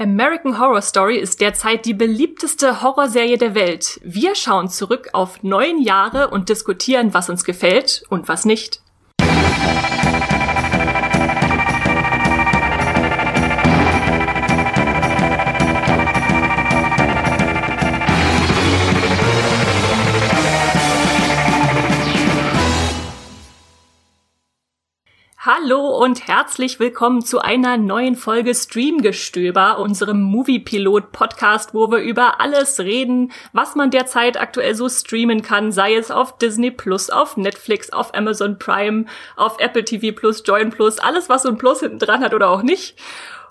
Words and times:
American 0.00 0.60
Horror 0.60 0.80
Story 0.80 1.18
ist 1.18 1.40
derzeit 1.40 1.84
die 1.84 1.92
beliebteste 1.92 2.82
Horrorserie 2.82 3.36
der 3.36 3.56
Welt. 3.56 4.00
Wir 4.04 4.36
schauen 4.36 4.68
zurück 4.68 5.08
auf 5.12 5.42
neun 5.42 5.82
Jahre 5.82 6.28
und 6.28 6.48
diskutieren, 6.48 7.14
was 7.14 7.28
uns 7.28 7.42
gefällt 7.42 8.04
und 8.08 8.28
was 8.28 8.44
nicht. 8.44 8.80
Hallo 25.68 26.02
und 26.02 26.26
herzlich 26.26 26.80
willkommen 26.80 27.20
zu 27.20 27.40
einer 27.40 27.76
neuen 27.76 28.16
Folge 28.16 28.54
Streamgestöber, 28.54 29.78
unserem 29.78 30.22
Movie-Pilot-Podcast, 30.22 31.74
wo 31.74 31.90
wir 31.90 31.98
über 31.98 32.40
alles 32.40 32.80
reden, 32.80 33.32
was 33.52 33.74
man 33.74 33.90
derzeit 33.90 34.40
aktuell 34.40 34.74
so 34.74 34.88
streamen 34.88 35.42
kann, 35.42 35.70
sei 35.70 35.94
es 35.94 36.10
auf 36.10 36.38
Disney 36.38 36.70
Plus, 36.70 37.10
auf 37.10 37.36
Netflix, 37.36 37.90
auf 37.90 38.14
Amazon 38.14 38.58
Prime, 38.58 39.04
auf 39.36 39.60
Apple 39.60 39.84
TV 39.84 40.18
Plus, 40.18 40.42
Join 40.46 40.70
Plus, 40.70 41.00
alles, 41.00 41.28
was 41.28 41.42
so 41.42 41.50
ein 41.50 41.58
Plus 41.58 41.80
hinten 41.80 41.98
dran 41.98 42.22
hat 42.22 42.32
oder 42.32 42.48
auch 42.48 42.62
nicht. 42.62 42.96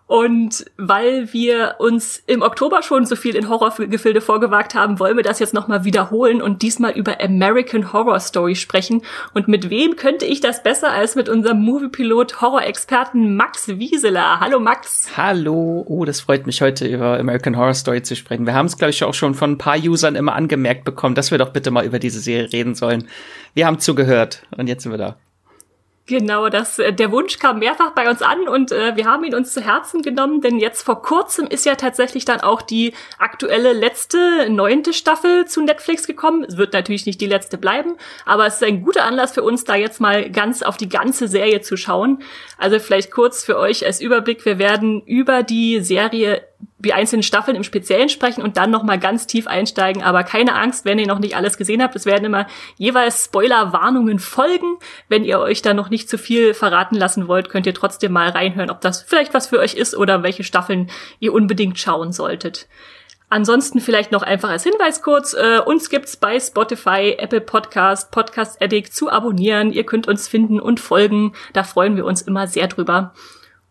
Und 0.08 0.66
weil 0.78 1.34
wir 1.34 1.76
uns 1.80 2.24
im 2.28 2.42
Oktober 2.42 2.82
schon 2.82 3.06
so 3.06 3.18
viel 3.18 3.36
in 3.36 3.50
Horrorgefilde 3.50 4.22
vorgewagt 4.22 4.74
haben, 4.74 5.00
wollen 5.00 5.18
wir 5.18 5.24
das 5.24 5.40
jetzt 5.40 5.54
nochmal 5.54 5.84
wiederholen 5.84 6.42
und 6.42 6.62
diesmal 6.62 6.94
über 6.94 7.22
American 7.22 7.92
Horror 7.92 8.22
Story 8.22 8.56
sprechen. 8.56 9.02
Und 9.34 9.50
mit 9.50 9.70
wem 9.70 9.98
könnte 9.98 10.26
ich 10.26 10.40
das 10.40 10.64
besser 10.64 10.92
als 10.92 11.16
mit 11.16 11.28
unserem 11.28 11.60
Moviepilot 11.60 12.40
Horror-Experten 12.42 13.36
Max 13.36 13.68
Wieseler? 13.68 14.40
Hallo 14.40 14.62
Max. 14.62 15.10
Hallo. 15.18 15.84
Oh, 15.86 16.06
das 16.06 16.22
freut 16.22 16.48
mich 16.48 16.62
heute 16.62 16.88
über 16.88 17.20
American 17.20 17.58
Horror 17.58 17.74
Story 17.74 18.02
zu 18.02 18.16
sprechen. 18.16 18.46
Wir 18.46 18.54
haben 18.54 18.68
es, 18.68 18.78
glaube 18.78 18.92
ich, 18.92 19.04
auch 19.04 19.14
schon 19.14 19.36
von 19.36 19.52
ein 19.52 19.58
paar 19.58 19.78
Usern 19.78 20.16
immer 20.16 20.36
angemerkt 20.36 20.86
bekommen, 20.86 21.16
dass 21.16 21.32
wir 21.32 21.38
doch 21.38 21.50
bitte 21.50 21.70
mal 21.70 21.86
über 21.86 22.00
diese 22.00 22.22
Serie 22.22 22.54
reden 22.54 22.76
sollen. 22.76 23.10
Wir 23.54 23.68
haben 23.68 23.80
zugehört 23.80 24.44
und 24.56 24.68
jetzt 24.68 24.84
sind 24.84 24.94
wir 24.94 24.98
da. 24.98 25.18
Genau, 26.08 26.48
das, 26.48 26.80
äh, 26.80 26.94
der 26.94 27.12
Wunsch 27.12 27.38
kam 27.38 27.60
mehrfach 27.60 27.92
bei 27.92 28.10
uns 28.10 28.22
an 28.22 28.48
und 28.48 28.72
äh, 28.72 28.96
wir 28.96 29.04
haben 29.04 29.26
ihn 29.26 29.36
uns 29.36 29.52
zu 29.52 29.60
Herzen 29.60 30.02
genommen, 30.02 30.40
denn 30.40 30.58
jetzt 30.58 30.84
vor 30.84 31.02
kurzem 31.02 31.48
ist 31.48 31.66
ja 31.66 31.76
tatsächlich 31.76 32.24
dann 32.24 32.40
auch 32.40 32.62
die 32.62 32.94
aktuelle 33.20 33.74
letzte 33.74 34.50
neunte 34.50 34.94
Staffel 34.94 35.46
zu 35.48 35.62
Netflix 35.62 36.08
gekommen. 36.08 36.46
Es 36.48 36.56
wird 36.56 36.72
natürlich 36.72 37.06
nicht 37.06 37.20
die 37.20 37.28
letzte 37.28 37.58
bleiben, 37.58 37.98
aber 38.26 38.48
es 38.48 38.56
ist 38.56 38.64
ein 38.64 38.84
guter 38.84 39.04
Anlass 39.04 39.34
für 39.34 39.44
uns, 39.44 39.66
da 39.66 39.76
jetzt 39.76 40.00
mal 40.00 40.32
ganz 40.32 40.64
auf 40.64 40.78
die 40.78 40.88
ganze 40.88 41.28
Serie 41.28 41.60
zu 41.60 41.76
schauen. 41.76 42.24
Also 42.58 42.80
vielleicht 42.80 43.12
kurz 43.12 43.44
für 43.44 43.58
euch 43.58 43.86
als 43.86 44.00
Überblick, 44.00 44.46
wir 44.46 44.60
werden 44.60 45.02
über 45.02 45.44
die 45.44 45.82
Serie 45.82 46.42
die 46.80 46.94
einzelnen 46.94 47.24
Staffeln 47.24 47.58
im 47.58 47.64
Speziellen 47.64 48.10
sprechen 48.10 48.44
und 48.44 48.58
dann 48.58 48.70
nochmal 48.70 49.00
ganz 49.00 49.26
tief 49.26 49.48
einsteigen. 49.48 50.04
Aber 50.04 50.24
keine 50.24 50.56
Angst, 50.56 50.86
wenn 50.86 51.00
ihr 51.00 51.08
noch 51.08 51.20
nicht 51.20 51.36
alles 51.36 51.58
gesehen 51.58 51.82
habt. 51.82 51.96
Es 51.96 52.06
werden 52.06 52.26
immer 52.26 52.48
jeweils 52.78 53.26
Spoiler-Warnungen 53.26 54.20
folgen. 54.20 54.78
Wenn 55.10 55.24
ihr 55.24 55.40
euch 55.40 55.62
da 55.62 55.74
noch 55.74 55.90
nicht 55.90 56.10
zu 56.10 56.18
viel 56.18 56.54
verraten 56.54 56.96
lassen 56.96 57.28
wollt, 57.28 57.50
könnt 57.50 57.66
ihr 57.66 57.74
trotzdem 57.74 58.12
mal 58.12 58.30
reinhören, 58.30 58.70
ob 58.70 58.82
das 58.82 59.02
vielleicht 59.02 59.34
was 59.34 59.48
für 59.48 59.60
euch 59.60 59.74
ist 59.74 59.96
oder 59.96 60.22
welche 60.24 60.44
Staffeln 60.44 60.90
ihr 61.20 61.34
unbedingt 61.34 61.80
schauen 61.80 62.12
solltet. 62.12 62.68
Ansonsten 63.30 63.82
vielleicht 63.82 64.14
noch 64.14 64.24
einfach 64.24 64.50
als 64.50 64.64
Hinweis 64.64 65.02
kurz, 65.02 65.34
äh, 65.34 65.60
uns 65.60 65.90
gibt's 65.90 66.16
bei 66.16 66.40
Spotify, 66.40 67.16
Apple 67.18 67.42
Podcast, 67.42 68.10
Podcast 68.10 68.62
Addict 68.62 68.94
zu 68.94 69.12
abonnieren. 69.12 69.74
Ihr 69.74 69.86
könnt 69.86 70.08
uns 70.08 70.30
finden 70.30 70.62
und 70.62 70.80
folgen. 70.80 71.34
Da 71.52 71.64
freuen 71.64 71.98
wir 71.98 72.06
uns 72.06 72.22
immer 72.22 72.48
sehr 72.48 72.68
drüber. 72.68 73.14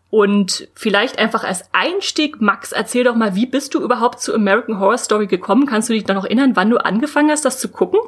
Und 0.09 0.69
vielleicht 0.73 1.19
einfach 1.19 1.43
als 1.43 1.65
Einstieg, 1.73 2.39
Max, 2.41 2.71
erzähl 2.71 3.03
doch 3.03 3.15
mal, 3.15 3.35
wie 3.35 3.45
bist 3.45 3.73
du 3.73 3.81
überhaupt 3.81 4.21
zu 4.21 4.33
American 4.33 4.79
Horror 4.79 4.97
Story 4.97 5.27
gekommen? 5.27 5.65
Kannst 5.65 5.89
du 5.89 5.93
dich 5.93 6.07
noch 6.07 6.23
erinnern, 6.23 6.55
wann 6.55 6.69
du 6.69 6.77
angefangen 6.77 7.29
hast, 7.29 7.43
das 7.43 7.59
zu 7.59 7.67
gucken? 7.67 7.99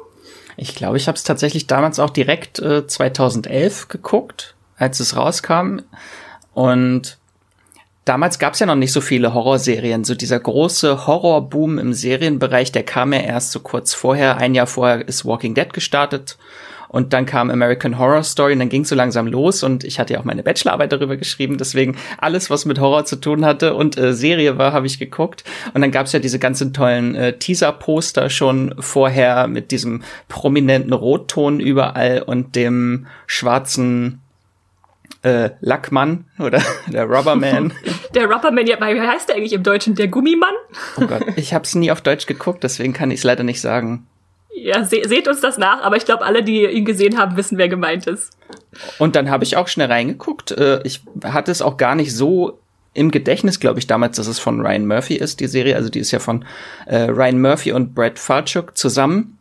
Ich 0.56 0.74
glaube, 0.74 0.96
ich 0.96 1.08
habe 1.08 1.16
es 1.16 1.24
tatsächlich 1.24 1.66
damals 1.66 1.98
auch 1.98 2.10
direkt 2.10 2.58
äh, 2.58 2.86
2011 2.86 3.88
geguckt, 3.88 4.54
als 4.76 5.00
es 5.00 5.14
rauskam. 5.16 5.80
Und 6.54 7.18
damals 8.06 8.38
gab 8.38 8.54
es 8.54 8.60
ja 8.60 8.66
noch 8.66 8.74
nicht 8.76 8.92
so 8.92 9.02
viele 9.02 9.34
Horrorserien. 9.34 10.04
So 10.04 10.14
dieser 10.14 10.40
große 10.40 11.06
Horrorboom 11.06 11.78
im 11.78 11.92
Serienbereich, 11.92 12.72
der 12.72 12.82
kam 12.82 13.12
ja 13.12 13.20
erst 13.20 13.52
so 13.52 13.60
kurz 13.60 13.92
vorher. 13.92 14.38
Ein 14.38 14.54
Jahr 14.54 14.66
vorher 14.66 15.06
ist 15.06 15.26
Walking 15.26 15.54
Dead 15.54 15.72
gestartet. 15.72 16.38
Und 16.90 17.12
dann 17.12 17.24
kam 17.24 17.50
American 17.50 17.98
Horror 17.98 18.24
Story 18.24 18.54
und 18.54 18.58
dann 18.58 18.68
ging 18.68 18.82
es 18.82 18.88
so 18.88 18.96
langsam 18.96 19.28
los 19.28 19.62
und 19.62 19.84
ich 19.84 20.00
hatte 20.00 20.14
ja 20.14 20.20
auch 20.20 20.24
meine 20.24 20.42
Bachelorarbeit 20.42 20.90
darüber 20.90 21.16
geschrieben, 21.16 21.56
deswegen 21.56 21.96
alles, 22.18 22.50
was 22.50 22.64
mit 22.64 22.80
Horror 22.80 23.04
zu 23.04 23.14
tun 23.14 23.44
hatte 23.44 23.74
und 23.74 23.96
äh, 23.96 24.12
Serie 24.12 24.58
war, 24.58 24.72
habe 24.72 24.88
ich 24.88 24.98
geguckt. 24.98 25.44
Und 25.72 25.82
dann 25.82 25.92
gab 25.92 26.06
es 26.06 26.12
ja 26.12 26.18
diese 26.18 26.40
ganzen 26.40 26.72
tollen 26.72 27.14
äh, 27.14 27.38
Teaser-Poster 27.38 28.28
schon 28.28 28.74
vorher 28.80 29.46
mit 29.46 29.70
diesem 29.70 30.02
prominenten 30.28 30.92
Rotton 30.92 31.60
überall 31.60 32.22
und 32.22 32.56
dem 32.56 33.06
schwarzen 33.28 34.20
äh, 35.22 35.50
Lackmann 35.60 36.24
oder 36.40 36.60
der 36.88 37.04
Rubberman. 37.04 37.72
der 38.16 38.28
Rubberman, 38.28 38.66
ja, 38.66 38.78
wie 38.80 39.00
heißt 39.00 39.28
der 39.28 39.36
eigentlich 39.36 39.52
im 39.52 39.62
Deutschen? 39.62 39.94
Der 39.94 40.08
Gummimann? 40.08 40.54
oh 40.96 41.06
Gott, 41.06 41.22
ich 41.36 41.54
habe 41.54 41.62
es 41.62 41.76
nie 41.76 41.92
auf 41.92 42.00
Deutsch 42.00 42.26
geguckt, 42.26 42.64
deswegen 42.64 42.92
kann 42.92 43.12
ich 43.12 43.20
es 43.20 43.24
leider 43.24 43.44
nicht 43.44 43.60
sagen. 43.60 44.08
Ja, 44.54 44.84
se 44.84 45.02
seht 45.06 45.28
uns 45.28 45.40
das 45.40 45.58
nach, 45.58 45.82
aber 45.82 45.96
ich 45.96 46.04
glaube, 46.04 46.24
alle, 46.24 46.42
die 46.42 46.66
ihn 46.66 46.84
gesehen 46.84 47.18
haben, 47.18 47.36
wissen, 47.36 47.56
wer 47.56 47.68
gemeint 47.68 48.06
ist. 48.06 48.36
Und 48.98 49.16
dann 49.16 49.30
habe 49.30 49.44
ich 49.44 49.56
auch 49.56 49.68
schnell 49.68 49.88
reingeguckt. 49.88 50.50
Äh, 50.50 50.80
ich 50.84 51.00
hatte 51.24 51.50
es 51.50 51.62
auch 51.62 51.76
gar 51.76 51.94
nicht 51.94 52.14
so 52.14 52.58
im 52.92 53.10
Gedächtnis, 53.10 53.60
glaube 53.60 53.78
ich, 53.78 53.86
damals, 53.86 54.16
dass 54.16 54.26
es 54.26 54.38
von 54.38 54.60
Ryan 54.60 54.86
Murphy 54.86 55.14
ist, 55.14 55.40
die 55.40 55.46
Serie. 55.46 55.76
Also 55.76 55.88
die 55.88 56.00
ist 56.00 56.10
ja 56.10 56.18
von 56.18 56.44
äh, 56.86 57.02
Ryan 57.02 57.40
Murphy 57.40 57.72
und 57.72 57.94
Brad 57.94 58.18
Falchuk 58.18 58.76
zusammen. 58.76 59.38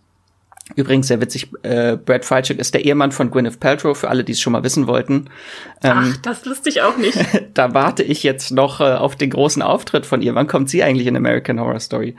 Übrigens 0.75 1.07
sehr 1.07 1.19
witzig, 1.19 1.49
äh, 1.63 1.97
Brad 1.97 2.25
Falchuk 2.25 2.59
ist 2.59 2.75
der 2.75 2.85
Ehemann 2.85 3.11
von 3.11 3.31
Gwyneth 3.31 3.59
Paltrow, 3.59 3.97
für 3.97 4.09
alle, 4.09 4.23
die 4.23 4.33
es 4.33 4.39
schon 4.39 4.53
mal 4.53 4.63
wissen 4.63 4.85
wollten. 4.85 5.29
Ähm, 5.83 6.13
Ach, 6.13 6.17
das 6.17 6.45
wusste 6.45 6.69
ich 6.69 6.81
auch 6.81 6.97
nicht. 6.97 7.17
da 7.55 7.73
warte 7.73 8.03
ich 8.03 8.21
jetzt 8.21 8.51
noch 8.51 8.79
äh, 8.79 8.83
auf 8.83 9.15
den 9.15 9.31
großen 9.31 9.63
Auftritt 9.63 10.05
von 10.05 10.21
ihr. 10.21 10.35
Wann 10.35 10.45
kommt 10.45 10.69
sie 10.69 10.83
eigentlich 10.83 11.07
in 11.07 11.17
American 11.17 11.59
Horror 11.59 11.79
Story? 11.79 12.15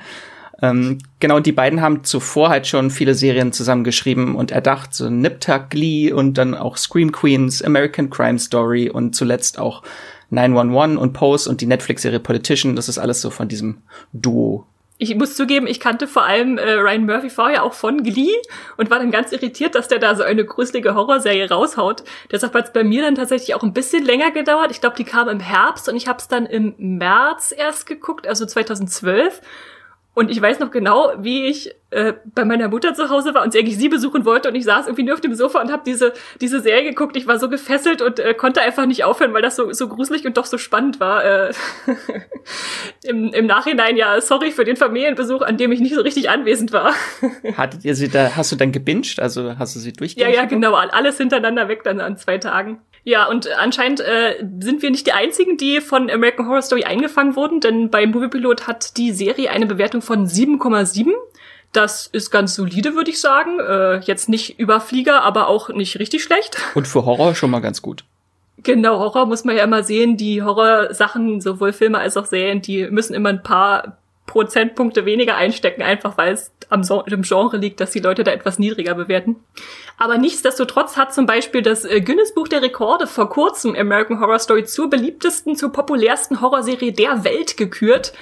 Ähm, 0.62 0.98
genau, 1.21 1.41
die 1.41 1.53
beiden 1.53 1.81
haben 1.81 2.04
zuvor 2.04 2.50
halt 2.50 2.66
schon 2.66 2.91
viele 2.91 3.15
Serien 3.15 3.53
zusammengeschrieben 3.53 4.34
und 4.34 4.50
erdacht, 4.50 4.94
so 4.94 5.09
Nip-Tuck, 5.09 5.71
Glee 5.71 6.12
und 6.12 6.34
dann 6.34 6.54
auch 6.54 6.76
Scream 6.76 7.12
Queens, 7.12 7.62
American 7.62 8.10
Crime 8.10 8.38
Story 8.38 8.91
und 8.91 9.16
zuletzt 9.16 9.59
auch 9.59 9.82
911 10.31 11.00
und 11.00 11.12
Pose 11.12 11.48
und 11.48 11.60
die 11.60 11.66
Netflix-Serie 11.66 12.21
Politician. 12.21 12.76
Das 12.76 12.88
ist 12.88 12.98
alles 12.98 13.21
so 13.21 13.31
von 13.31 13.48
diesem 13.48 13.78
Duo 14.12 14.66
ich 15.03 15.15
muss 15.15 15.34
zugeben, 15.34 15.66
ich 15.66 15.81
kannte 15.81 16.06
vor 16.06 16.25
allem 16.25 16.59
äh, 16.59 16.72
Ryan 16.72 17.06
Murphy 17.06 17.31
vorher 17.31 17.65
auch 17.65 17.72
von 17.72 18.03
Glee 18.03 18.37
und 18.77 18.91
war 18.91 18.98
dann 18.98 19.10
ganz 19.10 19.32
irritiert, 19.32 19.75
dass 19.75 19.88
der 19.88 19.98
da 19.98 20.15
so 20.15 20.22
eine 20.22 20.44
gruselige 20.44 20.94
Horrorserie 20.94 21.48
raushaut. 21.48 22.04
Deshalb 22.31 22.53
hat 22.53 22.66
es 22.66 22.72
bei 22.75 22.84
mir 22.84 23.00
dann 23.00 23.15
tatsächlich 23.15 23.54
auch 23.54 23.62
ein 23.62 23.72
bisschen 23.72 24.04
länger 24.04 24.31
gedauert. 24.31 24.71
Ich 24.71 24.82
glaube, 24.82 24.97
die 24.97 25.04
kam 25.04 25.28
im 25.28 25.41
Herbst 25.41 25.88
und 25.88 25.97
ich 25.97 26.06
habe 26.06 26.19
es 26.19 26.28
dann 26.28 26.44
im 26.44 26.75
März 26.77 27.54
erst 27.56 27.87
geguckt, 27.87 28.27
also 28.27 28.44
2012. 28.44 29.41
Und 30.12 30.31
ich 30.31 30.43
weiß 30.43 30.59
noch 30.59 30.72
genau, 30.72 31.12
wie 31.19 31.47
ich 31.47 31.72
äh, 31.91 32.15
bei 32.34 32.44
meiner 32.44 32.69
Mutter 32.69 32.94
zu 32.94 33.10
Hause 33.10 33.32
war 33.32 33.44
und 33.44 33.53
sie 33.53 33.60
eigentlich 33.60 33.78
sie 33.78 33.88
besuchen 33.88 34.25
wollte 34.25 34.48
und 34.48 34.56
ich 34.56 34.65
saß 34.65 34.87
irgendwie 34.87 35.04
nur 35.04 35.15
auf 35.15 35.21
dem 35.21 35.34
Sofa 35.34 35.60
und 35.60 35.71
habe 35.71 35.82
diese 35.87 36.12
diese 36.41 36.60
Serie 36.60 36.84
geguckt. 36.84 37.16
Ich 37.16 37.28
war 37.28 37.38
so 37.38 37.48
gefesselt 37.48 38.03
und 38.03 38.19
äh, 38.19 38.34
konnte 38.34 38.60
einfach 38.60 38.87
nicht 38.87 39.04
aufhören, 39.04 39.32
weil 39.32 39.43
das 39.43 39.54
so 39.54 39.72
so 39.72 39.88
gruselig 39.88 40.26
und 40.26 40.37
doch 40.37 40.47
so 40.47 40.59
spannend 40.59 40.98
war. 40.98 41.25
Äh, 41.25 41.53
Im, 43.04 43.32
Im 43.32 43.47
Nachhinein 43.47 43.97
ja, 43.97 44.21
sorry 44.21 44.50
für 44.50 44.65
den 44.65 44.76
Familienbesuch, 44.76 45.43
an 45.43 45.56
dem 45.56 45.71
ich 45.71 45.81
nicht 45.81 45.94
so 45.94 46.00
richtig 46.00 46.28
anwesend 46.28 46.72
war. 46.72 46.92
Hattet 47.56 47.84
ihr 47.84 47.94
sie 47.94 48.09
da? 48.09 48.37
Hast 48.37 48.50
du 48.50 48.56
dann 48.56 48.72
gebinged? 48.72 49.21
Also 49.21 49.59
hast 49.59 49.77
du 49.77 49.81
sie 49.81 49.92
durchgehend? 49.92 50.34
Ja, 50.34 50.42
ja, 50.42 50.44
genau, 50.47 50.75
alles 50.75 51.19
hintereinander 51.19 51.69
weg 51.69 51.84
dann 51.84 52.00
an 52.00 52.16
zwei 52.16 52.38
Tagen. 52.38 52.81
Ja, 53.02 53.26
und 53.26 53.48
anscheinend 53.56 54.00
äh, 54.00 54.44
sind 54.60 54.82
wir 54.82 54.90
nicht 54.90 55.06
die 55.06 55.12
einzigen, 55.12 55.56
die 55.56 55.80
von 55.80 56.10
American 56.10 56.46
Horror 56.46 56.62
Story 56.62 56.84
eingefangen 56.84 57.34
wurden, 57.34 57.60
denn 57.60 57.90
bei 57.90 58.06
Moviepilot 58.06 58.66
hat 58.66 58.97
die 58.97 59.12
Serie 59.12 59.50
eine 59.50 59.66
Bewertung 59.66 60.02
von 60.02 60.26
7,7. 60.26 61.12
Das 61.72 62.08
ist 62.08 62.30
ganz 62.30 62.54
solide, 62.54 62.94
würde 62.94 63.10
ich 63.10 63.20
sagen. 63.20 63.58
Äh, 63.60 64.00
jetzt 64.00 64.28
nicht 64.28 64.58
Überflieger, 64.58 65.22
aber 65.22 65.48
auch 65.48 65.68
nicht 65.70 65.98
richtig 65.98 66.22
schlecht. 66.22 66.56
Und 66.74 66.86
für 66.88 67.04
Horror 67.04 67.34
schon 67.34 67.50
mal 67.50 67.60
ganz 67.60 67.80
gut. 67.80 68.04
Genau, 68.62 68.98
Horror 68.98 69.26
muss 69.26 69.44
man 69.44 69.56
ja 69.56 69.64
immer 69.64 69.82
sehen. 69.82 70.16
Die 70.16 70.42
Horrorsachen, 70.42 71.41
sowohl 71.41 71.72
Filme 71.72 71.98
als 71.98 72.16
auch 72.16 72.26
Serien, 72.26 72.60
die 72.60 72.91
müssen 72.91 73.14
immer 73.14 73.30
ein 73.30 73.42
paar 73.42 73.96
Prozentpunkte 74.26 75.06
weniger 75.06 75.36
einstecken, 75.36 75.82
einfach 75.82 76.18
weil 76.18 76.34
es 76.34 76.53
am 76.70 76.82
so 76.82 77.02
im 77.02 77.22
Genre 77.22 77.56
liegt, 77.56 77.80
dass 77.80 77.90
die 77.90 77.98
Leute 77.98 78.24
da 78.24 78.30
etwas 78.30 78.58
niedriger 78.58 78.94
bewerten. 78.94 79.36
Aber 79.98 80.16
nichtsdestotrotz 80.16 80.96
hat 80.96 81.12
zum 81.12 81.26
Beispiel 81.26 81.62
das 81.62 81.84
äh, 81.84 82.00
Guinness 82.00 82.34
Buch 82.34 82.48
der 82.48 82.62
Rekorde 82.62 83.06
vor 83.06 83.28
kurzem 83.28 83.74
American 83.76 84.20
Horror 84.20 84.38
Story 84.38 84.64
zur 84.64 84.88
beliebtesten, 84.88 85.56
zur 85.56 85.72
populärsten 85.72 86.40
Horrorserie 86.40 86.92
der 86.92 87.24
Welt 87.24 87.56
gekürt. 87.56 88.12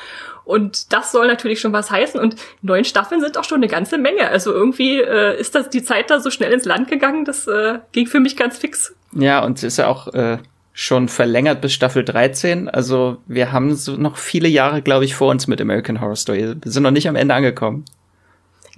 Und 0.45 0.95
das 0.95 1.13
soll 1.13 1.27
natürlich 1.27 1.61
schon 1.61 1.75
was 1.75 1.91
heißen. 1.91 2.19
Und 2.19 2.37
neun 2.63 2.85
Staffeln 2.85 3.21
sind 3.21 3.37
auch 3.37 3.45
schon 3.45 3.59
eine 3.59 3.69
ganze 3.69 3.99
Menge. 3.99 4.29
Also 4.29 4.51
irgendwie 4.51 4.99
äh, 4.99 5.39
ist 5.39 5.55
das 5.55 5.69
die 5.69 5.83
Zeit 5.83 6.11
da 6.11 6.21
so 6.21 6.31
schnell 6.31 6.53
ins 6.53 6.65
Land 6.65 6.89
gegangen. 6.89 7.27
Das 7.27 7.47
äh, 7.47 7.81
ging 7.93 8.07
für 8.07 8.19
mich 8.19 8.35
ganz 8.35 8.57
fix. 8.57 8.95
Ja, 9.13 9.45
und 9.45 9.59
es 9.59 9.65
ist 9.65 9.77
ja 9.77 9.89
auch 9.89 10.09
äh, 10.15 10.39
schon 10.73 11.09
verlängert 11.09 11.61
bis 11.61 11.75
Staffel 11.75 12.05
13. 12.05 12.69
Also 12.69 13.19
wir 13.27 13.53
haben 13.53 13.75
so 13.75 13.97
noch 13.97 14.17
viele 14.17 14.49
Jahre, 14.49 14.81
glaube 14.81 15.05
ich, 15.05 15.15
vor 15.15 15.31
uns 15.31 15.49
mit 15.49 15.61
American 15.61 16.01
Horror 16.01 16.17
Story. 16.17 16.55
Wir 16.63 16.73
sind 16.73 16.83
noch 16.83 16.93
nicht 16.93 17.09
am 17.09 17.17
Ende 17.17 17.35
angekommen. 17.35 17.85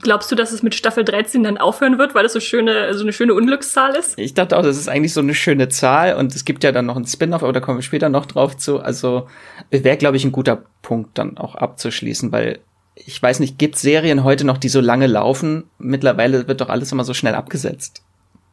Glaubst 0.02 0.30
du, 0.30 0.34
dass 0.34 0.52
es 0.52 0.62
mit 0.62 0.74
Staffel 0.74 1.04
13 1.04 1.42
dann 1.42 1.58
aufhören 1.58 1.98
wird, 1.98 2.14
weil 2.14 2.24
es 2.24 2.32
so 2.32 2.40
schöne, 2.40 2.94
so 2.94 3.02
eine 3.02 3.12
schöne 3.12 3.34
Unglückszahl 3.34 3.94
ist? 3.96 4.18
Ich 4.18 4.34
dachte 4.34 4.56
auch, 4.56 4.62
das 4.62 4.78
ist 4.78 4.88
eigentlich 4.88 5.12
so 5.12 5.20
eine 5.20 5.34
schöne 5.34 5.68
Zahl 5.68 6.16
und 6.16 6.34
es 6.34 6.44
gibt 6.44 6.64
ja 6.64 6.72
dann 6.72 6.86
noch 6.86 6.96
einen 6.96 7.06
Spin-off, 7.06 7.42
aber 7.42 7.52
da 7.52 7.60
kommen 7.60 7.78
wir 7.78 7.82
später 7.82 8.08
noch 8.08 8.26
drauf 8.26 8.56
zu. 8.56 8.80
Also 8.80 9.28
wäre, 9.70 9.96
glaube 9.96 10.16
ich, 10.16 10.24
ein 10.24 10.32
guter 10.32 10.62
Punkt 10.82 11.18
dann 11.18 11.36
auch 11.36 11.54
abzuschließen, 11.54 12.32
weil 12.32 12.60
ich 12.94 13.22
weiß 13.22 13.40
nicht, 13.40 13.58
gibt 13.58 13.76
Serien 13.76 14.24
heute 14.24 14.44
noch, 14.44 14.58
die 14.58 14.68
so 14.68 14.80
lange 14.80 15.06
laufen? 15.06 15.64
Mittlerweile 15.78 16.48
wird 16.48 16.60
doch 16.60 16.68
alles 16.68 16.92
immer 16.92 17.04
so 17.04 17.14
schnell 17.14 17.34
abgesetzt. 17.34 18.02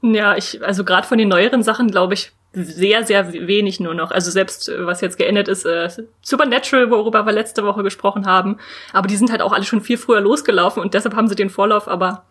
Ja, 0.01 0.37
ich, 0.37 0.63
also 0.63 0.83
gerade 0.83 1.07
von 1.07 1.17
den 1.17 1.27
neueren 1.27 1.63
Sachen, 1.63 1.89
glaube 1.89 2.13
ich, 2.13 2.31
sehr, 2.53 3.05
sehr 3.05 3.33
wenig 3.33 3.79
nur 3.79 3.93
noch. 3.93 4.11
Also 4.11 4.31
selbst, 4.31 4.69
äh, 4.69 4.85
was 4.85 5.01
jetzt 5.01 5.17
geändert 5.17 5.47
ist, 5.47 5.65
äh, 5.65 5.89
Supernatural, 6.21 6.89
worüber 6.89 7.25
wir 7.25 7.31
letzte 7.31 7.63
Woche 7.63 7.83
gesprochen 7.83 8.25
haben. 8.25 8.57
Aber 8.93 9.07
die 9.07 9.15
sind 9.15 9.31
halt 9.31 9.41
auch 9.41 9.53
alle 9.53 9.63
schon 9.63 9.81
viel 9.81 9.97
früher 9.97 10.21
losgelaufen 10.21 10.81
und 10.81 10.93
deshalb 10.93 11.15
haben 11.15 11.27
sie 11.27 11.35
den 11.35 11.49
Vorlauf. 11.49 11.87
Aber 11.87 12.23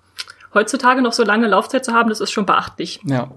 heutzutage 0.55 1.03
noch 1.03 1.13
so 1.13 1.23
lange 1.23 1.47
Laufzeit 1.47 1.85
zu 1.85 1.93
haben, 1.93 2.09
das 2.09 2.21
ist 2.21 2.33
schon 2.33 2.47
beachtlich. 2.47 3.01
Ja. 3.05 3.31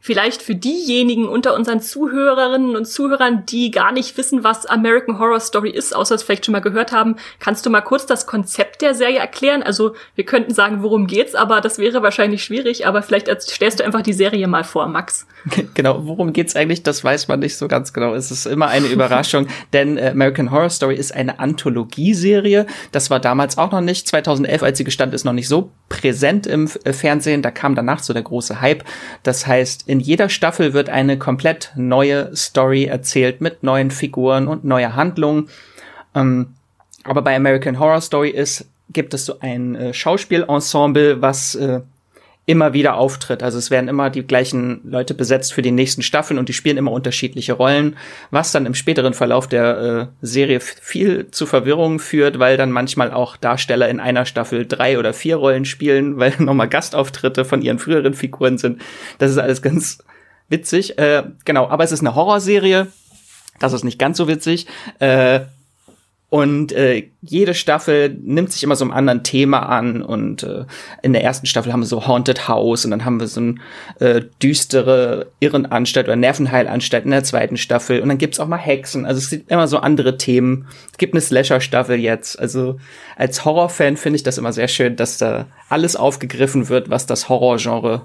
Vielleicht 0.00 0.42
für 0.42 0.54
diejenigen 0.54 1.26
unter 1.26 1.54
unseren 1.54 1.80
Zuhörerinnen 1.80 2.76
und 2.76 2.84
Zuhörern, 2.86 3.44
die 3.46 3.72
gar 3.72 3.90
nicht 3.90 4.16
wissen, 4.16 4.44
was 4.44 4.64
American 4.64 5.18
Horror 5.18 5.40
Story 5.40 5.70
ist, 5.70 5.94
außer 5.94 6.14
es 6.14 6.22
vielleicht 6.22 6.46
schon 6.46 6.52
mal 6.52 6.60
gehört 6.60 6.92
haben, 6.92 7.16
kannst 7.40 7.66
du 7.66 7.70
mal 7.70 7.80
kurz 7.80 8.06
das 8.06 8.26
Konzept 8.26 8.80
der 8.80 8.94
Serie 8.94 9.18
erklären? 9.18 9.62
Also 9.62 9.94
wir 10.14 10.24
könnten 10.24 10.54
sagen, 10.54 10.84
worum 10.84 11.08
geht's, 11.08 11.34
aber 11.34 11.60
das 11.60 11.78
wäre 11.78 12.00
wahrscheinlich 12.02 12.44
schwierig. 12.44 12.86
Aber 12.86 13.02
vielleicht 13.02 13.28
stellst 13.42 13.80
du 13.80 13.84
einfach 13.84 14.02
die 14.02 14.12
Serie 14.12 14.46
mal 14.46 14.64
vor, 14.64 14.86
Max. 14.86 15.26
Genau, 15.74 16.06
worum 16.06 16.32
geht's 16.32 16.56
eigentlich? 16.56 16.82
Das 16.82 17.04
weiß 17.04 17.28
man 17.28 17.40
nicht 17.40 17.56
so 17.56 17.68
ganz 17.68 17.92
genau. 17.92 18.14
Es 18.14 18.30
ist 18.30 18.46
immer 18.46 18.68
eine 18.68 18.86
Überraschung, 18.86 19.46
denn 19.72 19.96
äh, 19.96 20.10
American 20.10 20.50
Horror 20.50 20.70
Story 20.70 20.96
ist 20.96 21.14
eine 21.14 21.38
Anthologieserie. 21.38 22.66
Das 22.92 23.10
war 23.10 23.20
damals 23.20 23.58
auch 23.58 23.70
noch 23.70 23.80
nicht. 23.80 24.08
2011, 24.08 24.62
als 24.62 24.78
sie 24.78 24.84
gestand 24.84 25.14
ist, 25.14 25.24
noch 25.24 25.32
nicht 25.32 25.48
so 25.48 25.70
präsent 25.88 26.46
im 26.46 26.68
äh, 26.84 26.92
Fernsehen. 26.92 27.42
Da 27.42 27.50
kam 27.50 27.74
danach 27.74 28.02
so 28.02 28.12
der 28.12 28.22
große 28.22 28.60
Hype. 28.60 28.84
Das 29.22 29.46
heißt, 29.46 29.87
in 29.88 30.00
jeder 30.00 30.28
Staffel 30.28 30.74
wird 30.74 30.90
eine 30.90 31.18
komplett 31.18 31.72
neue 31.74 32.36
Story 32.36 32.84
erzählt 32.84 33.40
mit 33.40 33.62
neuen 33.62 33.90
Figuren 33.90 34.46
und 34.46 34.62
neuer 34.62 34.94
Handlungen. 34.94 35.48
Ähm, 36.14 36.48
aber 37.04 37.22
bei 37.22 37.34
American 37.34 37.78
Horror 37.78 38.02
Story 38.02 38.28
ist, 38.28 38.68
gibt 38.90 39.14
es 39.14 39.24
so 39.24 39.40
ein 39.40 39.74
äh, 39.74 39.94
Schauspielensemble, 39.94 41.22
was 41.22 41.54
äh, 41.54 41.80
immer 42.48 42.72
wieder 42.72 42.96
auftritt. 42.96 43.42
Also 43.42 43.58
es 43.58 43.70
werden 43.70 43.88
immer 43.88 44.08
die 44.08 44.26
gleichen 44.26 44.80
Leute 44.82 45.12
besetzt 45.12 45.52
für 45.52 45.60
die 45.60 45.70
nächsten 45.70 46.00
Staffeln 46.00 46.38
und 46.38 46.48
die 46.48 46.54
spielen 46.54 46.78
immer 46.78 46.92
unterschiedliche 46.92 47.52
Rollen, 47.52 47.94
was 48.30 48.52
dann 48.52 48.64
im 48.64 48.74
späteren 48.74 49.12
Verlauf 49.12 49.48
der 49.48 50.08
äh, 50.22 50.26
Serie 50.26 50.60
viel 50.60 51.30
zu 51.30 51.44
Verwirrung 51.44 51.98
führt, 51.98 52.38
weil 52.38 52.56
dann 52.56 52.72
manchmal 52.72 53.12
auch 53.12 53.36
Darsteller 53.36 53.90
in 53.90 54.00
einer 54.00 54.24
Staffel 54.24 54.66
drei 54.66 54.98
oder 54.98 55.12
vier 55.12 55.36
Rollen 55.36 55.66
spielen, 55.66 56.16
weil 56.18 56.32
nochmal 56.38 56.70
Gastauftritte 56.70 57.44
von 57.44 57.60
ihren 57.60 57.78
früheren 57.78 58.14
Figuren 58.14 58.56
sind. 58.56 58.80
Das 59.18 59.30
ist 59.30 59.36
alles 59.36 59.60
ganz 59.60 59.98
witzig. 60.48 60.98
Äh, 60.98 61.24
genau, 61.44 61.68
aber 61.68 61.84
es 61.84 61.92
ist 61.92 62.00
eine 62.00 62.14
Horrorserie. 62.14 62.86
Das 63.60 63.74
ist 63.74 63.84
nicht 63.84 63.98
ganz 63.98 64.16
so 64.16 64.26
witzig. 64.26 64.66
Äh, 65.00 65.40
und 66.30 66.72
äh, 66.72 67.08
jede 67.22 67.54
Staffel 67.54 68.10
nimmt 68.10 68.52
sich 68.52 68.62
immer 68.62 68.76
so 68.76 68.84
einem 68.84 68.92
anderen 68.92 69.24
Thema 69.24 69.60
an. 69.60 70.02
Und 70.02 70.42
äh, 70.42 70.66
in 71.02 71.14
der 71.14 71.24
ersten 71.24 71.46
Staffel 71.46 71.72
haben 71.72 71.80
wir 71.80 71.86
so 71.86 72.06
Haunted 72.06 72.48
House 72.48 72.84
und 72.84 72.90
dann 72.90 73.06
haben 73.06 73.18
wir 73.18 73.28
so 73.28 73.40
ein 73.40 73.60
äh, 73.98 74.20
düstere 74.42 75.28
Irrenanstalt 75.40 76.06
oder 76.06 76.16
Nervenheilanstalt 76.16 77.06
in 77.06 77.12
der 77.12 77.24
zweiten 77.24 77.56
Staffel. 77.56 78.00
Und 78.00 78.08
dann 78.08 78.18
gibt's 78.18 78.40
auch 78.40 78.46
mal 78.46 78.58
Hexen. 78.58 79.06
Also 79.06 79.18
es 79.18 79.30
gibt 79.30 79.50
immer 79.50 79.68
so 79.68 79.78
andere 79.78 80.18
Themen. 80.18 80.66
Es 80.92 80.98
gibt 80.98 81.14
eine 81.14 81.22
Slasher-Staffel 81.22 81.98
jetzt. 81.98 82.38
Also 82.38 82.78
als 83.16 83.46
Horrorfan 83.46 83.96
finde 83.96 84.16
ich 84.16 84.22
das 84.22 84.36
immer 84.36 84.52
sehr 84.52 84.68
schön, 84.68 84.96
dass 84.96 85.16
da 85.16 85.46
alles 85.70 85.96
aufgegriffen 85.96 86.68
wird, 86.68 86.90
was 86.90 87.06
das 87.06 87.30
Horrorgenre 87.30 88.02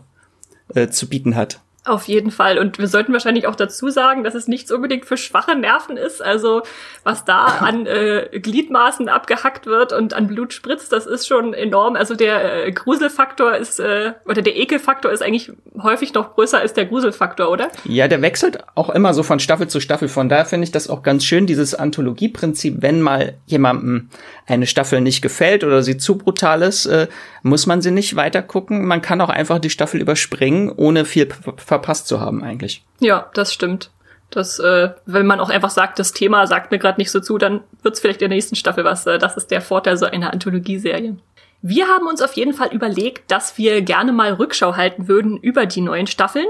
äh, 0.74 0.88
zu 0.88 1.10
bieten 1.10 1.36
hat. 1.36 1.60
Auf 1.86 2.08
jeden 2.08 2.32
Fall. 2.32 2.60
Und 2.60 2.80
wir 2.80 2.88
sollten 2.88 3.12
wahrscheinlich 3.12 3.46
auch 3.46 3.56
dazu 3.56 3.90
sagen, 3.90 4.24
dass 4.24 4.36
es 4.36 4.48
nichts 4.48 4.72
unbedingt 4.72 5.06
für 5.06 5.18
schwache 5.18 5.54
Nerven 5.56 5.98
ist. 5.98 6.22
Also 6.22 6.62
was 7.04 7.26
da 7.26 7.46
an 7.60 7.86
äh, 7.86 8.30
Gliedmaßen 8.32 9.10
abgehackt 9.10 9.66
wird 9.66 9.92
und 9.92 10.14
an 10.14 10.28
Blut 10.28 10.54
spritzt, 10.54 10.94
das 10.94 11.06
ist 11.06 11.28
schon 11.28 11.54
enorm. 11.54 11.98
Also 11.98 12.16
der 12.16 12.68
äh, 12.68 12.72
Gruselfaktor 12.72 13.56
ist, 13.56 13.80
äh, 13.80 14.14
oder 14.26 14.42
der 14.42 14.56
Ekelfaktor 14.56 15.12
ist 15.12 15.22
eigentlich 15.22 15.52
häufig 15.82 16.14
noch 16.14 16.36
größer 16.36 16.58
als 16.58 16.74
der 16.74 16.86
Gruselfaktor, 16.86 17.50
oder? 17.50 17.70
Ja, 17.84 18.08
der 18.08 18.22
wechselt 18.22 18.64
auch 18.76 18.90
immer 18.90 19.14
so 19.14 19.24
von 19.24 19.40
Staffel 19.40 19.68
zu 19.68 19.82
Staffel. 19.82 20.08
Von 20.08 20.30
daher 20.30 20.46
finde 20.46 20.64
ich 20.64 20.72
das 20.72 20.90
auch 20.90 21.04
ganz 21.04 21.26
schön, 21.26 21.48
dieses 21.48 21.76
Anthologieprinzip, 21.76 22.78
wenn 22.82 23.02
mal 23.02 23.34
jemandem 23.46 24.10
eine 24.46 24.68
Staffel 24.68 25.02
nicht 25.02 25.22
gefällt 25.22 25.64
oder 25.64 25.84
sie 25.84 25.98
zu 25.98 26.18
brutal 26.18 26.62
ist, 26.62 26.86
äh, 26.86 27.08
muss 27.42 27.66
man 27.66 27.82
sie 27.82 27.92
nicht 27.92 28.16
weiter 28.16 28.42
gucken. 28.42 28.86
Man 28.86 29.02
kann 29.02 29.22
auch 29.22 29.30
einfach 29.30 29.60
die 29.60 29.70
Staffel 29.70 30.02
überspringen, 30.02 30.72
ohne 30.76 31.06
viel 31.06 31.30
verpasst 31.58 32.08
zu 32.08 32.20
haben 32.20 32.44
eigentlich. 32.44 32.84
Ja, 33.00 33.30
das 33.34 33.54
stimmt. 33.54 33.92
Das, 34.30 34.60
äh, 34.60 34.90
wenn 35.06 35.28
man 35.28 35.40
auch 35.40 35.50
einfach 35.50 35.70
sagt, 35.70 36.00
das 36.00 36.12
Thema 36.12 36.48
sagt 36.48 36.72
mir 36.72 36.80
gerade 36.80 37.00
nicht 37.00 37.12
so 37.12 37.20
zu, 37.20 37.38
dann 37.38 37.62
wird's 37.84 38.00
vielleicht 38.00 38.22
in 38.22 38.30
der 38.30 38.36
nächsten 38.36 38.56
Staffel 38.56 38.84
was. 38.84 39.06
Äh, 39.06 39.20
das 39.20 39.38
ist 39.38 39.52
der 39.52 39.62
Vorteil 39.62 39.96
so 39.98 40.06
einer 40.06 40.34
Anthologieserie. 40.34 41.18
Wir 41.62 41.88
haben 41.88 42.08
uns 42.08 42.22
auf 42.22 42.34
jeden 42.34 42.54
Fall 42.54 42.74
überlegt, 42.74 43.32
dass 43.32 43.58
wir 43.58 43.82
gerne 43.84 44.12
mal 44.12 44.34
Rückschau 44.34 44.76
halten 44.76 45.08
würden 45.08 45.38
über 45.38 45.66
die 45.66 45.80
neuen 45.80 46.08
Staffeln 46.08 46.48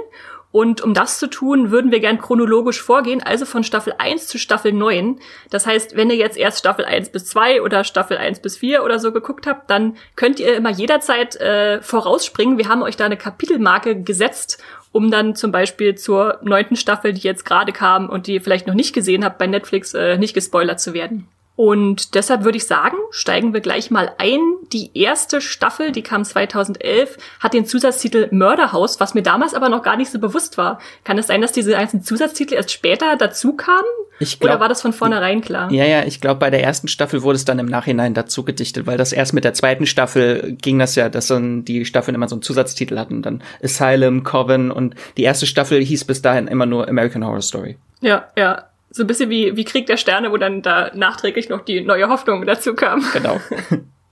und 0.53 0.81
um 0.81 0.93
das 0.93 1.17
zu 1.17 1.25
tun, 1.25 1.71
würden 1.71 1.89
wir 1.89 1.99
gern 1.99 2.19
chronologisch 2.19 2.79
vorgehen, 2.79 3.23
also 3.23 3.43
von 3.43 3.63
Staffel 3.63 3.95
1 3.97 4.27
zu 4.27 4.37
Staffel 4.37 4.71
9. 4.71 5.19
Das 5.49 5.65
heißt, 5.65 5.97
wenn 5.97 6.11
ihr 6.11 6.15
jetzt 6.15 6.37
erst 6.37 6.59
Staffel 6.59 6.85
1 6.85 7.09
bis 7.09 7.25
2 7.25 7.63
oder 7.63 7.83
Staffel 7.83 8.17
1 8.17 8.39
bis 8.39 8.57
4 8.57 8.83
oder 8.83 8.99
so 8.99 9.11
geguckt 9.11 9.47
habt, 9.47 9.71
dann 9.71 9.97
könnt 10.15 10.39
ihr 10.39 10.55
immer 10.55 10.69
jederzeit 10.69 11.35
äh, 11.37 11.81
vorausspringen. 11.81 12.59
Wir 12.59 12.69
haben 12.69 12.83
euch 12.83 12.95
da 12.95 13.05
eine 13.05 13.17
Kapitelmarke 13.17 14.03
gesetzt, 14.03 14.63
um 14.91 15.09
dann 15.09 15.35
zum 15.35 15.51
Beispiel 15.51 15.95
zur 15.95 16.37
neunten 16.43 16.75
Staffel, 16.75 17.13
die 17.13 17.21
jetzt 17.21 17.45
gerade 17.45 17.71
kam 17.71 18.07
und 18.07 18.27
die 18.27 18.35
ihr 18.35 18.41
vielleicht 18.43 18.67
noch 18.67 18.75
nicht 18.75 18.93
gesehen 18.93 19.25
habt 19.25 19.39
bei 19.39 19.47
Netflix, 19.47 19.95
äh, 19.95 20.19
nicht 20.19 20.35
gespoilert 20.35 20.79
zu 20.79 20.93
werden. 20.93 21.27
Und 21.55 22.15
deshalb 22.15 22.43
würde 22.43 22.57
ich 22.57 22.65
sagen, 22.65 22.97
steigen 23.11 23.53
wir 23.53 23.61
gleich 23.61 23.91
mal 23.91 24.11
ein. 24.17 24.39
Die 24.71 24.89
erste 24.95 25.39
Staffel, 25.39 25.91
die 25.91 26.01
kam 26.01 26.25
2011, 26.25 27.17
hat 27.39 27.53
den 27.53 27.67
Zusatztitel 27.67 28.27
Mörderhaus, 28.31 28.99
was 28.99 29.13
mir 29.13 29.21
damals 29.21 29.53
aber 29.53 29.69
noch 29.69 29.83
gar 29.83 29.95
nicht 29.95 30.09
so 30.09 30.17
bewusst 30.17 30.57
war. 30.57 30.79
Kann 31.03 31.19
es 31.19 31.27
sein, 31.27 31.41
dass 31.41 31.51
diese 31.51 31.77
einzelnen 31.77 32.03
Zusatztitel 32.03 32.55
erst 32.55 32.71
später 32.71 33.17
dazu 33.17 33.53
kamen? 33.53 33.85
Ich 34.19 34.39
glaub, 34.39 34.53
Oder 34.53 34.61
war 34.61 34.69
das 34.69 34.81
von 34.81 34.93
vornherein 34.93 35.41
klar? 35.41 35.71
Ja, 35.71 35.85
ja, 35.85 36.03
ich 36.03 36.21
glaube, 36.21 36.39
bei 36.39 36.49
der 36.49 36.63
ersten 36.63 36.87
Staffel 36.87 37.21
wurde 37.21 37.35
es 37.35 37.45
dann 37.45 37.59
im 37.59 37.67
Nachhinein 37.67 38.15
dazu 38.15 38.43
gedichtet, 38.43 38.87
weil 38.87 38.97
das 38.97 39.11
erst 39.11 39.33
mit 39.33 39.43
der 39.43 39.53
zweiten 39.53 39.85
Staffel 39.85 40.55
ging 40.59 40.79
das 40.79 40.95
ja, 40.95 41.09
dass 41.09 41.27
dann 41.27 41.65
die 41.65 41.85
Staffeln 41.85 42.15
immer 42.15 42.29
so 42.29 42.35
einen 42.35 42.41
Zusatztitel 42.41 42.97
hatten. 42.97 43.21
Dann 43.21 43.43
Asylum, 43.61 44.23
Coven 44.23 44.71
und 44.71 44.95
die 45.17 45.23
erste 45.23 45.45
Staffel 45.45 45.83
hieß 45.83 46.05
bis 46.05 46.21
dahin 46.23 46.47
immer 46.47 46.65
nur 46.65 46.87
American 46.87 47.23
Horror 47.23 47.41
Story. 47.41 47.77
Ja, 48.01 48.27
ja 48.35 48.65
so 48.93 49.03
ein 49.03 49.07
bisschen 49.07 49.31
wie, 49.31 49.57
wie 49.57 49.65
Krieg 49.65 49.87
der 49.87 49.97
Sterne, 49.97 50.31
wo 50.31 50.37
dann 50.37 50.61
da 50.61 50.91
nachträglich 50.93 51.49
noch 51.49 51.61
die 51.61 51.81
neue 51.81 52.09
Hoffnung 52.09 52.45
dazu 52.45 52.75
kam. 52.75 53.03
Genau. 53.11 53.41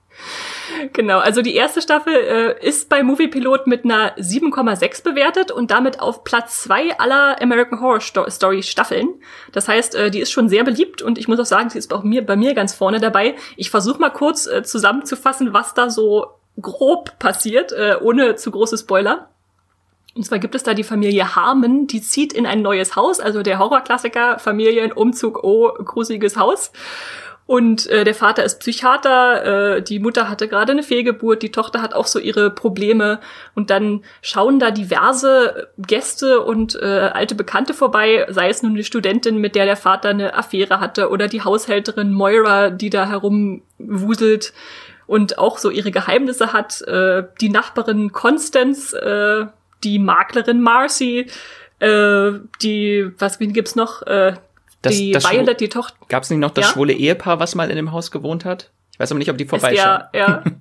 genau, 0.94 1.20
also 1.20 1.44
die 1.44 1.56
erste 1.56 1.84
Staffel 1.84 2.14
äh, 2.14 2.68
ist 2.68 2.90
bei 2.90 3.04
Movie 3.04 3.28
Pilot 3.28 3.68
mit 3.68 3.86
einer 3.86 4.18
7,6 4.18 5.04
bewertet 5.04 5.52
und 5.52 5.70
damit 5.70 6.00
auf 6.00 6.24
Platz 6.24 6.64
zwei 6.64 6.98
aller 6.98 7.40
American 7.40 7.80
Horror 7.80 8.02
Story 8.02 8.64
Staffeln. 8.64 9.22
Das 9.52 9.68
heißt, 9.68 9.94
äh, 9.94 10.10
die 10.10 10.20
ist 10.20 10.32
schon 10.32 10.50
sehr 10.50 10.64
beliebt 10.64 11.04
und 11.04 11.20
ich 11.20 11.28
muss 11.28 11.40
auch 11.40 11.46
sagen, 11.46 11.70
sie 11.70 11.78
ist 11.78 11.94
auch 11.94 12.02
mir, 12.02 12.26
bei 12.26 12.36
mir 12.36 12.56
ganz 12.56 12.74
vorne 12.74 13.00
dabei. 13.00 13.36
Ich 13.58 13.70
versuche 13.70 14.02
mal 14.02 14.10
kurz 14.10 14.48
äh, 14.48 14.64
zusammenzufassen, 14.64 15.54
was 15.54 15.76
da 15.76 15.92
so 15.92 16.26
grob 16.60 17.20
passiert, 17.20 17.72
äh, 17.72 17.98
ohne 18.02 18.36
zu 18.36 18.50
große 18.50 18.80
Spoiler. 18.80 19.31
Und 20.13 20.25
zwar 20.25 20.39
gibt 20.39 20.56
es 20.56 20.63
da 20.63 20.74
die 20.74 20.84
Familie 20.84 21.36
Harmon, 21.36 21.88
die 21.88 22.01
zieht 22.01 22.34
in 22.34 22.46
ein 22.46 22.62
neues 22.62 22.96
Haus, 22.96 23.20
also 23.20 23.44
der 23.44 23.60
Horrorklassiker 23.60 24.39
Familienumzug, 24.39 25.44
oh, 25.44 25.72
gruseliges 25.84 26.36
Haus. 26.36 26.72
Und 27.51 27.88
äh, 27.88 28.03
der 28.06 28.15
Vater 28.15 28.46
ist 28.46 28.60
Psychiater, 28.60 29.75
äh, 29.75 29.82
die 29.82 30.00
Mutter 30.00 30.30
hatte 30.30 30.48
gerade 30.48 30.72
eine 30.72 30.84
Fehlgeburt, 30.84 31.41
die 31.44 31.51
Tochter 31.51 31.82
hat 31.82 31.94
auch 31.94 32.08
so 32.08 32.20
ihre 32.20 32.50
Probleme. 32.50 33.20
Und 33.56 33.70
dann 33.70 34.03
schauen 34.22 34.60
da 34.60 34.72
diverse 34.72 35.70
Gäste 35.77 36.41
und 36.41 36.75
äh, 36.82 36.86
alte 37.13 37.36
Bekannte 37.36 37.74
vorbei, 37.74 38.25
sei 38.30 38.50
es 38.50 38.63
nun 38.63 38.75
die 38.75 38.86
Studentin, 38.86 39.38
mit 39.38 39.56
der 39.56 39.65
der 39.65 39.75
Vater 39.75 40.10
eine 40.10 40.34
Affäre 40.34 40.80
hatte, 40.80 41.10
oder 41.10 41.27
die 41.27 41.41
Haushälterin 41.41 42.13
Moira, 42.13 42.70
die 42.70 42.89
da 42.89 43.08
herumwuselt 43.08 44.53
und 45.06 45.38
auch 45.38 45.58
so 45.58 45.70
ihre 45.70 45.91
Geheimnisse 45.91 46.53
hat. 46.53 46.82
Äh, 46.84 47.24
die 47.41 47.50
Nachbarin 47.50 48.13
Constance, 48.13 48.96
äh, 48.96 49.48
die 49.84 50.00
Maklerin 50.00 50.62
Marcy, 50.62 51.28
äh, 51.80 52.32
die, 52.62 53.12
was, 53.18 53.40
wen 53.40 53.54
gibt's 53.54 53.76
noch? 53.76 54.02
Äh, 54.04 54.36
das, 54.82 54.96
die 54.96 55.12
das 55.12 55.30
Violet, 55.30 55.60
die 55.60 55.70
Tochter. 55.70 55.96
Gab's 56.08 56.30
nicht 56.30 56.40
noch 56.40 56.52
das 56.52 56.66
ja? 56.66 56.72
schwule 56.72 56.94
Ehepaar, 56.94 57.40
was 57.40 57.56
mal 57.56 57.70
in 57.70 57.76
dem 57.76 57.92
Haus 57.92 58.12
gewohnt 58.12 58.46
hat? 58.46 58.72
Ich 58.94 59.00
weiß 59.00 59.12
aber 59.12 59.20
nicht, 59.20 59.30
ob 59.30 59.38
die 59.38 59.46
vorbeischauen. 59.46 60.04
Ja, 60.04 60.10
ja. 60.14 60.44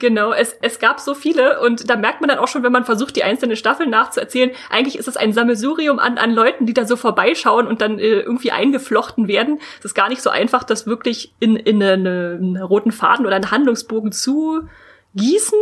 Genau, 0.00 0.32
es, 0.32 0.56
es 0.60 0.80
gab 0.80 0.98
so 0.98 1.14
viele 1.14 1.60
und 1.60 1.88
da 1.88 1.96
merkt 1.96 2.20
man 2.20 2.28
dann 2.28 2.38
auch 2.38 2.48
schon, 2.48 2.62
wenn 2.62 2.72
man 2.72 2.84
versucht, 2.84 3.14
die 3.16 3.22
einzelnen 3.22 3.56
Staffeln 3.56 3.90
nachzuerzählen, 3.90 4.50
eigentlich 4.68 4.98
ist 4.98 5.08
es 5.08 5.16
ein 5.16 5.32
Sammelsurium 5.32 5.98
an, 5.98 6.18
an 6.18 6.32
Leuten, 6.32 6.66
die 6.66 6.74
da 6.74 6.84
so 6.84 6.96
vorbeischauen 6.96 7.66
und 7.66 7.80
dann 7.80 7.98
äh, 7.98 8.20
irgendwie 8.20 8.50
eingeflochten 8.50 9.28
werden. 9.28 9.60
Es 9.78 9.86
ist 9.86 9.94
gar 9.94 10.08
nicht 10.08 10.20
so 10.20 10.30
einfach, 10.30 10.64
das 10.64 10.86
wirklich 10.86 11.32
in, 11.38 11.56
in 11.56 11.82
eine, 11.82 12.36
einen 12.38 12.56
roten 12.56 12.92
Faden 12.92 13.24
oder 13.24 13.36
einen 13.36 13.50
Handlungsbogen 13.50 14.10
zu 14.10 14.68
gießen. 15.14 15.58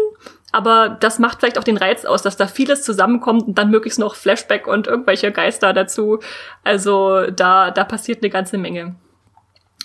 Aber 0.53 0.91
das 0.91 1.19
macht 1.19 1.41
vielleicht 1.41 1.59
auch 1.59 1.65
den 1.65 1.79
Reiz 1.79 2.05
aus, 2.05 2.23
dass 2.23 2.37
da 2.37 2.47
vieles 2.47 2.83
zusammenkommt 2.83 3.49
und 3.49 3.59
dann 3.59 3.71
möglichst 3.71 3.99
noch 3.99 4.15
Flashback 4.15 4.67
und 4.67 4.87
irgendwelche 4.87 5.33
Geister 5.33 5.73
dazu. 5.73 6.21
Also 6.63 7.27
da, 7.31 7.71
da 7.71 7.85
passiert 7.85 8.23
eine 8.23 8.31
ganze 8.31 8.59
Menge. 8.59 8.95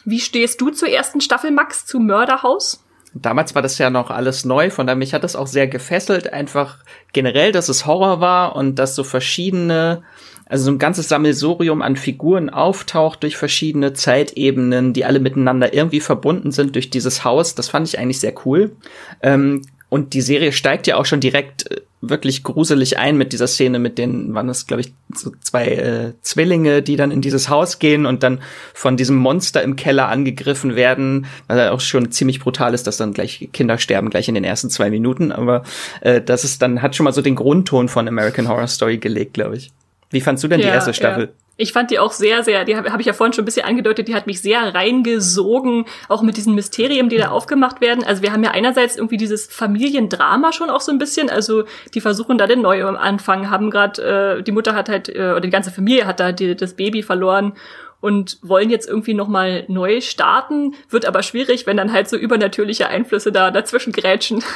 Wie 0.04 0.20
stehst 0.20 0.62
du 0.62 0.70
zur 0.70 0.90
ersten 0.90 1.22
Staffel, 1.22 1.52
Max, 1.52 1.86
zu 1.86 2.00
Mörderhaus? 2.00 2.84
Damals 3.14 3.56
war 3.56 3.62
das 3.62 3.78
ja 3.78 3.90
noch 3.90 4.12
alles 4.12 4.46
neu, 4.46 4.70
von 4.70 4.86
daher 4.86 4.98
mich 4.98 5.14
hat 5.14 5.24
das 5.24 5.36
auch 5.36 5.48
sehr 5.48 5.68
gefesselt, 5.68 6.32
einfach 6.34 6.80
generell, 7.14 7.52
dass 7.52 7.70
es 7.70 7.86
Horror 7.86 8.20
war 8.20 8.56
und 8.56 8.76
dass 8.76 8.96
so 8.96 9.04
verschiedene, 9.04 10.04
also 10.46 10.66
so 10.66 10.72
ein 10.72 10.78
ganzes 10.78 11.10
Sammelsurium 11.10 11.82
an 11.82 11.96
Figuren 11.96 12.50
auftaucht 12.50 13.24
durch 13.24 13.38
verschiedene 13.38 13.94
Zeitebenen, 13.94 14.94
die 14.94 15.06
alle 15.06 15.20
miteinander 15.20 15.74
irgendwie 15.74 16.02
verbunden 16.02 16.52
sind 16.52 16.76
durch 16.76 16.90
dieses 16.90 17.24
Haus. 17.24 17.56
Das 17.56 17.70
fand 17.70 17.88
ich 17.88 17.98
eigentlich 17.98 18.20
sehr 18.20 18.34
cool. 18.46 18.76
Ähm, 19.22 19.64
und 19.89 20.13
die 20.13 20.22
Serie 20.22 20.51
steigt 20.51 20.88
ja 20.88 20.98
auch 20.98 21.06
schon 21.06 21.22
direkt 21.22 21.72
äh, 21.72 21.82
wirklich 22.01 22.44
gruselig 22.44 23.00
ein 23.00 23.17
mit 23.17 23.34
dieser 23.34 23.48
Szene 23.48 23.79
mit 23.79 23.98
den, 23.98 24.34
waren 24.34 24.48
das, 24.48 24.67
glaube 24.67 24.82
ich, 24.82 24.94
so 25.15 25.32
zwei 25.41 25.67
äh, 25.67 26.13
Zwillinge, 26.22 26.82
die 26.82 26.96
dann 26.96 27.10
in 27.10 27.22
dieses 27.22 27.50
Haus 27.50 27.79
gehen 27.79 28.06
und 28.06 28.22
dann 28.22 28.41
von 28.74 28.98
diesem 28.98 29.15
Monster 29.15 29.63
im 29.63 29.75
Keller 29.75 30.10
angegriffen 30.10 30.75
werden, 30.75 31.25
was 31.48 31.58
ja 31.58 31.72
auch 31.72 31.79
schon 31.79 32.12
ziemlich 32.12 32.39
brutal 32.39 32.74
ist, 32.74 32.86
dass 32.86 32.98
dann 32.98 33.13
gleich 33.13 33.50
Kinder 33.53 33.77
sterben, 33.77 34.10
gleich 34.10 34.27
in 34.27 34.36
den 34.36 34.44
ersten 34.44 34.70
zwei 34.70 34.89
Minuten. 34.89 35.32
Aber 35.32 35.63
äh, 36.01 36.22
das 36.22 36.44
ist 36.44 36.62
dann, 36.62 36.82
hat 36.82 36.96
schon 36.96 37.06
mal 37.06 37.13
so 37.13 37.22
den 37.22 37.36
Grundton 37.36 37.89
von 37.89 38.08
American 38.08 38.48
Horror 38.48 38.67
Story 38.67 38.98
gelegt, 38.98 39.34
glaube 39.34 39.58
ich. 39.58 39.72
Wie 40.10 40.22
fandst 40.22 40.44
du 40.44 40.48
denn 40.48 40.60
ja, 40.60 40.68
die 40.68 40.74
erste 40.74 40.94
Staffel? 40.94 41.26
Ja. 41.26 41.30
Ich 41.60 41.74
fand 41.74 41.90
die 41.90 41.98
auch 41.98 42.12
sehr, 42.12 42.44
sehr, 42.44 42.66
die 42.66 42.76
habe 42.76 42.92
hab 42.92 43.00
ich 43.00 43.08
ja 43.08 43.14
vorhin 43.14 43.34
schon 43.34 43.42
ein 43.42 43.46
bisschen 43.46 43.66
angedeutet, 43.66 44.08
die 44.08 44.14
hat 44.14 44.28
mich 44.28 44.42
sehr 44.42 44.76
reingesogen, 44.76 45.86
auch 46.08 46.22
mit 46.22 46.38
diesen 46.38 46.54
Mysterien, 46.54 47.10
die 47.10 47.18
da 47.18 47.30
aufgemacht 47.30 47.82
werden. 47.82 48.04
Also 48.04 48.22
wir 48.22 48.32
haben 48.32 48.44
ja 48.44 48.52
einerseits 48.52 48.96
irgendwie 48.96 49.18
dieses 49.18 49.48
Familiendrama 49.48 50.54
schon 50.54 50.70
auch 50.70 50.82
so 50.82 50.92
ein 50.92 51.00
bisschen, 51.00 51.32
also 51.32 51.64
die 51.96 52.02
versuchen 52.02 52.38
da 52.38 52.46
den 52.46 52.62
Neuanfang, 52.62 53.50
haben 53.50 53.72
gerade, 53.72 54.38
äh, 54.38 54.44
die 54.44 54.52
Mutter 54.52 54.76
hat 54.76 54.88
halt, 54.88 55.10
äh, 55.10 55.32
oder 55.32 55.42
die 55.42 55.50
ganze 55.50 55.72
Familie 55.72 56.06
hat 56.06 56.20
da 56.20 56.32
die, 56.32 56.56
das 56.56 56.76
Baby 56.76 57.02
verloren 57.02 57.54
und 58.01 58.38
wollen 58.42 58.70
jetzt 58.70 58.88
irgendwie 58.88 59.13
nochmal 59.13 59.66
neu 59.68 60.01
starten, 60.01 60.75
wird 60.89 61.06
aber 61.06 61.24
schwierig, 61.24 61.66
wenn 61.66 61.77
dann 61.77 61.94
halt 61.94 62.10
so 62.10 62.18
übernatürliche 62.18 62.88
Einflüsse 62.88 63.32
da 63.32 63.51
dazwischen 63.51 63.94
grätschen. 63.94 64.44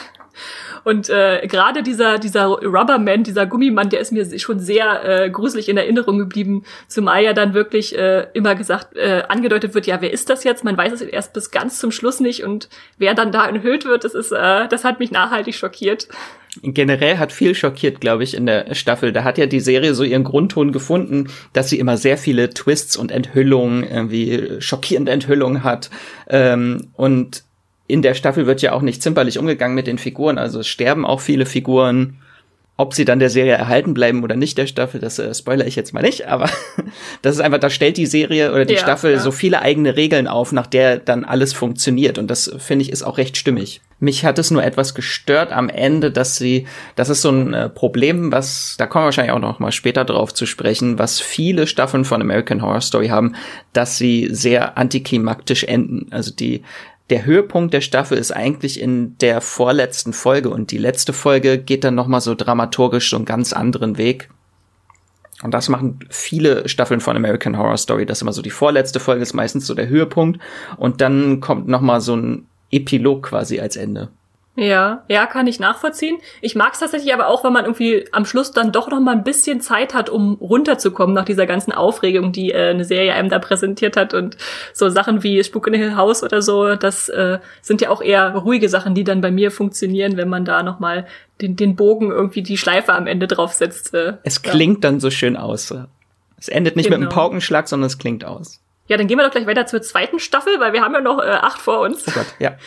Und 0.84 1.10
äh, 1.10 1.46
gerade 1.48 1.84
dieser, 1.84 2.18
dieser 2.18 2.46
Rubberman, 2.46 3.24
dieser 3.24 3.46
Gummimann, 3.46 3.90
der 3.90 4.00
ist 4.00 4.12
mir 4.12 4.40
schon 4.40 4.60
sehr 4.60 5.04
äh, 5.04 5.30
gruselig 5.30 5.70
in 5.70 5.78
Erinnerung 5.78 6.18
geblieben, 6.18 6.64
zumal 6.88 7.24
ja 7.24 7.34
dann 7.34 7.54
wirklich 7.54 7.96
äh, 7.96 8.28
immer 8.34 8.56
gesagt, 8.56 8.96
äh, 8.96 9.24
angedeutet 9.28 9.76
wird, 9.76 9.86
ja, 9.86 10.02
wer 10.02 10.12
ist 10.12 10.30
das 10.30 10.44
jetzt? 10.44 10.64
Man 10.64 10.78
weiß 10.78 10.94
es 10.94 11.02
erst 11.02 11.34
bis 11.34 11.52
ganz 11.52 11.78
zum 11.78 11.92
Schluss 11.92 12.20
nicht 12.20 12.44
und 12.44 12.68
wer 12.98 13.14
dann 13.14 13.32
da 13.32 13.48
enthüllt 13.48 13.86
wird, 13.86 14.04
das 14.04 14.16
ist, 14.16 14.32
äh, 14.32 14.68
das 14.68 14.84
hat 14.84 15.00
mich 15.00 15.12
nachhaltig 15.12 15.54
schockiert. 15.56 16.08
Generell 16.62 17.18
hat 17.18 17.32
viel 17.32 17.56
schockiert, 17.56 18.02
glaube 18.02 18.24
ich, 18.24 18.36
in 18.36 18.46
der 18.46 18.76
Staffel. 18.76 19.14
Da 19.14 19.24
hat 19.24 19.38
ja 19.38 19.46
die 19.46 19.62
Serie 19.62 19.94
so 19.94 20.04
ihren 20.04 20.26
Grundton 20.26 20.74
gefunden, 20.74 21.30
dass 21.54 21.70
sie 21.70 21.80
immer 21.80 21.96
sehr 21.96 22.18
viele 22.18 22.50
Twists 22.50 22.98
und 22.98 23.10
Enthüllungen, 23.12 23.84
irgendwie 23.84 24.60
schockierende 24.60 25.14
Enthüllungen 25.14 25.64
hat. 25.64 25.90
Ähm, 26.28 26.90
und 26.94 27.46
in 27.92 28.02
der 28.02 28.14
Staffel 28.14 28.48
wird 28.48 28.62
ja 28.62 28.72
auch 28.74 28.82
nicht 28.82 29.02
zimperlich 29.04 29.38
umgegangen 29.38 29.76
mit 29.76 29.88
den 29.88 29.98
Figuren, 29.98 30.38
also 30.38 30.60
es 30.62 30.68
sterben 30.68 31.06
auch 31.06 31.20
viele 31.20 31.46
Figuren. 31.46 32.18
Ob 32.78 32.96
sie 32.96 33.06
dann 33.06 33.20
der 33.20 33.30
Serie 33.30 33.54
erhalten 33.54 33.94
bleiben 33.94 34.24
oder 34.24 34.36
nicht 34.36 34.58
der 34.58 34.66
Staffel, 34.66 35.00
das 35.00 35.20
äh, 35.20 35.36
spoiler 35.36 35.68
ich 35.68 35.76
jetzt 35.76 35.94
mal 35.94 36.02
nicht, 36.02 36.28
aber 36.28 36.50
das 37.22 37.36
ist 37.36 37.42
einfach, 37.42 37.60
da 37.60 37.70
stellt 37.70 37.98
die 37.98 38.08
Serie 38.08 38.52
oder 38.52 38.66
die 38.66 38.74
ja, 38.74 38.80
Staffel 38.80 39.12
ja. 39.12 39.20
so 39.20 39.32
viele 39.32 39.62
eigene 39.62 39.98
Regeln 39.98 40.28
auf, 40.28 40.52
nach 40.52 40.66
der 40.68 40.98
dann 40.98 41.24
alles 41.24 41.54
funktioniert 41.54 42.18
und 42.18 42.28
das 42.32 42.52
finde 42.58 42.84
ich 42.84 42.92
ist 42.92 43.04
auch 43.04 43.18
recht 43.18 43.38
stimmig. 43.38 43.82
Mich 44.02 44.26
hat 44.26 44.40
es 44.40 44.50
nur 44.50 44.64
etwas 44.64 44.96
gestört 44.96 45.52
am 45.52 45.70
Ende, 45.70 46.12
dass 46.12 46.36
sie, 46.36 46.66
das 46.96 47.10
ist 47.10 47.22
so 47.22 47.30
ein 47.30 47.54
äh, 47.54 47.70
Problem, 47.70 48.32
was, 48.32 48.74
da 48.80 48.88
kommen 48.88 49.04
wir 49.04 49.06
wahrscheinlich 49.06 49.32
auch 49.32 49.40
noch 49.40 49.60
mal 49.60 49.72
später 49.72 50.04
drauf 50.04 50.34
zu 50.34 50.48
sprechen, 50.48 50.98
was 50.98 51.22
viele 51.22 51.68
Staffeln 51.68 52.04
von 52.04 52.20
American 52.20 52.64
Horror 52.64 52.82
Story 52.82 53.10
haben, 53.10 53.36
dass 53.74 54.00
sie 54.00 54.28
sehr 54.32 54.76
antiklimaktisch 54.76 55.66
enden. 55.66 56.08
Also 56.12 56.34
die 56.34 56.64
der 57.12 57.26
Höhepunkt 57.26 57.74
der 57.76 57.82
Staffel 57.82 58.18
ist 58.18 58.32
eigentlich 58.32 58.80
in 58.80 59.18
der 59.20 59.40
vorletzten 59.40 60.14
Folge 60.14 60.50
und 60.50 60.72
die 60.72 60.78
letzte 60.80 61.14
Folge 61.14 61.60
geht 61.60 61.84
dann 61.84 61.94
noch 61.94 62.08
mal 62.08 62.22
so 62.22 62.34
dramaturgisch 62.34 63.12
so 63.12 63.18
einen 63.18 63.26
ganz 63.26 63.54
anderen 63.54 64.00
Weg. 64.00 64.30
Und 65.44 65.54
das 65.54 65.70
machen 65.70 66.00
viele 66.10 66.68
Staffeln 66.70 67.02
von 67.02 67.16
American 67.16 67.58
Horror 67.58 67.78
Story, 67.78 68.08
dass 68.08 68.22
immer 68.22 68.34
so 68.34 68.42
die 68.42 68.50
vorletzte 68.50 69.00
Folge 69.00 69.22
ist 69.22 69.34
meistens 69.34 69.68
so 69.68 69.76
der 69.76 69.90
Höhepunkt 69.90 70.40
und 70.78 71.02
dann 71.02 71.40
kommt 71.40 71.68
noch 71.68 71.82
mal 71.82 72.02
so 72.02 72.16
ein 72.16 72.48
Epilog 72.72 73.24
quasi 73.24 73.60
als 73.60 73.76
Ende. 73.76 74.10
Ja, 74.58 75.06
ja, 75.08 75.28
kann 75.28 75.48
ich 75.48 75.62
nachvollziehen. 75.62 76.18
Ich 76.42 76.56
mag 76.56 76.74
es 76.74 76.80
tatsächlich 76.80 77.14
aber 77.14 77.28
auch, 77.28 77.46
wenn 77.46 77.54
man 77.54 77.64
irgendwie 77.64 78.06
am 78.12 78.26
Schluss 78.26 78.52
dann 78.52 78.74
doch 78.74 78.90
noch 78.90 79.00
mal 79.00 79.14
ein 79.14 79.24
bisschen 79.24 79.62
Zeit 79.62 79.94
hat, 79.94 80.10
um 80.10 80.34
runterzukommen 80.36 81.16
nach 81.16 81.24
dieser 81.24 81.46
ganzen 81.46 81.72
Aufregung, 81.72 82.34
die 82.34 82.52
äh, 82.52 82.72
eine 82.72 82.84
Serie 82.84 83.14
einem 83.14 83.30
da 83.30 83.40
präsentiert 83.40 83.96
hat 83.96 84.14
und 84.14 84.36
so 84.74 84.90
Sachen 84.90 85.24
wie 85.24 85.42
Spuk 85.42 85.68
in 85.68 85.74
Hill 85.74 85.96
House 85.96 86.22
oder 86.22 86.42
so, 86.42 86.76
das 86.76 87.08
äh, 87.08 87.40
sind 87.62 87.80
ja 87.80 87.90
auch 87.90 88.02
eher 88.02 88.36
ruhige 88.36 88.68
Sachen, 88.68 88.94
die 88.94 89.06
dann 89.06 89.22
bei 89.22 89.32
mir 89.32 89.52
funktionieren, 89.52 90.18
wenn 90.18 90.28
man 90.28 90.44
da 90.44 90.64
noch 90.64 90.80
mal 90.80 91.08
den, 91.40 91.56
den 91.56 91.78
Bogen 91.78 92.12
irgendwie 92.12 92.44
die 92.44 92.58
Schleife 92.58 92.94
am 92.94 93.08
Ende 93.08 93.28
draufsetzt. 93.28 93.94
Äh, 93.94 94.18
es 94.24 94.42
klingt 94.42 94.84
ja. 94.84 94.90
dann 94.90 95.00
so 95.00 95.12
schön 95.12 95.38
aus. 95.38 95.74
Es 96.38 96.50
endet 96.50 96.76
nicht 96.76 96.88
genau. 96.88 96.98
mit 96.98 97.04
einem 97.04 97.10
genau. 97.10 97.22
Paukenschlag, 97.22 97.70
sondern 97.70 97.88
es 97.88 97.98
klingt 97.98 98.26
aus. 98.26 98.61
Ja, 98.92 98.98
dann 98.98 99.08
gehen 99.08 99.18
wir 99.18 99.24
doch 99.24 99.32
gleich 99.32 99.48
weiter 99.48 99.66
zur 99.66 99.82
zweiten 99.82 100.20
Staffel, 100.20 100.60
weil 100.60 100.74
wir 100.74 100.82
haben 100.82 100.94
ja 100.94 101.00
noch 101.00 101.20
äh, 101.20 101.30
acht 101.30 101.62
vor 101.62 101.80
uns. 101.80 102.06
Oh 102.10 102.12
Gott, 102.12 102.36
ja. 102.40 102.58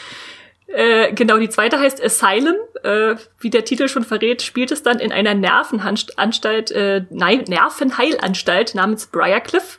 Äh, 0.67 1.13
genau, 1.13 1.39
die 1.39 1.51
zweite 1.51 1.79
heißt 1.79 2.03
Asylum. 2.03 2.57
Äh, 2.83 3.17
wie 3.39 3.51
der 3.51 3.65
Titel 3.65 3.87
schon 3.87 4.03
verrät, 4.03 4.43
spielt 4.43 4.73
es 4.73 4.83
dann 4.83 4.99
in 4.99 5.13
einer 5.13 5.35
Nervenanstalt, 5.35 6.73
äh, 6.73 7.05
nein, 7.11 7.45
Nervenheilanstalt 7.47 8.75
namens 8.75 9.07
Briarcliff. 9.07 9.79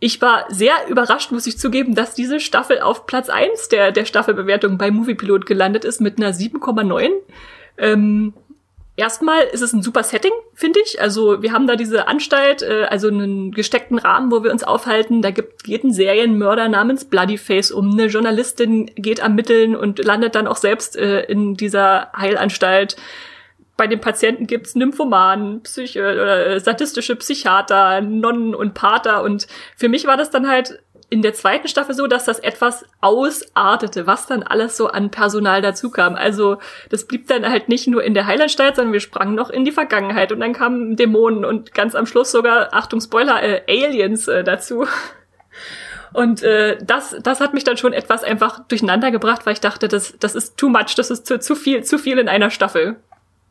Ich 0.00 0.20
war 0.20 0.46
sehr 0.48 0.72
überrascht, 0.88 1.30
muss 1.30 1.46
ich 1.46 1.58
zugeben, 1.58 1.94
dass 1.94 2.14
diese 2.14 2.40
Staffel 2.40 2.80
auf 2.80 3.06
Platz 3.06 3.28
eins 3.28 3.68
der, 3.68 3.92
der 3.92 4.06
Staffelbewertung 4.06 4.78
bei 4.78 4.90
Moviepilot 4.90 5.44
gelandet 5.46 5.84
ist 5.84 6.00
mit 6.00 6.18
einer 6.18 6.32
7,9. 6.32 7.10
Ähm, 7.76 8.32
Erstmal 8.98 9.44
ist 9.44 9.62
es 9.62 9.72
ein 9.72 9.80
super 9.80 10.02
Setting, 10.02 10.32
finde 10.54 10.80
ich. 10.84 11.00
Also 11.00 11.40
wir 11.40 11.52
haben 11.52 11.68
da 11.68 11.76
diese 11.76 12.08
Anstalt, 12.08 12.62
äh, 12.62 12.82
also 12.90 13.06
einen 13.06 13.52
gesteckten 13.52 13.96
Rahmen, 13.96 14.32
wo 14.32 14.42
wir 14.42 14.50
uns 14.50 14.64
aufhalten. 14.64 15.22
Da 15.22 15.30
gibt, 15.30 15.62
geht 15.62 15.84
ein 15.84 15.92
Serienmörder 15.92 16.68
namens 16.68 17.04
Bloodyface 17.04 17.70
um. 17.70 17.92
Eine 17.92 18.06
Journalistin 18.06 18.86
geht 18.96 19.20
ermitteln 19.20 19.76
und 19.76 20.04
landet 20.04 20.34
dann 20.34 20.48
auch 20.48 20.56
selbst 20.56 20.96
äh, 20.96 21.20
in 21.26 21.54
dieser 21.54 22.10
Heilanstalt. 22.16 22.96
Bei 23.76 23.86
den 23.86 24.00
Patienten 24.00 24.48
gibt's 24.48 24.74
Nymphomanen, 24.74 25.62
Psyche 25.62 26.00
oder 26.00 26.46
äh, 26.48 26.58
sadistische 26.58 27.14
Psychiater, 27.14 28.00
Nonnen 28.00 28.52
und 28.52 28.74
Pater. 28.74 29.22
Und 29.22 29.46
für 29.76 29.88
mich 29.88 30.08
war 30.08 30.16
das 30.16 30.30
dann 30.30 30.48
halt 30.48 30.82
in 31.10 31.22
der 31.22 31.32
zweiten 31.32 31.68
Staffel 31.68 31.94
so, 31.94 32.06
dass 32.06 32.26
das 32.26 32.38
etwas 32.38 32.84
ausartete, 33.00 34.06
was 34.06 34.26
dann 34.26 34.42
alles 34.42 34.76
so 34.76 34.88
an 34.88 35.10
Personal 35.10 35.62
dazu 35.62 35.90
kam. 35.90 36.16
Also 36.16 36.58
das 36.90 37.06
blieb 37.06 37.28
dann 37.28 37.48
halt 37.48 37.68
nicht 37.68 37.86
nur 37.88 38.02
in 38.04 38.12
der 38.12 38.26
Heilanstalt, 38.26 38.76
sondern 38.76 38.92
wir 38.92 39.00
sprangen 39.00 39.34
noch 39.34 39.48
in 39.48 39.64
die 39.64 39.72
Vergangenheit 39.72 40.32
und 40.32 40.40
dann 40.40 40.52
kamen 40.52 40.96
Dämonen 40.96 41.44
und 41.44 41.72
ganz 41.72 41.94
am 41.94 42.04
Schluss 42.04 42.30
sogar, 42.30 42.74
Achtung 42.74 43.00
Spoiler, 43.00 43.42
äh, 43.42 43.62
Aliens 43.68 44.28
äh, 44.28 44.44
dazu. 44.44 44.86
Und 46.14 46.42
äh, 46.42 46.78
das, 46.82 47.16
das 47.22 47.40
hat 47.42 47.52
mich 47.52 47.64
dann 47.64 47.76
schon 47.76 47.92
etwas 47.92 48.24
einfach 48.24 48.66
durcheinander 48.66 49.10
gebracht, 49.10 49.44
weil 49.44 49.52
ich 49.52 49.60
dachte, 49.60 49.88
das, 49.88 50.16
das 50.18 50.34
ist 50.34 50.56
too 50.56 50.70
much, 50.70 50.94
das 50.96 51.10
ist 51.10 51.26
zu, 51.26 51.38
zu 51.38 51.54
viel, 51.54 51.84
zu 51.84 51.98
viel 51.98 52.18
in 52.18 52.30
einer 52.30 52.48
Staffel. 52.48 52.96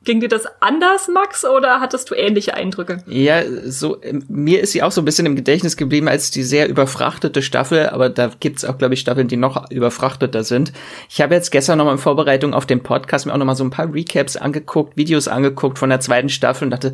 Ging 0.07 0.21
dir 0.21 0.29
das 0.29 0.45
anders, 0.61 1.09
Max, 1.09 1.43
oder 1.43 1.81
hattest 1.81 2.09
du 2.09 2.15
ähnliche 2.15 2.53
Eindrücke? 2.53 3.03
Ja, 3.07 3.41
so 3.65 3.99
mir 4.29 4.61
ist 4.61 4.71
sie 4.71 4.81
auch 4.81 4.93
so 4.93 5.01
ein 5.01 5.05
bisschen 5.05 5.25
im 5.25 5.35
Gedächtnis 5.35 5.75
geblieben 5.75 6.07
als 6.07 6.31
die 6.31 6.43
sehr 6.43 6.69
überfrachtete 6.69 7.41
Staffel, 7.41 7.89
aber 7.89 8.07
da 8.07 8.31
gibt's 8.39 8.63
auch, 8.63 8.77
glaube 8.77 8.93
ich, 8.93 9.01
Staffeln, 9.01 9.27
die 9.27 9.35
noch 9.35 9.69
überfrachteter 9.69 10.45
sind. 10.45 10.71
Ich 11.09 11.19
habe 11.19 11.35
jetzt 11.35 11.51
gestern 11.51 11.77
noch 11.77 11.83
mal 11.83 11.91
in 11.91 11.97
Vorbereitung 11.97 12.53
auf 12.53 12.65
den 12.65 12.83
Podcast 12.83 13.25
mir 13.25 13.33
auch 13.33 13.37
noch 13.37 13.45
mal 13.45 13.55
so 13.55 13.65
ein 13.65 13.69
paar 13.69 13.93
Recaps 13.93 14.37
angeguckt, 14.37 14.95
Videos 14.95 15.27
angeguckt 15.27 15.77
von 15.77 15.89
der 15.89 15.99
zweiten 15.99 16.29
Staffel 16.29 16.63
und 16.63 16.71
dachte, 16.71 16.93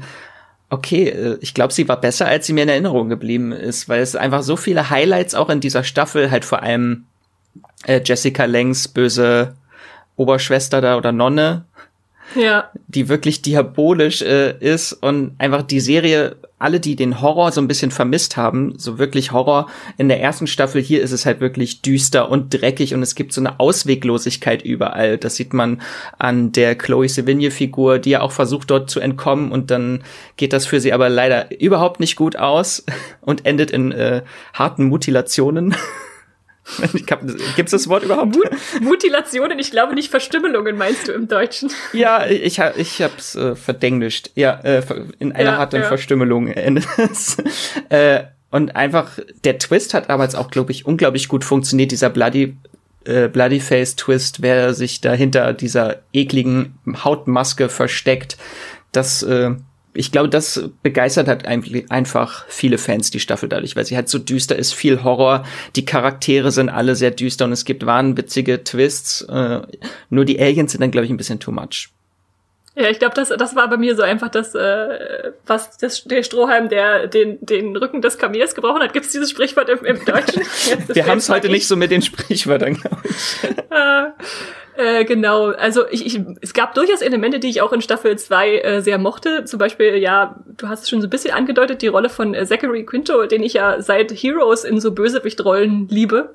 okay, 0.72 1.10
äh, 1.10 1.38
ich 1.39 1.53
glaube, 1.53 1.72
sie 1.72 1.88
war 1.88 2.01
besser, 2.01 2.25
als 2.25 2.48
sie 2.48 2.53
mir 2.53 2.63
in 2.63 2.70
Erinnerung 2.70 3.10
geblieben 3.10 3.51
ist, 3.51 3.89
weil 3.89 4.01
es 4.01 4.15
einfach 4.15 4.41
so 4.41 4.55
viele 4.55 4.89
Highlights 4.89 5.36
auch 5.36 5.51
in 5.51 5.60
dieser 5.60 5.84
Staffel, 5.84 6.32
halt 6.32 6.46
vor 6.46 6.63
allem 6.63 7.05
äh, 7.86 8.01
Jessica 8.03 8.46
Langs 8.46 8.88
böse 8.88 9.53
Oberschwester 10.15 10.82
da 10.82 10.98
oder 10.98 11.12
Nonne, 11.12 11.65
Ja. 12.36 12.70
Die 12.88 13.10
wirklich 13.10 13.42
diabolisch 13.42 14.22
äh, 14.22 14.58
ist 14.60 14.94
und 14.94 15.34
einfach 15.38 15.62
die 15.62 15.80
Serie, 15.80 16.38
alle, 16.58 16.80
die 16.80 16.96
den 16.96 17.22
Horror 17.22 17.51
so 17.51 17.62
ein 17.62 17.68
bisschen 17.68 17.92
vermisst 17.92 18.38
haben, 18.38 18.74
so 18.77 18.98
wirklich 18.98 19.32
Horror 19.32 19.70
in 19.98 20.08
der 20.08 20.22
ersten 20.22 20.48
Staffel, 20.48 20.82
hier 20.82 21.01
ist 21.01 21.12
es 21.12 21.25
halt 21.25 21.42
wirklich 21.42 21.82
düster 21.82 22.30
und 22.30 22.53
dreckig 22.53 22.94
und 22.94 23.03
es 23.03 23.15
gibt 23.15 23.34
so 23.34 23.42
eine 23.42 23.60
Ausweglosigkeit 23.60 24.63
überall. 24.63 25.18
Das 25.18 25.36
sieht 25.36 25.53
man 25.53 25.82
an 26.18 26.51
der 26.53 26.75
Chloe 26.75 27.10
Sevigny-Figur, 27.10 28.00
die 28.00 28.12
ja 28.12 28.22
auch 28.22 28.32
versucht, 28.32 28.72
dort 28.72 28.89
zu 28.89 29.00
entkommen 29.00 29.51
und 29.51 29.72
dann 29.72 30.03
geht 30.38 30.53
das 30.53 30.65
für 30.65 30.80
sie 30.80 30.94
aber 30.94 31.10
leider 31.10 31.60
überhaupt 31.60 32.00
nicht 32.00 32.15
gut 32.15 32.38
aus 32.38 32.86
und 33.22 33.46
endet 33.46 33.72
in 33.72 33.92
äh, 33.92 34.24
harten 34.53 34.86
Mutilationen. 34.86 35.75
Gibt 37.56 37.68
es 37.68 37.72
das 37.72 37.88
Wort 37.88 38.03
überhaupt? 38.03 38.36
Mut 38.36 38.50
Mutilationen, 38.82 39.60
ich 39.60 39.72
glaube 39.72 39.96
nicht 39.96 40.10
Verstümmelungen 40.10 40.77
meinst 40.77 41.08
du 41.08 41.12
im 41.12 41.27
Deutschen. 41.27 41.72
Ja, 41.94 42.25
ich, 42.25 42.60
ich 42.60 43.01
hab's 43.01 43.36
äh, 43.36 43.56
verdenglischt. 43.56 44.32
Ja, 44.36 44.60
äh, 44.63 44.82
in 45.20 45.32
einer 45.32 45.51
ja, 45.51 45.58
harten 45.58 45.82
ja. 45.82 45.88
Verstümmelung 45.88 46.48
endet 46.48 46.88
es. 46.98 47.38
äh, 47.89 48.24
und 48.50 48.75
einfach, 48.75 49.18
der 49.44 49.58
Twist 49.58 49.94
hat 49.94 50.10
aber 50.10 50.24
jetzt 50.24 50.36
auch, 50.36 50.51
glaube 50.51 50.72
ich, 50.72 50.86
unglaublich 50.86 51.27
gut 51.27 51.44
funktioniert, 51.44 51.92
dieser 51.92 52.10
Bloody 52.10 52.56
äh, 53.06 53.27
Bloody 53.27 53.60
Face 53.60 53.96
Twist, 53.96 54.42
wer 54.42 54.74
sich 54.74 55.01
da 55.01 55.13
hinter 55.13 55.53
dieser 55.53 55.98
ekligen 56.13 56.77
Hautmaske 57.03 57.70
versteckt. 57.70 58.38
Das 58.92 59.24
äh, 59.24 59.51
ich 59.94 60.12
glaube, 60.12 60.30
das 60.30 60.70
begeistert 60.82 61.28
hat 61.28 61.46
einfach 61.46 62.46
viele 62.48 62.78
Fans, 62.78 63.12
die 63.12 63.20
Staffel 63.20 63.50
dadurch, 63.50 63.76
weil 63.76 63.86
sie 63.86 63.96
halt 63.96 64.10
so 64.10 64.20
düster 64.20 64.56
ist, 64.56 64.74
viel 64.74 65.04
Horror, 65.04 65.46
die 65.76 65.86
Charaktere 65.86 66.52
sind 66.52 66.70
alle 66.70 66.96
sehr 66.96 67.12
düster 67.12 67.46
und 67.46 67.52
es 67.52 67.66
gibt 67.66 67.86
wahnwitzige 67.86 68.64
Twists. 68.64 69.22
Äh, 69.22 69.62
nur 70.10 70.26
die 70.26 70.40
Aliens 70.40 70.72
sind 70.72 70.82
dann, 70.82 70.92
glaube 70.92 71.06
ich, 71.06 71.12
ein 71.12 71.18
bisschen 71.18 71.40
too 71.40 71.52
much. 71.52 71.90
Ja, 72.75 72.89
ich 72.89 72.98
glaube, 72.98 73.13
das, 73.13 73.30
das 73.30 73.56
war 73.56 73.70
bei 73.70 73.77
mir 73.77 73.96
so 73.96 74.01
einfach 74.01 74.30
das, 74.30 74.56
äh, 74.56 75.32
was 75.46 75.77
das, 75.77 76.06
der 76.06 76.24
Strohhalm, 76.24 76.70
der 76.70 77.06
den, 77.06 77.38
den 77.42 77.75
Rücken 77.77 78.01
des 78.01 78.18
Kamels 78.18 78.56
gebrochen 78.56 78.82
hat. 78.82 78.94
Gibt 78.94 79.06
es 79.06 79.12
dieses 79.12 79.30
Sprichwort 79.30 79.70
im, 79.70 79.86
im 79.86 80.03
Deutschen? 80.03 80.42
Wir 80.88 81.06
haben 81.06 81.20
es 81.20 81.30
heute 81.30 81.50
nicht 81.50 81.68
so 81.68 81.75
mit 81.75 81.92
den 81.92 82.01
Sprichwörtern, 82.01 82.74
glaube 82.74 82.98
ich. 83.03 83.44
Äh, 83.70 84.06
äh, 85.01 85.06
genau, 85.06 85.50
also 85.51 85.88
ich, 85.92 86.03
ich, 86.03 86.22
es 86.42 86.56
gab 86.56 86.74
durchaus 86.74 87.01
Elemente, 87.01 87.39
die 87.39 87.50
ich 87.50 87.62
auch 87.62 87.74
in 87.74 87.82
Staffel 87.82 88.18
2 88.18 88.58
äh, 88.58 88.82
sehr 88.82 88.98
mochte. 88.98 89.46
Zum 89.46 89.60
Beispiel, 89.60 89.98
ja, 89.98 90.39
du 90.58 90.68
hast 90.68 90.82
es 90.82 90.89
schon 90.89 91.00
so 91.00 91.06
ein 91.06 91.12
bisschen 91.12 91.36
angedeutet, 91.36 91.84
die 91.84 91.88
Rolle 91.88 92.10
von 92.10 92.34
äh, 92.34 92.44
Zachary 92.48 92.86
Quinto, 92.86 93.27
den 93.27 93.44
ich 93.44 93.53
ja 93.53 93.84
seit 93.84 94.12
Heroes 94.12 94.63
in 94.63 94.80
so 94.80 94.94
Bösewichtrollen 94.94 95.88
liebe. 95.89 96.34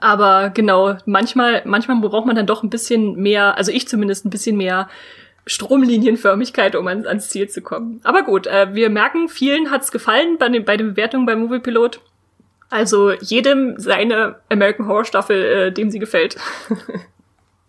Aber 0.00 0.50
genau, 0.50 0.96
manchmal, 1.04 1.62
manchmal 1.64 2.00
braucht 2.00 2.26
man 2.26 2.36
dann 2.36 2.46
doch 2.46 2.62
ein 2.62 2.70
bisschen 2.70 3.16
mehr, 3.16 3.56
also 3.56 3.70
ich 3.70 3.86
zumindest 3.86 4.24
ein 4.24 4.30
bisschen 4.30 4.56
mehr 4.56 4.88
Stromlinienförmigkeit, 5.46 6.74
um 6.74 6.86
ans, 6.86 7.06
ans 7.06 7.28
Ziel 7.28 7.48
zu 7.48 7.60
kommen. 7.60 8.00
Aber 8.02 8.22
gut, 8.22 8.46
äh, 8.46 8.74
wir 8.74 8.88
merken, 8.90 9.28
vielen 9.28 9.70
hat's 9.70 9.92
gefallen 9.92 10.36
bei, 10.38 10.48
den, 10.48 10.64
bei 10.64 10.76
den 10.76 10.90
Bewertungen 10.90 11.26
beim 11.26 11.40
Moviepilot. 11.40 12.00
Also 12.70 13.12
jedem 13.12 13.78
seine 13.78 14.36
American 14.48 14.86
Horror 14.86 15.04
Staffel, 15.04 15.44
äh, 15.44 15.72
dem 15.72 15.90
sie 15.90 15.98
gefällt. 15.98 16.36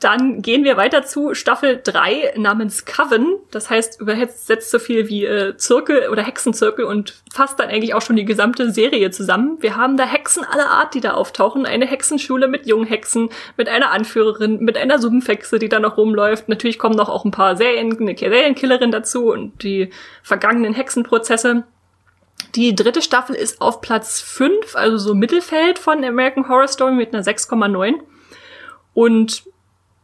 Dann 0.02 0.42
gehen 0.42 0.64
wir 0.64 0.78
weiter 0.78 1.04
zu 1.04 1.36
Staffel 1.36 1.80
3 1.84 2.34
namens 2.36 2.86
Coven. 2.86 3.38
Das 3.52 3.70
heißt, 3.70 4.02
übersetzt 4.02 4.72
so 4.72 4.80
viel 4.80 5.08
wie 5.08 5.26
äh, 5.26 5.56
Zirkel 5.58 6.10
oder 6.10 6.24
Hexenzirkel 6.24 6.86
und 6.86 7.22
fasst 7.32 7.60
dann 7.60 7.70
eigentlich 7.70 7.94
auch 7.94 8.02
schon 8.02 8.16
die 8.16 8.26
gesamte 8.26 8.72
Serie 8.72 9.12
zusammen. 9.12 9.58
Wir 9.60 9.76
haben 9.76 9.98
da 9.98 10.04
Hexen 10.04 10.44
aller 10.44 10.72
Art, 10.72 10.96
die 10.96 11.02
da 11.02 11.12
auftauchen. 11.14 11.68
Eine 11.68 11.86
Hexenschule 11.86 12.48
mit 12.48 12.66
jungen 12.66 12.88
Hexen, 12.88 13.30
mit 13.58 13.70
einer 13.70 13.92
Anführerin, 13.92 14.58
mit 14.62 14.76
einer 14.76 14.98
Sumpfhexe, 14.98 15.60
die 15.60 15.70
da 15.70 15.80
noch 15.80 15.98
rumläuft. 15.98 16.50
Natürlich 16.50 16.80
kommen 16.80 16.96
noch 16.96 17.08
auch 17.08 17.24
ein 17.24 17.30
paar 17.30 17.56
Serien, 17.56 17.96
eine 18.00 18.18
Serienkillerin 18.18 18.90
dazu 18.90 19.32
und 19.32 19.62
die 19.62 19.92
vergangenen 20.24 20.74
Hexenprozesse. 20.74 21.64
Die 22.56 22.74
dritte 22.76 23.04
Staffel 23.04 23.36
ist 23.36 23.62
auf 23.62 23.82
Platz 23.82 24.20
5, 24.20 24.76
also 24.76 24.98
so 24.98 25.14
Mittelfeld 25.14 25.78
von 25.78 26.04
American 26.04 26.50
Horror 26.50 26.68
Story 26.68 26.94
mit 26.94 27.14
einer 27.14 27.24
6,9. 27.24 28.00
Und 28.96 29.44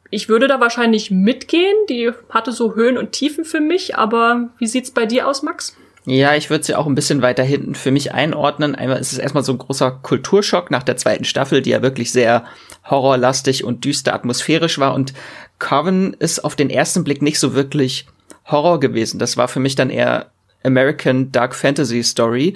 ich 0.10 0.30
würde 0.30 0.48
da 0.48 0.60
wahrscheinlich 0.60 1.12
mitgehen. 1.12 1.76
Die 1.90 2.12
hatte 2.30 2.52
so 2.52 2.76
Höhen 2.76 2.98
und 2.98 3.12
Tiefen 3.12 3.46
für 3.46 3.60
mich, 3.60 3.96
aber 3.96 4.50
wie 4.58 4.68
sieht's 4.68 4.92
bei 4.92 5.06
dir 5.06 5.28
aus, 5.28 5.44
Max? 5.44 5.76
Ja, 6.06 6.36
ich 6.36 6.50
würde 6.50 6.64
sie 6.64 6.74
auch 6.74 6.88
ein 6.88 6.96
bisschen 6.96 7.22
weiter 7.22 7.44
hinten 7.44 7.76
für 7.76 7.92
mich 7.92 8.14
einordnen. 8.14 8.76
Einmal 8.76 9.00
ist 9.00 9.12
es 9.12 9.18
erstmal 9.18 9.44
so 9.44 9.52
ein 9.52 9.58
großer 9.58 9.92
Kulturschock 9.92 10.72
nach 10.72 10.84
der 10.84 10.96
zweiten 10.96 11.26
Staffel, 11.26 11.62
die 11.62 11.72
ja 11.72 11.82
wirklich 11.82 12.14
sehr 12.14 12.46
horrorlastig 12.90 13.66
und 13.66 13.84
düster 13.84 14.14
atmosphärisch 14.14 14.80
war. 14.80 14.94
Und 14.94 15.14
Coven 15.60 16.14
ist 16.14 16.46
auf 16.46 16.56
den 16.56 16.70
ersten 16.70 17.04
Blick 17.04 17.22
nicht 17.22 17.40
so 17.40 17.56
wirklich 17.56 18.08
Horror 18.46 18.80
gewesen. 18.80 19.20
Das 19.20 19.36
war 19.36 19.50
für 19.50 19.60
mich 19.60 19.76
dann 19.76 19.90
eher 19.90 20.32
American 20.64 21.34
Dark 21.34 21.54
Fantasy 21.54 22.02
Story 22.04 22.56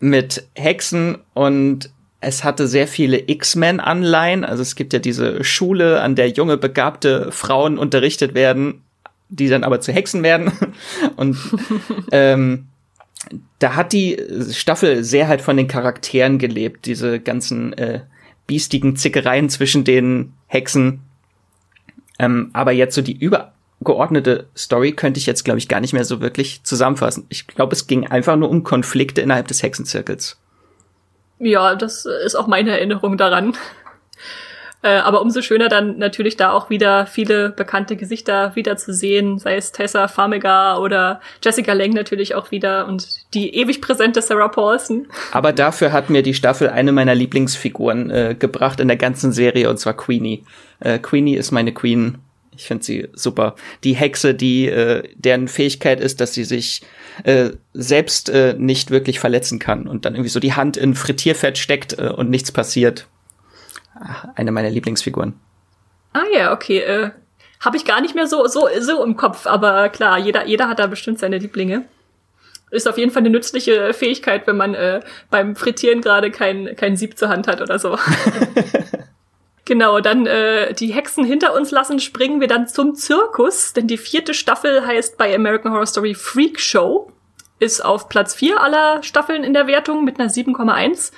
mit 0.00 0.48
Hexen 0.54 1.18
und 1.32 1.90
es 2.20 2.44
hatte 2.44 2.68
sehr 2.68 2.86
viele 2.86 3.28
X-Men-Anleihen. 3.28 4.44
Also 4.44 4.62
es 4.62 4.74
gibt 4.74 4.92
ja 4.92 4.98
diese 4.98 5.42
Schule, 5.42 6.02
an 6.02 6.14
der 6.14 6.28
junge, 6.28 6.56
begabte 6.56 7.32
Frauen 7.32 7.78
unterrichtet 7.78 8.34
werden, 8.34 8.82
die 9.28 9.48
dann 9.48 9.64
aber 9.64 9.80
zu 9.80 9.92
Hexen 9.92 10.22
werden. 10.22 10.52
Und 11.16 11.38
ähm, 12.12 12.66
da 13.58 13.74
hat 13.74 13.92
die 13.92 14.18
Staffel 14.50 15.02
sehr 15.02 15.28
halt 15.28 15.40
von 15.40 15.56
den 15.56 15.68
Charakteren 15.68 16.38
gelebt, 16.38 16.86
diese 16.86 17.20
ganzen 17.20 17.72
äh, 17.74 18.00
biestigen 18.46 18.96
Zickereien 18.96 19.48
zwischen 19.48 19.84
den 19.84 20.34
Hexen. 20.46 21.00
Ähm, 22.18 22.50
aber 22.52 22.72
jetzt 22.72 22.94
so 22.94 23.02
die 23.02 23.16
über 23.16 23.52
geordnete 23.82 24.46
Story 24.54 24.92
könnte 24.92 25.18
ich 25.18 25.26
jetzt, 25.26 25.44
glaube 25.44 25.58
ich, 25.58 25.68
gar 25.68 25.80
nicht 25.80 25.94
mehr 25.94 26.04
so 26.04 26.20
wirklich 26.20 26.62
zusammenfassen. 26.64 27.24
Ich 27.30 27.46
glaube, 27.46 27.74
es 27.74 27.86
ging 27.86 28.06
einfach 28.06 28.36
nur 28.36 28.50
um 28.50 28.62
Konflikte 28.62 29.22
innerhalb 29.22 29.48
des 29.48 29.62
Hexenzirkels. 29.62 30.38
Ja, 31.40 31.74
das 31.74 32.04
ist 32.04 32.36
auch 32.36 32.46
meine 32.46 32.70
Erinnerung 32.70 33.16
daran. 33.16 33.56
Äh, 34.82 34.96
aber 34.96 35.20
umso 35.20 35.42
schöner 35.42 35.68
dann 35.68 35.98
natürlich 35.98 36.38
da 36.38 36.52
auch 36.52 36.70
wieder 36.70 37.04
viele 37.04 37.50
bekannte 37.50 37.96
Gesichter 37.96 38.56
wieder 38.56 38.78
zu 38.78 38.94
sehen, 38.94 39.38
sei 39.38 39.56
es 39.56 39.72
Tessa 39.72 40.08
Farmiga 40.08 40.78
oder 40.78 41.20
Jessica 41.44 41.74
Lange 41.74 41.92
natürlich 41.92 42.34
auch 42.34 42.50
wieder 42.50 42.86
und 42.86 43.34
die 43.34 43.54
ewig 43.56 43.82
präsente 43.82 44.22
Sarah 44.22 44.48
Paulson. 44.48 45.08
Aber 45.32 45.52
dafür 45.52 45.92
hat 45.92 46.08
mir 46.08 46.22
die 46.22 46.32
Staffel 46.32 46.70
eine 46.70 46.92
meiner 46.92 47.14
Lieblingsfiguren 47.14 48.10
äh, 48.10 48.36
gebracht 48.38 48.80
in 48.80 48.88
der 48.88 48.96
ganzen 48.96 49.32
Serie 49.32 49.68
und 49.68 49.76
zwar 49.76 49.92
Queenie. 49.92 50.44
Äh, 50.80 50.98
Queenie 50.98 51.36
ist 51.36 51.50
meine 51.50 51.74
Queen 51.74 52.16
ich 52.56 52.66
finde 52.66 52.84
sie 52.84 53.08
super. 53.12 53.54
Die 53.84 53.94
Hexe, 53.94 54.34
die 54.34 54.66
äh, 54.66 55.08
deren 55.14 55.48
Fähigkeit 55.48 56.00
ist, 56.00 56.20
dass 56.20 56.34
sie 56.34 56.44
sich 56.44 56.82
äh, 57.24 57.50
selbst 57.72 58.28
äh, 58.28 58.54
nicht 58.58 58.90
wirklich 58.90 59.20
verletzen 59.20 59.58
kann 59.58 59.86
und 59.86 60.04
dann 60.04 60.14
irgendwie 60.14 60.30
so 60.30 60.40
die 60.40 60.54
Hand 60.54 60.76
in 60.76 60.94
Frittierfett 60.94 61.58
steckt 61.58 61.98
äh, 61.98 62.08
und 62.08 62.28
nichts 62.30 62.52
passiert. 62.52 63.06
Ach, 63.94 64.26
eine 64.34 64.52
meiner 64.52 64.70
Lieblingsfiguren. 64.70 65.34
Ah 66.12 66.24
ja, 66.34 66.52
okay. 66.52 66.78
Äh, 66.80 67.10
Habe 67.60 67.76
ich 67.76 67.84
gar 67.84 68.00
nicht 68.00 68.14
mehr 68.14 68.26
so 68.26 68.46
so 68.46 68.68
so 68.80 69.04
im 69.04 69.16
Kopf, 69.16 69.46
aber 69.46 69.88
klar, 69.88 70.18
jeder 70.18 70.46
jeder 70.46 70.68
hat 70.68 70.78
da 70.78 70.86
bestimmt 70.86 71.18
seine 71.18 71.38
Lieblinge. 71.38 71.84
Ist 72.70 72.88
auf 72.88 72.98
jeden 72.98 73.10
Fall 73.10 73.20
eine 73.20 73.30
nützliche 73.30 73.92
Fähigkeit, 73.92 74.46
wenn 74.46 74.56
man 74.56 74.74
äh, 74.74 75.00
beim 75.28 75.56
Frittieren 75.56 76.00
gerade 76.00 76.30
kein 76.30 76.74
kein 76.76 76.96
Sieb 76.96 77.16
zur 77.16 77.28
Hand 77.28 77.46
hat 77.46 77.60
oder 77.60 77.78
so. 77.78 77.98
Genau, 79.64 80.00
dann 80.00 80.26
äh, 80.26 80.74
die 80.74 80.92
Hexen 80.92 81.24
hinter 81.24 81.54
uns 81.54 81.70
lassen, 81.70 82.00
springen 82.00 82.40
wir 82.40 82.48
dann 82.48 82.66
zum 82.66 82.94
Zirkus, 82.94 83.72
denn 83.72 83.86
die 83.86 83.98
vierte 83.98 84.34
Staffel 84.34 84.86
heißt 84.86 85.16
bei 85.18 85.34
American 85.34 85.72
Horror 85.72 85.86
Story 85.86 86.14
Freak 86.14 86.58
Show, 86.60 87.12
ist 87.58 87.84
auf 87.84 88.08
Platz 88.08 88.34
4 88.34 88.60
aller 88.60 89.02
Staffeln 89.02 89.44
in 89.44 89.52
der 89.52 89.66
Wertung 89.66 90.04
mit 90.04 90.18
einer 90.18 90.30
7,1 90.30 91.12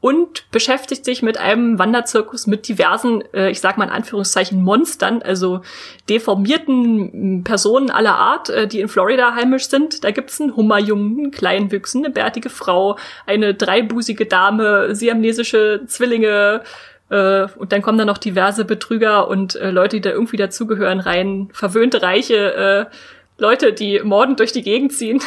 und 0.00 0.48
beschäftigt 0.50 1.04
sich 1.04 1.22
mit 1.22 1.38
einem 1.38 1.78
Wanderzirkus 1.78 2.46
mit 2.46 2.68
diversen, 2.68 3.24
äh, 3.32 3.50
ich 3.50 3.60
sag 3.60 3.78
mal 3.78 3.86
in 3.86 3.90
Anführungszeichen, 3.90 4.62
Monstern, 4.62 5.22
also 5.22 5.62
deformierten 6.08 7.42
Personen 7.44 7.90
aller 7.90 8.14
Art, 8.14 8.50
äh, 8.50 8.68
die 8.68 8.80
in 8.80 8.88
Florida 8.88 9.34
heimisch 9.34 9.68
sind. 9.68 10.04
Da 10.04 10.10
gibt's 10.10 10.40
einen 10.40 10.54
Hummerjungen, 10.54 11.18
einen 11.18 11.30
Kleinwüchsen, 11.30 12.04
eine 12.04 12.12
bärtige 12.12 12.50
Frau, 12.50 12.98
eine 13.24 13.54
dreibusige 13.54 14.26
Dame, 14.26 14.94
siamnesische 14.94 15.80
Zwillinge, 15.86 16.62
und 17.08 17.72
dann 17.72 17.82
kommen 17.82 17.98
da 17.98 18.04
noch 18.04 18.18
diverse 18.18 18.64
Betrüger 18.64 19.28
und 19.28 19.54
äh, 19.54 19.70
Leute, 19.70 19.96
die 19.96 20.02
da 20.02 20.10
irgendwie 20.10 20.36
dazugehören, 20.36 21.00
rein 21.00 21.48
verwöhnte, 21.52 22.02
reiche 22.02 22.54
äh, 22.54 22.96
Leute, 23.38 23.72
die 23.72 24.00
mordend 24.02 24.40
durch 24.40 24.52
die 24.52 24.62
Gegend 24.62 24.92
ziehen. 24.92 25.20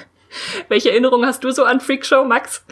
Welche 0.68 0.90
Erinnerung 0.90 1.26
hast 1.26 1.44
du 1.44 1.50
so 1.50 1.64
an 1.64 1.80
Freakshow, 1.80 2.24
Max? 2.24 2.64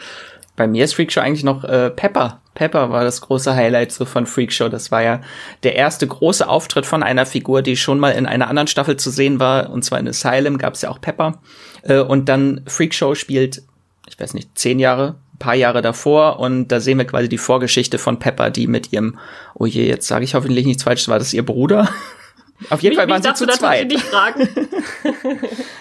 Bei 0.55 0.67
mir 0.67 0.83
ist 0.83 0.95
Freakshow 0.95 1.21
eigentlich 1.21 1.43
noch 1.43 1.63
äh, 1.63 1.89
Pepper. 1.89 2.41
Pepper 2.53 2.89
war 2.89 3.03
das 3.03 3.21
große 3.21 3.55
Highlight 3.55 3.91
so 3.91 4.03
von 4.03 4.25
Freakshow. 4.25 4.67
Das 4.67 4.91
war 4.91 5.01
ja 5.01 5.21
der 5.63 5.75
erste 5.75 6.05
große 6.07 6.47
Auftritt 6.47 6.85
von 6.85 7.03
einer 7.03 7.25
Figur, 7.25 7.61
die 7.61 7.77
schon 7.77 7.99
mal 7.99 8.11
in 8.11 8.25
einer 8.25 8.49
anderen 8.49 8.67
Staffel 8.67 8.97
zu 8.97 9.09
sehen 9.09 9.39
war. 9.39 9.69
Und 9.69 9.85
zwar 9.85 9.99
in 9.99 10.07
Asylum 10.07 10.57
gab 10.57 10.73
es 10.73 10.81
ja 10.81 10.89
auch 10.89 10.99
Pepper. 10.99 11.41
Äh, 11.83 11.99
und 11.99 12.27
dann 12.27 12.61
Freakshow 12.67 13.15
spielt, 13.15 13.63
ich 14.07 14.19
weiß 14.19 14.33
nicht, 14.33 14.57
zehn 14.57 14.79
Jahre 14.79 15.15
paar 15.39 15.55
Jahre 15.55 15.81
davor 15.81 16.39
und 16.39 16.67
da 16.67 16.79
sehen 16.79 16.97
wir 16.97 17.05
quasi 17.05 17.29
die 17.29 17.37
Vorgeschichte 17.37 17.97
von 17.97 18.19
Pepper, 18.19 18.51
die 18.51 18.67
mit 18.67 18.93
ihrem, 18.93 19.17
oh 19.55 19.65
je, 19.65 19.87
jetzt 19.87 20.07
sage 20.07 20.25
ich 20.25 20.35
hoffentlich 20.35 20.65
nichts 20.65 20.83
falsch, 20.83 21.07
war 21.07 21.19
das 21.19 21.33
ihr 21.33 21.45
Bruder? 21.45 21.89
Auf 22.69 22.81
jeden 22.81 22.95
mich, 22.95 22.99
Fall 22.99 23.09
waren 23.09 23.23
sie 23.23 23.33
zu 23.33 23.47
zweit. 23.47 23.93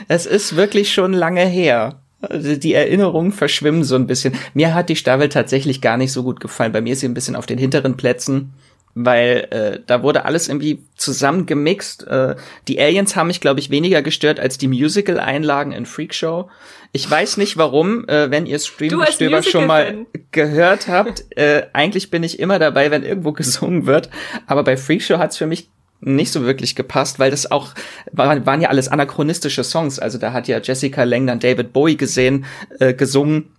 Es 0.08 0.26
ist 0.26 0.56
wirklich 0.56 0.92
schon 0.92 1.12
lange 1.12 1.44
her. 1.44 2.00
Also 2.20 2.56
die 2.56 2.72
Erinnerungen 2.72 3.32
verschwimmen 3.32 3.84
so 3.84 3.94
ein 3.94 4.06
bisschen. 4.06 4.34
Mir 4.54 4.74
hat 4.74 4.88
die 4.88 4.96
Staffel 4.96 5.28
tatsächlich 5.28 5.80
gar 5.80 5.96
nicht 5.96 6.12
so 6.12 6.22
gut 6.22 6.40
gefallen. 6.40 6.72
Bei 6.72 6.80
mir 6.80 6.94
ist 6.94 7.00
sie 7.00 7.08
ein 7.08 7.14
bisschen 7.14 7.36
auf 7.36 7.46
den 7.46 7.58
hinteren 7.58 7.96
Plätzen 7.96 8.54
weil 9.04 9.46
äh, 9.50 9.80
da 9.86 10.02
wurde 10.02 10.24
alles 10.24 10.48
irgendwie 10.48 10.82
zusammengemixt. 10.96 12.06
Äh, 12.06 12.34
die 12.66 12.80
Aliens 12.80 13.14
haben 13.14 13.28
mich, 13.28 13.40
glaube 13.40 13.60
ich, 13.60 13.70
weniger 13.70 14.02
gestört 14.02 14.40
als 14.40 14.58
die 14.58 14.66
Musical-Einlagen 14.66 15.70
in 15.72 15.86
Freakshow. 15.86 16.50
Ich 16.90 17.08
weiß 17.08 17.36
nicht 17.36 17.56
warum, 17.56 18.08
äh, 18.08 18.30
wenn 18.30 18.46
ihr 18.46 18.58
Streamgestöber 18.58 19.42
schon 19.42 19.66
mal 19.66 20.06
gehört 20.32 20.88
habt. 20.88 21.24
Äh, 21.36 21.66
eigentlich 21.72 22.10
bin 22.10 22.24
ich 22.24 22.40
immer 22.40 22.58
dabei, 22.58 22.90
wenn 22.90 23.04
irgendwo 23.04 23.32
gesungen 23.34 23.86
wird. 23.86 24.10
Aber 24.46 24.64
bei 24.64 24.76
Freakshow 24.76 25.18
hat's 25.18 25.36
für 25.36 25.46
mich 25.46 25.68
nicht 26.00 26.32
so 26.32 26.44
wirklich 26.44 26.74
gepasst, 26.74 27.18
weil 27.18 27.30
das 27.30 27.50
auch 27.50 27.74
waren, 28.12 28.46
waren 28.46 28.60
ja 28.60 28.68
alles 28.68 28.88
anachronistische 28.88 29.64
Songs. 29.64 29.98
Also 29.98 30.18
da 30.18 30.32
hat 30.32 30.48
ja 30.48 30.60
Jessica 30.60 31.04
Lang 31.04 31.26
dann 31.26 31.40
David 31.40 31.72
Bowie 31.72 31.96
gesehen, 31.96 32.46
äh, 32.80 32.94
gesungen 32.94 33.50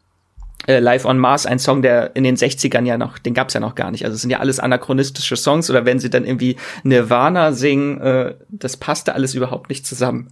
äh, 0.70 0.80
Live 0.80 1.06
on 1.06 1.18
Mars, 1.18 1.48
ein 1.48 1.58
Song, 1.58 1.82
der 1.82 2.16
in 2.16 2.24
den 2.24 2.36
60ern 2.38 2.86
ja 2.86 2.98
noch, 2.98 3.18
den 3.18 3.34
gab's 3.34 3.56
ja 3.56 3.60
noch 3.60 3.74
gar 3.74 3.90
nicht. 3.90 4.06
Also 4.06 4.16
es 4.16 4.22
sind 4.22 4.30
ja 4.30 4.40
alles 4.40 4.60
anachronistische 4.60 5.36
Songs 5.36 5.70
oder 5.70 5.86
wenn 5.86 6.00
sie 6.00 6.12
dann 6.12 6.26
irgendwie 6.26 6.58
Nirvana 6.84 7.54
singen, 7.54 8.00
äh, 8.00 8.36
das 8.50 8.78
passte 8.78 9.16
alles 9.16 9.34
überhaupt 9.34 9.70
nicht 9.70 9.88
zusammen. 9.88 10.28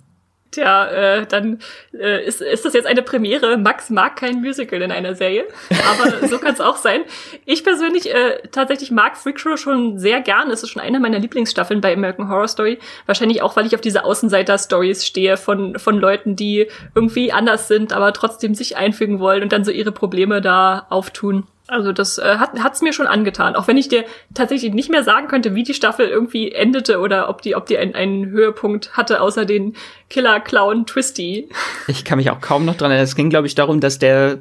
Tja, 0.51 0.87
äh, 0.87 1.25
dann 1.25 1.59
äh, 1.93 2.25
ist, 2.25 2.41
ist 2.41 2.63
das 2.63 2.73
jetzt 2.73 2.87
eine 2.87 3.01
Premiere. 3.01 3.57
Max 3.57 3.89
mag 3.89 4.15
kein 4.15 4.41
Musical 4.41 4.81
in 4.81 4.91
einer 4.91 5.13
Serie, 5.13 5.43
aber 5.69 6.27
so 6.27 6.39
kann 6.39 6.53
es 6.53 6.61
auch 6.61 6.77
sein. 6.77 7.01
Ich 7.45 7.65
persönlich 7.65 8.13
äh, 8.13 8.39
tatsächlich 8.51 8.89
mag 8.89 9.17
Freakshow 9.17 9.57
schon 9.57 9.99
sehr 9.99 10.21
gern. 10.21 10.49
Es 10.49 10.63
ist 10.63 10.69
schon 10.69 10.81
eine 10.81 11.01
meiner 11.01 11.19
Lieblingsstaffeln 11.19 11.81
bei 11.81 11.93
American 11.93 12.29
Horror 12.29 12.47
Story. 12.47 12.79
Wahrscheinlich 13.05 13.41
auch, 13.41 13.57
weil 13.57 13.65
ich 13.65 13.75
auf 13.75 13.81
diese 13.81 14.05
Außenseiter-Stories 14.05 15.05
stehe 15.05 15.35
von, 15.35 15.77
von 15.77 15.97
Leuten, 15.97 16.37
die 16.37 16.67
irgendwie 16.95 17.33
anders 17.33 17.67
sind, 17.67 17.91
aber 17.91 18.13
trotzdem 18.13 18.55
sich 18.55 18.77
einfügen 18.77 19.19
wollen 19.19 19.43
und 19.43 19.51
dann 19.51 19.65
so 19.65 19.71
ihre 19.71 19.91
Probleme 19.91 20.39
da 20.39 20.87
auftun. 20.89 21.45
Also 21.67 21.91
das 21.91 22.17
äh, 22.17 22.37
hat 22.37 22.51
hat's 22.63 22.81
mir 22.81 22.93
schon 22.93 23.07
angetan, 23.07 23.57
auch 23.57 23.67
wenn 23.67 23.75
ich 23.75 23.89
dir 23.89 24.05
tatsächlich 24.33 24.73
nicht 24.73 24.89
mehr 24.89 25.03
sagen 25.03 25.27
könnte, 25.27 25.53
wie 25.53 25.63
die 25.63 25.73
Staffel 25.73 26.07
irgendwie 26.07 26.51
endete 26.51 26.99
oder 26.99 27.27
ob 27.27 27.41
die 27.41 27.55
ob 27.55 27.65
die 27.65 27.77
einen, 27.77 27.93
einen 27.93 28.27
Höhepunkt 28.27 28.95
hatte 28.95 29.19
außer 29.19 29.43
den 29.43 29.75
Killer 30.09 30.39
Clown 30.39 30.85
Twisty. 30.85 31.49
Ich 31.87 32.05
kann 32.05 32.17
mich 32.17 32.31
auch 32.31 32.39
kaum 32.39 32.63
noch 32.63 32.75
dran 32.75 32.91
erinnern. 32.91 33.03
Es 33.03 33.15
ging 33.15 33.29
glaube 33.29 33.47
ich 33.47 33.55
darum, 33.55 33.81
dass 33.81 33.99
der 33.99 34.39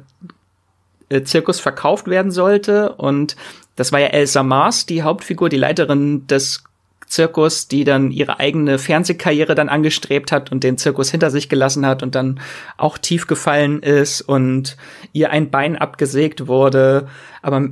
äh, 1.09 1.23
Zirkus 1.23 1.59
verkauft 1.59 2.07
werden 2.07 2.31
sollte 2.31 2.93
und 2.93 3.35
das 3.75 3.91
war 3.91 3.99
ja 3.99 4.07
Elsa 4.07 4.41
Mars, 4.41 4.85
die 4.85 5.03
Hauptfigur, 5.03 5.49
die 5.49 5.57
Leiterin 5.57 6.27
des 6.27 6.63
Zirkus, 7.07 7.67
die 7.67 7.83
dann 7.83 8.11
ihre 8.11 8.39
eigene 8.39 8.77
Fernsehkarriere 8.77 9.55
dann 9.55 9.69
angestrebt 9.69 10.31
hat 10.31 10.51
und 10.51 10.63
den 10.63 10.77
Zirkus 10.77 11.09
hinter 11.09 11.31
sich 11.31 11.49
gelassen 11.49 11.85
hat 11.85 12.03
und 12.03 12.15
dann 12.15 12.39
auch 12.77 12.97
tief 12.97 13.27
gefallen 13.27 13.81
ist 13.81 14.21
und 14.21 14.77
ihr 15.13 15.31
ein 15.31 15.49
Bein 15.49 15.77
abgesägt 15.77 16.47
wurde. 16.47 17.07
Aber 17.41 17.69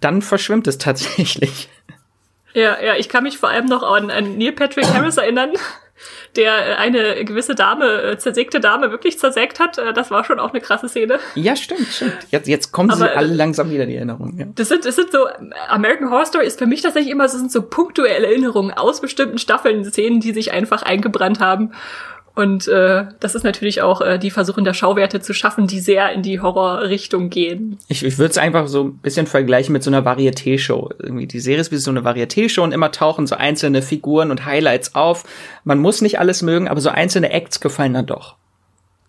dann 0.00 0.22
verschwimmt 0.22 0.66
es 0.66 0.78
tatsächlich. 0.78 1.68
Ja, 2.54 2.82
ja, 2.82 2.96
ich 2.96 3.08
kann 3.08 3.24
mich 3.24 3.38
vor 3.38 3.50
allem 3.50 3.66
noch 3.66 3.82
an, 3.82 4.10
an 4.10 4.38
Neil 4.38 4.52
Patrick 4.52 4.86
Harris 4.86 5.18
erinnern, 5.18 5.52
der 6.36 6.78
eine 6.78 7.24
gewisse 7.24 7.54
Dame, 7.54 8.02
äh, 8.02 8.18
zersägte 8.18 8.60
Dame 8.60 8.90
wirklich 8.90 9.18
zersägt 9.18 9.60
hat. 9.60 9.78
Äh, 9.78 9.92
das 9.92 10.10
war 10.10 10.24
schon 10.24 10.38
auch 10.38 10.50
eine 10.50 10.60
krasse 10.60 10.88
Szene. 10.88 11.18
Ja, 11.34 11.56
stimmt, 11.56 11.86
stimmt. 11.88 12.16
Jetzt, 12.30 12.48
jetzt 12.48 12.72
kommen 12.72 12.90
sie 12.90 13.04
Aber, 13.04 13.16
alle 13.16 13.34
langsam 13.34 13.70
wieder, 13.70 13.86
die 13.86 13.96
Erinnerungen. 13.96 14.38
Ja. 14.38 14.46
Das 14.54 14.68
sind, 14.68 14.84
das 14.84 14.96
sind 14.96 15.10
so, 15.12 15.26
American 15.68 16.10
Horror 16.10 16.26
Story 16.26 16.46
ist 16.46 16.58
für 16.58 16.66
mich 16.66 16.82
tatsächlich 16.82 17.12
immer, 17.12 17.24
das 17.24 17.32
sind 17.32 17.50
so 17.50 17.62
punktuelle 17.62 18.26
Erinnerungen 18.26 18.72
aus 18.72 19.00
bestimmten 19.00 19.38
Staffeln, 19.38 19.84
Szenen, 19.84 20.20
die 20.20 20.32
sich 20.32 20.52
einfach 20.52 20.82
eingebrannt 20.82 21.40
haben. 21.40 21.72
Und 22.38 22.68
äh, 22.68 23.06
das 23.18 23.34
ist 23.34 23.42
natürlich 23.42 23.82
auch 23.82 24.00
äh, 24.00 24.16
die 24.16 24.30
Versuchen 24.30 24.62
der 24.62 24.72
Schauwerte 24.72 25.20
zu 25.20 25.34
schaffen, 25.34 25.66
die 25.66 25.80
sehr 25.80 26.12
in 26.12 26.22
die 26.22 26.38
Horrorrichtung 26.40 27.30
gehen. 27.30 27.78
Ich, 27.88 28.04
ich 28.04 28.16
würde 28.16 28.30
es 28.30 28.38
einfach 28.38 28.68
so 28.68 28.84
ein 28.84 28.98
bisschen 28.98 29.26
vergleichen 29.26 29.72
mit 29.72 29.82
so 29.82 29.90
einer 29.90 30.04
Varieté-Show. 30.06 30.90
Irgendwie 31.00 31.26
die 31.26 31.40
Serie 31.40 31.62
ist 31.62 31.72
wie 31.72 31.78
so 31.78 31.90
eine 31.90 32.02
Varieté-Show 32.02 32.62
und 32.62 32.70
immer 32.70 32.92
tauchen 32.92 33.26
so 33.26 33.34
einzelne 33.34 33.82
Figuren 33.82 34.30
und 34.30 34.46
Highlights 34.46 34.94
auf. 34.94 35.24
Man 35.64 35.80
muss 35.80 36.00
nicht 36.00 36.20
alles 36.20 36.42
mögen, 36.42 36.68
aber 36.68 36.80
so 36.80 36.90
einzelne 36.90 37.32
Acts 37.32 37.58
gefallen 37.58 37.94
dann 37.94 38.06
doch. 38.06 38.36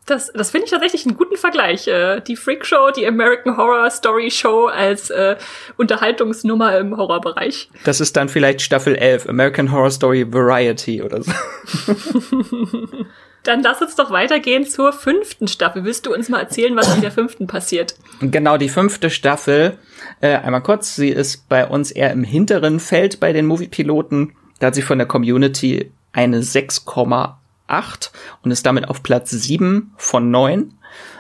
Das, 0.07 0.31
das 0.33 0.49
finde 0.49 0.65
ich 0.65 0.71
tatsächlich 0.71 1.05
einen 1.05 1.15
guten 1.15 1.37
Vergleich. 1.37 1.87
Äh, 1.87 2.21
die 2.21 2.35
Freak 2.35 2.65
Show, 2.65 2.89
die 2.89 3.05
American 3.05 3.57
Horror 3.57 3.91
Story 3.91 4.31
Show 4.31 4.65
als 4.65 5.11
äh, 5.11 5.35
Unterhaltungsnummer 5.77 6.79
im 6.79 6.97
Horrorbereich. 6.97 7.69
Das 7.83 8.01
ist 8.01 8.17
dann 8.17 8.27
vielleicht 8.27 8.63
Staffel 8.63 8.95
11, 8.95 9.29
American 9.29 9.71
Horror 9.71 9.91
Story 9.91 10.25
Variety 10.33 11.03
oder 11.03 11.21
so. 11.21 11.31
Dann 13.43 13.63
lass 13.63 13.81
uns 13.81 13.95
doch 13.95 14.11
weitergehen 14.11 14.65
zur 14.65 14.93
fünften 14.93 15.47
Staffel. 15.47 15.85
Willst 15.85 16.05
du 16.05 16.13
uns 16.13 16.29
mal 16.29 16.39
erzählen, 16.39 16.75
was 16.75 16.93
in 16.93 17.01
der 17.01 17.11
fünften 17.11 17.47
passiert? 17.47 17.95
Genau, 18.19 18.57
die 18.57 18.69
fünfte 18.69 19.09
Staffel. 19.09 19.77
Äh, 20.21 20.35
einmal 20.35 20.61
kurz, 20.61 20.95
sie 20.95 21.09
ist 21.09 21.47
bei 21.49 21.65
uns 21.67 21.91
eher 21.91 22.11
im 22.11 22.23
hinteren 22.23 22.79
Feld 22.79 23.19
bei 23.19 23.33
den 23.33 23.45
Movie-Piloten. 23.45 24.33
Da 24.59 24.67
hat 24.67 24.75
sie 24.75 24.81
von 24.81 24.97
der 24.97 25.07
Community 25.07 25.91
eine 26.11 26.41
6,8 26.41 27.39
8 27.69 28.11
und 28.43 28.51
ist 28.51 28.65
damit 28.65 28.87
auf 28.87 29.03
Platz 29.03 29.29
7 29.29 29.93
von 29.97 30.31
9. 30.31 30.73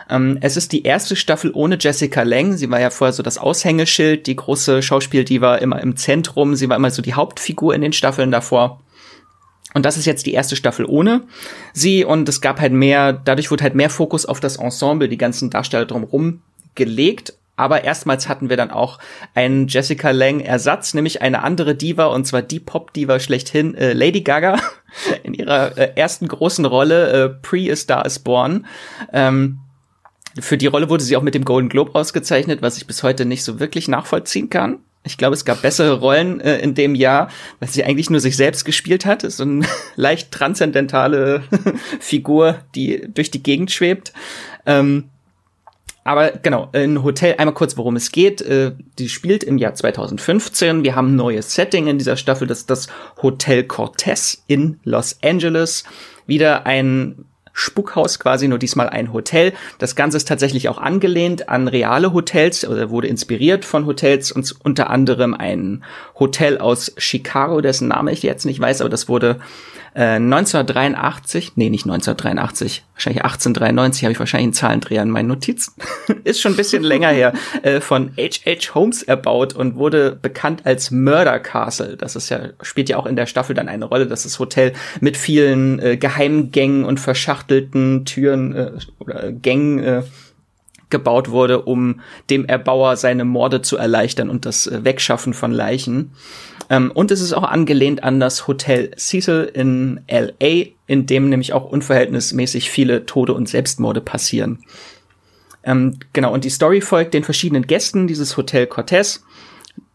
Ähm, 0.09 0.37
es 0.41 0.57
ist 0.57 0.71
die 0.71 0.83
erste 0.83 1.15
Staffel 1.15 1.51
ohne 1.53 1.77
Jessica 1.79 2.23
Lang. 2.23 2.57
Sie 2.57 2.69
war 2.71 2.79
ja 2.79 2.89
vorher 2.89 3.13
so 3.13 3.23
das 3.23 3.37
Aushängeschild, 3.37 4.27
die 4.27 4.35
große 4.35 4.81
Schauspiel-Diva 4.81 5.55
immer 5.55 5.79
im 5.81 5.95
Zentrum. 5.95 6.55
Sie 6.55 6.67
war 6.67 6.75
immer 6.75 6.91
so 6.91 7.01
die 7.01 7.13
Hauptfigur 7.13 7.73
in 7.75 7.81
den 7.81 7.93
Staffeln 7.93 8.31
davor. 8.31 8.81
Und 9.73 9.85
das 9.85 9.97
ist 9.97 10.05
jetzt 10.05 10.25
die 10.25 10.33
erste 10.33 10.55
Staffel 10.55 10.85
ohne 10.85 11.23
sie 11.73 12.03
und 12.03 12.27
es 12.27 12.41
gab 12.41 12.59
halt 12.59 12.73
mehr, 12.73 13.13
dadurch 13.13 13.51
wurde 13.51 13.63
halt 13.63 13.75
mehr 13.75 13.89
Fokus 13.89 14.25
auf 14.25 14.39
das 14.39 14.57
Ensemble, 14.57 15.09
die 15.09 15.17
ganzen 15.17 15.49
Darsteller 15.49 15.85
drumherum 15.85 16.41
gelegt 16.75 17.33
aber 17.59 17.83
erstmals 17.83 18.29
hatten 18.29 18.49
wir 18.49 18.55
dann 18.55 18.71
auch 18.71 18.99
einen 19.35 19.67
Jessica 19.67 20.11
Lang 20.11 20.39
Ersatz, 20.39 20.93
nämlich 20.93 21.21
eine 21.21 21.43
andere 21.43 21.75
Diva, 21.75 22.05
und 22.05 22.25
zwar 22.25 22.41
die 22.41 22.61
Pop-Diva 22.61 23.19
schlechthin, 23.19 23.75
äh, 23.75 23.91
Lady 23.91 24.21
Gaga, 24.21 24.57
in 25.23 25.33
ihrer 25.33 25.77
äh, 25.77 25.91
ersten 25.97 26.29
großen 26.29 26.63
Rolle, 26.63 27.09
äh, 27.09 27.29
Pre 27.29 27.69
A 27.69 27.75
Star 27.75 28.05
is 28.05 28.19
Born. 28.19 28.65
Ähm, 29.11 29.59
für 30.39 30.57
die 30.57 30.67
Rolle 30.67 30.89
wurde 30.89 31.03
sie 31.03 31.17
auch 31.17 31.21
mit 31.21 31.35
dem 31.35 31.43
Golden 31.43 31.67
Globe 31.67 31.95
ausgezeichnet, 31.95 32.61
was 32.61 32.77
ich 32.77 32.87
bis 32.87 33.03
heute 33.03 33.25
nicht 33.25 33.43
so 33.43 33.59
wirklich 33.59 33.89
nachvollziehen 33.89 34.49
kann. 34.49 34.79
Ich 35.03 35.17
glaube, 35.17 35.33
es 35.33 35.45
gab 35.45 35.61
bessere 35.61 35.99
Rollen 35.99 36.41
äh, 36.41 36.59
in 36.59 36.75
dem 36.75 36.93
Jahr, 36.93 37.29
weil 37.59 37.69
sie 37.69 37.83
eigentlich 37.83 38.09
nur 38.09 38.19
sich 38.19 38.35
selbst 38.35 38.65
gespielt 38.65 39.05
hat. 39.05 39.21
So 39.21 39.43
eine 39.43 39.65
leicht 39.95 40.31
transzendentale 40.31 41.43
Figur, 41.99 42.59
die 42.75 43.07
durch 43.13 43.31
die 43.31 43.41
Gegend 43.41 43.71
schwebt. 43.71 44.13
Ähm, 44.65 45.09
aber 46.03 46.31
genau, 46.31 46.69
ein 46.73 47.03
Hotel, 47.03 47.35
einmal 47.37 47.53
kurz, 47.53 47.77
worum 47.77 47.95
es 47.95 48.11
geht. 48.11 48.41
Äh, 48.41 48.73
die 48.97 49.09
spielt 49.09 49.43
im 49.43 49.57
Jahr 49.57 49.75
2015. 49.75 50.83
Wir 50.83 50.95
haben 50.95 51.13
ein 51.13 51.15
neues 51.15 51.53
Setting 51.53 51.87
in 51.87 51.97
dieser 51.97 52.17
Staffel, 52.17 52.47
das 52.47 52.59
ist 52.59 52.69
das 52.69 52.87
Hotel 53.21 53.63
Cortez 53.63 54.43
in 54.47 54.79
Los 54.83 55.19
Angeles. 55.23 55.83
Wieder 56.25 56.65
ein 56.65 57.25
Spukhaus 57.59 58.19
quasi, 58.19 58.47
nur 58.47 58.57
diesmal 58.57 58.87
ein 58.87 59.11
Hotel. 59.11 59.53
Das 59.79 59.95
Ganze 59.95 60.17
ist 60.17 60.27
tatsächlich 60.27 60.69
auch 60.69 60.77
angelehnt 60.77 61.49
an 61.49 61.67
reale 61.67 62.13
Hotels 62.13 62.65
oder 62.65 62.89
wurde 62.89 63.07
inspiriert 63.07 63.65
von 63.65 63.85
Hotels 63.85 64.31
und 64.31 64.55
unter 64.63 64.89
anderem 64.89 65.33
ein 65.33 65.83
Hotel 66.17 66.57
aus 66.57 66.93
Chicago, 66.97 67.59
dessen 67.59 67.89
Name 67.89 68.13
ich 68.13 68.23
jetzt 68.23 68.45
nicht 68.45 68.61
weiß, 68.61 68.79
aber 68.79 68.89
das 68.89 69.09
wurde 69.09 69.39
1983, 69.93 71.47
äh, 71.47 71.51
nee, 71.55 71.69
nicht 71.69 71.85
1983, 71.85 72.85
wahrscheinlich 72.93 73.23
1893 73.23 74.03
habe 74.03 74.11
ich 74.11 74.19
wahrscheinlich 74.19 74.45
einen 74.45 74.53
Zahlendreher 74.53 75.03
in 75.03 75.09
meinen 75.09 75.27
Notizen. 75.27 75.73
ist 76.23 76.41
schon 76.41 76.53
ein 76.53 76.57
bisschen 76.57 76.83
länger 76.83 77.09
her, 77.09 77.33
äh, 77.63 77.81
von 77.81 78.11
H.H. 78.17 78.73
Holmes 78.75 79.03
erbaut 79.03 79.53
und 79.53 79.75
wurde 79.75 80.15
bekannt 80.15 80.65
als 80.65 80.91
Murder 80.91 81.39
Castle. 81.39 81.97
Das 81.97 82.15
ist 82.15 82.29
ja, 82.29 82.49
spielt 82.61 82.89
ja 82.89 82.97
auch 82.97 83.05
in 83.05 83.15
der 83.15 83.25
Staffel 83.25 83.55
dann 83.55 83.69
eine 83.69 83.85
Rolle. 83.85 84.07
Das 84.07 84.25
ist 84.25 84.39
Hotel 84.39 84.73
mit 84.99 85.17
vielen 85.17 85.79
äh, 85.79 85.97
Geheimgängen 85.97 86.85
und 86.85 86.99
verschachtelten 86.99 88.05
Türen 88.05 88.55
äh, 88.55 88.71
oder 88.99 89.31
Gängen 89.31 89.79
äh, 89.79 90.03
gebaut 90.89 91.29
wurde, 91.29 91.61
um 91.61 92.01
dem 92.29 92.45
Erbauer 92.45 92.97
seine 92.97 93.25
Morde 93.25 93.61
zu 93.61 93.77
erleichtern 93.77 94.29
und 94.29 94.45
das 94.45 94.67
äh, 94.67 94.83
Wegschaffen 94.83 95.33
von 95.33 95.51
Leichen. 95.51 96.11
Ähm, 96.69 96.91
und 96.91 97.11
es 97.11 97.21
ist 97.21 97.33
auch 97.33 97.43
angelehnt 97.43 98.03
an 98.03 98.19
das 98.19 98.47
Hotel 98.47 98.91
Cecil 98.97 99.51
in 99.53 100.01
LA, 100.09 100.67
in 100.87 101.05
dem 101.05 101.29
nämlich 101.29 101.53
auch 101.53 101.65
unverhältnismäßig 101.65 102.69
viele 102.69 103.05
Tode 103.05 103.33
und 103.33 103.49
Selbstmorde 103.49 104.01
passieren. 104.01 104.63
Ähm, 105.63 105.99
genau, 106.13 106.33
und 106.33 106.45
die 106.45 106.49
Story 106.49 106.81
folgt 106.81 107.13
den 107.13 107.23
verschiedenen 107.23 107.67
Gästen 107.67 108.07
dieses 108.07 108.37
Hotel 108.37 108.65
Cortez. 108.67 109.23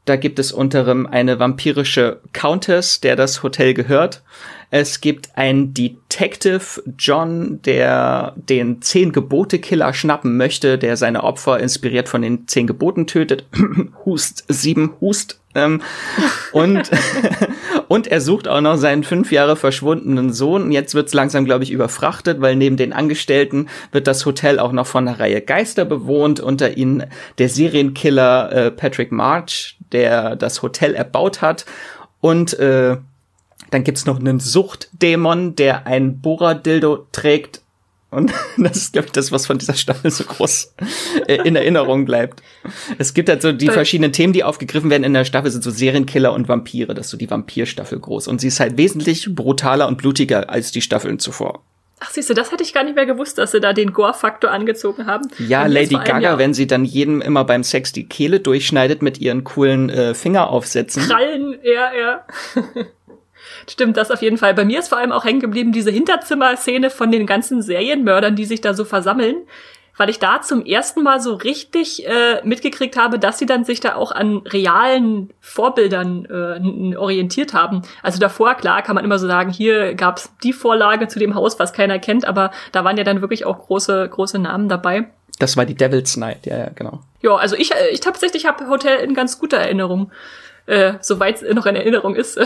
Da 0.05 0.17
gibt 0.17 0.39
es 0.39 0.53
unter 0.53 0.85
anderem 0.85 1.07
eine 1.07 1.39
vampirische 1.39 2.21
Countess, 2.33 3.01
der 3.01 3.17
das 3.17 3.43
Hotel 3.43 3.73
gehört. 3.73 4.23
Es 4.71 5.01
gibt 5.01 5.31
einen 5.37 5.73
Detective 5.73 6.83
John, 6.99 7.63
der 7.63 8.35
den 8.37 8.83
Zehn 8.83 9.13
Gebote 9.13 9.59
Killer 9.61 9.95
schnappen 9.95 10.37
möchte, 10.37 10.79
der 10.79 10.97
seine 10.97 11.23
Opfer 11.23 11.61
inspiriert 11.61 12.09
von 12.09 12.23
den 12.23 12.47
Zehn 12.49 12.67
Geboten 12.67 13.07
tötet. 13.07 13.47
Hust 14.05 14.45
sieben 14.49 14.95
Hust 15.01 15.41
Ähm, 15.55 15.81
und, 16.53 16.91
und 17.89 18.07
er 18.07 18.21
sucht 18.21 18.49
auch 18.49 18.61
noch 18.61 18.77
seinen 18.77 19.05
fünf 19.05 19.33
Jahre 19.33 19.57
verschwundenen 19.57 20.33
Sohn. 20.33 20.73
Jetzt 20.73 20.95
wird's 20.95 21.15
langsam, 21.15 21.45
glaube 21.45 21.65
ich, 21.65 21.71
überfrachtet, 21.71 22.41
weil 22.41 22.57
neben 22.57 22.77
den 22.77 22.93
Angestellten 22.93 23.69
wird 23.93 24.07
das 24.07 24.25
Hotel 24.27 24.59
auch 24.59 24.73
noch 24.73 24.87
von 24.87 25.09
einer 25.09 25.19
Reihe 25.19 25.41
Geister 25.41 25.85
bewohnt. 25.85 26.41
Unter 26.41 26.77
ihnen 26.77 27.05
der 27.39 27.49
Serienkiller 27.49 28.53
äh, 28.53 28.71
Patrick 28.71 29.13
March, 29.13 29.77
der 29.93 30.37
das 30.37 30.63
Hotel 30.63 30.95
erbaut 30.95 31.43
hat. 31.43 31.65
Und 32.21 32.59
äh, 32.59 32.97
dann 33.71 33.85
gibt's 33.85 34.07
noch 34.07 34.21
einen 34.21 34.41
Suchtdämon, 34.41 35.57
der 35.57 35.87
ein 35.87 36.21
Bohrer-Dildo 36.21 37.07
trägt 37.13 37.64
und 38.15 38.33
das 38.57 38.77
ist, 38.77 38.93
glaube 38.93 39.07
ich, 39.07 39.13
das, 39.13 39.33
was 39.33 39.47
von 39.47 39.59
dieser 39.59 39.75
Staffel 39.75 40.11
so 40.11 40.25
groß 40.25 40.75
äh, 41.27 41.37
in 41.45 41.57
Erinnerung 41.57 42.05
bleibt. 42.05 42.43
Es 42.99 43.15
gibt 43.15 43.29
halt 43.29 43.43
so 43.43 43.53
die 43.53 43.69
verschiedenen 43.69 44.13
Themen, 44.13 44.33
die 44.33 44.45
aufgegriffen 44.45 44.91
werden 44.91 45.05
in 45.05 45.15
der 45.15 45.25
Staffel, 45.25 45.51
sind 45.51 45.63
so 45.63 45.71
Serienkiller 45.71 46.33
und 46.33 46.49
Vampire. 46.49 46.95
Das 46.95 47.07
ist 47.07 47.11
so 47.11 47.17
die 47.17 47.31
Vampirstaffel 47.31 47.99
groß. 47.99 48.29
Und 48.29 48.41
sie 48.41 48.49
ist 48.49 48.61
halt 48.61 48.77
wesentlich 48.77 49.35
brutaler 49.35 49.89
und 49.89 49.99
blutiger 49.99 50.51
als 50.51 50.71
die 50.71 50.81
Staffeln 50.81 51.19
zuvor. 51.19 51.63
Ach, 52.01 52.11
siehst 52.11 52.29
du, 52.29 52.35
das 52.35 52.53
hätte 52.53 52.63
ich 52.63 52.75
gar 52.75 52.85
nicht 52.85 52.97
mehr 52.97 53.07
gewusst, 53.07 53.39
dass 53.39 53.53
sie 53.53 53.61
da 53.61 53.73
den 53.73 53.93
Gore-Faktor 53.93 54.51
angezogen 54.51 55.07
haben. 55.07 55.29
Ja, 55.39 55.67
Lady 55.67 55.95
Gaga, 55.95 56.19
Jahr. 56.19 56.39
wenn 56.39 56.53
sie 56.53 56.67
dann 56.67 56.85
jedem 56.85 57.23
immer 57.23 57.45
beim 57.45 57.63
Sex 57.63 57.93
die 57.93 58.07
Kehle 58.07 58.41
durchschneidet 58.41 59.01
mit 59.01 59.19
ihren 59.19 59.45
coolen 59.45 59.89
äh, 59.89 60.15
Fingeraufsätzen. 60.15 61.05
Krallen, 61.05 61.57
ja, 61.63 61.93
ja. 61.95 62.27
Stimmt, 63.69 63.97
das 63.97 64.11
auf 64.11 64.23
jeden 64.23 64.39
Fall. 64.39 64.55
Bei 64.55 64.65
mir 64.65 64.79
ist 64.79 64.89
vor 64.89 64.99
allem 64.99 65.13
auch 65.13 65.25
hängen 65.25 65.41
geblieben 65.41 65.73
diese 65.73 65.91
Hinterzimmer-Szene 65.91 66.91
von 66.91 67.11
den 67.11 67.27
ganzen 67.27 67.63
Serienmördern, 67.63 68.37
die 68.37 68.45
sich 68.45 68.61
da 68.61 68.75
so 68.75 68.85
versammeln, 68.85 69.37
weil 69.97 70.11
ich 70.11 70.19
da 70.19 70.41
zum 70.43 70.65
ersten 70.65 71.03
Mal 71.03 71.21
so 71.21 71.35
richtig 71.35 72.07
äh, 72.07 72.41
mitgekriegt 72.43 72.97
habe, 72.97 73.19
dass 73.19 73.39
sie 73.39 73.47
dann 73.47 73.65
sich 73.65 73.81
da 73.81 73.95
auch 73.95 74.13
an 74.13 74.39
realen 74.39 75.33
Vorbildern 75.41 76.27
äh, 76.27 76.97
orientiert 76.97 77.55
haben. 77.55 77.83
Also 78.03 78.19
davor, 78.19 78.55
klar, 78.55 78.83
kann 78.83 78.97
man 78.97 79.05
immer 79.05 79.19
so 79.19 79.27
sagen, 79.27 79.51
hier 79.51 79.95
gab's 79.95 80.33
die 80.43 80.53
Vorlage 80.53 81.09
zu 81.09 81.19
dem 81.19 81.35
Haus, 81.35 81.59
was 81.59 81.73
keiner 81.73 81.99
kennt, 81.99 82.25
aber 82.25 82.51
da 82.73 82.85
waren 82.85 82.97
ja 82.97 83.05
dann 83.05 83.21
wirklich 83.21 83.45
auch 83.47 83.67
große, 83.67 84.09
große 84.09 84.39
Namen 84.39 84.69
dabei. 84.69 85.07
Das 85.39 85.57
war 85.57 85.65
die 85.65 85.75
Devil's 85.75 86.17
Night, 86.17 86.47
ja, 86.47 86.57
ja, 86.59 86.71
genau. 86.75 87.01
Ja, 87.21 87.35
also 87.37 87.57
ich, 87.57 87.73
äh, 87.73 87.89
ich 87.91 88.01
tatsächlich 88.01 88.47
habe 88.47 88.69
Hotel 88.69 88.99
in 88.99 89.15
ganz 89.15 89.39
guter 89.39 89.59
Erinnerung, 89.59 90.13
äh, 90.67 90.95
soweit 91.01 91.43
es 91.43 91.55
noch 91.55 91.67
in 91.67 91.77
Erinnerung 91.77 92.17
ist. 92.17 92.39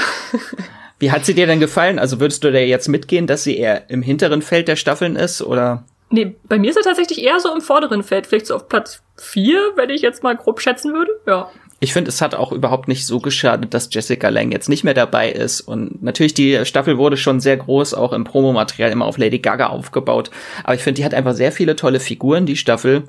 Wie 0.98 1.12
hat 1.12 1.24
sie 1.24 1.34
dir 1.34 1.46
denn 1.46 1.60
gefallen? 1.60 1.98
Also 1.98 2.20
würdest 2.20 2.42
du 2.42 2.50
da 2.50 2.58
jetzt 2.58 2.88
mitgehen, 2.88 3.26
dass 3.26 3.44
sie 3.44 3.56
eher 3.56 3.88
im 3.88 4.02
hinteren 4.02 4.42
Feld 4.42 4.68
der 4.68 4.76
Staffeln 4.76 5.16
ist 5.16 5.42
oder? 5.42 5.84
Nee, 6.10 6.36
bei 6.48 6.58
mir 6.58 6.70
ist 6.70 6.76
er 6.76 6.82
tatsächlich 6.82 7.22
eher 7.22 7.38
so 7.38 7.54
im 7.54 7.60
vorderen 7.60 8.02
Feld, 8.02 8.26
vielleicht 8.26 8.46
so 8.46 8.56
auf 8.56 8.68
Platz 8.68 9.02
vier, 9.16 9.60
wenn 9.76 9.90
ich 9.90 10.00
jetzt 10.00 10.22
mal 10.22 10.36
grob 10.36 10.60
schätzen 10.60 10.92
würde. 10.94 11.12
Ja. 11.26 11.50
Ich 11.80 11.92
finde, 11.92 12.08
es 12.08 12.20
hat 12.20 12.34
auch 12.34 12.50
überhaupt 12.50 12.88
nicht 12.88 13.06
so 13.06 13.20
geschadet, 13.20 13.72
dass 13.72 13.88
Jessica 13.92 14.28
Lang 14.30 14.50
jetzt 14.50 14.68
nicht 14.68 14.82
mehr 14.82 14.94
dabei 14.94 15.30
ist. 15.30 15.60
Und 15.60 16.02
natürlich, 16.02 16.34
die 16.34 16.64
Staffel 16.64 16.98
wurde 16.98 17.16
schon 17.16 17.38
sehr 17.38 17.56
groß, 17.56 17.94
auch 17.94 18.12
im 18.12 18.24
Promomaterial 18.24 18.90
immer 18.90 19.04
auf 19.04 19.18
Lady 19.18 19.38
Gaga 19.38 19.68
aufgebaut. 19.68 20.30
Aber 20.64 20.74
ich 20.74 20.82
finde, 20.82 21.00
die 21.00 21.04
hat 21.04 21.14
einfach 21.14 21.34
sehr 21.34 21.52
viele 21.52 21.76
tolle 21.76 22.00
Figuren, 22.00 22.46
die 22.46 22.56
Staffel. 22.56 23.04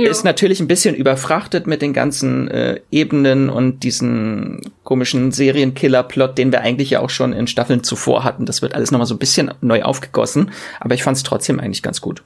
Ja. 0.00 0.10
Ist 0.10 0.24
natürlich 0.24 0.60
ein 0.60 0.68
bisschen 0.68 0.94
überfrachtet 0.94 1.66
mit 1.66 1.82
den 1.82 1.92
ganzen 1.92 2.48
äh, 2.48 2.80
Ebenen 2.90 3.50
und 3.50 3.80
diesen 3.80 4.60
komischen 4.82 5.32
Serienkiller-Plot, 5.32 6.38
den 6.38 6.52
wir 6.52 6.62
eigentlich 6.62 6.90
ja 6.90 7.00
auch 7.00 7.10
schon 7.10 7.32
in 7.32 7.46
Staffeln 7.46 7.82
zuvor 7.82 8.24
hatten. 8.24 8.46
Das 8.46 8.62
wird 8.62 8.74
alles 8.74 8.90
nochmal 8.90 9.06
so 9.06 9.14
ein 9.14 9.18
bisschen 9.18 9.52
neu 9.60 9.82
aufgegossen, 9.82 10.52
aber 10.80 10.94
ich 10.94 11.02
fand 11.02 11.16
es 11.16 11.22
trotzdem 11.22 11.60
eigentlich 11.60 11.82
ganz 11.82 12.00
gut. 12.00 12.22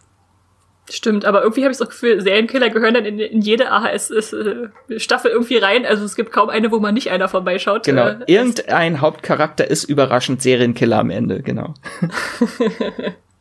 Stimmt, 0.90 1.24
aber 1.24 1.42
irgendwie 1.42 1.62
habe 1.62 1.72
ich 1.72 1.78
das 1.78 1.88
Gefühl, 1.88 2.20
Serienkiller 2.20 2.68
gehören 2.68 2.92
dann 2.92 3.06
in, 3.06 3.18
in 3.18 3.40
jede 3.40 3.70
AHS-Staffel 3.70 5.30
äh, 5.30 5.32
irgendwie 5.32 5.56
rein. 5.56 5.86
Also 5.86 6.04
es 6.04 6.14
gibt 6.14 6.30
kaum 6.30 6.50
eine, 6.50 6.70
wo 6.70 6.78
man 6.78 6.92
nicht 6.92 7.10
einer 7.10 7.26
vorbeischaut. 7.28 7.86
Genau. 7.86 8.08
Äh, 8.08 8.18
Irgendein 8.26 9.00
Hauptcharakter 9.00 9.68
ist 9.68 9.84
überraschend 9.84 10.42
Serienkiller 10.42 10.98
am 10.98 11.08
Ende, 11.08 11.40
genau. 11.40 11.72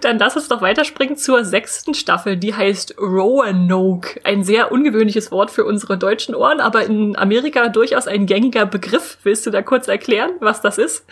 Dann 0.00 0.18
lass 0.18 0.36
uns 0.36 0.48
doch 0.48 0.60
weiterspringen 0.60 1.16
zur 1.16 1.44
sechsten 1.44 1.94
Staffel, 1.94 2.36
die 2.36 2.54
heißt 2.54 2.96
Roanoke. 2.98 4.20
Ein 4.24 4.44
sehr 4.44 4.72
ungewöhnliches 4.72 5.30
Wort 5.30 5.50
für 5.50 5.64
unsere 5.64 5.98
deutschen 5.98 6.34
Ohren, 6.34 6.60
aber 6.60 6.84
in 6.84 7.16
Amerika 7.16 7.68
durchaus 7.68 8.06
ein 8.06 8.26
gängiger 8.26 8.66
Begriff. 8.66 9.18
Willst 9.22 9.46
du 9.46 9.50
da 9.50 9.62
kurz 9.62 9.88
erklären, 9.88 10.32
was 10.40 10.60
das 10.60 10.78
ist? 10.78 11.04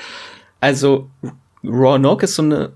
Also 0.61 1.09
Roanoke 1.63 2.25
ist 2.25 2.35
so 2.35 2.43
eine 2.43 2.73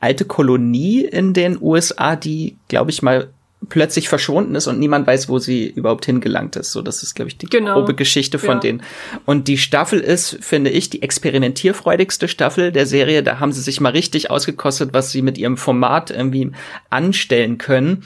alte 0.00 0.24
Kolonie 0.24 1.04
in 1.04 1.32
den 1.32 1.60
USA, 1.60 2.16
die, 2.16 2.56
glaube 2.68 2.90
ich 2.90 3.02
mal, 3.02 3.33
plötzlich 3.68 4.08
verschwunden 4.08 4.54
ist 4.54 4.66
und 4.66 4.78
niemand 4.78 5.06
weiß, 5.06 5.28
wo 5.28 5.38
sie 5.38 5.66
überhaupt 5.68 6.06
hingelangt 6.06 6.56
ist. 6.56 6.72
So, 6.72 6.82
das 6.82 7.02
ist, 7.02 7.14
glaube 7.14 7.28
ich, 7.28 7.38
die 7.38 7.46
genau. 7.46 7.74
grobe 7.74 7.94
Geschichte 7.94 8.38
von 8.38 8.56
ja. 8.56 8.60
denen. 8.60 8.82
Und 9.24 9.48
die 9.48 9.58
Staffel 9.58 10.00
ist, 10.00 10.38
finde 10.40 10.70
ich, 10.70 10.90
die 10.90 11.02
experimentierfreudigste 11.02 12.28
Staffel 12.28 12.72
der 12.72 12.86
Serie. 12.86 13.22
Da 13.22 13.40
haben 13.40 13.52
sie 13.52 13.62
sich 13.62 13.80
mal 13.80 13.90
richtig 13.90 14.30
ausgekostet, 14.30 14.90
was 14.92 15.10
sie 15.10 15.22
mit 15.22 15.38
ihrem 15.38 15.56
Format 15.56 16.10
irgendwie 16.10 16.52
anstellen 16.90 17.58
können. 17.58 18.04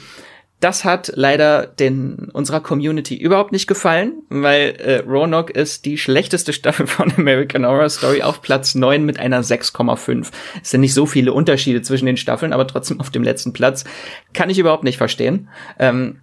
Das 0.59 0.83
hat 0.83 1.13
leider 1.15 1.67
den 1.67 2.29
unserer 2.33 2.59
Community 2.59 3.15
überhaupt 3.15 3.53
nicht 3.53 3.65
gefallen, 3.65 4.23
weil 4.29 4.75
äh, 4.79 4.97
Roanoke 5.07 5.53
ist 5.53 5.85
die 5.85 5.97
schlechteste 5.97 6.51
Staffel 6.51 6.85
von 6.87 7.13
American 7.17 7.65
Horror 7.65 7.89
Story 7.89 8.21
auf 8.21 8.41
Platz 8.41 8.75
9 8.75 9.05
mit 9.05 9.19
einer 9.19 9.41
6,5. 9.41 10.31
Es 10.61 10.71
sind 10.71 10.81
nicht 10.81 10.93
so 10.93 11.05
viele 11.05 11.31
Unterschiede 11.31 11.81
zwischen 11.81 12.07
den 12.07 12.17
Staffeln, 12.17 12.51
aber 12.51 12.67
trotzdem 12.67 12.99
auf 12.99 13.09
dem 13.09 13.23
letzten 13.23 13.53
Platz. 13.53 13.85
Kann 14.33 14.49
ich 14.49 14.59
überhaupt 14.59 14.83
nicht 14.83 14.97
verstehen. 14.97 15.47
Ähm, 15.79 16.21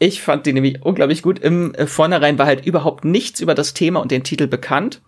ich 0.00 0.22
fand 0.22 0.46
die 0.46 0.52
nämlich 0.52 0.82
unglaublich 0.82 1.22
gut. 1.22 1.38
Im 1.38 1.74
äh, 1.74 1.86
Vornherein 1.86 2.38
war 2.38 2.46
halt 2.46 2.66
überhaupt 2.66 3.04
nichts 3.04 3.40
über 3.40 3.54
das 3.54 3.74
Thema 3.74 4.00
und 4.00 4.10
den 4.10 4.24
Titel 4.24 4.48
bekannt. 4.48 5.02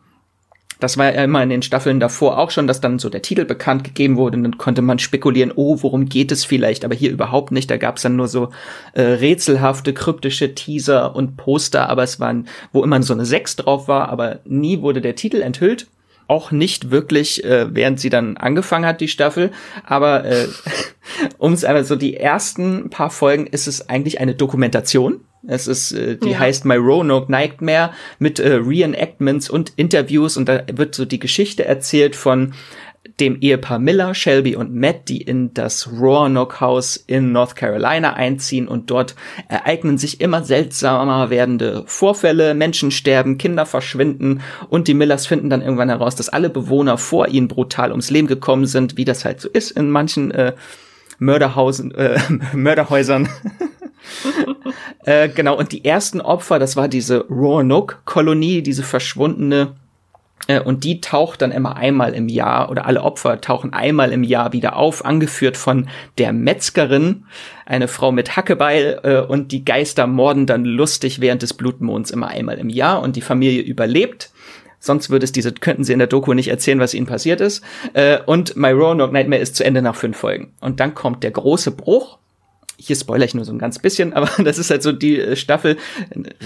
Das 0.81 0.97
war 0.97 1.14
ja 1.14 1.23
immer 1.23 1.43
in 1.43 1.51
den 1.51 1.62
Staffeln 1.62 2.01
davor 2.01 2.38
auch 2.38 2.51
schon, 2.51 2.66
dass 2.66 2.81
dann 2.81 2.99
so 2.99 3.11
der 3.11 3.23
Titel 3.23 3.45
bekannt 3.45 3.85
gegeben 3.85 4.16
wurde 4.16 4.38
und 4.38 4.45
dann 4.45 4.59
konnte 4.59 4.83
man 4.83 4.99
spekulieren, 4.99 5.53
oh, 5.55 5.79
worum 5.83 6.07
geht 6.07 6.33
es 6.33 6.45
vielleicht, 6.45 6.85
aber 6.85 6.95
hier 6.95 7.11
überhaupt 7.11 7.53
nicht. 7.53 7.71
Da 7.71 7.77
gab 7.77 7.97
es 7.97 8.03
dann 8.03 8.16
nur 8.16 8.29
so 8.29 8.51
äh, 8.95 9.03
rätselhafte, 9.03 9.93
kryptische 9.93 10.55
Teaser 10.55 11.14
und 11.14 11.37
Poster, 11.37 11.88
aber 11.88 12.03
es 12.03 12.19
waren, 12.19 12.49
wo 12.73 12.83
immer 12.83 13.03
so 13.03 13.12
eine 13.12 13.27
6 13.27 13.57
drauf 13.57 13.88
war, 13.88 14.09
aber 14.09 14.40
nie 14.45 14.81
wurde 14.81 15.01
der 15.01 15.14
Titel 15.14 15.43
enthüllt. 15.43 15.87
Auch 16.27 16.53
nicht 16.53 16.90
wirklich, 16.90 17.45
äh, 17.45 17.75
während 17.75 18.01
sie 18.01 18.09
dann 18.09 18.37
angefangen 18.37 18.87
hat, 18.87 19.01
die 19.01 19.09
Staffel. 19.09 19.51
Aber 19.85 20.25
äh, 20.25 20.47
um 21.38 21.53
es 21.53 21.64
einmal 21.64 21.85
so 21.85 21.97
die 21.97 22.16
ersten 22.16 22.88
paar 22.88 23.11
Folgen 23.11 23.47
ist 23.47 23.66
es 23.66 23.88
eigentlich 23.88 24.21
eine 24.21 24.35
Dokumentation 24.35 25.21
es 25.46 25.66
ist, 25.66 25.92
äh, 25.92 26.16
die 26.16 26.31
ja. 26.31 26.38
heißt 26.38 26.64
My 26.64 26.76
Roanoke 26.76 27.31
Nightmare 27.31 27.92
mit 28.18 28.38
äh, 28.38 28.55
Reenactments 28.55 29.48
und 29.48 29.72
Interviews 29.76 30.37
und 30.37 30.48
da 30.48 30.62
wird 30.72 30.94
so 30.94 31.05
die 31.05 31.18
Geschichte 31.18 31.64
erzählt 31.64 32.16
von 32.16 32.53
dem 33.18 33.40
Ehepaar 33.40 33.79
Miller, 33.79 34.14
Shelby 34.14 34.57
und 34.57 34.74
Matt, 34.74 35.09
die 35.09 35.22
in 35.22 35.55
das 35.55 35.90
Roanoke 35.90 36.61
House 36.61 36.96
in 36.96 37.33
North 37.33 37.57
Carolina 37.57 38.14
einziehen 38.14 38.68
und 38.68 38.90
dort 38.90 39.14
ereignen 39.48 39.98
sich 39.98 40.20
immer 40.20 40.42
seltsamer 40.42 41.31
werdende 41.31 41.85
Vorfälle, 41.87 42.55
Menschen 42.55 42.90
sterben, 42.90 43.38
Kinder 43.38 43.64
verschwinden 43.64 44.42
und 44.68 44.88
die 44.88 44.94
Millers 44.94 45.26
finden 45.26 45.50
dann 45.50 45.62
irgendwann 45.62 45.88
heraus, 45.88 46.14
dass 46.14 46.29
alle 46.29 46.50
Bewohner 46.50 46.98
vor 46.98 47.29
ihnen 47.29 47.48
brutal 47.48 47.90
ums 47.90 48.11
Leben 48.11 48.29
gekommen 48.29 48.66
sind, 48.66 48.96
wie 48.96 49.05
das 49.05 49.24
halt 49.24 49.40
so 49.40 49.48
ist 49.48 49.70
in 49.70 49.90
manchen 49.90 50.31
äh, 50.31 50.55
Mörderhausen, 51.18 51.94
äh, 51.94 52.18
Mörderhäusern. 52.55 53.29
äh, 55.04 55.28
genau, 55.28 55.56
und 55.56 55.72
die 55.72 55.84
ersten 55.84 56.20
Opfer, 56.20 56.58
das 56.58 56.76
war 56.76 56.88
diese 56.88 57.26
Roanoke-Kolonie, 57.28 58.62
diese 58.62 58.82
verschwundene 58.82 59.74
äh, 60.46 60.60
und 60.60 60.84
die 60.84 61.00
taucht 61.00 61.42
dann 61.42 61.52
immer 61.52 61.76
einmal 61.76 62.14
im 62.14 62.28
Jahr 62.28 62.70
oder 62.70 62.86
alle 62.86 63.02
Opfer 63.02 63.40
tauchen 63.40 63.72
einmal 63.72 64.12
im 64.12 64.24
Jahr 64.24 64.52
wieder 64.52 64.76
auf, 64.76 65.04
angeführt 65.04 65.56
von 65.56 65.88
der 66.18 66.32
Metzgerin, 66.32 67.24
eine 67.66 67.88
Frau 67.88 68.12
mit 68.12 68.36
Hackebeil 68.36 69.00
äh, 69.02 69.20
und 69.20 69.52
die 69.52 69.64
Geister 69.64 70.06
morden 70.06 70.46
dann 70.46 70.64
lustig 70.64 71.20
während 71.20 71.42
des 71.42 71.54
Blutmonds 71.54 72.10
immer 72.10 72.28
einmal 72.28 72.58
im 72.58 72.68
Jahr 72.68 73.00
und 73.02 73.16
die 73.16 73.20
Familie 73.20 73.62
überlebt. 73.62 74.30
Sonst 74.82 75.10
würde 75.10 75.24
es 75.24 75.32
diese, 75.32 75.52
könnten 75.52 75.84
sie 75.84 75.92
in 75.92 75.98
der 75.98 76.08
Doku 76.08 76.32
nicht 76.32 76.48
erzählen, 76.48 76.80
was 76.80 76.94
ihnen 76.94 77.06
passiert 77.06 77.42
ist. 77.42 77.62
Und 78.24 78.56
My 78.56 78.70
Roanoke 78.70 79.12
Nightmare 79.12 79.42
ist 79.42 79.54
zu 79.54 79.62
Ende 79.62 79.82
nach 79.82 79.94
fünf 79.94 80.16
Folgen. 80.16 80.54
Und 80.62 80.80
dann 80.80 80.94
kommt 80.94 81.22
der 81.22 81.32
große 81.32 81.72
Bruch 81.72 82.16
hier 82.81 82.97
spoilere 82.97 83.27
ich 83.27 83.35
nur 83.35 83.45
so 83.45 83.53
ein 83.53 83.59
ganz 83.59 83.79
bisschen, 83.79 84.12
aber 84.12 84.31
das 84.43 84.59
ist 84.59 84.71
halt 84.71 84.83
so 84.83 84.93
die 84.93 85.21
äh, 85.21 85.37
Staffel, 85.37 85.77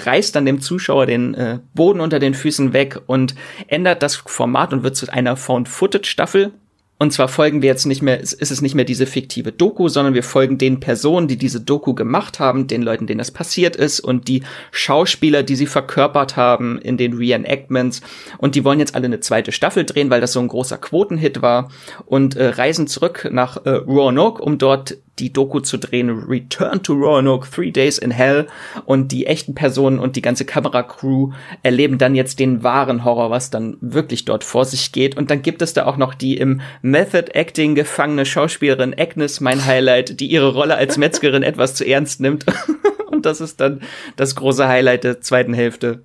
reißt 0.05 0.35
dann 0.35 0.47
dem 0.47 0.61
Zuschauer 0.61 1.07
den 1.07 1.35
äh, 1.35 1.59
Boden 1.75 2.01
unter 2.01 2.18
den 2.18 2.35
Füßen 2.35 2.73
weg 2.73 3.01
und 3.07 3.35
ändert 3.68 4.03
das 4.03 4.16
Format 4.16 4.73
und 4.73 4.83
wird 4.83 4.97
zu 4.97 5.11
einer 5.11 5.37
Found-Footage-Staffel. 5.37 6.53
Und 6.97 7.12
zwar 7.12 7.27
folgen 7.27 7.61
wir 7.61 7.68
jetzt 7.68 7.87
nicht 7.87 8.03
mehr, 8.03 8.20
ist 8.20 8.40
es 8.40 8.62
nicht 8.62 8.77
mehr 8.77 8.85
diese 8.85 9.07
fiktive 9.07 9.51
Doku, 9.51 9.88
sondern 9.88 10.14
wir 10.14 10.23
folgen 10.23 10.59
den 10.59 10.79
Personen, 10.79 11.27
die 11.27 11.37
diese 11.37 11.61
Doku 11.61 11.92
gemacht 11.92 12.38
haben, 12.38 12.68
den 12.68 12.83
Leuten, 12.83 13.09
denen 13.09 13.18
das 13.18 13.33
passiert 13.33 13.75
ist 13.75 13.99
und 13.99 14.29
die 14.29 14.44
Schauspieler, 14.70 15.42
die 15.42 15.57
sie 15.57 15.66
verkörpert 15.66 16.37
haben 16.37 16.79
in 16.79 16.97
den 16.97 17.14
Reenactments. 17.14 18.01
Und 18.38 18.55
die 18.55 18.64
wollen 18.64 18.79
jetzt 18.79 18.94
alle 18.94 19.07
eine 19.07 19.18
zweite 19.18 19.51
Staffel 19.51 19.85
drehen, 19.85 20.09
weil 20.09 20.20
das 20.20 20.33
so 20.33 20.40
ein 20.40 20.49
großer 20.49 20.79
Quotenhit 20.79 21.42
war 21.42 21.68
und 22.07 22.37
äh, 22.37 22.47
reisen 22.47 22.87
zurück 22.87 23.29
nach 23.33 23.66
äh, 23.66 23.70
Roanoke, 23.70 24.40
um 24.40 24.59
dort 24.59 24.97
die 25.18 25.33
Doku 25.33 25.61
zu 25.61 25.79
drehen, 25.79 26.11
Return 26.11 26.83
to 26.83 26.94
Roanoke, 26.94 27.48
Three 27.50 27.70
Days 27.70 27.98
in 27.98 28.11
Hell. 28.11 28.46
Und 28.85 29.12
die 29.12 29.27
echten 29.27 29.55
Personen 29.55 29.98
und 29.98 30.16
die 30.16 30.22
ganze 30.22 30.44
Kameracrew 30.44 31.31
erleben 31.62 31.98
dann 31.98 32.14
jetzt 32.14 32.40
den 32.40 32.62
wahren 32.62 33.05
Horror, 33.05 33.31
was 33.31 33.50
dann 33.50 33.77
wirklich 33.81 34.24
dort 34.24 34.44
vor 34.44 34.64
sich 34.64 34.92
geht. 34.92 35.16
Und 35.16 35.31
dann 35.31 35.42
gibt 35.42 35.62
es 35.62 35.72
da 35.72 35.87
auch 35.87 35.96
noch 35.96 36.14
die 36.14 36.37
im 36.37 36.61
Method 36.83 37.33
Acting 37.33 37.74
gefangene 37.74 38.27
Schauspielerin 38.27 38.94
Agnes, 38.98 39.40
mein 39.40 39.64
Highlight, 39.64 40.20
die 40.20 40.27
ihre 40.27 40.53
Rolle 40.53 40.77
als 40.77 40.96
Metzgerin 40.96 41.42
etwas 41.44 41.74
zu 41.74 41.87
ernst 41.87 42.20
nimmt. 42.20 42.46
und 43.07 43.27
das 43.27 43.40
ist 43.40 43.61
dann 43.61 43.83
das 44.16 44.35
große 44.35 44.66
Highlight 44.66 45.05
der 45.05 45.20
zweiten 45.20 45.55
Hälfte. 45.55 46.03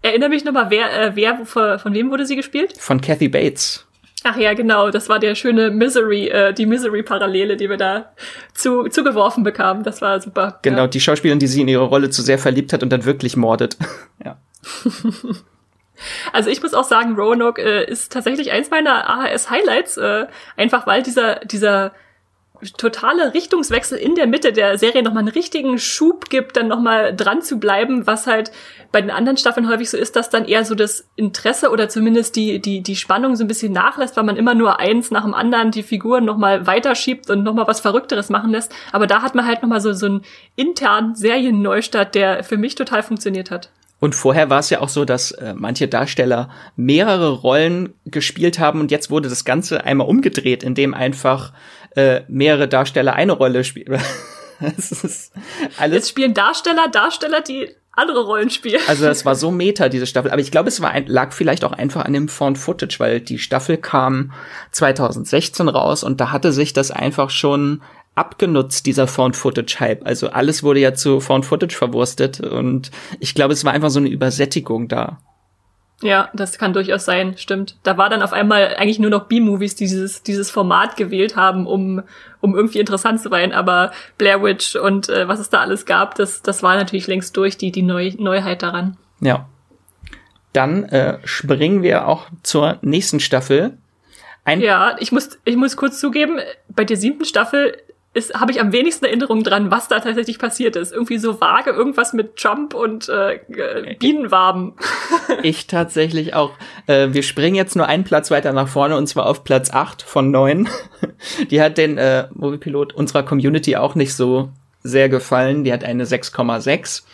Erinnere 0.00 0.28
mich 0.28 0.44
nochmal, 0.44 0.70
wer, 0.70 0.92
äh, 0.92 1.16
wer, 1.16 1.44
von 1.44 1.92
wem 1.92 2.10
wurde 2.10 2.24
sie 2.24 2.36
gespielt? 2.36 2.74
Von 2.78 3.00
Kathy 3.00 3.28
Bates. 3.28 3.87
Ach 4.24 4.36
ja, 4.36 4.54
genau, 4.54 4.90
das 4.90 5.08
war 5.08 5.18
der 5.18 5.34
schöne 5.34 5.70
Misery, 5.70 6.28
äh, 6.28 6.52
die 6.52 6.66
Misery-Parallele, 6.66 7.56
die 7.56 7.70
wir 7.70 7.76
da 7.76 8.12
zu, 8.52 8.88
zugeworfen 8.88 9.44
bekamen. 9.44 9.84
Das 9.84 10.02
war 10.02 10.20
super. 10.20 10.58
Genau, 10.62 10.82
ja. 10.82 10.86
die 10.88 11.00
Schauspielerin, 11.00 11.38
die 11.38 11.46
sie 11.46 11.60
in 11.60 11.68
ihre 11.68 11.84
Rolle 11.84 12.10
zu 12.10 12.22
sehr 12.22 12.38
verliebt 12.38 12.72
hat 12.72 12.82
und 12.82 12.90
dann 12.90 13.04
wirklich 13.04 13.36
mordet. 13.36 13.76
ja. 14.24 14.36
Also 16.32 16.48
ich 16.48 16.62
muss 16.62 16.74
auch 16.74 16.84
sagen, 16.84 17.16
Roanoke 17.16 17.60
äh, 17.60 17.90
ist 17.90 18.12
tatsächlich 18.12 18.52
eins 18.52 18.70
meiner 18.70 19.10
AHS-Highlights, 19.10 19.96
äh, 19.96 20.26
einfach 20.56 20.86
weil 20.86 21.02
dieser, 21.02 21.40
dieser 21.40 21.92
totale 22.76 23.34
Richtungswechsel 23.34 23.98
in 23.98 24.14
der 24.14 24.26
Mitte 24.26 24.52
der 24.52 24.78
Serie 24.78 25.02
nochmal 25.02 25.22
einen 25.22 25.28
richtigen 25.28 25.78
Schub 25.78 26.28
gibt, 26.28 26.56
dann 26.56 26.68
nochmal 26.68 27.14
dran 27.14 27.42
zu 27.42 27.58
bleiben, 27.58 28.06
was 28.06 28.26
halt 28.26 28.50
bei 28.90 29.00
den 29.00 29.10
anderen 29.10 29.36
Staffeln 29.36 29.68
häufig 29.68 29.90
so 29.90 29.96
ist, 29.96 30.16
dass 30.16 30.30
dann 30.30 30.44
eher 30.44 30.64
so 30.64 30.74
das 30.74 31.08
Interesse 31.16 31.70
oder 31.70 31.88
zumindest 31.88 32.36
die, 32.36 32.60
die, 32.60 32.82
die 32.82 32.96
Spannung 32.96 33.36
so 33.36 33.44
ein 33.44 33.48
bisschen 33.48 33.72
nachlässt, 33.72 34.16
weil 34.16 34.24
man 34.24 34.36
immer 34.36 34.54
nur 34.54 34.80
eins 34.80 35.10
nach 35.10 35.24
dem 35.24 35.34
anderen 35.34 35.70
die 35.70 35.82
Figuren 35.82 36.24
nochmal 36.24 36.66
weiterschiebt 36.66 37.30
und 37.30 37.42
nochmal 37.42 37.68
was 37.68 37.80
Verrückteres 37.80 38.30
machen 38.30 38.50
lässt. 38.50 38.72
Aber 38.92 39.06
da 39.06 39.22
hat 39.22 39.34
man 39.34 39.46
halt 39.46 39.62
nochmal 39.62 39.80
so, 39.80 39.92
so 39.92 40.06
einen 40.06 40.22
internen 40.56 41.14
Serienneustart, 41.14 42.14
der 42.14 42.44
für 42.44 42.56
mich 42.56 42.74
total 42.74 43.02
funktioniert 43.02 43.50
hat. 43.50 43.70
Und 44.00 44.14
vorher 44.14 44.48
war 44.48 44.60
es 44.60 44.70
ja 44.70 44.80
auch 44.80 44.88
so, 44.88 45.04
dass 45.04 45.32
äh, 45.32 45.54
manche 45.56 45.88
Darsteller 45.88 46.50
mehrere 46.76 47.30
Rollen 47.30 47.94
gespielt 48.04 48.58
haben 48.58 48.80
und 48.80 48.90
jetzt 48.90 49.10
wurde 49.10 49.28
das 49.28 49.44
Ganze 49.44 49.84
einmal 49.84 50.06
umgedreht, 50.06 50.62
indem 50.62 50.94
einfach 50.94 51.52
äh, 51.96 52.22
mehrere 52.28 52.68
Darsteller 52.68 53.14
eine 53.14 53.32
Rolle 53.32 53.64
spielen. 53.64 54.00
es 54.76 54.92
ist 54.92 55.32
alles. 55.78 55.96
Jetzt 55.96 56.08
spielen 56.10 56.34
Darsteller 56.34 56.88
Darsteller, 56.88 57.40
die 57.40 57.68
andere 57.92 58.24
Rollen 58.24 58.50
spielen. 58.50 58.80
Also 58.86 59.04
das 59.04 59.24
war 59.24 59.34
so 59.36 59.50
meta, 59.50 59.88
diese 59.88 60.06
Staffel. 60.06 60.30
Aber 60.30 60.40
ich 60.40 60.50
glaube, 60.50 60.68
es 60.68 60.80
war 60.80 60.90
ein, 60.90 61.06
lag 61.06 61.32
vielleicht 61.32 61.64
auch 61.64 61.72
einfach 61.72 62.04
an 62.04 62.12
dem 62.12 62.28
Found 62.28 62.58
Footage, 62.58 63.00
weil 63.00 63.20
die 63.20 63.38
Staffel 63.38 63.76
kam 63.76 64.32
2016 64.72 65.68
raus 65.68 66.04
und 66.04 66.20
da 66.20 66.30
hatte 66.30 66.52
sich 66.52 66.72
das 66.72 66.90
einfach 66.90 67.30
schon 67.30 67.82
abgenutzt, 68.18 68.86
dieser 68.86 69.06
Found-Footage-Hype. 69.06 70.04
Also 70.04 70.30
alles 70.30 70.64
wurde 70.64 70.80
ja 70.80 70.92
zu 70.92 71.20
Found-Footage 71.20 71.76
verwurstet 71.76 72.40
und 72.40 72.90
ich 73.20 73.34
glaube, 73.34 73.52
es 73.52 73.64
war 73.64 73.72
einfach 73.72 73.90
so 73.90 74.00
eine 74.00 74.08
Übersättigung 74.08 74.88
da. 74.88 75.20
Ja, 76.00 76.28
das 76.32 76.58
kann 76.58 76.72
durchaus 76.72 77.04
sein, 77.04 77.36
stimmt. 77.36 77.76
Da 77.82 77.96
war 77.96 78.08
dann 78.08 78.22
auf 78.22 78.32
einmal 78.32 78.76
eigentlich 78.76 79.00
nur 79.00 79.10
noch 79.10 79.24
B-Movies, 79.24 79.74
die 79.74 79.86
dieses, 79.86 80.22
dieses 80.22 80.48
Format 80.48 80.96
gewählt 80.96 81.34
haben, 81.34 81.66
um, 81.66 82.02
um 82.40 82.54
irgendwie 82.54 82.78
interessant 82.78 83.20
zu 83.20 83.28
sein. 83.30 83.52
Aber 83.52 83.90
Blair 84.16 84.42
Witch 84.42 84.76
und 84.76 85.08
äh, 85.08 85.26
was 85.26 85.40
es 85.40 85.50
da 85.50 85.58
alles 85.58 85.86
gab, 85.86 86.14
das, 86.14 86.42
das 86.42 86.62
war 86.62 86.76
natürlich 86.76 87.08
längst 87.08 87.36
durch, 87.36 87.56
die, 87.56 87.72
die 87.72 87.82
Neu 87.82 88.12
Neuheit 88.16 88.62
daran. 88.62 88.96
Ja. 89.20 89.48
Dann 90.52 90.84
äh, 90.84 91.18
springen 91.24 91.82
wir 91.82 92.06
auch 92.06 92.26
zur 92.44 92.78
nächsten 92.80 93.18
Staffel. 93.18 93.76
Ein 94.44 94.60
ja, 94.60 94.96
ich 95.00 95.10
muss, 95.10 95.38
ich 95.44 95.56
muss 95.56 95.76
kurz 95.76 95.98
zugeben, 95.98 96.38
bei 96.68 96.84
der 96.84 96.96
siebten 96.96 97.24
Staffel 97.24 97.76
ist 98.18 98.34
habe 98.34 98.52
ich 98.52 98.60
am 98.60 98.72
wenigsten 98.72 99.06
Erinnerung 99.06 99.42
dran, 99.42 99.70
was 99.70 99.88
da 99.88 100.00
tatsächlich 100.00 100.38
passiert 100.38 100.76
ist. 100.76 100.92
Irgendwie 100.92 101.18
so 101.18 101.40
vage 101.40 101.70
irgendwas 101.70 102.12
mit 102.12 102.36
Trump 102.36 102.74
und 102.74 103.08
äh, 103.08 103.40
Bienenwaben. 103.98 104.74
ich 105.42 105.66
tatsächlich 105.66 106.34
auch. 106.34 106.52
Äh, 106.86 107.08
wir 107.12 107.22
springen 107.22 107.54
jetzt 107.54 107.76
nur 107.76 107.86
einen 107.86 108.04
Platz 108.04 108.30
weiter 108.30 108.52
nach 108.52 108.68
vorne 108.68 108.96
und 108.96 109.06
zwar 109.06 109.26
auf 109.26 109.44
Platz 109.44 109.70
8 109.70 110.02
von 110.02 110.30
9. 110.30 110.68
Die 111.50 111.62
hat 111.62 111.78
den 111.78 111.96
äh, 111.96 112.26
Moviepilot 112.34 112.92
unserer 112.92 113.22
Community 113.22 113.76
auch 113.76 113.94
nicht 113.94 114.14
so 114.14 114.50
sehr 114.82 115.08
gefallen. 115.08 115.64
Die 115.64 115.72
hat 115.72 115.84
eine 115.84 116.04
6,6. 116.04 117.04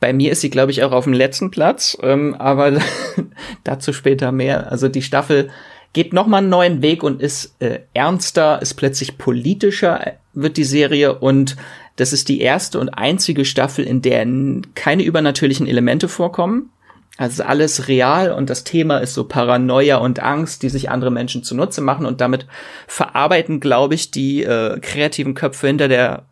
Bei 0.00 0.12
mir 0.12 0.32
ist 0.32 0.42
sie, 0.42 0.50
glaube 0.50 0.72
ich, 0.72 0.84
auch 0.84 0.92
auf 0.92 1.04
dem 1.04 1.14
letzten 1.14 1.50
Platz, 1.50 1.96
ähm, 2.02 2.34
aber 2.34 2.78
dazu 3.64 3.92
später 3.92 4.30
mehr. 4.32 4.70
Also 4.70 4.88
die 4.88 5.02
Staffel 5.02 5.50
geht 5.92 6.12
nochmal 6.12 6.38
einen 6.38 6.50
neuen 6.50 6.82
Weg 6.82 7.02
und 7.02 7.22
ist 7.22 7.56
äh, 7.60 7.80
ernster, 7.94 8.60
ist 8.60 8.74
plötzlich 8.74 9.18
politischer, 9.18 10.06
äh, 10.06 10.12
wird 10.34 10.56
die 10.56 10.64
Serie 10.64 11.18
und 11.18 11.56
das 11.96 12.12
ist 12.12 12.28
die 12.28 12.40
erste 12.40 12.78
und 12.78 12.90
einzige 12.90 13.44
Staffel, 13.44 13.84
in 13.84 14.02
der 14.02 14.26
keine 14.74 15.02
übernatürlichen 15.02 15.66
Elemente 15.66 16.08
vorkommen. 16.08 16.70
Also 17.16 17.44
alles 17.44 17.88
real 17.88 18.30
und 18.30 18.50
das 18.50 18.64
Thema 18.64 18.98
ist 18.98 19.14
so 19.14 19.24
Paranoia 19.24 19.96
und 19.96 20.20
Angst, 20.20 20.62
die 20.62 20.68
sich 20.68 20.90
andere 20.90 21.10
Menschen 21.10 21.42
zunutze 21.42 21.80
machen 21.80 22.04
und 22.04 22.20
damit 22.20 22.46
verarbeiten, 22.86 23.58
glaube 23.58 23.94
ich, 23.94 24.10
die 24.10 24.42
äh, 24.42 24.78
kreativen 24.80 25.32
Köpfe 25.32 25.66
hinter 25.66 25.88
der 25.88 26.26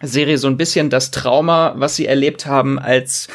Serie 0.00 0.38
so 0.38 0.46
ein 0.46 0.56
bisschen 0.56 0.90
das 0.90 1.10
Trauma, 1.10 1.74
was 1.76 1.96
sie 1.96 2.06
erlebt 2.06 2.46
haben, 2.46 2.78
als 2.78 3.26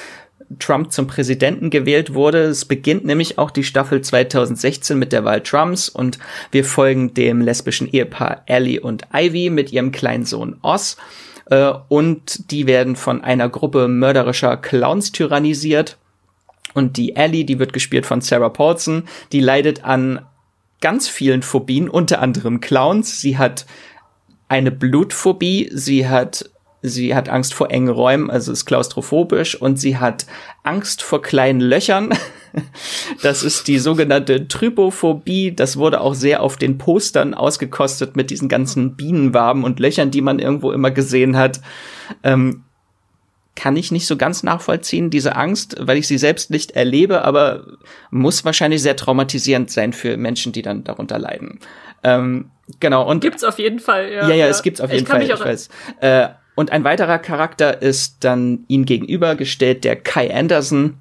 Trump 0.60 0.92
zum 0.92 1.08
Präsidenten 1.08 1.70
gewählt 1.70 2.14
wurde. 2.14 2.44
Es 2.44 2.66
beginnt 2.66 3.06
nämlich 3.06 3.38
auch 3.38 3.52
die 3.52 3.64
Staffel 3.64 4.02
2016 4.02 4.98
mit 4.98 5.12
der 5.12 5.26
Wahl 5.26 5.42
Trumps 5.42 5.90
und 5.90 6.20
wir 6.52 6.66
folgen 6.66 7.14
dem 7.14 7.42
lesbischen 7.42 7.88
Ehepaar 7.92 8.44
Ellie 8.46 8.80
und 8.80 9.04
Ivy 9.14 9.50
mit 9.50 9.72
ihrem 9.72 9.92
kleinen 9.92 10.26
Sohn 10.26 10.58
Oz. 10.62 10.98
Äh, 11.50 11.74
und 11.90 12.52
die 12.52 12.68
werden 12.68 12.96
von 12.96 13.24
einer 13.24 13.50
Gruppe 13.50 13.88
mörderischer 13.88 14.58
Clowns 14.58 15.12
tyrannisiert. 15.12 15.98
Und 16.74 16.98
die 16.98 17.16
Ellie, 17.16 17.46
die 17.46 17.60
wird 17.60 17.74
gespielt 17.74 18.06
von 18.06 18.22
Sarah 18.22 18.50
Paulson, 18.50 19.04
die 19.32 19.42
leidet 19.42 19.86
an 19.86 20.26
ganz 20.82 21.08
vielen 21.08 21.44
Phobien, 21.44 21.88
unter 21.88 22.20
anderem 22.22 22.60
Clowns. 22.60 23.22
Sie 23.22 23.38
hat 23.38 23.66
eine 24.48 24.72
Blutphobie, 24.72 25.70
sie 25.74 26.08
hat 26.08 26.50
Sie 26.86 27.16
hat 27.16 27.30
Angst 27.30 27.54
vor 27.54 27.72
engen 27.72 27.88
Räumen, 27.88 28.30
also 28.30 28.52
ist 28.52 28.66
klaustrophobisch 28.66 29.60
und 29.60 29.80
sie 29.80 29.98
hat 29.98 30.26
Angst 30.64 31.02
vor 31.02 31.22
kleinen 31.22 31.62
Löchern. 31.62 32.10
Das 33.24 33.42
ist 33.42 33.68
die 33.68 33.80
sogenannte 33.80 34.48
Trypophobie. 34.48 35.56
Das 35.56 35.78
wurde 35.78 36.02
auch 36.02 36.14
sehr 36.14 36.44
auf 36.44 36.56
den 36.56 36.78
Postern 36.78 37.34
ausgekostet 37.34 38.16
mit 38.16 38.30
diesen 38.30 38.48
ganzen 38.48 38.96
Bienenwaben 38.96 39.64
und 39.64 39.80
Löchern, 39.80 40.12
die 40.12 40.22
man 40.22 40.38
irgendwo 40.38 40.72
immer 40.72 40.92
gesehen 40.92 41.36
hat. 41.36 41.62
Ähm, 42.22 42.64
kann 43.56 43.76
ich 43.76 43.92
nicht 43.92 44.06
so 44.06 44.18
ganz 44.18 44.44
nachvollziehen, 44.44 45.10
diese 45.10 45.36
Angst, 45.36 45.78
weil 45.80 45.98
ich 45.98 46.08
sie 46.08 46.20
selbst 46.20 46.52
nicht 46.52 46.72
erlebe, 46.72 47.24
aber 47.24 47.66
muss 48.12 48.46
wahrscheinlich 48.46 48.84
sehr 48.84 48.96
traumatisierend 48.96 49.72
sein 49.72 49.92
für 49.92 50.16
Menschen, 50.16 50.52
die 50.52 50.62
dann 50.62 50.84
darunter 50.84 51.18
leiden. 51.18 51.60
Ähm, 52.04 52.52
genau. 52.80 53.10
Und 53.10 53.22
gibt's 53.22 53.44
auf 53.44 53.58
jeden 53.58 53.80
Fall. 53.80 54.12
Ja, 54.12 54.30
ja, 54.30 54.36
ja 54.36 54.48
es 54.48 54.62
gibt's 54.62 54.80
auf 54.80 54.92
jeden 54.92 55.04
ich 55.04 55.10
Fall. 55.10 55.24
Ich 55.24 55.40
weiß. 55.40 55.70
Äh, 56.02 56.30
und 56.56 56.72
ein 56.72 56.84
weiterer 56.84 57.20
Charakter 57.20 57.82
ist 57.82 58.18
dann 58.24 58.66
ihm 58.68 58.86
gegenübergestellt 58.86 59.84
der 59.84 59.96
Kai 59.96 60.34
Anderson. 60.34 60.96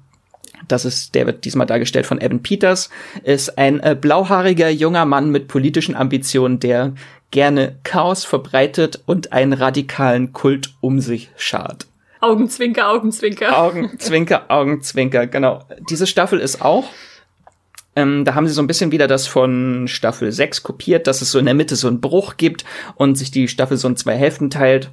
Das 0.67 0.85
ist, 0.85 1.13
der 1.13 1.25
wird 1.25 1.45
diesmal 1.45 1.67
dargestellt 1.67 2.05
von 2.05 2.21
Evan 2.21 2.41
Peters, 2.41 2.89
ist 3.23 3.57
ein 3.57 3.79
äh, 3.81 3.97
blauhaariger 3.99 4.69
junger 4.69 5.05
Mann 5.05 5.29
mit 5.29 5.47
politischen 5.47 5.95
Ambitionen, 5.95 6.59
der 6.59 6.93
gerne 7.31 7.77
Chaos 7.83 8.23
verbreitet 8.23 9.01
und 9.05 9.33
einen 9.33 9.53
radikalen 9.53 10.31
Kult 10.33 10.73
um 10.79 10.99
sich 10.99 11.31
schart. 11.35 11.87
Augenzwinker, 12.21 12.89
Augenzwinker. 12.89 13.57
Augenzwinker, 13.57 14.45
Augenzwinker, 14.47 15.27
genau. 15.27 15.65
Diese 15.89 16.07
Staffel 16.07 16.39
ist 16.39 16.61
auch 16.61 16.85
ähm, 17.95 18.25
da 18.25 18.33
haben 18.35 18.47
sie 18.47 18.53
so 18.53 18.61
ein 18.61 18.67
bisschen 18.67 18.91
wieder 18.91 19.07
das 19.07 19.27
von 19.27 19.87
Staffel 19.87 20.31
6 20.31 20.63
kopiert, 20.63 21.07
dass 21.07 21.21
es 21.21 21.31
so 21.31 21.39
in 21.39 21.45
der 21.45 21.53
Mitte 21.53 21.75
so 21.75 21.87
einen 21.87 22.01
Bruch 22.01 22.37
gibt 22.37 22.65
und 22.95 23.17
sich 23.17 23.29
die 23.29 23.47
Staffel 23.47 23.77
so 23.77 23.87
in 23.87 23.97
zwei 23.97 24.15
Hälften 24.15 24.49
teilt. 24.49 24.89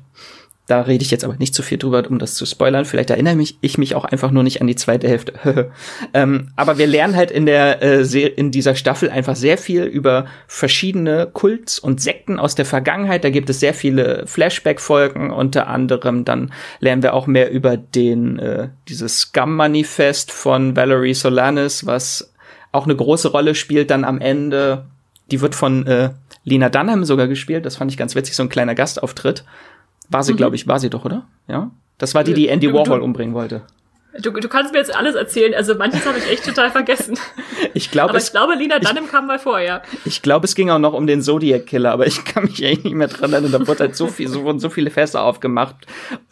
Da 0.70 0.82
rede 0.82 1.02
ich 1.02 1.10
jetzt 1.10 1.24
aber 1.24 1.34
nicht 1.34 1.52
zu 1.52 1.64
viel 1.64 1.78
drüber, 1.78 2.04
um 2.08 2.20
das 2.20 2.36
zu 2.36 2.46
spoilern. 2.46 2.84
Vielleicht 2.84 3.10
erinnere 3.10 3.34
mich, 3.34 3.58
ich 3.60 3.76
mich 3.76 3.96
auch 3.96 4.04
einfach 4.04 4.30
nur 4.30 4.44
nicht 4.44 4.60
an 4.60 4.68
die 4.68 4.76
zweite 4.76 5.08
Hälfte. 5.08 5.72
ähm, 6.14 6.50
aber 6.54 6.78
wir 6.78 6.86
lernen 6.86 7.16
halt 7.16 7.32
in 7.32 7.44
der 7.44 7.82
äh, 7.82 8.28
in 8.28 8.52
dieser 8.52 8.76
Staffel 8.76 9.10
einfach 9.10 9.34
sehr 9.34 9.58
viel 9.58 9.82
über 9.82 10.26
verschiedene 10.46 11.26
Kults 11.26 11.80
und 11.80 12.00
Sekten 12.00 12.38
aus 12.38 12.54
der 12.54 12.66
Vergangenheit. 12.66 13.24
Da 13.24 13.30
gibt 13.30 13.50
es 13.50 13.58
sehr 13.58 13.74
viele 13.74 14.28
Flashback-Folgen. 14.28 15.32
Unter 15.32 15.66
anderem 15.66 16.24
dann 16.24 16.52
lernen 16.78 17.02
wir 17.02 17.14
auch 17.14 17.26
mehr 17.26 17.50
über 17.50 17.76
den 17.76 18.38
äh, 18.38 18.68
dieses 18.88 19.18
Scum-Manifest 19.18 20.30
von 20.30 20.76
Valerie 20.76 21.14
Solanas, 21.14 21.84
was 21.84 22.32
auch 22.70 22.84
eine 22.84 22.94
große 22.94 23.32
Rolle 23.32 23.56
spielt 23.56 23.90
dann 23.90 24.04
am 24.04 24.20
Ende. 24.20 24.86
Die 25.32 25.40
wird 25.40 25.56
von 25.56 25.84
äh, 25.88 26.10
Lena 26.44 26.68
Dunham 26.68 27.04
sogar 27.04 27.26
gespielt. 27.26 27.66
Das 27.66 27.74
fand 27.74 27.90
ich 27.90 27.98
ganz 27.98 28.14
witzig, 28.14 28.36
so 28.36 28.44
ein 28.44 28.48
kleiner 28.48 28.76
Gastauftritt. 28.76 29.44
War 30.10 30.22
sie, 30.22 30.32
mhm. 30.32 30.36
glaube 30.36 30.56
ich, 30.56 30.66
war 30.66 30.78
sie 30.78 30.90
doch, 30.90 31.04
oder? 31.04 31.26
Ja. 31.48 31.70
Das 31.98 32.14
war 32.14 32.24
die, 32.24 32.34
die 32.34 32.48
Andy 32.48 32.72
Warhol 32.72 33.00
umbringen 33.00 33.34
wollte. 33.34 33.62
Du, 34.18 34.32
du 34.32 34.48
kannst 34.48 34.72
mir 34.72 34.80
jetzt 34.80 34.94
alles 34.94 35.14
erzählen. 35.14 35.54
Also 35.54 35.76
manches 35.76 36.04
habe 36.04 36.18
ich 36.18 36.28
echt 36.28 36.44
total 36.44 36.70
vergessen. 36.70 37.18
Ich 37.72 37.90
glaube, 37.90 38.10
aber 38.10 38.18
ich 38.18 38.32
glaube, 38.32 38.54
Lina 38.54 38.78
Dunham 38.80 39.06
kam 39.06 39.26
mal 39.26 39.38
vorher. 39.38 39.82
Ich 40.04 40.22
glaube, 40.22 40.46
es 40.46 40.54
ging 40.54 40.70
auch 40.70 40.78
noch 40.78 40.92
um 40.92 41.06
den 41.06 41.22
Zodiac 41.22 41.66
Killer, 41.66 41.92
aber 41.92 42.06
ich 42.06 42.24
kann 42.24 42.44
mich 42.44 42.64
eigentlich 42.64 42.84
nicht 42.84 42.94
mehr 42.94 43.06
dran 43.06 43.32
erinnern. 43.32 43.52
Da 43.52 43.68
wurde 43.68 43.80
halt 43.80 43.94
so 43.94 44.08
viel, 44.08 44.28
so 44.28 44.42
wurden 44.42 44.58
so 44.58 44.70
viele 44.70 44.90
Fässer 44.90 45.22
aufgemacht 45.22 45.76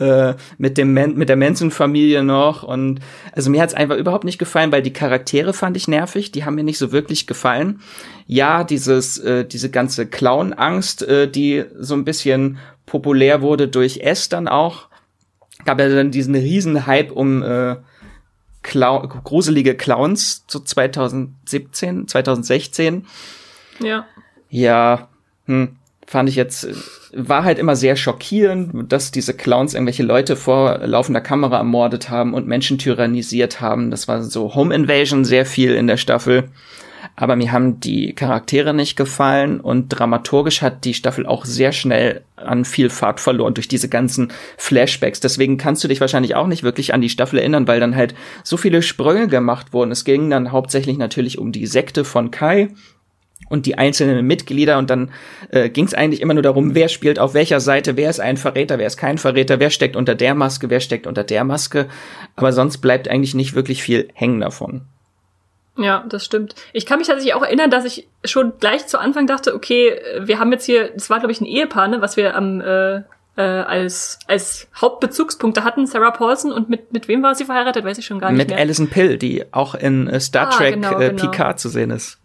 äh, 0.01 0.35
mit 0.57 0.79
dem 0.79 0.95
Man 0.95 1.15
mit 1.15 1.29
der 1.29 1.37
Manson-Familie 1.37 2.25
noch 2.25 2.65
und 2.65 3.01
also 3.33 3.51
mir 3.51 3.63
hat's 3.63 3.75
einfach 3.75 3.97
überhaupt 3.97 4.25
nicht 4.25 4.39
gefallen, 4.39 4.73
weil 4.73 4.83
die 4.83 4.93
Charaktere 4.93 5.53
fand 5.53 5.77
ich 5.77 5.87
nervig. 5.87 6.33
Die 6.33 6.45
haben 6.45 6.57
mir 6.57 6.65
nicht 6.65 6.79
so 6.79 6.91
wirklich 6.91 7.27
gefallen. 7.27 7.81
Ja, 8.27 8.65
dieses 8.65 9.19
äh, 9.19 9.45
diese 9.45 9.71
ganze 9.71 10.07
Clown-Angst, 10.07 11.03
äh, 11.03 11.31
die 11.31 11.65
so 11.79 11.95
ein 11.95 12.05
bisschen 12.05 12.59
populär 12.89 13.43
wurde 13.43 13.69
durch 13.69 13.99
S 13.99 14.29
dann 14.29 14.49
auch 14.49 14.89
gab 15.65 15.81
ja 15.81 15.89
dann 15.89 16.11
diesen 16.11 16.35
riesen 16.35 16.87
Hype 16.87 17.13
um 17.13 17.43
äh, 17.43 17.77
Clown, 18.63 19.09
gruselige 19.25 19.75
Clowns 19.75 20.47
zu 20.47 20.61
2017, 20.61 22.09
2016. 22.09 23.07
Ja. 23.81 24.07
Ja, 24.51 25.09
hm, 25.47 25.77
fand 26.07 26.29
ich 26.29 26.37
jetzt, 26.37 26.69
war 27.13 27.45
halt 27.45 27.59
immer 27.59 27.77
sehr 27.77 27.97
schockierend, 27.97 28.91
dass 28.91 29.11
diese 29.11 29.35
Clowns 29.35 29.75
irgendwelche 29.75 30.03
Leute 30.03 30.37
vor 30.37 30.79
laufender 30.79 31.21
Kamera 31.21 31.59
ermordet 31.59 32.11
haben 32.11 32.35
und 32.35 32.47
Menschen 32.47 32.79
tyrannisiert 32.79 33.61
haben. 33.61 33.91
Das 33.91 34.09
war 34.09 34.23
so 34.23 34.55
Home 34.55 34.75
Invasion 34.75 35.25
sehr 35.25 35.47
viel 35.47 35.75
in 35.75 35.87
der 35.87 35.99
Staffel 35.99 36.49
aber 37.21 37.35
mir 37.35 37.51
haben 37.51 37.81
die 37.81 38.15
Charaktere 38.15 38.73
nicht 38.73 38.97
gefallen 38.97 39.59
und 39.59 39.89
dramaturgisch 39.89 40.63
hat 40.63 40.85
die 40.85 40.95
Staffel 40.95 41.27
auch 41.27 41.45
sehr 41.45 41.73
schnell 41.73 42.23
an 42.37 42.65
viel 42.65 42.91
Fahrt 42.91 43.19
verloren 43.19 43.55
durch 43.55 43.67
diese 43.67 43.89
ganzen 43.89 44.31
Flashbacks. 44.57 45.19
Deswegen 45.19 45.57
kannst 45.57 45.83
du 45.83 45.89
dich 45.89 46.01
wahrscheinlich 46.01 46.37
auch 46.37 46.47
nicht 46.47 46.63
wirklich 46.63 46.95
an 46.95 47.01
die 47.01 47.09
Staffel 47.09 47.41
erinnern, 47.41 47.67
weil 47.67 47.81
dann 47.81 47.97
halt 47.97 48.15
so 48.45 48.57
viele 48.57 48.83
Sprünge 48.83 49.27
gemacht 49.27 49.73
wurden. 49.73 49.91
Es 49.91 50.05
ging 50.05 50.31
dann 50.31 50.53
hauptsächlich 50.53 50.97
natürlich 50.97 51.39
um 51.39 51.51
die 51.51 51.67
Sekte 51.67 52.05
von 52.05 52.31
Kai 52.31 52.69
und 53.49 53.67
die 53.67 53.77
einzelnen 53.77 54.25
Mitglieder 54.25 54.79
und 54.79 54.89
dann 54.89 55.11
äh, 55.51 55.71
ging 55.71 55.87
es 55.87 55.95
eigentlich 55.95 56.21
immer 56.21 56.35
nur 56.35 56.45
darum, 56.45 56.77
wer 56.77 56.89
spielt 56.89 57.19
auf 57.19 57.35
welcher 57.35 57.59
Seite, 57.59 57.97
wer 57.97 58.11
ist 58.11 58.21
ein 58.21 58.37
Verräter, 58.37 58.79
wer 58.79 58.87
ist 58.87 58.97
kein 58.97 59.19
Verräter, 59.19 59.59
wer 59.59 59.71
steckt 59.71 59.97
unter 59.97 60.15
der 60.15 60.37
Maske, 60.37 60.71
wer 60.71 60.79
steckt 60.79 61.09
unter 61.09 61.25
der 61.25 61.43
Maske. 61.43 61.89
Aber 62.37 62.53
sonst 62.53 62.79
bleibt 62.79 63.09
eigentlich 63.09 63.35
nicht 63.35 63.57
wirklich 63.57 63.83
viel 63.83 64.09
hängen 64.15 64.41
davon. 64.41 64.83
Ja, 65.79 66.05
das 66.09 66.25
stimmt. 66.25 66.55
Ich 66.73 66.87
kann 66.87 66.99
mich 66.99 67.09
tatsächlich 67.09 67.35
auch 67.35 67.43
erinnern, 67.43 67.71
dass 67.71 67.85
ich 67.85 68.09
schon 68.25 68.53
gleich 68.59 68.87
zu 68.87 68.99
Anfang 68.99 69.27
dachte, 69.27 69.55
okay, 69.55 70.01
wir 70.21 70.39
haben 70.39 70.53
jetzt 70.53 70.65
hier, 70.65 70.91
das 70.93 71.09
war 71.09 71.19
glaube 71.19 71.33
ich 71.33 71.41
ein 71.41 71.47
Ehepaar, 71.47 71.89
ne, 71.89 72.01
was 72.01 72.17
wir 72.17 72.35
am 72.35 72.61
äh, 72.61 73.03
äh, 73.37 73.43
als 73.43 74.19
als 74.27 74.69
Hauptbezugspunkte 74.75 75.63
hatten, 75.63 75.87
Sarah 75.87 76.11
Paulson 76.11 76.51
und 76.53 76.69
mit 76.69 76.93
mit 76.93 77.07
wem 77.07 77.23
war 77.23 77.35
sie 77.35 77.45
verheiratet, 77.45 77.85
weiß 77.85 77.99
ich 77.99 78.07
schon 78.07 78.19
gar 78.19 78.31
nicht 78.31 78.39
mit 78.39 78.49
mehr. 78.49 78.57
Mit 78.57 78.63
Alison 78.63 78.89
Pill, 78.89 79.17
die 79.17 79.45
auch 79.53 79.75
in 79.75 80.09
äh, 80.09 80.19
Star 80.19 80.49
ah, 80.49 80.51
Trek 80.51 80.75
genau, 80.75 80.99
äh, 80.99 81.11
genau. 81.11 81.31
Picard 81.31 81.61
zu 81.61 81.69
sehen 81.69 81.91
ist. 81.91 82.18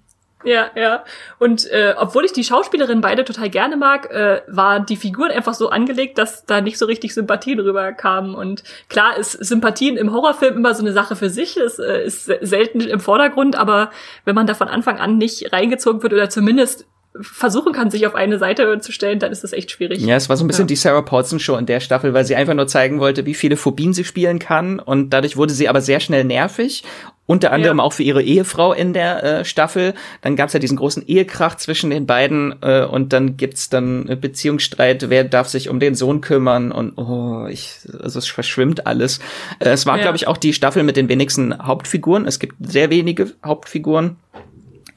Ja, 0.43 0.71
ja. 0.75 1.03
Und 1.39 1.69
äh, 1.71 1.95
obwohl 1.97 2.25
ich 2.25 2.33
die 2.33 2.43
Schauspielerin 2.43 3.01
beide 3.01 3.23
total 3.23 3.49
gerne 3.49 3.77
mag, 3.77 4.11
äh, 4.11 4.41
war 4.47 4.79
die 4.79 4.97
Figuren 4.97 5.31
einfach 5.31 5.53
so 5.53 5.69
angelegt, 5.69 6.17
dass 6.17 6.45
da 6.45 6.61
nicht 6.61 6.77
so 6.77 6.85
richtig 6.85 7.13
Sympathie 7.13 7.55
drüber 7.55 7.93
kam. 7.93 8.35
Und 8.35 8.63
klar 8.89 9.17
ist 9.17 9.31
Sympathien 9.31 9.97
im 9.97 10.11
Horrorfilm 10.11 10.57
immer 10.57 10.73
so 10.73 10.83
eine 10.83 10.93
Sache 10.93 11.15
für 11.15 11.29
sich, 11.29 11.57
es 11.57 11.79
äh, 11.79 12.03
ist 12.03 12.25
selten 12.41 12.81
im 12.81 12.99
Vordergrund, 12.99 13.55
aber 13.55 13.91
wenn 14.25 14.35
man 14.35 14.47
da 14.47 14.53
von 14.53 14.67
Anfang 14.67 14.99
an 14.99 15.17
nicht 15.17 15.53
reingezogen 15.53 16.03
wird 16.03 16.13
oder 16.13 16.29
zumindest 16.29 16.85
versuchen 17.21 17.73
kann, 17.73 17.91
sich 17.91 18.07
auf 18.07 18.15
eine 18.15 18.39
Seite 18.39 18.79
zu 18.79 18.91
stellen, 18.91 19.19
dann 19.19 19.31
ist 19.31 19.43
das 19.43 19.53
echt 19.53 19.71
schwierig. 19.71 20.01
Ja, 20.01 20.15
es 20.15 20.29
war 20.29 20.37
so 20.37 20.43
ein 20.43 20.47
bisschen 20.47 20.65
ja. 20.65 20.69
die 20.69 20.75
Sarah 20.75 21.01
Paulson 21.01 21.39
Show 21.39 21.55
in 21.57 21.65
der 21.65 21.79
Staffel, 21.79 22.13
weil 22.13 22.25
sie 22.25 22.35
einfach 22.35 22.55
nur 22.55 22.67
zeigen 22.67 22.99
wollte, 22.99 23.25
wie 23.25 23.35
viele 23.35 23.57
Phobien 23.57 23.93
sie 23.93 24.03
spielen 24.03 24.39
kann 24.39 24.79
und 24.79 25.11
dadurch 25.11 25.37
wurde 25.37 25.53
sie 25.53 25.69
aber 25.69 25.81
sehr 25.81 25.99
schnell 25.99 26.23
nervig. 26.23 26.83
Unter 27.25 27.53
anderem 27.53 27.77
ja. 27.77 27.83
auch 27.85 27.93
für 27.93 28.03
ihre 28.03 28.21
Ehefrau 28.21 28.73
in 28.73 28.91
der 28.91 29.23
äh, 29.23 29.45
Staffel. 29.45 29.93
Dann 30.19 30.35
gab's 30.35 30.51
ja 30.51 30.59
diesen 30.59 30.75
großen 30.75 31.07
Ehekrach 31.07 31.55
zwischen 31.55 31.89
den 31.89 32.05
beiden 32.05 32.53
äh, 32.61 32.83
und 32.83 33.13
dann 33.13 33.37
gibt's 33.37 33.69
dann 33.69 34.17
Beziehungsstreit, 34.19 35.09
wer 35.09 35.23
darf 35.23 35.47
sich 35.47 35.69
um 35.69 35.79
den 35.79 35.95
Sohn 35.95 36.19
kümmern 36.19 36.73
und 36.73 36.97
oh, 36.97 37.47
ich, 37.49 37.77
also 38.01 38.19
es 38.19 38.27
verschwimmt 38.27 38.87
alles. 38.87 39.19
Äh, 39.59 39.69
es 39.69 39.85
war, 39.85 39.95
ja. 39.95 40.01
glaube 40.01 40.17
ich, 40.17 40.27
auch 40.27 40.35
die 40.35 40.51
Staffel 40.51 40.83
mit 40.83 40.97
den 40.97 41.07
wenigsten 41.07 41.57
Hauptfiguren. 41.65 42.27
Es 42.27 42.39
gibt 42.39 42.55
sehr 42.59 42.89
wenige 42.89 43.31
Hauptfiguren, 43.45 44.17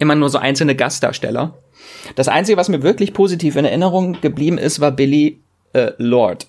immer 0.00 0.16
nur 0.16 0.28
so 0.28 0.38
einzelne 0.38 0.74
Gastdarsteller. 0.74 1.54
Das 2.14 2.28
Einzige, 2.28 2.56
was 2.56 2.68
mir 2.68 2.82
wirklich 2.82 3.12
positiv 3.12 3.56
in 3.56 3.64
Erinnerung 3.64 4.20
geblieben 4.20 4.58
ist, 4.58 4.80
war 4.80 4.92
Billy 4.92 5.38
äh, 5.72 5.92
Lord, 5.98 6.46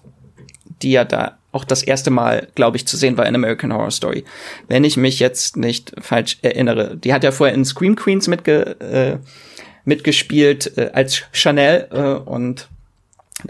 die 0.81 0.91
ja 0.91 1.05
da 1.05 1.37
auch 1.51 1.63
das 1.63 1.81
erste 1.81 2.11
Mal, 2.11 2.49
glaube 2.55 2.77
ich, 2.77 2.87
zu 2.87 2.97
sehen 2.97 3.17
war 3.17 3.25
in 3.25 3.33
American 3.33 3.73
Horror 3.73 3.91
Story. 3.91 4.23
Wenn 4.67 4.83
ich 4.83 4.97
mich 4.97 5.19
jetzt 5.19 5.57
nicht 5.57 5.91
falsch 5.99 6.37
erinnere. 6.41 6.97
Die 6.97 7.13
hat 7.13 7.23
ja 7.23 7.31
vorher 7.31 7.55
in 7.55 7.65
Scream 7.65 7.95
Queens 7.95 8.27
mitge 8.27 8.79
äh, 8.79 9.17
mitgespielt 9.85 10.77
äh, 10.77 10.91
als 10.93 11.23
Chanel 11.31 11.87
äh, 11.91 12.29
und 12.29 12.67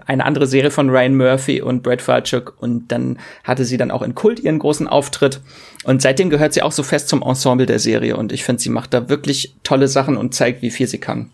eine 0.05 0.23
andere 0.23 0.47
Serie 0.47 0.69
von 0.69 0.89
Ryan 0.89 1.15
Murphy 1.15 1.61
und 1.61 1.81
Brad 1.81 2.01
Falchuk 2.01 2.55
und 2.59 2.91
dann 2.91 3.17
hatte 3.43 3.65
sie 3.65 3.77
dann 3.77 3.89
auch 3.89 4.01
in 4.01 4.15
Kult 4.15 4.39
ihren 4.39 4.59
großen 4.59 4.88
Auftritt 4.88 5.41
und 5.83 6.01
seitdem 6.01 6.29
gehört 6.29 6.53
sie 6.53 6.61
auch 6.61 6.71
so 6.71 6.83
fest 6.83 7.09
zum 7.09 7.23
Ensemble 7.23 7.65
der 7.65 7.79
Serie 7.79 8.17
und 8.17 8.31
ich 8.31 8.43
finde, 8.43 8.61
sie 8.61 8.69
macht 8.69 8.93
da 8.93 9.09
wirklich 9.09 9.55
tolle 9.63 9.88
Sachen 9.88 10.17
und 10.17 10.35
zeigt, 10.35 10.61
wie 10.61 10.71
viel 10.71 10.88
sie 10.88 10.99
kann. 10.99 11.31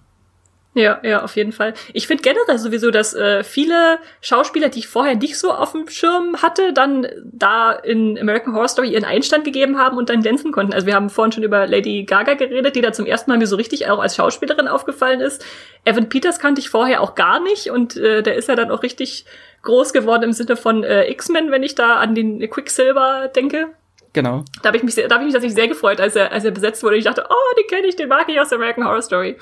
Ja, 0.75 0.99
ja, 1.03 1.21
auf 1.21 1.35
jeden 1.35 1.51
Fall. 1.51 1.75
Ich 1.93 2.07
finde 2.07 2.23
generell 2.23 2.57
sowieso, 2.57 2.89
dass 2.89 3.13
äh, 3.13 3.43
viele 3.43 3.99
Schauspieler, 4.21 4.69
die 4.69 4.79
ich 4.79 4.87
vorher 4.87 5.15
nicht 5.15 5.37
so 5.37 5.51
auf 5.51 5.73
dem 5.73 5.87
Schirm 5.87 6.41
hatte, 6.41 6.73
dann 6.73 7.07
da 7.23 7.73
in 7.73 8.17
American 8.19 8.55
Horror 8.55 8.67
Story 8.67 8.89
ihren 8.89 9.05
Einstand 9.05 9.43
gegeben 9.43 9.77
haben 9.77 9.97
und 9.97 10.09
dann 10.09 10.21
glänzen 10.21 10.51
konnten. 10.51 10.73
Also 10.73 10.87
wir 10.87 10.95
haben 10.95 11.11
vorhin 11.11 11.31
schon 11.31 11.43
über 11.43 11.67
Lady 11.67 12.05
Gaga 12.05 12.33
geredet, 12.33 12.75
die 12.75 12.81
da 12.81 12.91
zum 12.91 13.05
ersten 13.05 13.29
Mal 13.29 13.37
mir 13.37 13.45
so 13.45 13.55
richtig 13.55 13.87
auch 13.87 13.99
als 13.99 14.15
Schauspielerin 14.15 14.67
aufgefallen 14.67 15.21
ist. 15.21 15.45
Evan 15.85 16.09
Peters 16.09 16.39
kannte 16.39 16.59
ich 16.59 16.69
vorher 16.69 17.01
auch 17.01 17.13
gar 17.13 17.39
nicht 17.39 17.69
und 17.69 17.95
äh, 17.95 18.23
der 18.23 18.35
ist 18.35 18.49
ja 18.49 18.55
dann 18.55 18.71
auch 18.71 18.81
richtig 18.81 19.25
groß 19.61 19.93
geworden 19.93 20.23
im 20.23 20.33
Sinne 20.33 20.55
von 20.55 20.83
äh, 20.83 21.09
X-Men, 21.11 21.51
wenn 21.51 21.61
ich 21.61 21.75
da 21.75 21.97
an 21.97 22.15
den 22.15 22.39
Quicksilver 22.49 23.27
denke. 23.27 23.67
Genau. 24.13 24.43
Da 24.61 24.69
habe 24.69 24.77
ich 24.77 24.83
mich, 24.83 24.95
da 24.95 25.03
habe 25.03 25.19
ich 25.19 25.25
mich 25.25 25.33
tatsächlich 25.33 25.55
sehr 25.55 25.67
gefreut, 25.67 25.99
als 25.99 26.15
er, 26.15 26.31
als 26.31 26.45
er 26.45 26.51
besetzt 26.51 26.83
wurde. 26.83 26.97
Ich 26.97 27.03
dachte, 27.03 27.25
oh, 27.29 27.55
den 27.59 27.67
kenne 27.67 27.87
ich, 27.87 27.95
den 27.95 28.09
mag 28.09 28.27
ich 28.27 28.39
aus 28.39 28.51
American 28.51 28.85
Horror 28.85 29.01
Story. 29.01 29.37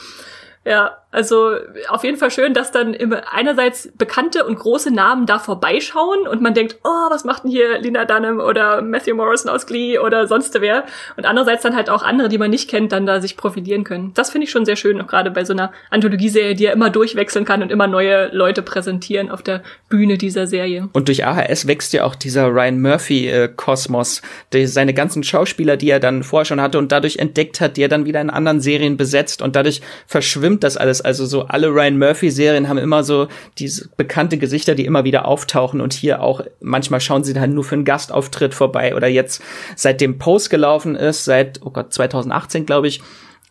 Ja, 0.64 0.98
also 1.12 1.56
auf 1.90 2.04
jeden 2.04 2.18
Fall 2.18 2.32
schön, 2.32 2.54
dass 2.54 2.72
dann 2.72 2.94
immer 2.94 3.24
einerseits 3.34 3.92
bekannte 3.98 4.46
und 4.46 4.58
große 4.58 4.94
Namen 4.94 5.26
da 5.26 5.40
vorbeischauen 5.40 6.26
und 6.28 6.42
man 6.42 6.54
denkt, 6.54 6.78
oh, 6.84 7.10
was 7.10 7.26
macht 7.26 7.44
denn 7.44 7.52
hier 7.52 7.80
Lina 7.80 8.06
Dunham 8.06 8.40
oder 8.40 8.82
Matthew 8.82 9.16
Morrison 9.16 9.50
aus 9.50 9.66
Glee 9.66 9.98
oder 9.98 10.28
sonst 10.28 10.56
wer. 10.62 10.86
Und 11.18 11.26
andererseits 11.26 11.64
dann 11.64 11.76
halt 11.76 11.90
auch 11.90 12.04
andere, 12.04 12.30
die 12.30 12.38
man 12.38 12.50
nicht 12.50 12.70
kennt, 12.70 12.94
dann 12.94 13.06
da 13.06 13.20
sich 13.20 13.36
profilieren 13.36 13.84
können. 13.84 14.14
Das 14.14 14.30
finde 14.30 14.46
ich 14.46 14.52
schon 14.52 14.64
sehr 14.64 14.78
schön, 14.78 15.02
auch 15.02 15.08
gerade 15.08 15.32
bei 15.32 15.44
so 15.44 15.52
einer 15.52 15.74
Anthologieserie, 15.90 16.56
die 16.56 16.64
ja 16.64 16.72
immer 16.72 16.90
durchwechseln 16.90 17.44
kann 17.44 17.62
und 17.62 17.72
immer 17.72 17.88
neue 17.88 18.28
Leute 18.28 18.62
präsentieren 18.62 19.30
auf 19.30 19.42
der 19.42 19.64
Bühne 19.90 20.18
dieser 20.18 20.48
Serie. 20.48 20.90
Und 20.94 21.10
durch 21.10 21.26
AHS 21.26 21.68
wächst 21.68 21.92
ja 21.92 22.06
auch 22.06 22.16
dieser 22.16 22.48
Ryan 22.48 22.80
Murphy-Kosmos, 22.80 24.22
äh, 24.54 24.66
seine 24.66 24.94
ganzen 24.94 25.24
Schauspieler, 25.24 25.76
die 25.76 25.90
er 25.90 26.00
dann 26.00 26.24
vorher 26.24 26.46
schon 26.46 26.62
hatte 26.62 26.78
und 26.78 26.92
dadurch 26.92 27.18
entdeckt 27.18 27.60
hat, 27.60 27.76
die 27.76 27.84
er 27.84 27.90
dann 27.90 28.06
wieder 28.06 28.22
in 28.22 28.30
anderen 28.30 28.62
Serien 28.62 28.96
besetzt 28.96 29.42
und 29.42 29.58
dadurch 29.58 29.82
verschwimmt 30.08 30.51
stimmt 30.52 30.66
das 30.66 30.76
alles. 30.76 31.00
Also 31.00 31.26
so 31.26 31.44
alle 31.44 31.70
Ryan 31.70 31.98
Murphy-Serien 31.98 32.68
haben 32.68 32.78
immer 32.78 33.06
so 33.06 33.30
diese 33.58 33.88
bekannte 33.96 34.38
Gesichter, 34.38 34.76
die 34.76 34.86
immer 34.86 35.06
wieder 35.06 35.26
auftauchen 35.26 35.80
und 35.80 35.94
hier 35.94 36.22
auch 36.22 36.42
manchmal 36.60 37.00
schauen 37.00 37.24
sie 37.24 37.34
dann 37.34 37.54
nur 37.54 37.64
für 37.64 37.76
einen 37.76 37.86
Gastauftritt 37.86 38.54
vorbei 38.54 38.94
oder 38.94 39.08
jetzt 39.08 39.42
seitdem 39.78 40.18
Post 40.18 40.50
gelaufen 40.50 40.96
ist, 40.96 41.24
seit, 41.24 41.62
oh 41.64 41.70
Gott, 41.70 41.94
2018 41.94 42.66
glaube 42.66 42.90
ich, 42.90 43.02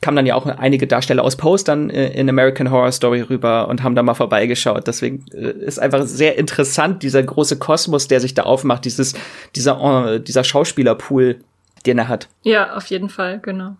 kamen 0.02 0.16
dann 0.16 0.26
ja 0.26 0.34
auch 0.34 0.44
einige 0.44 0.86
Darsteller 0.86 1.24
aus 1.24 1.36
Post 1.36 1.68
dann 1.68 1.88
äh, 1.88 2.08
in 2.08 2.28
American 2.28 2.70
Horror 2.70 2.92
Story 2.92 3.22
rüber 3.22 3.68
und 3.68 3.82
haben 3.82 3.94
da 3.94 4.02
mal 4.02 4.12
vorbeigeschaut. 4.12 4.86
Deswegen 4.86 5.24
äh, 5.32 5.52
ist 5.52 5.78
einfach 5.78 6.02
sehr 6.02 6.36
interessant, 6.36 7.02
dieser 7.02 7.22
große 7.22 7.58
Kosmos, 7.58 8.08
der 8.08 8.20
sich 8.20 8.34
da 8.34 8.42
aufmacht, 8.42 8.84
dieses, 8.84 9.14
dieser, 9.56 10.16
äh, 10.16 10.20
dieser 10.20 10.44
Schauspielerpool, 10.44 11.40
den 11.86 11.96
er 11.96 12.08
hat. 12.08 12.28
Ja, 12.42 12.76
auf 12.76 12.86
jeden 12.86 13.08
Fall, 13.08 13.40
genau. 13.40 13.76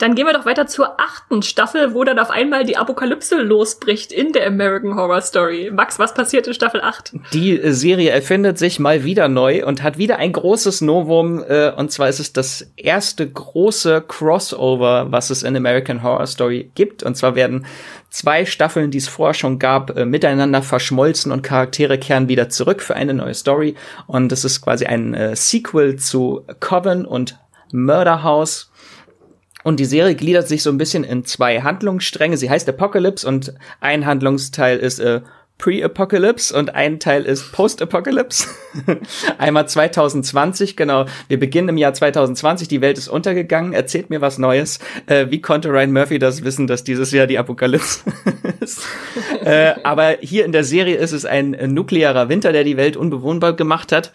Dann 0.00 0.14
gehen 0.14 0.26
wir 0.26 0.32
doch 0.32 0.46
weiter 0.46 0.66
zur 0.66 0.98
achten 0.98 1.42
Staffel, 1.42 1.92
wo 1.92 2.04
dann 2.04 2.18
auf 2.18 2.30
einmal 2.30 2.64
die 2.64 2.78
Apokalypse 2.78 3.36
losbricht 3.36 4.12
in 4.12 4.32
der 4.32 4.46
American 4.46 4.94
Horror 4.94 5.20
Story. 5.20 5.70
Max, 5.70 5.98
was 5.98 6.14
passiert 6.14 6.46
in 6.46 6.54
Staffel 6.54 6.80
8? 6.80 7.12
Die 7.34 7.60
Serie 7.70 8.08
erfindet 8.08 8.56
sich 8.58 8.78
mal 8.78 9.04
wieder 9.04 9.28
neu 9.28 9.66
und 9.66 9.82
hat 9.82 9.98
wieder 9.98 10.16
ein 10.16 10.32
großes 10.32 10.80
Novum. 10.80 11.44
Äh, 11.46 11.72
und 11.76 11.92
zwar 11.92 12.08
ist 12.08 12.18
es 12.18 12.32
das 12.32 12.72
erste 12.76 13.28
große 13.30 14.02
Crossover, 14.08 15.12
was 15.12 15.28
es 15.28 15.42
in 15.42 15.54
American 15.54 16.02
Horror 16.02 16.26
Story 16.26 16.70
gibt. 16.74 17.02
Und 17.02 17.18
zwar 17.18 17.34
werden 17.34 17.66
zwei 18.08 18.46
Staffeln, 18.46 18.90
die 18.90 18.98
es 18.98 19.08
vorher 19.08 19.34
schon 19.34 19.58
gab, 19.58 19.98
äh, 19.98 20.06
miteinander 20.06 20.62
verschmolzen 20.62 21.30
und 21.30 21.42
Charaktere 21.42 21.98
kehren 21.98 22.26
wieder 22.26 22.48
zurück 22.48 22.80
für 22.80 22.96
eine 22.96 23.12
neue 23.12 23.34
Story. 23.34 23.74
Und 24.06 24.32
es 24.32 24.46
ist 24.46 24.62
quasi 24.62 24.86
ein 24.86 25.12
äh, 25.12 25.36
Sequel 25.36 25.96
zu 25.96 26.46
Coven 26.58 27.04
und 27.04 27.38
Murder 27.70 28.22
House 28.22 28.70
und 29.62 29.80
die 29.80 29.84
Serie 29.84 30.14
gliedert 30.14 30.48
sich 30.48 30.62
so 30.62 30.70
ein 30.70 30.78
bisschen 30.78 31.04
in 31.04 31.24
zwei 31.24 31.60
Handlungsstränge. 31.60 32.36
Sie 32.36 32.50
heißt 32.50 32.68
Apocalypse 32.68 33.26
und 33.26 33.54
ein 33.80 34.06
Handlungsteil 34.06 34.78
ist 34.78 35.00
äh, 35.00 35.20
Pre-Apocalypse 35.60 36.56
und 36.56 36.74
ein 36.74 36.98
Teil 37.00 37.24
ist 37.24 37.52
Post-Apocalypse. 37.52 38.48
Einmal 39.38 39.68
2020, 39.68 40.74
genau. 40.74 41.04
Wir 41.28 41.38
beginnen 41.38 41.68
im 41.68 41.76
Jahr 41.76 41.92
2020, 41.92 42.66
die 42.66 42.80
Welt 42.80 42.96
ist 42.96 43.08
untergegangen. 43.08 43.74
Erzählt 43.74 44.08
mir 44.08 44.22
was 44.22 44.38
Neues. 44.38 44.78
Äh, 45.06 45.26
wie 45.28 45.42
konnte 45.42 45.68
Ryan 45.68 45.92
Murphy 45.92 46.18
das 46.18 46.44
wissen, 46.44 46.66
dass 46.66 46.82
dieses 46.82 47.12
Jahr 47.12 47.26
die 47.26 47.38
Apokalypse 47.38 48.00
ist? 48.60 48.80
äh, 49.44 49.74
aber 49.84 50.16
hier 50.20 50.46
in 50.46 50.52
der 50.52 50.64
Serie 50.64 50.96
ist 50.96 51.12
es 51.12 51.26
ein 51.26 51.50
nuklearer 51.50 52.30
Winter, 52.30 52.52
der 52.52 52.64
die 52.64 52.78
Welt 52.78 52.96
unbewohnbar 52.96 53.52
gemacht 53.52 53.92
hat. 53.92 54.12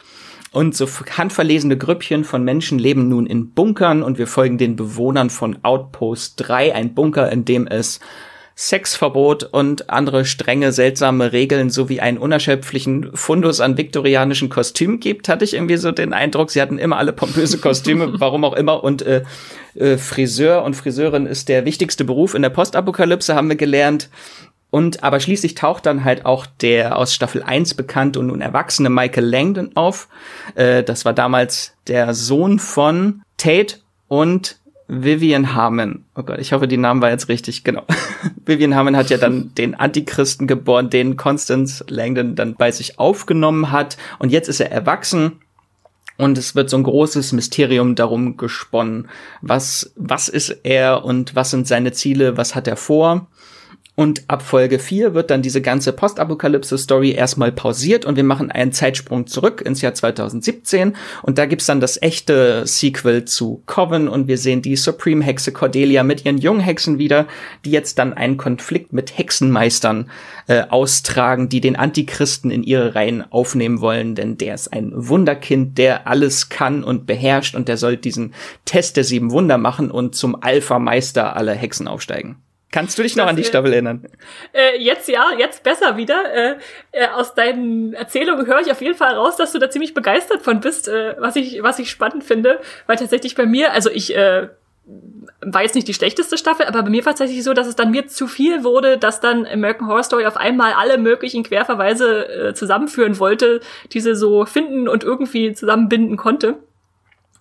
Und 0.55 0.73
so 0.73 0.87
handverlesene 0.87 1.77
Grüppchen 1.77 2.23
von 2.23 2.41
Menschen 2.45 2.79
leben 2.79 3.09
nun 3.09 3.25
in 3.25 3.49
Bunkern 3.51 4.01
und 4.01 4.17
wir 4.17 4.25
folgen 4.25 4.57
den 4.57 4.77
Bewohnern 4.77 5.29
von 5.29 5.57
Outpost 5.63 6.35
3, 6.37 6.73
ein 6.73 6.93
Bunker, 6.93 7.29
in 7.29 7.43
dem 7.43 7.67
es 7.67 7.99
Sexverbot 8.55 9.43
und 9.43 9.89
andere 9.89 10.23
strenge, 10.23 10.71
seltsame 10.71 11.33
Regeln 11.33 11.69
sowie 11.69 11.99
einen 11.99 12.17
unerschöpflichen 12.17 13.11
Fundus 13.13 13.59
an 13.59 13.77
viktorianischen 13.77 14.47
Kostümen 14.47 15.01
gibt, 15.01 15.27
hatte 15.27 15.43
ich 15.43 15.55
irgendwie 15.55 15.75
so 15.75 15.91
den 15.91 16.13
Eindruck. 16.13 16.51
Sie 16.51 16.61
hatten 16.61 16.77
immer 16.77 16.99
alle 16.99 17.11
pompöse 17.11 17.57
Kostüme, 17.57 18.13
warum 18.21 18.45
auch 18.45 18.53
immer. 18.53 18.81
Und 18.81 19.01
äh, 19.01 19.23
äh, 19.73 19.97
Friseur 19.97 20.63
und 20.63 20.77
Friseurin 20.77 21.25
ist 21.25 21.49
der 21.49 21.65
wichtigste 21.65 22.05
Beruf 22.05 22.33
in 22.33 22.43
der 22.43 22.49
Postapokalypse, 22.49 23.35
haben 23.35 23.49
wir 23.49 23.57
gelernt. 23.57 24.09
Und 24.75 25.03
aber 25.03 25.21
schließlich 25.21 25.55
taucht 25.55 25.85
dann 25.85 26.03
halt 26.03 26.25
auch 26.25 26.45
der 26.45 26.97
aus 26.97 27.13
Staffel 27.13 27.41
1 27.41 27.75
bekannte 27.75 28.19
und 28.19 28.27
nun 28.27 28.41
erwachsene 28.41 28.89
Michael 28.89 29.23
Langdon 29.23 29.71
auf. 29.75 30.09
Äh, 30.55 30.83
das 30.83 31.05
war 31.05 31.13
damals 31.13 31.77
der 31.87 32.13
Sohn 32.13 32.59
von 32.59 33.21
Tate 33.37 33.77
und 34.09 34.59
Vivian 34.89 35.55
Harmon. 35.55 36.03
Oh 36.13 36.23
Gott, 36.23 36.39
ich 36.39 36.51
hoffe, 36.51 36.67
die 36.67 36.75
Namen 36.75 37.01
war 37.01 37.09
jetzt 37.09 37.29
richtig, 37.29 37.63
genau. 37.63 37.85
Vivian 38.45 38.75
Harmon 38.75 38.97
hat 38.97 39.09
ja 39.09 39.17
dann 39.17 39.53
den 39.57 39.75
Antichristen 39.75 40.45
geboren, 40.45 40.89
den 40.89 41.15
Constance 41.15 41.85
Langdon 41.87 42.35
dann 42.35 42.55
bei 42.55 42.69
sich 42.69 42.99
aufgenommen 42.99 43.71
hat. 43.71 43.95
Und 44.19 44.33
jetzt 44.33 44.49
ist 44.49 44.59
er 44.59 44.73
erwachsen. 44.73 45.39
Und 46.17 46.37
es 46.37 46.53
wird 46.53 46.69
so 46.69 46.75
ein 46.75 46.83
großes 46.83 47.31
Mysterium 47.31 47.95
darum 47.95 48.35
gesponnen. 48.35 49.07
Was, 49.41 49.93
was 49.95 50.27
ist 50.27 50.49
er 50.63 51.05
und 51.05 51.33
was 51.33 51.51
sind 51.51 51.65
seine 51.65 51.93
Ziele? 51.93 52.35
Was 52.35 52.55
hat 52.55 52.67
er 52.67 52.75
vor? 52.75 53.27
Und 53.95 54.25
ab 54.27 54.41
Folge 54.41 54.77
4 54.77 55.13
wird 55.13 55.31
dann 55.31 55.41
diese 55.41 55.61
ganze 55.61 55.93
Postapokalypse-Story 55.93 57.11
erstmal 57.11 57.53
pausiert 57.53 58.03
und 58.03 58.17
wir 58.17 58.25
machen 58.25 58.51
einen 58.51 58.73
Zeitsprung 58.73 59.25
zurück 59.25 59.61
ins 59.61 59.81
Jahr 59.81 59.93
2017 59.93 60.97
und 61.23 61.37
da 61.37 61.45
gibt's 61.45 61.65
dann 61.65 61.79
das 61.79 62.01
echte 62.01 62.67
Sequel 62.67 63.23
zu 63.23 63.63
Coven 63.65 64.09
und 64.09 64.27
wir 64.27 64.37
sehen 64.37 64.61
die 64.61 64.75
Supreme-Hexe 64.75 65.53
Cordelia 65.53 66.03
mit 66.03 66.25
ihren 66.25 66.37
jungen 66.37 66.59
Hexen 66.59 66.99
wieder, 66.99 67.25
die 67.63 67.71
jetzt 67.71 67.97
dann 67.97 68.13
einen 68.13 68.35
Konflikt 68.35 68.91
mit 68.91 69.17
Hexenmeistern 69.17 70.09
äh, 70.47 70.63
austragen, 70.63 71.47
die 71.47 71.61
den 71.61 71.77
Antichristen 71.77 72.51
in 72.51 72.63
ihre 72.63 72.95
Reihen 72.95 73.23
aufnehmen 73.31 73.79
wollen, 73.79 74.15
denn 74.15 74.37
der 74.37 74.55
ist 74.55 74.73
ein 74.73 74.91
Wunderkind, 74.93 75.77
der 75.77 76.05
alles 76.05 76.49
kann 76.49 76.83
und 76.83 77.07
beherrscht 77.07 77.55
und 77.55 77.69
der 77.69 77.77
soll 77.77 77.95
diesen 77.95 78.33
Test 78.65 78.97
der 78.97 79.05
sieben 79.05 79.31
Wunder 79.31 79.57
machen 79.57 79.89
und 79.89 80.15
zum 80.15 80.35
Alpha-Meister 80.43 81.37
aller 81.37 81.53
Hexen 81.53 81.87
aufsteigen. 81.87 82.44
Kannst 82.75 82.99
du 82.99 83.03
dich 83.03 83.15
noch 83.15 83.23
das, 83.23 83.29
an 83.29 83.35
die 83.37 83.45
Staffel 83.45 83.71
erinnern? 83.71 84.05
Äh, 84.51 84.77
jetzt 84.83 85.07
ja, 85.07 85.29
jetzt 85.37 85.63
besser 85.63 85.95
wieder. 85.95 86.33
Äh, 86.33 86.57
äh, 86.91 87.07
aus 87.07 87.33
deinen 87.33 87.93
Erzählungen 87.93 88.45
höre 88.47 88.59
ich 88.59 88.69
auf 88.69 88.81
jeden 88.81 88.95
Fall 88.95 89.15
raus, 89.15 89.37
dass 89.37 89.53
du 89.53 89.59
da 89.59 89.69
ziemlich 89.69 89.93
begeistert 89.93 90.41
von 90.41 90.59
bist, 90.59 90.89
äh, 90.89 91.15
was 91.17 91.37
ich 91.37 91.63
was 91.63 91.79
ich 91.79 91.89
spannend 91.89 92.25
finde, 92.25 92.59
weil 92.85 92.97
tatsächlich 92.97 93.33
bei 93.33 93.45
mir, 93.45 93.71
also 93.71 93.89
ich 93.89 94.13
äh, 94.13 94.49
war 95.39 95.61
jetzt 95.61 95.75
nicht 95.75 95.87
die 95.87 95.93
schlechteste 95.93 96.37
Staffel, 96.37 96.65
aber 96.65 96.83
bei 96.83 96.89
mir 96.89 97.05
war 97.05 97.13
es 97.13 97.19
tatsächlich 97.19 97.45
so, 97.45 97.53
dass 97.53 97.67
es 97.67 97.77
dann 97.77 97.91
mir 97.91 98.07
zu 98.07 98.27
viel 98.27 98.65
wurde, 98.65 98.97
dass 98.97 99.21
dann 99.21 99.45
American 99.45 99.87
Horror 99.87 100.03
Story 100.03 100.25
auf 100.25 100.35
einmal 100.35 100.73
alle 100.73 100.97
möglichen 100.97 101.43
Querverweise 101.43 102.27
äh, 102.27 102.53
zusammenführen 102.55 103.19
wollte, 103.19 103.61
diese 103.93 104.17
so 104.17 104.45
finden 104.45 104.89
und 104.89 105.01
irgendwie 105.05 105.53
zusammenbinden 105.53 106.17
konnte. 106.17 106.57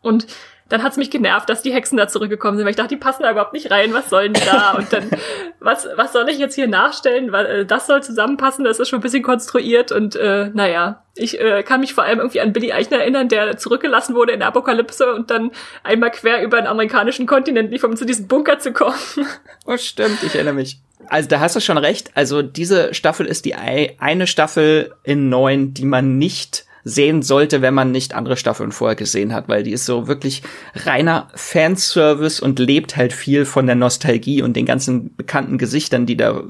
Und 0.00 0.28
dann 0.68 0.82
hat's 0.82 0.96
mich 0.96 1.10
genervt, 1.10 1.48
dass 1.48 1.62
die 1.62 1.72
Hexen 1.72 1.98
da 1.98 2.08
zurückgekommen 2.08 2.56
sind, 2.56 2.64
weil 2.64 2.70
ich 2.70 2.76
dachte, 2.76 2.94
die 2.94 3.00
passen 3.00 3.22
da 3.22 3.30
überhaupt 3.30 3.52
nicht 3.52 3.70
rein, 3.70 3.92
was 3.92 4.08
sollen 4.08 4.32
die 4.32 4.44
da? 4.44 4.72
Und 4.72 4.92
dann, 4.92 5.10
was, 5.60 5.86
was 5.96 6.12
soll 6.12 6.28
ich 6.28 6.38
jetzt 6.38 6.54
hier 6.54 6.68
nachstellen? 6.68 7.32
Weil 7.32 7.46
äh, 7.46 7.66
das 7.66 7.86
soll 7.86 8.02
zusammenpassen, 8.02 8.64
das 8.64 8.80
ist 8.80 8.88
schon 8.88 9.00
ein 9.00 9.02
bisschen 9.02 9.22
konstruiert 9.22 9.92
und 9.92 10.16
äh, 10.16 10.50
naja. 10.52 11.00
Ich 11.16 11.38
äh, 11.38 11.62
kann 11.62 11.78
mich 11.78 11.94
vor 11.94 12.02
allem 12.02 12.18
irgendwie 12.18 12.40
an 12.40 12.52
Billy 12.52 12.72
Eichner 12.72 12.98
erinnern, 12.98 13.28
der 13.28 13.56
zurückgelassen 13.56 14.16
wurde 14.16 14.32
in 14.32 14.40
der 14.40 14.48
Apokalypse 14.48 15.14
und 15.14 15.30
dann 15.30 15.52
einmal 15.84 16.10
quer 16.10 16.42
über 16.42 16.56
den 16.56 16.66
amerikanischen 16.66 17.26
Kontinent 17.26 17.70
lief, 17.70 17.84
um 17.84 17.94
zu 17.94 18.04
diesem 18.04 18.26
Bunker 18.26 18.58
zu 18.58 18.72
kommen. 18.72 18.98
Oh, 19.66 19.78
stimmt, 19.78 20.22
ich 20.22 20.34
erinnere 20.34 20.54
mich. 20.54 20.78
Also 21.08 21.28
da 21.28 21.40
hast 21.40 21.56
du 21.56 21.60
schon 21.60 21.78
recht. 21.78 22.10
Also 22.14 22.42
diese 22.42 22.92
Staffel 22.94 23.26
ist 23.26 23.44
die 23.44 23.54
eine 23.54 24.26
Staffel 24.26 24.94
in 25.04 25.28
neun, 25.28 25.72
die 25.72 25.84
man 25.84 26.18
nicht 26.18 26.63
sehen 26.84 27.22
sollte, 27.22 27.62
wenn 27.62 27.74
man 27.74 27.90
nicht 27.90 28.14
andere 28.14 28.36
Staffeln 28.36 28.70
vorher 28.70 28.94
gesehen 28.94 29.32
hat, 29.32 29.48
weil 29.48 29.62
die 29.62 29.72
ist 29.72 29.86
so 29.86 30.06
wirklich 30.06 30.42
reiner 30.74 31.28
Fanservice 31.34 32.40
und 32.40 32.58
lebt 32.58 32.96
halt 32.96 33.12
viel 33.12 33.46
von 33.46 33.66
der 33.66 33.74
Nostalgie 33.74 34.42
und 34.42 34.54
den 34.54 34.66
ganzen 34.66 35.16
bekannten 35.16 35.56
Gesichtern, 35.56 36.06
die 36.06 36.16
da 36.16 36.44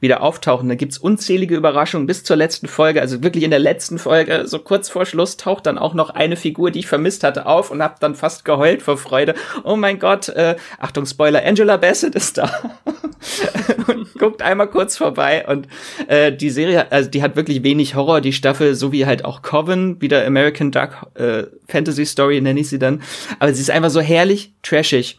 wieder 0.00 0.22
auftauchen. 0.22 0.68
Da 0.68 0.74
gibt's 0.74 0.98
unzählige 0.98 1.56
Überraschungen 1.56 2.06
bis 2.06 2.22
zur 2.22 2.36
letzten 2.36 2.68
Folge. 2.68 3.00
Also 3.00 3.22
wirklich 3.22 3.44
in 3.44 3.50
der 3.50 3.58
letzten 3.58 3.98
Folge, 3.98 4.42
so 4.46 4.58
kurz 4.58 4.90
vor 4.90 5.06
Schluss, 5.06 5.38
taucht 5.38 5.66
dann 5.66 5.78
auch 5.78 5.94
noch 5.94 6.10
eine 6.10 6.36
Figur, 6.36 6.70
die 6.70 6.80
ich 6.80 6.86
vermisst 6.86 7.24
hatte, 7.24 7.46
auf 7.46 7.70
und 7.70 7.82
hab 7.82 7.98
dann 8.00 8.14
fast 8.14 8.44
geheult 8.44 8.82
vor 8.82 8.98
Freude. 8.98 9.34
Oh 9.64 9.76
mein 9.76 9.98
Gott, 9.98 10.28
äh, 10.28 10.56
Achtung, 10.78 11.06
Spoiler, 11.06 11.44
Angela 11.44 11.78
Bassett 11.78 12.14
ist 12.14 12.38
da. 12.38 12.50
und 13.86 14.12
guckt 14.14 14.42
einmal 14.42 14.68
kurz 14.68 14.96
vorbei 14.96 15.46
und 15.46 15.68
äh, 16.06 16.32
die 16.32 16.50
Serie, 16.50 16.90
also 16.92 17.10
die 17.10 17.22
hat 17.22 17.36
wirklich 17.36 17.62
wenig 17.62 17.94
Horror, 17.94 18.20
die 18.20 18.32
Staffel, 18.32 18.74
so 18.74 18.92
wie 18.92 19.06
halt 19.06 19.24
auch 19.24 19.42
Coven 19.42 20.00
wieder 20.00 20.26
American 20.26 20.70
Dark 20.70 21.06
äh, 21.14 21.44
Fantasy 21.68 22.06
Story 22.06 22.40
nenne 22.40 22.60
ich 22.60 22.68
sie 22.68 22.78
dann. 22.78 23.02
Aber 23.38 23.52
sie 23.52 23.60
ist 23.60 23.70
einfach 23.70 23.90
so 23.90 24.00
herrlich 24.00 24.52
trashig. 24.62 25.18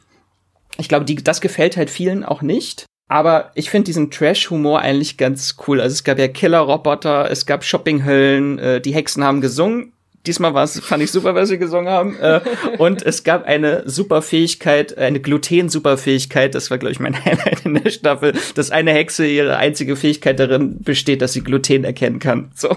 Ich 0.77 0.87
glaube, 0.87 1.05
die, 1.05 1.15
das 1.15 1.41
gefällt 1.41 1.77
halt 1.77 1.89
vielen 1.89 2.23
auch 2.23 2.41
nicht. 2.41 2.85
Aber 3.09 3.51
ich 3.55 3.71
finde 3.71 3.85
diesen 3.85 4.11
Trash-Humor 4.11 4.81
eigentlich 4.81 5.17
ganz 5.17 5.57
cool. 5.67 5.81
Also 5.81 5.93
es 5.93 6.03
gab 6.03 6.19
ja 6.19 6.27
Killer-Roboter, 6.27 7.29
es 7.31 7.47
gab 7.47 7.63
Shoppinghöllen, 7.63 8.59
äh, 8.59 8.81
die 8.81 8.93
Hexen 8.93 9.23
haben 9.23 9.41
gesungen. 9.41 9.93
Diesmal 10.29 10.53
war 10.53 10.63
es, 10.63 10.79
fand 10.79 11.01
ich 11.01 11.11
super, 11.11 11.33
was 11.33 11.49
sie 11.49 11.57
gesungen 11.57 11.91
haben. 11.91 12.15
Äh, 12.19 12.41
und 12.77 13.01
es 13.01 13.23
gab 13.23 13.47
eine 13.47 13.81
Superfähigkeit, 13.89 14.95
eine 14.95 15.19
Gluten-Superfähigkeit. 15.19 16.53
Das 16.53 16.69
war, 16.69 16.77
glaube 16.77 16.91
ich, 16.91 16.99
mein 16.99 17.15
Highlight 17.25 17.65
in 17.65 17.73
der 17.73 17.89
Staffel, 17.89 18.33
dass 18.53 18.69
eine 18.69 18.91
Hexe 18.91 19.25
ihre 19.25 19.57
einzige 19.57 19.95
Fähigkeit 19.95 20.39
darin 20.39 20.83
besteht, 20.83 21.23
dass 21.23 21.33
sie 21.33 21.41
Gluten 21.41 21.83
erkennen 21.83 22.19
kann. 22.19 22.51
So. 22.53 22.69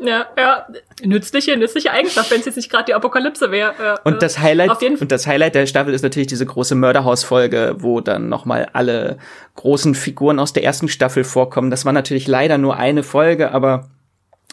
Ja, 0.00 0.24
ja, 0.38 0.66
nützliche, 1.04 1.58
nützliche 1.58 1.90
Eigenschaft, 1.90 2.30
wenn 2.30 2.40
es 2.40 2.46
jetzt 2.46 2.56
nicht 2.56 2.70
gerade 2.70 2.86
die 2.86 2.94
Apokalypse 2.94 3.50
wäre. 3.50 3.74
Ja, 3.78 4.00
und 4.04 4.22
das 4.22 4.38
Highlight 4.38 4.82
und 4.82 5.12
das 5.12 5.26
Highlight 5.26 5.56
der 5.56 5.66
Staffel 5.66 5.92
ist 5.92 6.00
natürlich 6.00 6.28
diese 6.28 6.46
große 6.46 6.74
Mörderhaus-Folge, 6.74 7.76
wo 7.80 8.00
dann 8.00 8.30
nochmal 8.30 8.70
alle 8.72 9.18
großen 9.56 9.94
Figuren 9.94 10.38
aus 10.38 10.54
der 10.54 10.64
ersten 10.64 10.88
Staffel 10.88 11.24
vorkommen. 11.24 11.70
Das 11.70 11.84
war 11.84 11.92
natürlich 11.92 12.26
leider 12.26 12.56
nur 12.56 12.78
eine 12.78 13.02
Folge, 13.02 13.52
aber 13.52 13.90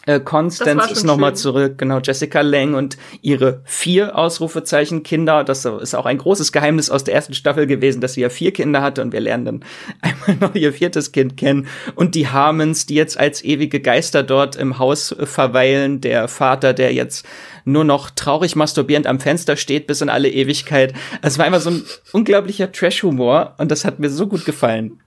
äh, 0.06 0.20
Constance 0.20 0.90
ist 0.90 1.04
nochmal 1.04 1.34
zurück, 1.34 1.78
genau, 1.78 1.98
Jessica 1.98 2.40
Lang 2.40 2.74
und 2.74 2.96
ihre 3.22 3.60
vier 3.64 4.16
Ausrufezeichen 4.16 5.02
Kinder. 5.02 5.42
Das 5.42 5.64
ist 5.64 5.94
auch 5.94 6.06
ein 6.06 6.18
großes 6.18 6.52
Geheimnis 6.52 6.90
aus 6.90 7.04
der 7.04 7.14
ersten 7.14 7.34
Staffel 7.34 7.66
gewesen, 7.66 8.00
dass 8.00 8.14
sie 8.14 8.20
ja 8.20 8.28
vier 8.28 8.52
Kinder 8.52 8.82
hatte 8.82 9.02
und 9.02 9.12
wir 9.12 9.20
lernen 9.20 9.44
dann 9.44 9.64
einmal 10.00 10.36
noch 10.48 10.54
ihr 10.54 10.72
viertes 10.72 11.10
Kind 11.10 11.36
kennen. 11.36 11.66
Und 11.96 12.14
die 12.14 12.28
Harmons, 12.28 12.86
die 12.86 12.94
jetzt 12.94 13.18
als 13.18 13.44
ewige 13.44 13.80
Geister 13.80 14.22
dort 14.22 14.54
im 14.56 14.78
Haus 14.78 15.14
verweilen. 15.18 16.00
Der 16.00 16.28
Vater, 16.28 16.72
der 16.72 16.94
jetzt 16.94 17.26
nur 17.64 17.82
noch 17.82 18.10
traurig 18.10 18.54
masturbierend 18.54 19.08
am 19.08 19.18
Fenster 19.18 19.56
steht 19.56 19.88
bis 19.88 20.00
in 20.00 20.08
alle 20.08 20.30
Ewigkeit. 20.30 20.94
Es 21.20 21.36
war 21.36 21.46
einfach 21.46 21.60
so 21.60 21.70
ein 21.70 21.82
unglaublicher 22.12 22.70
Trash-Humor 22.70 23.54
und 23.58 23.72
das 23.72 23.84
hat 23.84 23.98
mir 23.98 24.08
so 24.08 24.28
gut 24.28 24.44
gefallen. 24.44 25.00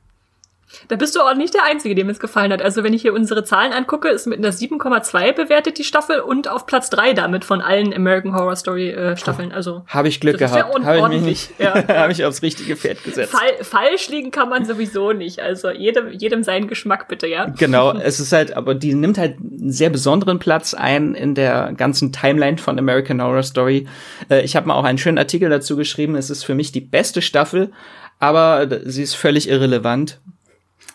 Da 0.88 0.96
bist 0.96 1.16
du 1.16 1.22
auch 1.22 1.36
nicht 1.36 1.54
der 1.54 1.64
Einzige, 1.64 1.96
dem 1.96 2.10
es 2.10 2.20
gefallen 2.20 2.52
hat. 2.52 2.62
Also 2.62 2.84
wenn 2.84 2.94
ich 2.94 3.02
hier 3.02 3.14
unsere 3.14 3.44
Zahlen 3.44 3.74
angucke, 3.74 4.10
ist 4.10 4.28
mit 4.28 4.40
einer 4.40 4.52
7,2 4.52 5.34
bewertet 5.34 5.78
die 5.78 5.84
Staffel 5.84 6.20
und 6.20 6.48
auf 6.48 6.66
Platz 6.66 6.90
3 6.90 7.14
damit 7.14 7.46
von 7.46 7.62
allen 7.62 7.94
American 7.94 8.36
Horror 8.36 8.56
Story 8.56 8.90
äh, 8.90 9.18
Staffeln. 9.18 9.52
Also 9.52 9.84
habe 9.88 10.08
ich 10.08 10.20
Glück 10.20 10.38
gehabt. 10.38 10.56
Ja 10.56 10.86
habe 10.86 11.00
ich 11.00 11.22
mich 11.22 11.22
nicht, 11.22 11.60
ja. 11.60 11.88
habe 11.88 12.12
ich 12.12 12.24
aufs 12.26 12.42
richtige 12.42 12.76
Pferd 12.76 13.04
gesetzt. 13.04 13.32
Fall, 13.32 13.64
falsch 13.64 14.10
liegen 14.10 14.32
kann 14.32 14.50
man 14.50 14.66
sowieso 14.66 15.14
nicht. 15.14 15.40
Also 15.40 15.70
jedem, 15.72 16.12
jedem 16.12 16.44
seinen 16.44 16.68
Geschmack 16.68 17.08
bitte, 17.08 17.28
ja. 17.28 17.46
Genau. 17.46 17.94
Es 18.10 18.20
ist 18.20 18.32
halt, 18.32 18.56
aber 18.56 18.76
die 18.76 18.96
nimmt 18.96 19.18
halt 19.18 19.38
einen 19.40 19.72
sehr 19.72 19.90
besonderen 19.90 20.40
Platz 20.40 20.74
ein 20.74 21.14
in 21.14 21.36
der 21.36 21.74
ganzen 21.76 22.12
Timeline 22.12 22.58
von 22.58 22.80
American 22.80 23.22
Horror 23.22 23.44
Story. 23.44 23.88
Äh, 24.30 24.42
ich 24.44 24.56
habe 24.56 24.68
mal 24.68 24.76
auch 24.76 24.84
einen 24.84 24.98
schönen 24.98 25.18
Artikel 25.18 25.50
dazu 25.50 25.76
geschrieben. 25.76 26.16
Es 26.16 26.30
ist 26.30 26.44
für 26.44 26.56
mich 26.56 26.72
die 26.72 26.82
beste 26.82 27.22
Staffel, 27.22 27.72
aber 28.20 28.68
sie 28.86 29.04
ist 29.04 29.16
völlig 29.16 29.48
irrelevant 29.50 30.20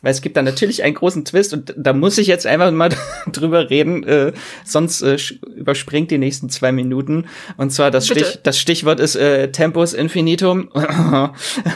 weil 0.05 0.13
es 0.13 0.21
gibt 0.21 0.37
da 0.37 0.43
natürlich 0.43 0.83
einen 0.83 0.95
großen 0.95 1.25
Twist 1.25 1.55
und 1.55 1.75
da 1.77 1.95
muss 1.95 2.19
ich 2.19 2.27
jetzt 2.27 2.47
einfach 2.47 2.71
mal 2.71 2.91
drüber 3.33 3.71
reden, 3.71 4.05
äh, 4.05 4.33
sonst 4.65 5.03
äh, 5.03 5.17
überspringt 5.57 6.11
die 6.11 6.19
nächsten 6.19 6.51
zwei 6.51 6.73
Minuten. 6.73 7.27
Und 7.57 7.71
zwar 7.71 7.91
das, 7.91 8.07
Stich, 8.07 8.41
das 8.43 8.59
Stichwort 8.59 9.01
ist 9.01 9.17
äh, 9.17 9.51
Tempus 9.51 9.95
Infinitum. 9.95 10.69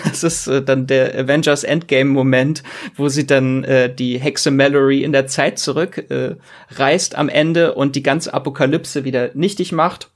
das 0.05 0.23
ist 0.23 0.47
äh, 0.47 0.63
dann 0.63 0.87
der 0.87 1.19
Avengers 1.19 1.65
Endgame-Moment, 1.65 2.63
wo 2.97 3.09
sie 3.09 3.27
dann 3.27 3.65
äh, 3.65 3.93
die 3.93 4.19
Hexe 4.19 4.51
Mallory 4.51 5.03
in 5.03 5.13
der 5.13 5.27
Zeit 5.27 5.59
zurück 5.59 6.11
äh, 6.11 6.37
reist 6.71 7.17
am 7.17 7.31
Ende 7.31 7.75
und 7.75 7.97
die 7.97 8.03
ganze 8.03 8.35
Apokalypse 8.35 9.05
wieder 9.05 9.31
nichtig 9.33 9.73
macht 9.73 10.11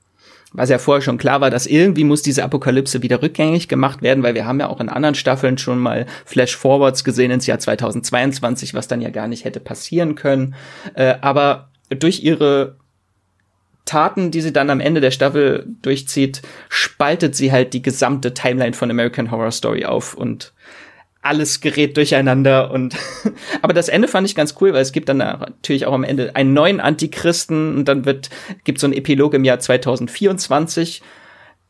was 0.53 0.69
ja 0.69 0.77
vorher 0.77 1.01
schon 1.01 1.17
klar 1.17 1.41
war, 1.41 1.49
dass 1.49 1.65
irgendwie 1.65 2.03
muss 2.03 2.21
diese 2.21 2.43
Apokalypse 2.43 3.01
wieder 3.01 3.21
rückgängig 3.21 3.67
gemacht 3.67 4.01
werden, 4.01 4.23
weil 4.23 4.35
wir 4.35 4.45
haben 4.45 4.59
ja 4.59 4.69
auch 4.69 4.79
in 4.79 4.89
anderen 4.89 5.15
Staffeln 5.15 5.57
schon 5.57 5.79
mal 5.79 6.05
Flash-Forwards 6.25 7.03
gesehen 7.03 7.31
ins 7.31 7.47
Jahr 7.47 7.59
2022, 7.59 8.73
was 8.73 8.87
dann 8.87 9.01
ja 9.01 9.09
gar 9.09 9.27
nicht 9.27 9.45
hätte 9.45 9.59
passieren 9.59 10.15
können. 10.15 10.55
Äh, 10.93 11.15
aber 11.21 11.69
durch 11.89 12.23
ihre 12.23 12.77
Taten, 13.85 14.31
die 14.31 14.41
sie 14.41 14.53
dann 14.53 14.69
am 14.69 14.79
Ende 14.79 15.01
der 15.01 15.11
Staffel 15.11 15.65
durchzieht, 15.81 16.41
spaltet 16.69 17.35
sie 17.35 17.51
halt 17.51 17.73
die 17.73 17.81
gesamte 17.81 18.33
Timeline 18.33 18.73
von 18.73 18.89
American 18.89 19.29
Horror 19.29 19.51
Story 19.51 19.85
auf 19.85 20.13
und 20.13 20.53
alles 21.23 21.61
gerät 21.61 21.97
durcheinander 21.97 22.69
und 22.71 22.95
aber 23.61 23.73
das 23.73 23.89
Ende 23.89 24.07
fand 24.07 24.27
ich 24.27 24.35
ganz 24.35 24.55
cool, 24.61 24.73
weil 24.73 24.81
es 24.81 24.91
gibt 24.91 25.09
dann 25.09 25.17
natürlich 25.17 25.85
auch 25.85 25.93
am 25.93 26.03
Ende 26.03 26.35
einen 26.35 26.53
neuen 26.53 26.79
Antichristen 26.79 27.77
und 27.77 27.85
dann 27.85 28.05
wird 28.05 28.29
gibt 28.65 28.79
so 28.79 28.87
ein 28.87 28.93
Epilog 28.93 29.33
im 29.33 29.45
Jahr 29.45 29.59
2024, 29.59 31.01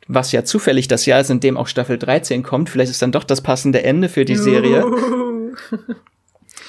was 0.07 0.31
ja 0.31 0.43
zufällig 0.43 0.87
das 0.87 1.05
Jahr 1.05 1.21
ist, 1.21 1.29
in 1.29 1.39
dem 1.39 1.55
auch 1.55 1.67
Staffel 1.67 1.97
13 1.97 2.43
kommt. 2.43 2.69
Vielleicht 2.69 2.91
ist 2.91 3.01
dann 3.01 3.11
doch 3.11 3.23
das 3.23 3.41
passende 3.41 3.83
Ende 3.83 4.09
für 4.09 4.25
die 4.25 4.35
Serie. 4.35 4.85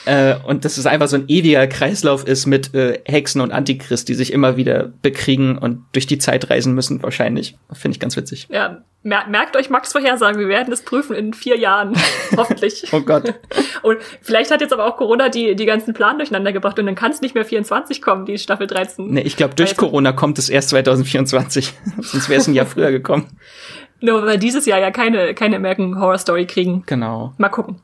Äh, 0.07 0.37
und 0.47 0.65
das 0.67 0.77
ist 0.77 0.87
einfach 0.87 1.09
so 1.09 1.17
ein 1.17 1.25
ewiger 1.29 1.67
Kreislauf 1.67 2.27
ist 2.27 2.45
mit 2.45 2.75
äh, 2.75 3.01
Hexen 3.07 3.41
und 3.41 3.53
Antichrist, 3.53 4.09
die 4.09 4.15
sich 4.15 4.33
immer 4.35 4.57
wieder 4.57 4.93
bekriegen 5.01 5.57
und 5.57 5.83
durch 5.93 6.07
die 6.07 6.19
Zeit 6.19 6.51
reisen 6.51 6.75
müssen, 6.75 7.03
wahrscheinlich. 7.03 7.57
Finde 7.73 7.95
ich 7.95 8.01
ganz 8.01 8.17
witzig. 8.17 8.49
Ja, 8.51 8.83
merkt 9.05 9.57
euch 9.57 9.71
Max 9.71 9.93
Vorhersagen, 9.93 10.41
wir 10.41 10.49
werden 10.49 10.73
es 10.73 10.83
prüfen 10.83 11.15
in 11.15 11.35
vier 11.35 11.59
Jahren. 11.59 11.95
Hoffentlich. 12.37 12.91
oh 12.93 13.01
Gott. 13.01 13.35
Und 13.83 13.99
vielleicht 14.23 14.51
hat 14.51 14.61
jetzt 14.61 14.73
aber 14.73 14.87
auch 14.87 14.97
Corona 14.97 15.29
die, 15.29 15.55
die 15.55 15.67
ganzen 15.67 15.95
Plan 15.95 16.17
durcheinander 16.19 16.53
gebracht 16.53 16.79
und 16.79 16.87
dann 16.87 16.95
kann 16.95 17.13
es 17.13 17.21
nicht 17.21 17.35
mehr 17.35 17.45
24 17.45 18.01
kommen, 18.01 18.25
die 18.25 18.39
Staffel 18.39 18.67
13. 18.67 19.07
Nee, 19.07 19.21
ich 19.21 19.37
glaube, 19.37 19.55
durch 19.55 19.71
also. 19.71 19.83
Corona 19.83 20.13
kommt 20.13 20.39
es 20.39 20.49
erst 20.49 20.71
2024. 20.71 21.73
Sonst 22.01 22.29
wäre 22.29 22.41
es 22.41 22.49
ein 22.49 22.55
Jahr 22.55 22.67
früher 22.67 22.91
gekommen. 22.91 23.29
Nur 24.01 24.23
weil 24.23 24.33
wir 24.33 24.39
dieses 24.39 24.67
Jahr 24.67 24.81
ja 24.81 24.91
keine, 24.91 25.35
keine 25.35 25.57
American 25.57 26.01
Horror 26.01 26.19
Story 26.19 26.47
kriegen. 26.47 26.83
Genau. 26.87 27.33
Mal 27.39 27.49
gucken. 27.51 27.81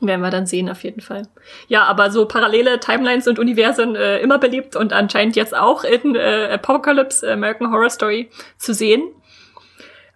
Werden 0.00 0.20
wir 0.20 0.30
dann 0.30 0.46
sehen, 0.46 0.68
auf 0.68 0.82
jeden 0.82 1.00
Fall. 1.00 1.28
Ja, 1.68 1.84
aber 1.84 2.10
so 2.10 2.26
parallele 2.26 2.80
Timelines 2.80 3.28
und 3.28 3.38
Universen 3.38 3.94
äh, 3.94 4.18
immer 4.18 4.38
beliebt 4.38 4.74
und 4.74 4.92
anscheinend 4.92 5.36
jetzt 5.36 5.56
auch 5.56 5.84
in 5.84 6.16
äh, 6.16 6.48
Apocalypse 6.52 7.30
American 7.30 7.70
Horror 7.70 7.90
Story 7.90 8.28
zu 8.58 8.74
sehen. 8.74 9.02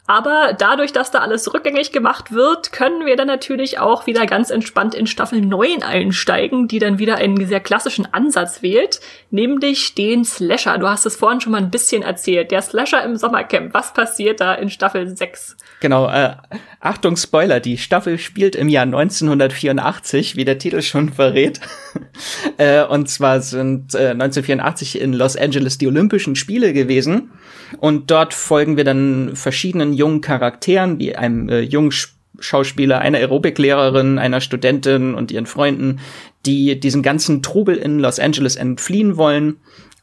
Aber 0.07 0.55
dadurch, 0.57 0.93
dass 0.93 1.11
da 1.11 1.19
alles 1.19 1.53
rückgängig 1.53 1.91
gemacht 1.91 2.31
wird, 2.33 2.71
können 2.71 3.07
wir 3.07 3.17
dann 3.17 3.27
natürlich 3.27 3.81
auch 3.81 4.07
wieder 4.07 4.27
ganz 4.27 4.51
entspannt 4.51 4.95
in 4.95 5.09
Staffel 5.09 5.41
9 5.41 5.83
einsteigen, 5.83 6.69
die 6.69 6.79
dann 6.79 6.99
wieder 6.99 7.17
einen 7.17 7.45
sehr 7.47 7.61
klassischen 7.61 8.13
Ansatz 8.15 8.63
wählt, 8.63 9.01
nämlich 9.31 9.95
den 9.97 10.25
Slasher. 10.25 10.79
Du 10.79 10.89
hast 10.89 11.07
es 11.07 11.17
vorhin 11.17 11.41
schon 11.41 11.53
mal 11.53 11.59
ein 11.59 11.73
bisschen 11.73 12.03
erzählt. 12.03 12.53
Der 12.53 12.63
Slasher 12.63 13.03
im 13.03 13.17
Sommercamp. 13.17 13.75
Was 13.75 13.93
passiert 13.93 14.41
da 14.41 14.55
in 14.55 14.71
Staffel 14.71 15.17
6? 15.17 15.57
Genau, 15.81 16.09
äh, 16.09 16.37
Achtung 16.81 17.17
Spoiler, 17.17 17.61
die 17.61 17.77
Staffel 17.77 18.19
spielt 18.19 18.57
im 18.57 18.69
Jahr 18.69 18.85
1984, 18.85 20.37
wie 20.37 20.47
der 20.47 20.59
Titel 20.59 20.81
schon 20.81 21.11
verrät. 21.11 21.61
äh, 22.57 22.83
und 22.85 23.11
zwar 23.11 23.41
sind 23.43 23.95
äh, 23.95 24.11
1984 24.11 25.01
in 25.01 25.13
Los 25.13 25.37
Angeles 25.37 25.77
die 25.77 25.87
Olympischen 25.87 26.35
Spiele 26.35 26.73
gewesen. 26.73 27.31
Und 27.79 28.11
dort 28.11 28.33
folgen 28.33 28.77
wir 28.77 28.85
dann 28.85 29.37
verschiedenen 29.37 29.93
jungen 29.93 30.23
Charakteren, 30.23 30.99
wie 30.99 31.15
einem 31.15 31.49
äh, 31.51 31.61
jungen 31.61 31.93
Schauspieler, 32.39 33.01
einer 33.01 33.19
Aerobiklehrerin, 33.19 34.19
einer 34.19 34.41
Studentin 34.41 35.15
und 35.15 35.31
ihren 35.31 35.47
Freunden, 35.47 36.01
die 36.47 36.79
diesen 36.79 37.03
ganzen 37.03 37.43
Trubel 37.43 37.77
in 37.77 37.99
Los 37.99 38.19
Angeles 38.19 38.57
entfliehen 38.57 39.17
wollen 39.17 39.57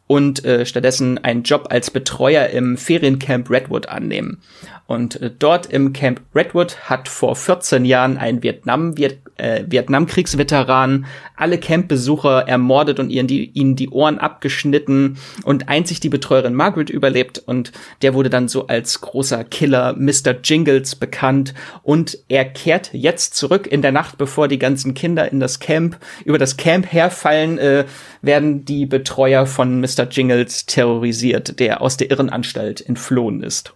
und 0.07 0.43
äh, 0.45 0.65
stattdessen 0.65 1.17
einen 1.23 1.43
Job 1.43 1.67
als 1.69 1.89
Betreuer 1.89 2.47
im 2.47 2.77
Feriencamp 2.77 3.49
Redwood 3.49 3.87
annehmen. 3.87 4.41
Und 4.85 5.21
äh, 5.21 5.31
dort 5.37 5.67
im 5.67 5.93
Camp 5.93 6.21
Redwood 6.35 6.77
hat 6.89 7.07
vor 7.07 7.35
14 7.35 7.85
Jahren 7.85 8.17
ein 8.17 8.43
Vietnam, 8.43 8.97
Viet, 8.97 9.19
äh, 9.37 9.63
Vietnamkriegsveteran 9.67 11.05
alle 11.35 11.57
Campbesucher 11.57 12.47
ermordet 12.47 12.99
und 12.99 13.09
ihnen 13.09 13.27
die, 13.27 13.45
ihnen 13.45 13.75
die 13.75 13.89
Ohren 13.89 14.19
abgeschnitten 14.19 15.17
und 15.43 15.69
einzig 15.69 16.01
die 16.01 16.09
Betreuerin 16.09 16.53
Margaret 16.53 16.89
überlebt 16.89 17.39
und 17.39 17.71
der 18.01 18.13
wurde 18.13 18.29
dann 18.29 18.47
so 18.47 18.67
als 18.67 19.01
großer 19.01 19.43
Killer 19.45 19.95
Mr. 19.97 20.35
Jingles 20.43 20.95
bekannt 20.95 21.53
und 21.81 22.19
er 22.27 22.45
kehrt 22.45 22.93
jetzt 22.93 23.35
zurück 23.35 23.65
in 23.65 23.81
der 23.81 23.91
Nacht, 23.93 24.17
bevor 24.17 24.47
die 24.47 24.59
ganzen 24.59 24.93
Kinder 24.93 25.31
in 25.31 25.39
das 25.39 25.59
Camp, 25.59 25.97
über 26.25 26.37
das 26.37 26.57
Camp 26.57 26.91
herfallen, 26.91 27.57
äh, 27.57 27.85
werden 28.23 28.65
die 28.65 28.87
Betreuer 28.87 29.45
von 29.45 29.79
Mr. 29.79 30.07
Jingles 30.09 30.65
terrorisiert, 30.65 31.59
der 31.59 31.81
aus 31.81 31.97
der 31.97 32.09
Irrenanstalt 32.09 32.83
entflohen 32.87 33.43
ist. 33.43 33.75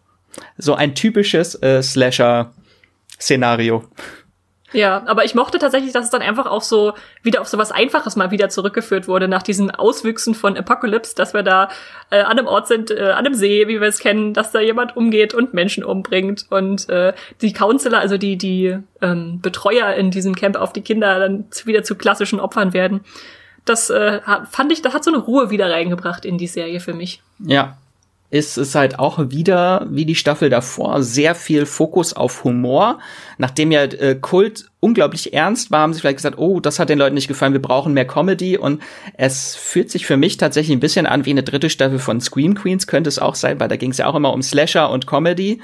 So 0.57 0.73
ein 0.73 0.95
typisches 0.95 1.61
äh, 1.61 1.83
Slasher-Szenario. 1.83 3.83
Ja, 4.73 5.03
aber 5.05 5.23
ich 5.23 5.33
mochte 5.33 5.59
tatsächlich, 5.59 5.93
dass 5.93 6.05
es 6.05 6.11
dann 6.11 6.21
einfach 6.21 6.45
auch 6.45 6.61
so 6.61 6.93
wieder 7.23 7.39
auf 7.39 7.47
so 7.47 7.57
was 7.57 7.71
Einfaches 7.71 8.17
mal 8.17 8.31
wieder 8.31 8.49
zurückgeführt 8.49 9.07
wurde, 9.07 9.29
nach 9.29 9.41
diesen 9.41 9.71
Auswüchsen 9.71 10.35
von 10.35 10.57
Apocalypse, 10.57 11.15
dass 11.15 11.33
wir 11.33 11.43
da 11.43 11.69
äh, 12.09 12.19
an 12.19 12.37
einem 12.37 12.47
Ort 12.47 12.67
sind, 12.67 12.91
äh, 12.91 13.11
an 13.11 13.25
einem 13.25 13.33
See, 13.33 13.69
wie 13.69 13.79
wir 13.79 13.87
es 13.87 13.99
kennen, 13.99 14.33
dass 14.33 14.51
da 14.51 14.59
jemand 14.59 14.97
umgeht 14.97 15.33
und 15.33 15.53
Menschen 15.53 15.85
umbringt 15.85 16.47
und 16.49 16.89
äh, 16.89 17.13
die 17.41 17.53
Counselor, 17.53 17.99
also 17.99 18.17
die, 18.17 18.37
die 18.37 18.77
ähm, 19.01 19.39
Betreuer 19.41 19.93
in 19.93 20.11
diesem 20.11 20.35
Camp 20.35 20.57
auf 20.57 20.73
die 20.73 20.81
Kinder 20.81 21.17
dann 21.17 21.45
wieder 21.63 21.83
zu 21.83 21.95
klassischen 21.95 22.41
Opfern 22.41 22.73
werden. 22.73 23.05
Das 23.69 23.89
äh, 23.89 24.21
fand 24.49 24.71
ich, 24.71 24.81
das 24.81 24.93
hat 24.93 25.03
so 25.03 25.11
eine 25.11 25.19
Ruhe 25.19 25.49
wieder 25.49 25.69
reingebracht 25.69 26.25
in 26.25 26.37
die 26.37 26.47
Serie 26.47 26.79
für 26.79 26.93
mich. 26.93 27.21
Ja, 27.39 27.77
ist 28.29 28.57
es 28.57 28.75
halt 28.75 28.99
auch 28.99 29.29
wieder, 29.29 29.87
wie 29.89 30.05
die 30.05 30.15
Staffel 30.15 30.49
davor, 30.49 31.01
sehr 31.01 31.33
viel 31.33 31.65
Fokus 31.65 32.13
auf 32.13 32.43
Humor. 32.43 32.99
Nachdem 33.37 33.71
ja 33.71 33.83
äh, 33.83 34.15
Kult 34.19 34.69
unglaublich 34.81 35.33
ernst 35.33 35.71
war, 35.71 35.79
haben 35.79 35.93
sie 35.93 36.01
vielleicht 36.01 36.17
gesagt, 36.17 36.37
oh, 36.37 36.59
das 36.59 36.77
hat 36.77 36.89
den 36.89 36.99
Leuten 36.99 37.15
nicht 37.15 37.29
gefallen, 37.29 37.53
wir 37.53 37.61
brauchen 37.61 37.93
mehr 37.93 38.05
Comedy. 38.05 38.57
Und 38.57 38.81
es 39.13 39.55
fühlt 39.55 39.89
sich 39.89 40.05
für 40.05 40.17
mich 40.17 40.35
tatsächlich 40.35 40.75
ein 40.75 40.81
bisschen 40.81 41.05
an 41.05 41.25
wie 41.25 41.29
eine 41.29 41.43
dritte 41.43 41.69
Staffel 41.69 41.99
von 41.99 42.19
Scream 42.19 42.53
Queens, 42.55 42.85
könnte 42.85 43.07
es 43.07 43.19
auch 43.19 43.35
sein, 43.35 43.61
weil 43.61 43.69
da 43.69 43.77
ging 43.77 43.91
es 43.91 43.97
ja 43.97 44.07
auch 44.07 44.15
immer 44.15 44.33
um 44.33 44.41
Slasher 44.41 44.89
und 44.89 45.07
Comedy. 45.07 45.61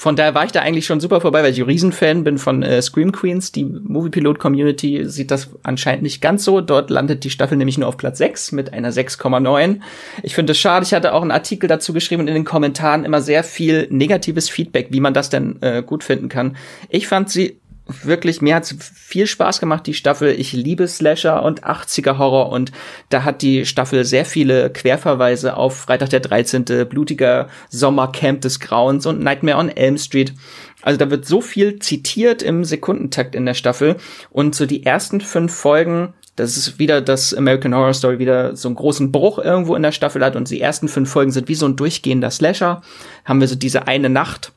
Von 0.00 0.16
daher 0.16 0.34
war 0.34 0.46
ich 0.46 0.52
da 0.52 0.60
eigentlich 0.60 0.86
schon 0.86 0.98
super 0.98 1.20
vorbei, 1.20 1.42
weil 1.42 1.52
ich 1.52 1.66
Riesenfan 1.66 2.24
bin 2.24 2.38
von 2.38 2.62
äh, 2.62 2.80
Scream 2.80 3.12
Queens. 3.12 3.52
Die 3.52 3.66
Moviepilot-Community 3.66 5.04
sieht 5.04 5.30
das 5.30 5.50
anscheinend 5.62 6.04
nicht 6.04 6.22
ganz 6.22 6.42
so. 6.42 6.62
Dort 6.62 6.88
landet 6.88 7.22
die 7.22 7.28
Staffel 7.28 7.58
nämlich 7.58 7.76
nur 7.76 7.86
auf 7.86 7.98
Platz 7.98 8.16
6 8.16 8.52
mit 8.52 8.72
einer 8.72 8.92
6,9. 8.92 9.80
Ich 10.22 10.34
finde 10.34 10.52
es 10.52 10.58
schade. 10.58 10.86
Ich 10.86 10.94
hatte 10.94 11.12
auch 11.12 11.20
einen 11.20 11.30
Artikel 11.30 11.68
dazu 11.68 11.92
geschrieben 11.92 12.22
und 12.22 12.28
in 12.28 12.34
den 12.34 12.46
Kommentaren 12.46 13.04
immer 13.04 13.20
sehr 13.20 13.44
viel 13.44 13.88
negatives 13.90 14.48
Feedback, 14.48 14.86
wie 14.88 15.00
man 15.00 15.12
das 15.12 15.28
denn 15.28 15.60
äh, 15.60 15.82
gut 15.82 16.02
finden 16.02 16.30
kann. 16.30 16.56
Ich 16.88 17.06
fand 17.06 17.28
sie 17.28 17.59
wirklich, 18.02 18.40
mir 18.40 18.54
hat's 18.54 18.74
viel 18.94 19.26
Spaß 19.26 19.60
gemacht, 19.60 19.86
die 19.86 19.94
Staffel. 19.94 20.30
Ich 20.38 20.52
liebe 20.52 20.86
Slasher 20.88 21.42
und 21.42 21.64
80er 21.64 22.18
Horror 22.18 22.50
und 22.50 22.72
da 23.08 23.24
hat 23.24 23.42
die 23.42 23.66
Staffel 23.66 24.04
sehr 24.04 24.24
viele 24.24 24.70
Querverweise 24.70 25.56
auf 25.56 25.76
Freitag 25.76 26.10
der 26.10 26.20
13., 26.20 26.64
blutiger 26.88 27.48
Sommercamp 27.68 28.40
des 28.40 28.60
Grauens 28.60 29.06
und 29.06 29.20
Nightmare 29.20 29.58
on 29.58 29.68
Elm 29.68 29.98
Street. 29.98 30.34
Also 30.82 30.98
da 30.98 31.10
wird 31.10 31.26
so 31.26 31.40
viel 31.40 31.78
zitiert 31.78 32.42
im 32.42 32.64
Sekundentakt 32.64 33.34
in 33.34 33.46
der 33.46 33.54
Staffel 33.54 33.96
und 34.30 34.54
so 34.54 34.66
die 34.66 34.86
ersten 34.86 35.20
fünf 35.20 35.54
Folgen 35.54 36.14
das 36.40 36.56
ist 36.56 36.78
wieder 36.78 37.02
das 37.02 37.34
American 37.34 37.74
Horror 37.74 37.92
Story 37.92 38.18
wieder 38.18 38.56
so 38.56 38.68
einen 38.68 38.76
großen 38.76 39.12
Bruch 39.12 39.38
irgendwo 39.38 39.74
in 39.74 39.82
der 39.82 39.92
Staffel 39.92 40.24
hat 40.24 40.36
und 40.36 40.48
die 40.48 40.60
ersten 40.60 40.88
fünf 40.88 41.10
Folgen 41.10 41.32
sind 41.32 41.48
wie 41.48 41.54
so 41.54 41.66
ein 41.66 41.76
durchgehender 41.76 42.30
Slasher. 42.30 42.80
Haben 43.26 43.40
wir 43.40 43.48
so 43.48 43.56
diese 43.56 43.86
eine 43.86 44.08
Nacht, 44.08 44.52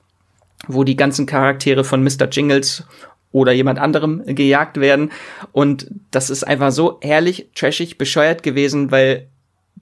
wo 0.67 0.85
die 0.85 0.95
ganzen 0.95 1.25
Charaktere 1.25 1.83
von 1.83 2.03
Mr. 2.03 2.29
Jingles 2.31 2.85
oder 3.33 3.51
jemand 3.51 3.79
anderem 3.79 4.23
gejagt 4.25 4.79
werden. 4.79 5.11
Und 5.51 5.87
das 6.11 6.29
ist 6.29 6.45
einfach 6.45 6.71
so 6.71 6.99
herrlich, 7.01 7.49
trashig, 7.55 7.97
bescheuert 7.97 8.43
gewesen, 8.43 8.91
weil 8.91 9.27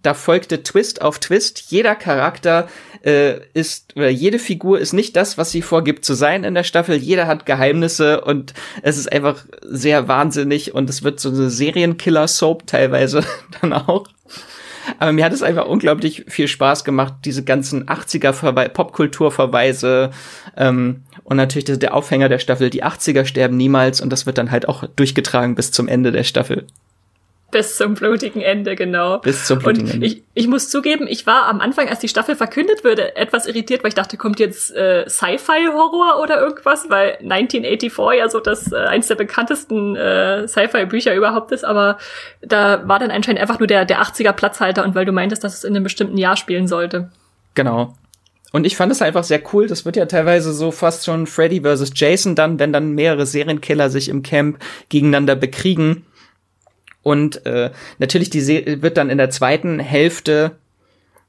da 0.01 0.13
folgte 0.15 0.63
Twist 0.63 1.01
auf 1.01 1.19
Twist. 1.19 1.65
Jeder 1.69 1.95
Charakter 1.95 2.67
äh, 3.05 3.39
ist, 3.53 3.95
oder 3.95 4.09
jede 4.09 4.39
Figur 4.39 4.79
ist 4.79 4.93
nicht 4.93 5.15
das, 5.15 5.37
was 5.37 5.51
sie 5.51 5.61
vorgibt 5.61 6.05
zu 6.05 6.15
sein 6.15 6.43
in 6.43 6.55
der 6.55 6.63
Staffel. 6.63 6.95
Jeder 6.95 7.27
hat 7.27 7.45
Geheimnisse 7.45 8.21
und 8.21 8.53
es 8.81 8.97
ist 8.97 9.11
einfach 9.11 9.45
sehr 9.61 10.07
wahnsinnig 10.07 10.73
und 10.73 10.89
es 10.89 11.03
wird 11.03 11.19
so 11.19 11.29
eine 11.29 11.49
Serienkiller-Soap 11.49 12.65
teilweise 12.65 13.23
dann 13.61 13.73
auch. 13.73 14.07
Aber 14.99 15.11
mir 15.11 15.25
hat 15.25 15.33
es 15.33 15.43
einfach 15.43 15.65
unglaublich 15.65 16.25
viel 16.27 16.47
Spaß 16.47 16.83
gemacht, 16.83 17.13
diese 17.25 17.43
ganzen 17.43 17.87
80er 17.87 18.69
Popkulturverweise 18.69 20.11
ähm, 20.57 21.03
und 21.23 21.37
natürlich 21.37 21.65
der, 21.65 21.77
der 21.77 21.93
Aufhänger 21.93 22.29
der 22.29 22.39
Staffel, 22.39 22.69
die 22.69 22.83
80er 22.83 23.25
sterben 23.25 23.57
niemals 23.57 24.01
und 24.01 24.11
das 24.11 24.25
wird 24.25 24.37
dann 24.37 24.51
halt 24.51 24.67
auch 24.67 24.85
durchgetragen 24.95 25.55
bis 25.55 25.71
zum 25.71 25.87
Ende 25.87 26.11
der 26.11 26.23
Staffel. 26.23 26.67
Bis 27.51 27.75
zum 27.75 27.95
blutigen 27.95 28.41
Ende, 28.41 28.75
genau. 28.75 29.19
Bis 29.19 29.45
zum 29.45 29.59
blutigen 29.59 29.87
und 29.87 29.93
Ende. 29.95 30.05
Ich, 30.05 30.23
ich 30.33 30.47
muss 30.47 30.69
zugeben, 30.69 31.05
ich 31.07 31.27
war 31.27 31.47
am 31.47 31.59
Anfang, 31.59 31.89
als 31.89 31.99
die 31.99 32.07
Staffel 32.07 32.35
verkündet 32.35 32.83
wurde, 32.85 33.15
etwas 33.17 33.45
irritiert, 33.45 33.83
weil 33.83 33.89
ich 33.89 33.95
dachte, 33.95 34.15
kommt 34.15 34.39
jetzt 34.39 34.73
äh, 34.73 35.07
Sci-Fi-Horror 35.07 36.21
oder 36.21 36.39
irgendwas, 36.39 36.89
weil 36.89 37.17
1984 37.21 38.19
ja 38.19 38.29
so 38.29 38.39
das 38.39 38.71
äh, 38.71 38.77
eins 38.77 39.07
der 39.07 39.15
bekanntesten 39.15 39.97
äh, 39.97 40.47
Sci-Fi-Bücher 40.47 41.13
überhaupt 41.13 41.51
ist, 41.51 41.65
aber 41.65 41.97
da 42.41 42.87
war 42.87 42.99
dann 42.99 43.11
anscheinend 43.11 43.41
einfach 43.41 43.59
nur 43.59 43.67
der, 43.67 43.83
der 43.83 44.01
80er 44.01 44.31
Platzhalter 44.31 44.83
und 44.85 44.95
weil 44.95 45.05
du 45.05 45.11
meintest, 45.11 45.43
dass 45.43 45.55
es 45.55 45.63
in 45.65 45.75
einem 45.75 45.83
bestimmten 45.83 46.17
Jahr 46.17 46.37
spielen 46.37 46.67
sollte. 46.67 47.11
Genau. 47.53 47.95
Und 48.51 48.65
ich 48.65 48.75
fand 48.75 48.91
es 48.91 49.01
einfach 49.01 49.23
sehr 49.23 49.41
cool. 49.53 49.67
Das 49.67 49.85
wird 49.85 49.95
ja 49.95 50.05
teilweise 50.05 50.53
so 50.53 50.71
fast 50.71 51.05
schon 51.05 51.25
Freddy 51.25 51.61
versus 51.61 51.91
Jason 51.95 52.35
dann, 52.35 52.59
wenn 52.59 52.73
dann 52.73 52.91
mehrere 52.91 53.25
Serienkiller 53.25 53.89
sich 53.89 54.09
im 54.09 54.23
Camp 54.23 54.59
gegeneinander 54.89 55.35
bekriegen. 55.35 56.05
Und 57.03 57.45
äh, 57.45 57.71
natürlich 57.99 58.29
die 58.29 58.41
Se 58.41 58.81
wird 58.81 58.97
dann 58.97 59.09
in 59.09 59.17
der 59.17 59.29
zweiten 59.29 59.79
Hälfte 59.79 60.57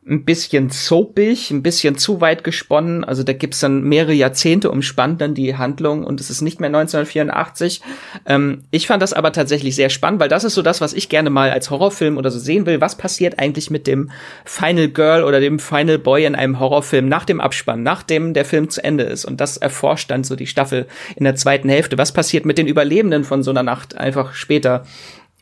ein 0.04 0.24
bisschen 0.24 0.68
soapig, 0.68 1.52
ein 1.52 1.62
bisschen 1.62 1.96
zu 1.96 2.20
weit 2.20 2.42
gesponnen. 2.42 3.04
Also 3.04 3.22
da 3.22 3.32
gibt's 3.32 3.60
dann 3.60 3.84
mehrere 3.84 4.12
Jahrzehnte 4.12 4.68
umspannt 4.68 5.20
dann 5.20 5.34
die 5.34 5.56
Handlung 5.56 6.02
und 6.02 6.20
es 6.20 6.28
ist 6.28 6.40
nicht 6.42 6.58
mehr 6.58 6.70
1984. 6.70 7.80
Ähm, 8.26 8.62
ich 8.72 8.88
fand 8.88 9.00
das 9.00 9.12
aber 9.12 9.32
tatsächlich 9.32 9.76
sehr 9.76 9.90
spannend, 9.90 10.20
weil 10.20 10.28
das 10.28 10.42
ist 10.42 10.54
so 10.54 10.62
das, 10.62 10.80
was 10.80 10.92
ich 10.92 11.08
gerne 11.08 11.30
mal 11.30 11.50
als 11.50 11.70
Horrorfilm 11.70 12.16
oder 12.16 12.32
so 12.32 12.40
sehen 12.40 12.66
will. 12.66 12.80
Was 12.80 12.96
passiert 12.96 13.38
eigentlich 13.38 13.70
mit 13.70 13.86
dem 13.86 14.10
Final 14.44 14.88
Girl 14.88 15.22
oder 15.22 15.38
dem 15.38 15.60
Final 15.60 16.00
Boy 16.00 16.24
in 16.24 16.34
einem 16.34 16.58
Horrorfilm 16.58 17.08
nach 17.08 17.24
dem 17.24 17.40
Abspann, 17.40 17.84
nachdem 17.84 18.34
der 18.34 18.44
Film 18.44 18.70
zu 18.70 18.82
Ende 18.82 19.04
ist? 19.04 19.24
Und 19.24 19.40
das 19.40 19.56
erforscht 19.56 20.10
dann 20.10 20.24
so 20.24 20.34
die 20.34 20.48
Staffel 20.48 20.86
in 21.14 21.22
der 21.22 21.36
zweiten 21.36 21.68
Hälfte. 21.68 21.96
Was 21.96 22.10
passiert 22.10 22.44
mit 22.44 22.58
den 22.58 22.66
Überlebenden 22.66 23.22
von 23.22 23.44
so 23.44 23.52
einer 23.52 23.62
Nacht 23.62 23.96
einfach 23.96 24.34
später? 24.34 24.84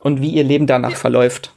Und 0.01 0.21
wie 0.21 0.31
ihr 0.31 0.45
Leben 0.45 0.67
danach 0.67 0.97
verläuft. 0.97 1.53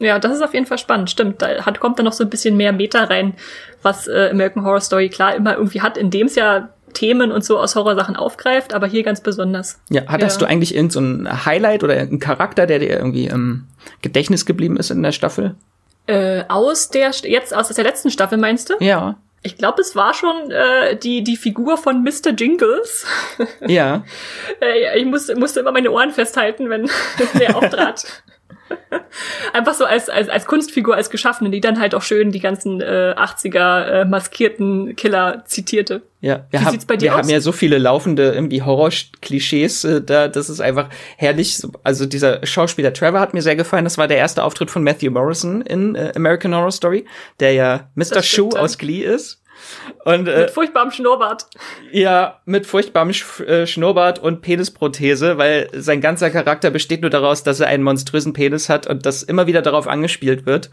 Ja, 0.00 0.18
das 0.18 0.32
ist 0.32 0.42
auf 0.42 0.54
jeden 0.54 0.66
Fall 0.66 0.78
spannend, 0.78 1.10
stimmt. 1.10 1.42
Da 1.42 1.64
hat, 1.66 1.78
kommt 1.78 1.98
dann 1.98 2.06
noch 2.06 2.12
so 2.12 2.24
ein 2.24 2.30
bisschen 2.30 2.56
mehr 2.56 2.72
Meta 2.72 3.04
rein, 3.04 3.34
was 3.82 4.08
äh, 4.08 4.30
American 4.30 4.64
Horror 4.64 4.80
Story 4.80 5.08
klar 5.10 5.34
immer 5.34 5.56
irgendwie 5.56 5.82
hat, 5.82 5.96
indem 5.98 6.26
es 6.26 6.34
ja 6.34 6.70
Themen 6.94 7.30
und 7.30 7.44
so 7.44 7.58
aus 7.58 7.76
Horrorsachen 7.76 8.16
aufgreift, 8.16 8.74
aber 8.74 8.86
hier 8.86 9.02
ganz 9.02 9.20
besonders. 9.20 9.78
Ja, 9.90 10.02
hattest 10.06 10.40
ja. 10.40 10.46
du 10.46 10.50
eigentlich 10.50 10.74
irgendein 10.74 11.26
so 11.26 11.46
Highlight 11.46 11.84
oder 11.84 11.94
einen 11.94 12.18
Charakter, 12.18 12.66
der 12.66 12.78
dir 12.78 12.90
irgendwie 12.90 13.26
im 13.26 13.66
Gedächtnis 14.02 14.46
geblieben 14.46 14.76
ist 14.76 14.90
in 14.90 15.02
der 15.02 15.12
Staffel? 15.12 15.54
Äh, 16.06 16.44
aus 16.48 16.88
der 16.88 17.10
jetzt 17.22 17.54
aus 17.54 17.68
der 17.68 17.84
letzten 17.84 18.10
Staffel 18.10 18.38
meinst 18.38 18.70
du? 18.70 18.74
Ja. 18.80 19.16
Ich 19.42 19.56
glaube, 19.56 19.80
es 19.80 19.96
war 19.96 20.12
schon 20.12 20.50
äh, 20.50 20.96
die 20.96 21.22
die 21.22 21.36
Figur 21.36 21.78
von 21.78 22.02
Mr. 22.02 22.30
Jingles. 22.36 23.06
Ja. 23.66 24.04
äh, 24.60 24.98
ich 24.98 25.06
musste, 25.06 25.34
musste 25.34 25.60
immer 25.60 25.72
meine 25.72 25.90
Ohren 25.90 26.10
festhalten, 26.10 26.68
wenn 26.68 26.90
der 27.38 27.56
auftrat. 27.56 28.22
Einfach 29.52 29.74
so 29.74 29.84
als, 29.84 30.08
als, 30.08 30.28
als 30.28 30.46
Kunstfigur, 30.46 30.94
als 30.94 31.10
Geschaffene, 31.10 31.50
die 31.50 31.60
dann 31.60 31.80
halt 31.80 31.94
auch 31.94 32.02
schön 32.02 32.30
die 32.30 32.40
ganzen 32.40 32.80
äh, 32.80 33.14
80er 33.16 33.84
äh, 33.84 34.04
maskierten 34.04 34.96
Killer 34.96 35.44
zitierte. 35.46 36.02
Ja, 36.20 36.46
wir, 36.50 36.60
Wie 36.60 36.64
haben, 36.64 36.78
bei 36.86 36.96
dir 36.96 37.04
wir 37.04 37.14
aus? 37.14 37.18
haben 37.22 37.30
ja 37.30 37.40
so 37.40 37.50
viele 37.50 37.78
laufende 37.78 38.32
irgendwie 38.32 38.62
Horror-Klischees, 38.62 39.84
äh, 39.84 40.02
da, 40.02 40.28
das 40.28 40.50
ist 40.50 40.60
einfach 40.60 40.88
herrlich. 41.16 41.62
Also 41.82 42.06
dieser 42.06 42.44
Schauspieler 42.46 42.92
Trevor 42.92 43.20
hat 43.20 43.32
mir 43.34 43.42
sehr 43.42 43.56
gefallen. 43.56 43.84
Das 43.84 43.96
war 43.96 44.06
der 44.06 44.18
erste 44.18 44.44
Auftritt 44.44 44.70
von 44.70 44.84
Matthew 44.84 45.10
Morrison 45.10 45.62
in 45.62 45.94
äh, 45.94 46.12
American 46.14 46.54
Horror 46.54 46.72
Story, 46.72 47.06
der 47.40 47.54
ja 47.54 47.90
Mr. 47.94 48.22
Shoe 48.22 48.58
aus 48.58 48.76
Glee 48.76 49.02
ist. 49.02 49.39
Und, 50.04 50.28
äh, 50.28 50.40
mit 50.40 50.50
furchtbarem 50.50 50.90
Schnurrbart. 50.90 51.46
Ja, 51.92 52.40
mit 52.44 52.66
furchtbarem 52.66 53.12
Sch 53.12 53.40
äh, 53.40 53.66
Schnurrbart 53.66 54.18
und 54.18 54.42
Penisprothese, 54.42 55.38
weil 55.38 55.68
sein 55.72 56.00
ganzer 56.00 56.30
Charakter 56.30 56.70
besteht 56.70 57.02
nur 57.02 57.10
daraus, 57.10 57.42
dass 57.42 57.60
er 57.60 57.68
einen 57.68 57.82
monströsen 57.82 58.32
Penis 58.32 58.68
hat 58.68 58.86
und 58.86 59.06
das 59.06 59.22
immer 59.22 59.46
wieder 59.46 59.62
darauf 59.62 59.86
angespielt 59.86 60.46
wird. 60.46 60.70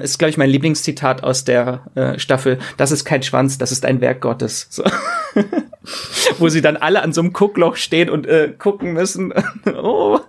Ist, 0.00 0.18
glaube 0.18 0.30
ich, 0.30 0.36
mein 0.36 0.50
Lieblingszitat 0.50 1.24
aus 1.24 1.44
der 1.44 1.84
äh, 1.96 2.18
Staffel. 2.18 2.60
Das 2.76 2.92
ist 2.92 3.04
kein 3.04 3.24
Schwanz, 3.24 3.58
das 3.58 3.72
ist 3.72 3.84
ein 3.84 4.00
Werk 4.00 4.20
Gottes. 4.20 4.68
So. 4.70 4.84
Wo 6.38 6.48
sie 6.48 6.62
dann 6.62 6.76
alle 6.76 7.02
an 7.02 7.12
so 7.12 7.20
einem 7.20 7.32
Guckloch 7.32 7.74
stehen 7.74 8.08
und 8.08 8.26
äh, 8.26 8.54
gucken 8.56 8.92
müssen. 8.92 9.34
oh. 9.66 10.20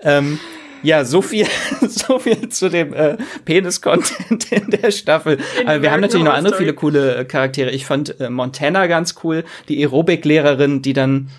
Ähm, 0.00 0.40
ja, 0.84 1.04
so 1.04 1.22
viel, 1.22 1.46
so 1.88 2.18
viel 2.18 2.48
zu 2.48 2.68
dem 2.68 2.92
äh, 2.92 3.16
Penis-Content 3.44 4.52
in 4.52 4.70
der 4.70 4.90
Staffel. 4.90 5.38
Aber 5.66 5.82
wir 5.82 5.90
haben 5.90 6.00
natürlich 6.00 6.24
noch 6.24 6.34
andere 6.34 6.56
viele 6.56 6.74
coole 6.74 7.16
äh, 7.16 7.24
Charaktere. 7.24 7.70
Ich 7.70 7.86
fand 7.86 8.20
äh, 8.20 8.30
Montana 8.30 8.86
ganz 8.86 9.16
cool, 9.24 9.44
die 9.68 9.82
Aerobic-Lehrerin, 9.82 10.82
die 10.82 10.92
dann 10.92 11.30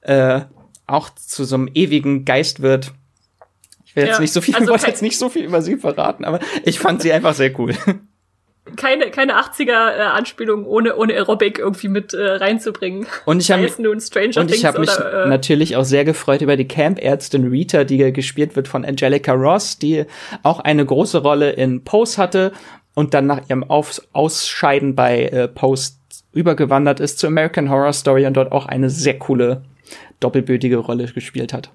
äh, 0.00 0.40
auch 0.86 1.10
zu 1.14 1.44
so 1.44 1.54
einem 1.54 1.70
ewigen 1.74 2.24
Geist 2.24 2.62
wird. 2.62 2.92
Ich 3.84 3.94
will 3.94 4.04
jetzt 4.04 4.14
ja, 4.14 4.20
nicht 4.20 4.32
so 4.32 4.40
viel, 4.40 4.54
also 4.56 4.74
ich 4.76 4.82
jetzt 4.82 5.02
nicht 5.02 5.18
so 5.18 5.28
viel 5.28 5.44
über 5.44 5.62
sie 5.62 5.76
verraten, 5.76 6.24
aber 6.24 6.40
ich 6.64 6.78
fand 6.78 7.02
sie 7.02 7.12
einfach 7.12 7.34
sehr 7.34 7.58
cool 7.58 7.74
keine, 8.76 9.10
keine 9.10 9.34
80er-Anspielung 9.38 10.64
äh, 10.64 10.68
ohne, 10.68 10.96
ohne 10.96 11.14
Aerobic 11.14 11.58
irgendwie 11.58 11.88
mit 11.88 12.14
äh, 12.14 12.22
reinzubringen. 12.22 13.06
Und 13.24 13.40
ich 13.40 13.50
habe 13.50 13.62
mich, 13.62 13.78
und 13.78 14.50
ich 14.50 14.64
hab 14.64 14.78
mich 14.78 14.90
oder, 14.90 15.24
äh, 15.24 15.28
natürlich 15.28 15.76
auch 15.76 15.84
sehr 15.84 16.04
gefreut 16.04 16.42
über 16.42 16.56
die 16.56 16.66
Camp-Ärztin 16.68 17.48
Rita, 17.48 17.84
die 17.84 18.12
gespielt 18.12 18.56
wird 18.56 18.68
von 18.68 18.84
Angelica 18.84 19.32
Ross, 19.32 19.78
die 19.78 20.04
auch 20.42 20.60
eine 20.60 20.84
große 20.84 21.18
Rolle 21.18 21.50
in 21.50 21.84
Pose 21.84 22.20
hatte 22.20 22.52
und 22.94 23.14
dann 23.14 23.26
nach 23.26 23.48
ihrem 23.48 23.64
Auf 23.64 24.02
Ausscheiden 24.12 24.94
bei 24.94 25.26
äh, 25.26 25.48
Post 25.48 25.98
übergewandert 26.32 27.00
ist 27.00 27.18
zu 27.18 27.26
American 27.26 27.70
Horror 27.70 27.92
Story 27.92 28.26
und 28.26 28.36
dort 28.36 28.52
auch 28.52 28.66
eine 28.66 28.90
sehr 28.90 29.18
coole 29.18 29.62
doppelbötige 30.20 30.76
Rolle 30.76 31.06
gespielt 31.06 31.52
hat. 31.52 31.70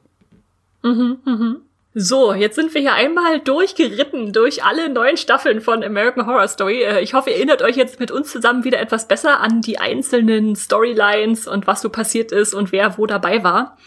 Mhm, 0.84 1.18
mhm. 1.26 1.58
So, 1.96 2.34
jetzt 2.34 2.56
sind 2.56 2.74
wir 2.74 2.82
hier 2.82 2.94
einmal 2.94 3.40
durchgeritten 3.40 4.34
durch 4.34 4.64
alle 4.64 4.90
neun 4.90 5.16
Staffeln 5.16 5.62
von 5.62 5.84
American 5.84 6.26
Horror 6.26 6.48
Story. 6.48 6.82
Äh, 6.82 7.02
ich 7.02 7.14
hoffe, 7.14 7.30
ihr 7.30 7.36
erinnert 7.36 7.62
euch 7.62 7.76
jetzt 7.76 8.00
mit 8.00 8.10
uns 8.10 8.32
zusammen 8.32 8.64
wieder 8.64 8.80
etwas 8.80 9.08
besser 9.08 9.42
an 9.42 9.62
die 9.62 9.78
einzelnen 9.78 10.56
Storylines 10.56 11.48
und 11.48 11.68
was 11.68 11.82
so 11.82 11.90
passiert 11.90 12.32
ist 12.32 12.56
und 12.56 12.72
wer 12.72 12.98
wo 12.98 13.06
dabei 13.06 13.44
war. 13.44 13.78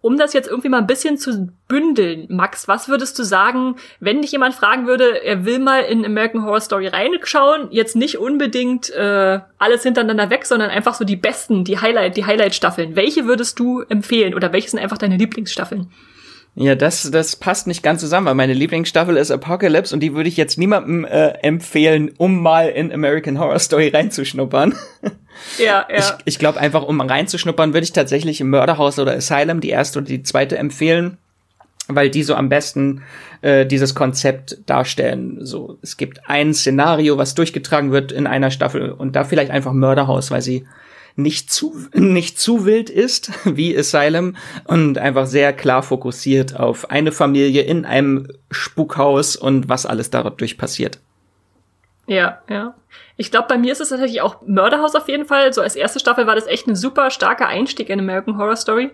Um 0.00 0.16
das 0.16 0.34
jetzt 0.34 0.48
irgendwie 0.48 0.68
mal 0.68 0.78
ein 0.78 0.86
bisschen 0.86 1.18
zu 1.18 1.48
bündeln, 1.66 2.26
Max, 2.28 2.68
was 2.68 2.88
würdest 2.88 3.18
du 3.18 3.24
sagen, 3.24 3.74
wenn 3.98 4.22
dich 4.22 4.30
jemand 4.30 4.54
fragen 4.54 4.86
würde, 4.86 5.24
er 5.24 5.44
will 5.44 5.58
mal 5.58 5.80
in 5.80 6.06
American 6.06 6.44
Horror 6.44 6.60
Story 6.60 6.86
reinschauen, 6.86 7.72
jetzt 7.72 7.96
nicht 7.96 8.18
unbedingt 8.18 8.88
äh, 8.90 9.40
alles 9.58 9.82
hintereinander 9.82 10.30
weg, 10.30 10.46
sondern 10.46 10.70
einfach 10.70 10.94
so 10.94 11.04
die 11.04 11.16
besten, 11.16 11.64
die 11.64 11.80
Highlight, 11.80 12.16
die 12.16 12.24
Highlight-Staffeln. 12.24 12.94
Welche 12.94 13.26
würdest 13.26 13.58
du 13.58 13.80
empfehlen 13.88 14.36
oder 14.36 14.52
welche 14.52 14.70
sind 14.70 14.78
einfach 14.78 14.98
deine 14.98 15.16
Lieblingsstaffeln? 15.16 15.90
Ja, 16.54 16.74
das, 16.74 17.08
das 17.10 17.36
passt 17.36 17.68
nicht 17.68 17.84
ganz 17.84 18.00
zusammen, 18.00 18.26
weil 18.26 18.34
meine 18.34 18.52
Lieblingsstaffel 18.52 19.16
ist 19.16 19.30
Apocalypse 19.30 19.94
und 19.94 20.00
die 20.00 20.14
würde 20.14 20.28
ich 20.28 20.36
jetzt 20.36 20.58
niemandem 20.58 21.04
äh, 21.04 21.28
empfehlen, 21.42 22.10
um 22.18 22.42
mal 22.42 22.68
in 22.68 22.92
American 22.92 23.38
Horror 23.38 23.60
Story 23.60 23.88
reinzuschnuppern. 23.88 24.74
Ja, 25.58 25.86
ja. 25.88 25.88
Ich, 25.96 26.04
ich 26.24 26.38
glaube 26.40 26.58
einfach, 26.58 26.82
um 26.82 27.00
reinzuschnuppern, 27.00 27.74
würde 27.74 27.84
ich 27.84 27.92
tatsächlich 27.92 28.40
im 28.40 28.50
Mörderhaus 28.50 28.98
oder 28.98 29.12
Asylum 29.12 29.60
die 29.60 29.70
erste 29.70 30.00
oder 30.00 30.08
die 30.08 30.24
zweite 30.24 30.58
empfehlen, 30.58 31.18
weil 31.86 32.10
die 32.10 32.24
so 32.24 32.34
am 32.34 32.48
besten 32.48 33.02
äh, 33.40 33.64
dieses 33.64 33.94
Konzept 33.94 34.58
darstellen. 34.66 35.38
So, 35.40 35.78
es 35.80 35.96
gibt 35.96 36.28
ein 36.28 36.54
Szenario, 36.54 37.18
was 37.18 37.36
durchgetragen 37.36 37.92
wird 37.92 38.10
in 38.10 38.26
einer 38.26 38.50
Staffel 38.50 38.90
und 38.90 39.14
da 39.14 39.22
vielleicht 39.22 39.52
einfach 39.52 39.72
Mörderhaus, 39.72 40.32
weil 40.32 40.42
sie 40.42 40.66
nicht 41.18 41.52
zu, 41.52 41.76
nicht 41.94 42.38
zu 42.38 42.64
wild 42.64 42.88
ist 42.88 43.32
wie 43.44 43.76
Asylum 43.76 44.36
und 44.64 44.98
einfach 44.98 45.26
sehr 45.26 45.52
klar 45.52 45.82
fokussiert 45.82 46.58
auf 46.58 46.90
eine 46.90 47.10
Familie 47.12 47.62
in 47.62 47.84
einem 47.84 48.28
Spukhaus 48.50 49.34
und 49.34 49.68
was 49.68 49.84
alles 49.84 50.10
dadurch 50.10 50.56
passiert. 50.56 51.00
Ja, 52.06 52.40
ja. 52.48 52.74
Ich 53.16 53.32
glaube, 53.32 53.48
bei 53.48 53.58
mir 53.58 53.72
ist 53.72 53.80
es 53.80 53.88
tatsächlich 53.88 54.22
auch 54.22 54.42
Mörderhaus 54.46 54.94
auf 54.94 55.08
jeden 55.08 55.26
Fall. 55.26 55.52
So 55.52 55.60
als 55.60 55.76
erste 55.76 55.98
Staffel 55.98 56.26
war 56.26 56.36
das 56.36 56.46
echt 56.46 56.68
ein 56.68 56.76
super 56.76 57.10
starker 57.10 57.48
Einstieg 57.48 57.90
in 57.90 57.98
American 57.98 58.38
Horror 58.38 58.56
Story. 58.56 58.90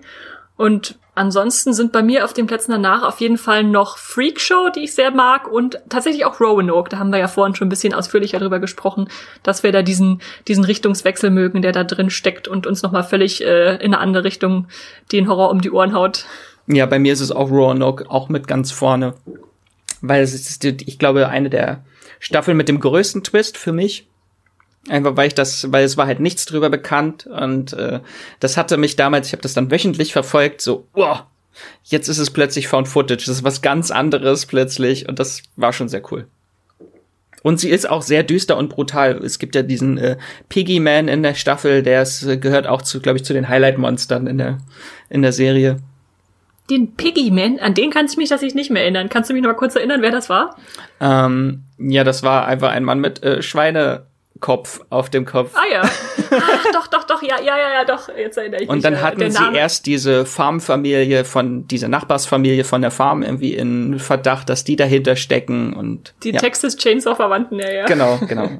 Und 0.57 0.98
ansonsten 1.14 1.72
sind 1.72 1.92
bei 1.92 2.02
mir 2.02 2.24
auf 2.24 2.32
den 2.32 2.46
Plätzen 2.46 2.70
danach 2.70 3.02
auf 3.02 3.20
jeden 3.20 3.38
Fall 3.38 3.64
noch 3.64 3.98
Freak 3.98 4.40
Show, 4.40 4.68
die 4.74 4.84
ich 4.84 4.94
sehr 4.94 5.11
mag, 5.11 5.50
und 5.50 5.80
tatsächlich 5.88 6.24
auch 6.24 6.40
Roanoke. 6.40 6.88
Da 6.88 6.98
haben 6.98 7.11
wir 7.11 7.18
ja 7.18 7.28
vorhin 7.28 7.55
schon 7.55 7.66
ein 7.66 7.70
bisschen 7.70 7.94
ausführlicher 7.94 8.38
drüber 8.38 8.61
gesprochen, 8.61 9.09
dass 9.42 9.62
wir 9.62 9.72
da 9.72 9.82
diesen, 9.82 10.20
diesen 10.46 10.64
Richtungswechsel 10.64 11.30
mögen, 11.30 11.62
der 11.62 11.72
da 11.72 11.84
drin 11.84 12.11
steckt 12.11 12.46
und 12.46 12.66
uns 12.66 12.82
nochmal 12.82 13.05
völlig 13.05 13.44
äh, 13.44 13.76
in 13.76 13.94
eine 13.94 13.98
andere 13.98 14.24
Richtung 14.24 14.68
den 15.11 15.28
Horror 15.28 15.50
um 15.50 15.61
die 15.61 15.70
Ohren 15.70 15.92
haut. 15.92 16.26
Ja, 16.66 16.86
bei 16.86 16.98
mir 16.98 17.12
ist 17.12 17.20
es 17.20 17.32
auch 17.32 17.50
Roanoke, 17.50 18.09
auch 18.09 18.28
mit 18.28 18.46
ganz 18.46 18.70
vorne. 18.70 19.14
Weil 20.00 20.22
es 20.22 20.34
ist, 20.34 20.64
ich 20.64 20.98
glaube, 20.98 21.28
eine 21.28 21.50
der 21.50 21.84
Staffeln 22.20 22.57
mit 22.57 22.68
dem 22.68 22.80
größten 22.80 23.22
Twist 23.22 23.59
für 23.59 23.72
mich. 23.72 24.07
Einfach 24.89 25.16
weil 25.16 25.28
ich 25.28 25.35
das, 25.35 25.72
weil 25.72 25.85
es 25.85 25.97
war 25.97 26.07
halt 26.07 26.20
nichts 26.20 26.45
drüber 26.45 26.68
bekannt 26.68 27.26
und 27.26 27.72
äh, 27.72 28.01
das 28.41 28.57
hatte 28.57 28.76
mich 28.76 28.97
damals, 28.97 29.28
ich 29.28 29.32
habe 29.32 29.43
das 29.43 29.55
dann 29.55 29.70
wöchentlich 29.70 30.12
verfolgt, 30.12 30.61
so, 30.61 30.87
oh, 30.95 31.16
jetzt 31.85 32.09
ist 32.09 32.18
es 32.18 32.30
plötzlich 32.30 32.68
Found 32.68 32.89
Footage. 32.89 33.24
Das 33.26 33.37
ist 33.37 33.45
was 33.45 33.62
ganz 33.62 33.91
anderes 33.91 34.47
plötzlich 34.47 35.09
und 35.09 35.18
das 35.18 35.43
war 35.57 35.72
schon 35.72 35.89
sehr 35.89 36.03
cool. 36.12 36.26
Und 37.43 37.61
sie 37.61 37.68
ist 37.68 37.89
auch 37.89 38.01
sehr 38.01 38.22
düster 38.22 38.57
und 38.57 38.70
brutal. 38.70 39.22
Es 39.22 39.39
gibt 39.39 39.55
ja 39.55 39.62
diesen 39.62 39.99
äh, 39.99 40.16
Piggy 40.49 40.80
Man 40.80 41.09
in 41.09 41.22
der 41.22 41.35
Staffel, 41.35 41.82
der 41.82 42.01
ist, 42.01 42.22
äh, 42.24 42.39
gehört 42.39 42.66
auch 42.66 42.80
zu, 42.80 43.01
glaube 43.01 43.18
ich, 43.18 43.24
zu 43.24 43.35
den 43.35 43.51
Highlight-Monstern 43.51 44.26
in 44.26 44.39
der, 44.39 44.59
in 45.11 45.20
der 45.20 45.32
Serie. 45.32 45.76
Den 46.70 46.95
Piggy 46.95 47.30
Man, 47.30 47.59
an 47.59 47.74
den 47.74 47.91
kann 47.91 48.07
ich 48.07 48.16
mich 48.16 48.30
tatsächlich 48.30 48.55
nicht 48.55 48.70
mehr 48.70 48.82
erinnern. 48.82 49.11
Kannst 49.11 49.28
du 49.28 49.35
mich 49.35 49.43
noch 49.43 49.51
mal 49.51 49.59
kurz 49.59 49.76
erinnern, 49.76 50.01
wer 50.01 50.11
das 50.11 50.30
war? 50.30 50.57
Ähm, 51.01 51.64
ja, 51.76 52.03
das 52.03 52.22
war 52.22 52.47
einfach 52.47 52.70
ein 52.70 52.85
Mann 52.85 53.01
mit 53.01 53.22
äh, 53.22 53.43
Schweine. 53.43 54.07
Kopf 54.41 54.80
auf 54.91 55.11
dem 55.11 55.24
Kopf. 55.24 55.53
Ah 55.55 55.62
ja. 55.72 55.82
Ach, 55.82 56.64
doch, 56.72 56.87
doch, 56.89 57.05
doch, 57.05 57.22
ja, 57.22 57.41
ja, 57.41 57.57
ja, 57.57 57.72
ja, 57.72 57.85
doch. 57.85 58.09
Jetzt 58.09 58.37
erinnere 58.37 58.62
ich 58.62 58.68
und 58.68 58.76
mich. 58.76 58.85
Und 58.85 58.93
dann 58.93 59.03
hatten 59.03 59.30
sie 59.30 59.55
erst 59.55 59.87
diese 59.87 60.26
Farmfamilie 60.26 61.24
von, 61.24 61.66
diese 61.68 61.89
Nachbarsfamilie 61.89 62.64
von 62.64 62.82
der 62.82 62.91
Farm 62.91 63.22
irgendwie 63.22 63.55
in 63.55 63.99
Verdacht, 63.99 64.49
dass 64.49 64.64
die 64.64 64.76
dahinter 64.76 65.16
stecken 65.16 65.72
und. 65.72 66.14
Die 66.24 66.32
ja. 66.32 66.41
Texas 66.41 66.76
Chainsaw 66.76 67.14
Verwandten, 67.14 67.59
ja, 67.61 67.70
ja. 67.70 67.87
Genau, 67.87 68.18
genau. 68.28 68.49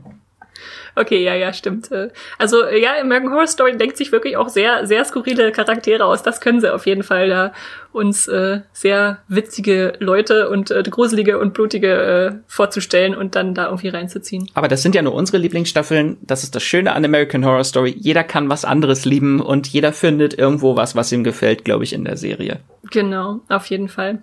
Okay, 0.97 1.25
ja, 1.25 1.35
ja, 1.35 1.53
stimmt. 1.53 1.91
Also 2.39 2.69
ja, 2.69 2.93
American 3.01 3.33
Horror 3.33 3.49
Story 3.49 3.77
denkt 3.77 3.97
sich 3.97 4.13
wirklich 4.13 4.37
auch 4.37 4.49
sehr, 4.49 4.87
sehr 4.87 5.05
skurrile 5.05 5.51
Charaktere 5.51 6.05
aus. 6.05 6.23
Das 6.23 6.41
können 6.41 6.61
sie 6.61 6.73
auf 6.73 6.87
jeden 6.87 7.03
Fall 7.03 7.29
da 7.29 7.53
uns 7.95 8.27
äh, 8.27 8.61
sehr 8.73 9.19
witzige 9.29 9.95
Leute 10.01 10.51
und 10.51 10.71
äh, 10.71 10.83
gruselige 10.83 11.39
und 11.39 11.55
blutige 11.55 11.93
äh, 11.93 12.33
vorzustellen 12.47 13.15
und 13.15 13.35
dann 13.37 13.55
da 13.55 13.67
irgendwie 13.67 13.89
reinzuziehen. 13.89 14.51
Aber 14.55 14.69
das 14.69 14.83
sind 14.83 14.95
ja 14.95 15.03
nur 15.03 15.15
unsere 15.15 15.39
Lieblingsstaffeln. 15.39 16.19
Das 16.23 16.43
ist 16.43 16.55
das 16.55 16.63
Schöne 16.63 16.93
an 16.93 17.05
American 17.05 17.45
Horror 17.45 17.65
Story. 17.65 17.95
Jeder 17.97 18.25
kann 18.25 18.49
was 18.49 18.65
anderes 18.65 19.05
lieben 19.05 19.41
und 19.41 19.69
jeder 19.69 19.93
findet 19.93 20.37
irgendwo 20.37 20.77
was, 20.77 20.97
was 20.97 21.13
ihm 21.13 21.25
gefällt, 21.25 21.65
glaube 21.65 21.85
ich, 21.85 21.93
in 21.93 22.05
der 22.05 22.17
Serie. 22.17 22.61
Genau, 22.91 23.41
auf 23.49 23.67
jeden 23.67 23.89
Fall. 23.89 24.23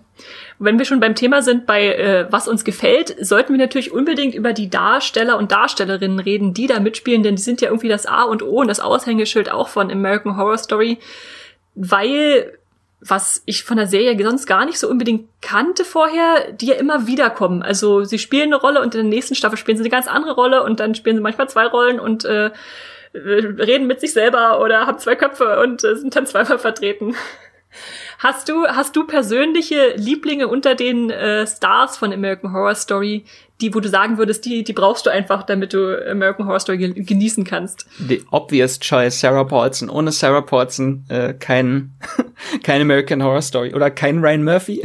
Wenn 0.58 0.78
wir 0.78 0.84
schon 0.84 1.00
beim 1.00 1.14
Thema 1.14 1.42
sind, 1.42 1.66
bei 1.66 1.94
äh, 1.94 2.26
was 2.30 2.48
uns 2.48 2.64
gefällt, 2.64 3.16
sollten 3.24 3.54
wir 3.54 3.58
natürlich 3.58 3.92
unbedingt 3.92 4.34
über 4.34 4.52
die 4.52 4.70
Darsteller 4.70 5.38
und 5.38 5.50
Darstellerinnen 5.50 6.20
reden, 6.20 6.54
die 6.54 6.66
da 6.66 6.78
mitspielen, 6.78 7.22
denn 7.22 7.36
die 7.36 7.42
sind 7.42 7.60
ja 7.60 7.68
irgendwie 7.68 7.88
das 7.88 8.06
A 8.06 8.24
und 8.24 8.42
O 8.42 8.60
und 8.60 8.68
das 8.68 8.80
Aushängeschild 8.80 9.50
auch 9.50 9.68
von 9.68 9.90
American 9.90 10.36
Horror 10.36 10.58
Story, 10.58 10.98
weil 11.74 12.58
was 13.04 13.42
ich 13.46 13.64
von 13.64 13.76
der 13.76 13.88
Serie 13.88 14.16
sonst 14.24 14.46
gar 14.46 14.64
nicht 14.64 14.78
so 14.78 14.88
unbedingt 14.88 15.28
kannte 15.40 15.84
vorher, 15.84 16.52
die 16.52 16.66
ja 16.66 16.74
immer 16.76 17.06
wiederkommen. 17.06 17.62
Also 17.62 18.04
sie 18.04 18.18
spielen 18.18 18.52
eine 18.52 18.56
Rolle 18.56 18.80
und 18.80 18.94
in 18.94 19.02
der 19.02 19.10
nächsten 19.10 19.34
Staffel 19.34 19.58
spielen 19.58 19.76
sie 19.76 19.82
eine 19.82 19.90
ganz 19.90 20.06
andere 20.06 20.34
Rolle 20.34 20.62
und 20.62 20.78
dann 20.78 20.94
spielen 20.94 21.16
sie 21.16 21.22
manchmal 21.22 21.48
zwei 21.48 21.66
Rollen 21.66 21.98
und 21.98 22.24
äh, 22.24 22.50
reden 23.14 23.88
mit 23.88 24.00
sich 24.00 24.12
selber 24.12 24.60
oder 24.60 24.86
haben 24.86 24.98
zwei 24.98 25.16
Köpfe 25.16 25.60
und 25.60 25.82
äh, 25.82 25.96
sind 25.96 26.14
dann 26.14 26.26
zweimal 26.26 26.58
vertreten. 26.58 27.16
Hast 28.18 28.50
du, 28.50 28.66
hast 28.66 28.94
du 28.94 29.06
persönliche 29.06 29.94
Lieblinge 29.96 30.46
unter 30.46 30.74
den 30.74 31.08
äh, 31.08 31.46
Stars 31.46 31.96
von 31.96 32.12
American 32.12 32.52
Horror 32.52 32.74
Story, 32.74 33.24
die, 33.60 33.74
wo 33.74 33.80
du 33.80 33.88
sagen 33.88 34.18
würdest, 34.18 34.44
die, 34.44 34.64
die 34.64 34.72
brauchst 34.72 35.06
du 35.06 35.10
einfach, 35.10 35.44
damit 35.44 35.72
du 35.72 35.96
American 36.10 36.46
Horror 36.46 36.60
Story 36.60 36.92
genießen 36.94 37.44
kannst? 37.44 37.86
The 38.06 38.22
obvious 38.30 38.80
choice, 38.80 39.20
Sarah 39.20 39.44
Paulson. 39.44 39.88
Ohne 39.88 40.10
Sarah 40.10 40.40
Paulson 40.40 41.04
äh, 41.08 41.34
kein, 41.34 41.92
kein 42.62 42.80
American 42.80 43.22
Horror 43.22 43.42
Story 43.42 43.74
oder 43.74 43.90
kein 43.90 44.18
Ryan 44.18 44.42
Murphy. 44.42 44.82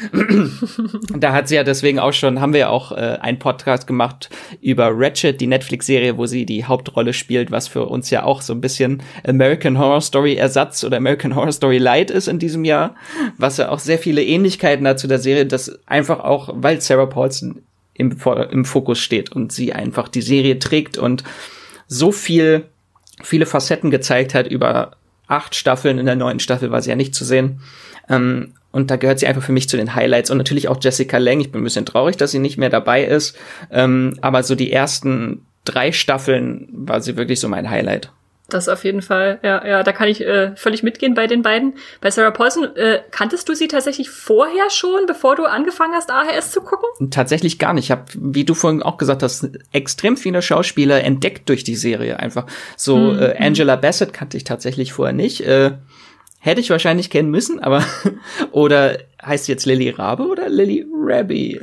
da 1.18 1.32
hat 1.32 1.48
sie 1.48 1.56
ja 1.56 1.64
deswegen 1.64 1.98
auch 1.98 2.12
schon, 2.12 2.40
haben 2.40 2.52
wir 2.52 2.60
ja 2.60 2.68
auch 2.68 2.92
äh, 2.92 3.18
einen 3.20 3.38
Podcast 3.38 3.86
gemacht 3.86 4.30
über 4.60 4.90
Ratchet, 4.92 5.40
die 5.40 5.46
Netflix-Serie, 5.46 6.16
wo 6.16 6.26
sie 6.26 6.46
die 6.46 6.64
Hauptrolle 6.64 7.12
spielt, 7.12 7.50
was 7.50 7.68
für 7.68 7.86
uns 7.86 8.10
ja 8.10 8.22
auch 8.24 8.42
so 8.42 8.52
ein 8.52 8.60
bisschen 8.60 9.02
American 9.26 9.78
Horror 9.78 10.00
Story 10.00 10.34
Ersatz 10.34 10.84
oder 10.84 10.96
American 10.96 11.34
Horror 11.34 11.52
Story 11.52 11.78
Light 11.78 12.10
ist 12.10 12.28
in 12.28 12.38
diesem 12.38 12.64
Jahr, 12.64 12.94
was 13.36 13.56
ja 13.56 13.70
auch 13.70 13.78
sehr 13.78 13.98
viele 13.98 14.22
Ähnlichkeiten 14.22 14.86
hat 14.86 14.98
zu 14.98 15.06
der 15.06 15.18
Serie, 15.18 15.46
das 15.46 15.80
einfach 15.86 16.20
auch, 16.20 16.50
weil 16.54 16.80
Sarah 16.80 17.06
Paulson 17.06 17.62
im, 17.98 18.16
im 18.50 18.64
Fokus 18.64 18.98
steht 18.98 19.30
und 19.32 19.52
sie 19.52 19.74
einfach 19.74 20.08
die 20.08 20.22
Serie 20.22 20.58
trägt 20.58 20.96
und 20.96 21.24
so 21.86 22.12
viel, 22.12 22.64
viele 23.22 23.44
Facetten 23.44 23.90
gezeigt 23.90 24.34
hat 24.34 24.46
über 24.46 24.92
acht 25.26 25.54
Staffeln. 25.54 25.98
In 25.98 26.06
der 26.06 26.16
neunten 26.16 26.40
Staffel 26.40 26.70
war 26.70 26.80
sie 26.80 26.90
ja 26.90 26.96
nicht 26.96 27.14
zu 27.14 27.24
sehen. 27.24 27.60
Ähm, 28.08 28.54
und 28.70 28.90
da 28.90 28.96
gehört 28.96 29.18
sie 29.18 29.26
einfach 29.26 29.42
für 29.42 29.52
mich 29.52 29.68
zu 29.68 29.76
den 29.76 29.94
Highlights. 29.94 30.30
Und 30.30 30.38
natürlich 30.38 30.68
auch 30.68 30.78
Jessica 30.80 31.18
Lang. 31.18 31.40
Ich 31.40 31.50
bin 31.50 31.60
ein 31.60 31.64
bisschen 31.64 31.86
traurig, 31.86 32.16
dass 32.16 32.30
sie 32.30 32.38
nicht 32.38 32.58
mehr 32.58 32.70
dabei 32.70 33.04
ist. 33.04 33.36
Ähm, 33.70 34.16
aber 34.20 34.42
so 34.42 34.54
die 34.54 34.72
ersten 34.72 35.42
drei 35.64 35.92
Staffeln 35.92 36.68
war 36.72 37.00
sie 37.00 37.16
wirklich 37.16 37.40
so 37.40 37.48
mein 37.48 37.70
Highlight. 37.70 38.10
Das 38.50 38.68
auf 38.70 38.84
jeden 38.84 39.02
Fall, 39.02 39.38
ja, 39.42 39.66
ja, 39.66 39.82
da 39.82 39.92
kann 39.92 40.08
ich 40.08 40.22
äh, 40.22 40.56
völlig 40.56 40.82
mitgehen 40.82 41.12
bei 41.12 41.26
den 41.26 41.42
beiden. 41.42 41.74
Bei 42.00 42.10
Sarah 42.10 42.30
Paulson, 42.30 42.74
äh, 42.76 43.02
kanntest 43.10 43.46
du 43.48 43.54
sie 43.54 43.68
tatsächlich 43.68 44.08
vorher 44.08 44.70
schon, 44.70 45.04
bevor 45.06 45.36
du 45.36 45.44
angefangen 45.44 45.92
hast, 45.92 46.10
AHS 46.10 46.52
zu 46.52 46.62
gucken? 46.62 47.10
Tatsächlich 47.10 47.58
gar 47.58 47.74
nicht. 47.74 47.84
Ich 47.84 47.90
habe, 47.90 48.04
wie 48.14 48.44
du 48.44 48.54
vorhin 48.54 48.82
auch 48.82 48.96
gesagt 48.96 49.22
hast, 49.22 49.50
extrem 49.72 50.16
viele 50.16 50.40
Schauspieler 50.40 51.04
entdeckt 51.04 51.48
durch 51.50 51.62
die 51.62 51.76
Serie. 51.76 52.18
Einfach 52.18 52.46
so 52.74 52.96
mhm. 52.96 53.18
äh, 53.18 53.36
Angela 53.38 53.76
Bassett 53.76 54.14
kannte 54.14 54.38
ich 54.38 54.44
tatsächlich 54.44 54.94
vorher 54.94 55.14
nicht. 55.14 55.42
Äh, 55.42 55.72
Hätte 56.40 56.60
ich 56.60 56.70
wahrscheinlich 56.70 57.10
kennen 57.10 57.30
müssen, 57.30 57.58
aber 57.58 57.84
oder 58.52 58.98
heißt 59.22 59.46
sie 59.46 59.52
jetzt 59.52 59.66
Lily 59.66 59.90
Rabe 59.90 60.26
oder 60.28 60.48
Lily 60.48 60.86
Rabby? 60.88 61.60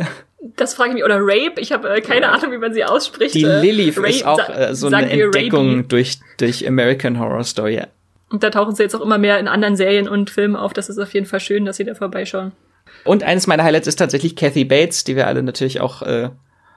Das 0.55 0.73
frage 0.75 0.89
ich 0.89 0.95
mich. 0.95 1.03
Oder 1.03 1.19
Rape. 1.19 1.59
Ich 1.59 1.71
habe 1.71 1.89
äh, 1.89 2.01
keine 2.01 2.29
Ahnung, 2.29 2.51
wie 2.51 2.57
man 2.57 2.73
sie 2.73 2.83
ausspricht. 2.83 3.33
Die 3.33 3.43
äh, 3.43 3.61
Lily 3.61 3.89
Rape, 3.89 4.09
ist 4.09 4.25
auch 4.25 4.49
äh, 4.49 4.75
so 4.75 4.87
eine 4.87 5.09
Entdeckung 5.09 5.87
durch, 5.87 6.19
durch 6.37 6.67
American 6.67 7.19
Horror 7.19 7.43
Story. 7.43 7.81
Und 8.29 8.43
da 8.43 8.49
tauchen 8.49 8.75
sie 8.75 8.83
jetzt 8.83 8.95
auch 8.95 9.01
immer 9.01 9.17
mehr 9.17 9.39
in 9.39 9.47
anderen 9.47 9.75
Serien 9.75 10.07
und 10.07 10.29
Filmen 10.29 10.55
auf. 10.55 10.73
Das 10.73 10.89
ist 10.89 10.99
auf 10.99 11.13
jeden 11.13 11.25
Fall 11.25 11.39
schön, 11.39 11.65
dass 11.65 11.77
sie 11.77 11.83
da 11.83 11.95
vorbeischauen. 11.95 12.51
Und 13.03 13.23
eines 13.23 13.47
meiner 13.47 13.63
Highlights 13.63 13.87
ist 13.87 13.97
tatsächlich 13.97 14.35
Kathy 14.35 14.65
Bates, 14.65 15.03
die 15.03 15.15
wir 15.15 15.27
alle 15.27 15.43
natürlich 15.43 15.79
auch 15.79 16.01
äh, 16.01 16.29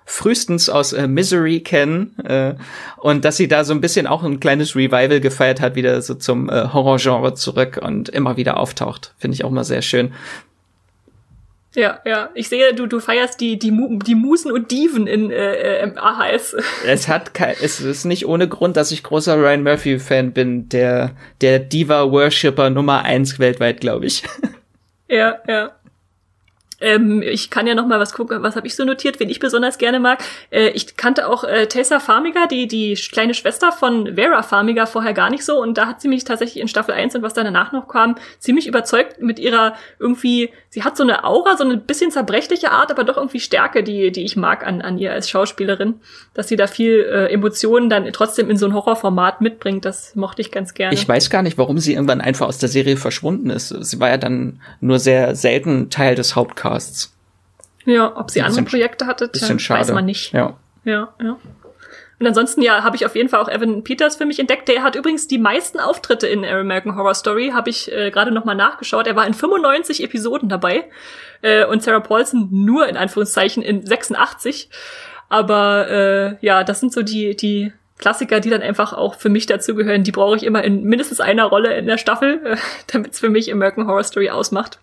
frühestens 0.09 0.71
aus 0.71 0.95
äh, 0.95 1.07
Misery 1.07 1.61
kennen 1.61 2.19
äh, 2.25 2.55
und 2.97 3.25
dass 3.25 3.37
sie 3.37 3.47
da 3.47 3.65
so 3.65 3.75
ein 3.75 3.83
bisschen 3.83 4.07
auch 4.07 4.23
ein 4.23 4.41
kleines 4.41 4.75
Revival 4.75 5.21
gefeiert 5.21 5.61
hat, 5.61 5.75
wieder 5.75 6.01
so 6.01 6.15
zum 6.15 6.49
äh, 6.49 6.69
Horrorgenre 6.73 7.35
zurück 7.35 7.79
und 7.83 8.09
immer 8.09 8.37
wieder 8.39 8.57
auftaucht. 8.57 9.15
Finde 9.19 9.35
ich 9.35 9.45
auch 9.45 9.51
mal 9.51 9.65
sehr 9.65 9.83
schön. 9.83 10.13
Ja, 11.79 12.01
ja. 12.05 12.31
Ich 12.35 12.49
sehe, 12.49 12.75
du, 12.75 12.89
du 12.89 12.99
feierst 12.99 13.41
die, 13.41 13.57
die, 13.57 13.71
die 14.05 14.17
Musen 14.17 14.51
und 14.51 14.73
Diven 14.73 15.07
in 15.07 15.31
äh, 15.31 15.85
äh, 15.85 15.93
AHS. 15.97 16.57
Es 16.85 17.07
hat 17.07 17.35
kein, 17.35 17.55
es 17.63 17.81
ist 17.81 18.05
nicht 18.05 18.27
ohne 18.27 18.49
Grund, 18.49 18.77
dass 18.77 18.91
ich 18.91 19.05
großer 19.05 19.37
Ryan 19.37 19.63
Murphy-Fan 19.63 20.33
bin, 20.33 20.69
der, 20.71 21.13
der 21.41 21.61
Diva-Worshipper 21.61 22.71
Nummer 22.71 23.05
eins 23.05 23.39
weltweit, 23.39 23.81
glaube 23.81 24.07
ich. 24.07 24.25
Ja, 25.11 25.39
ja. 25.49 25.71
Ähm, 26.81 27.23
ich 27.23 27.51
kann 27.51 27.67
ja 27.67 27.75
noch 27.75 27.87
mal 27.87 27.99
was 27.99 28.13
gucken, 28.13 28.43
was 28.43 28.55
habe 28.55 28.67
ich 28.67 28.77
so 28.77 28.85
notiert, 28.85 29.19
wen 29.19 29.29
ich 29.29 29.41
besonders 29.41 29.79
gerne 29.79 29.99
mag. 29.99 30.23
Äh, 30.51 30.69
ich 30.71 30.97
kannte 30.97 31.29
auch 31.29 31.45
äh, 31.45 31.67
Tessa 31.67 31.99
Farmiga, 31.99 32.47
die 32.47 32.69
die 32.69 32.95
kleine 32.95 33.35
Schwester 33.35 33.73
von 33.73 34.15
Vera 34.15 34.43
Farmiga 34.43 34.87
vorher 34.87 35.13
gar 35.13 35.31
nicht 35.31 35.45
so 35.45 35.61
und 35.61 35.77
da 35.77 35.87
hat 35.87 36.01
sie 36.01 36.09
mich 36.09 36.25
tatsächlich 36.25 36.61
in 36.61 36.69
Staffel 36.69 36.95
1 36.95 37.17
und 37.17 37.23
was 37.23 37.35
danach 37.35 37.73
noch 37.73 37.89
kam, 37.89 38.17
ziemlich 38.39 38.69
überzeugt 38.69 39.21
mit 39.21 39.39
ihrer 39.39 39.75
irgendwie, 39.99 40.51
sie 40.71 40.85
hat 40.85 40.97
so 40.97 41.03
eine 41.03 41.25
Aura, 41.25 41.57
so 41.57 41.65
eine 41.65 41.77
bisschen 41.77 42.13
zerbrechliche 42.13 42.71
Art, 42.71 42.93
aber 42.93 43.03
doch 43.03 43.17
irgendwie 43.17 43.41
Stärke, 43.41 43.83
die 43.83 44.13
die 44.13 44.25
ich 44.25 44.37
mag 44.37 44.65
an 44.65 44.81
an 44.81 44.99
ihr 44.99 45.13
als 45.13 45.29
Schauspielerin, 45.29 45.95
dass 46.35 46.47
sie 46.47 46.57
da 46.57 46.69
viel 46.69 47.01
äh, 47.11 47.33
Emotionen 47.33 47.91
dann 47.91 48.11
trotzdem 48.13 48.51
in 48.51 48.57
so 48.57 48.67
ein 48.67 48.75
Horrorformat 48.75 49.41
mitbringt, 49.41 49.85
das 49.85 50.15
mochte 50.15 50.43
ich 50.43 50.53
ganz 50.53 50.75
gerne. 50.75 50.95
Ich 50.95 51.09
weiß 51.09 51.29
gar 51.31 51.43
nicht, 51.43 51.59
warum 51.59 51.79
sie 51.79 51.95
irgendwann 51.95 52.21
einfach 52.21 52.47
aus 52.47 52.59
der 52.59 52.69
Serie 52.69 52.97
verschwunden 52.97 53.51
ist. 53.51 53.69
Sie 53.69 53.99
war 53.99 54.11
ja 54.11 54.17
dann 54.17 54.61
nur 54.81 55.01
sehr 55.01 55.35
selten 55.35 55.91
Teil 55.91 56.15
des 56.15 56.37
Hauptcasts. 56.37 56.68
Podcasts. 56.69 57.15
Ja, 57.85 58.17
ob 58.17 58.31
sie 58.31 58.43
andere 58.43 58.65
Projekte 58.65 59.07
hatte, 59.07 59.31
weiß 59.33 59.93
man 59.93 60.05
nicht. 60.05 60.33
Ja. 60.33 60.57
Ja, 60.85 61.15
ja. 61.23 61.37
Und 62.21 62.27
ansonsten 62.27 62.63
ja, 62.63 62.83
habe 62.83 62.97
ich 62.97 63.07
auf 63.07 63.15
jeden 63.15 63.29
Fall 63.29 63.41
auch 63.41 63.49
Evan 63.49 63.85
Peters 63.85 64.17
für 64.17 64.27
mich 64.27 64.41
entdeckt. 64.41 64.69
Der 64.69 64.83
hat 64.83 64.97
übrigens 64.97 65.29
die 65.29 65.39
meisten 65.39 65.79
Auftritte 65.79 66.27
in 66.27 66.45
American 66.45 66.97
Horror 66.97 67.15
Story, 67.15 67.53
habe 67.55 67.71
ich 67.71 67.93
äh, 67.93 68.11
gerade 68.11 68.33
noch 68.33 68.45
mal 68.45 68.57
nachgeschaut. 68.57 69.07
Er 69.07 69.15
war 69.15 69.27
in 69.27 69.35
95 69.35 70.03
Episoden 70.03 70.49
dabei 70.49 70.85
äh, 71.43 71.65
und 71.65 71.83
Sarah 71.83 72.01
Paulson 72.01 72.49
nur 72.51 72.89
in 72.89 72.97
Anführungszeichen 72.97 73.63
in 73.63 73.87
86. 73.87 74.69
Aber 75.29 75.89
äh, 75.89 76.37
ja, 76.45 76.65
das 76.65 76.81
sind 76.81 76.93
so 76.93 77.03
die 77.03 77.37
die 77.37 77.73
Klassiker, 77.99 78.41
die 78.41 78.51
dann 78.51 78.63
einfach 78.63 78.93
auch 78.93 79.15
für 79.15 79.29
mich 79.29 79.47
dazugehören. 79.47 80.03
Die 80.03 80.13
brauche 80.13 80.37
ich 80.37 80.43
immer 80.43 80.65
in 80.65 80.83
mindestens 80.85 81.21
einer 81.21 81.45
Rolle 81.45 81.77
in 81.77 81.87
der 81.87 81.99
Staffel, 81.99 82.41
äh, 82.45 82.57
damit 82.93 83.13
es 83.13 83.21
für 83.21 83.31
mich 83.31 83.53
American 83.53 83.87
Horror 83.87 84.05
Story 84.05 84.31
ausmacht. 84.31 84.81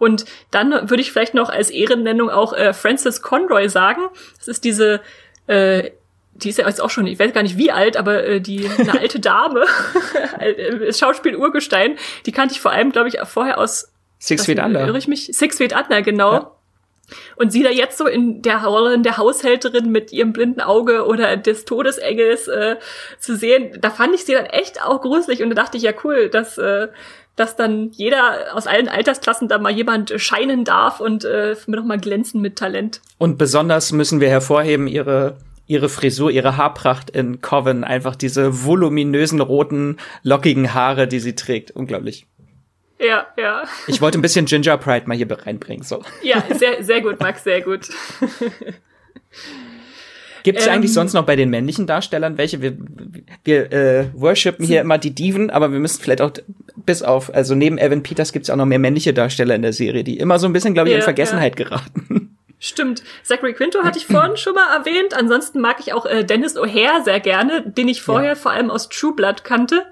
Und 0.00 0.24
dann 0.50 0.90
würde 0.90 1.00
ich 1.00 1.12
vielleicht 1.12 1.34
noch 1.34 1.50
als 1.50 1.70
Ehrennennung 1.70 2.28
auch 2.30 2.52
äh, 2.52 2.72
Frances 2.72 3.22
Conroy 3.22 3.68
sagen. 3.68 4.02
Das 4.38 4.48
ist 4.48 4.64
diese 4.64 5.00
äh, 5.46 5.90
die 6.34 6.48
ist 6.48 6.58
ja 6.58 6.66
jetzt 6.66 6.80
auch 6.80 6.90
schon, 6.90 7.06
ich 7.06 7.18
weiß 7.18 7.32
gar 7.32 7.42
nicht 7.42 7.58
wie 7.58 7.70
alt, 7.70 7.96
aber 7.96 8.24
äh, 8.24 8.40
die 8.40 8.68
eine 8.78 8.98
alte 8.98 9.20
Dame, 9.20 9.64
äh, 10.38 10.92
Schauspiel 10.92 11.36
Urgestein, 11.36 11.98
die 12.26 12.32
kannte 12.32 12.54
ich 12.54 12.60
vor 12.60 12.70
allem, 12.70 12.92
glaube 12.92 13.08
ich, 13.08 13.18
vorher 13.24 13.58
aus 13.58 13.92
Six 14.18 14.46
Feet 14.46 14.58
Under. 14.58 14.86
Irre 14.86 14.98
ich 14.98 15.08
mich? 15.08 15.26
Six 15.32 15.56
Feet 15.56 15.74
Under, 15.74 16.02
genau. 16.02 16.32
Ja. 16.32 16.50
Und 17.36 17.50
sie 17.50 17.62
da 17.62 17.70
jetzt 17.70 17.98
so 17.98 18.06
in 18.06 18.42
der 18.42 18.64
Rolle 18.64 18.98
der 19.00 19.16
Haushälterin 19.16 19.90
mit 19.90 20.12
ihrem 20.12 20.32
blinden 20.32 20.60
Auge 20.60 21.06
oder 21.06 21.36
des 21.36 21.64
Todesengels 21.64 22.46
äh, 22.46 22.76
zu 23.18 23.36
sehen, 23.36 23.78
da 23.80 23.90
fand 23.90 24.14
ich 24.14 24.24
sie 24.24 24.34
dann 24.34 24.46
echt 24.46 24.82
auch 24.82 25.00
gruselig 25.00 25.42
und 25.42 25.50
da 25.50 25.56
dachte 25.56 25.76
ich, 25.76 25.82
ja 25.82 25.92
cool, 26.04 26.28
dass, 26.28 26.58
äh, 26.58 26.88
dass 27.40 27.56
dann 27.56 27.90
jeder 27.92 28.54
aus 28.54 28.66
allen 28.66 28.86
Altersklassen 28.86 29.48
da 29.48 29.58
mal 29.58 29.72
jemand 29.72 30.12
scheinen 30.16 30.64
darf 30.64 31.00
und 31.00 31.24
äh, 31.24 31.56
noch 31.66 31.84
mal 31.84 31.98
glänzen 31.98 32.42
mit 32.42 32.56
Talent. 32.56 33.00
Und 33.16 33.38
besonders 33.38 33.92
müssen 33.92 34.20
wir 34.20 34.28
hervorheben, 34.28 34.86
ihre 34.86 35.38
ihre 35.66 35.88
Frisur, 35.88 36.32
ihre 36.32 36.56
Haarpracht 36.56 37.10
in 37.10 37.40
Coven, 37.40 37.84
einfach 37.84 38.16
diese 38.16 38.64
voluminösen 38.64 39.40
roten, 39.40 39.98
lockigen 40.24 40.74
Haare, 40.74 41.06
die 41.06 41.20
sie 41.20 41.36
trägt. 41.36 41.70
Unglaublich. 41.70 42.26
Ja, 42.98 43.28
ja. 43.38 43.62
Ich 43.86 44.02
wollte 44.02 44.18
ein 44.18 44.22
bisschen 44.22 44.46
Ginger 44.46 44.76
Pride 44.76 45.06
mal 45.06 45.16
hier 45.16 45.30
reinbringen, 45.30 45.84
so. 45.84 46.02
Ja, 46.22 46.42
sehr, 46.52 46.82
sehr 46.82 47.00
gut, 47.00 47.20
Max, 47.20 47.44
sehr 47.44 47.62
gut. 47.62 47.88
Gibt 50.42 50.58
es 50.58 50.66
ähm, 50.66 50.72
eigentlich 50.74 50.92
sonst 50.92 51.12
noch 51.12 51.24
bei 51.24 51.36
den 51.36 51.50
männlichen 51.50 51.86
Darstellern 51.86 52.38
welche? 52.38 52.62
Wir, 52.62 52.76
wir 53.44 53.72
äh, 53.72 54.06
worshipen 54.14 54.64
hier 54.64 54.80
immer 54.80 54.98
die 54.98 55.14
Diven, 55.14 55.50
aber 55.50 55.72
wir 55.72 55.78
müssen 55.78 56.02
vielleicht 56.02 56.20
auch 56.20 56.32
bis 56.76 57.02
auf, 57.02 57.32
also 57.34 57.54
neben 57.54 57.78
Evan 57.78 58.02
Peters 58.02 58.32
gibt 58.32 58.44
es 58.44 58.50
auch 58.50 58.56
noch 58.56 58.66
mehr 58.66 58.78
männliche 58.78 59.12
Darsteller 59.12 59.54
in 59.54 59.62
der 59.62 59.72
Serie, 59.72 60.04
die 60.04 60.18
immer 60.18 60.38
so 60.38 60.46
ein 60.46 60.52
bisschen, 60.52 60.74
glaube 60.74 60.88
ich, 60.88 60.92
ja, 60.92 60.98
in 60.98 61.04
Vergessenheit 61.04 61.58
ja. 61.58 61.64
geraten. 61.64 62.36
Stimmt. 62.62 63.02
Zachary 63.22 63.54
Quinto 63.54 63.82
hatte 63.82 63.98
ich 63.98 64.06
vorhin 64.06 64.36
schon 64.36 64.54
mal 64.54 64.76
erwähnt. 64.76 65.14
Ansonsten 65.14 65.60
mag 65.60 65.80
ich 65.80 65.94
auch 65.94 66.04
äh, 66.04 66.24
Dennis 66.24 66.58
O'Hare 66.58 67.02
sehr 67.02 67.18
gerne, 67.18 67.62
den 67.66 67.88
ich 67.88 68.02
vorher 68.02 68.30
ja. 68.30 68.34
vor 68.34 68.52
allem 68.52 68.70
aus 68.70 68.90
True 68.90 69.14
Blood 69.14 69.44
kannte. 69.44 69.86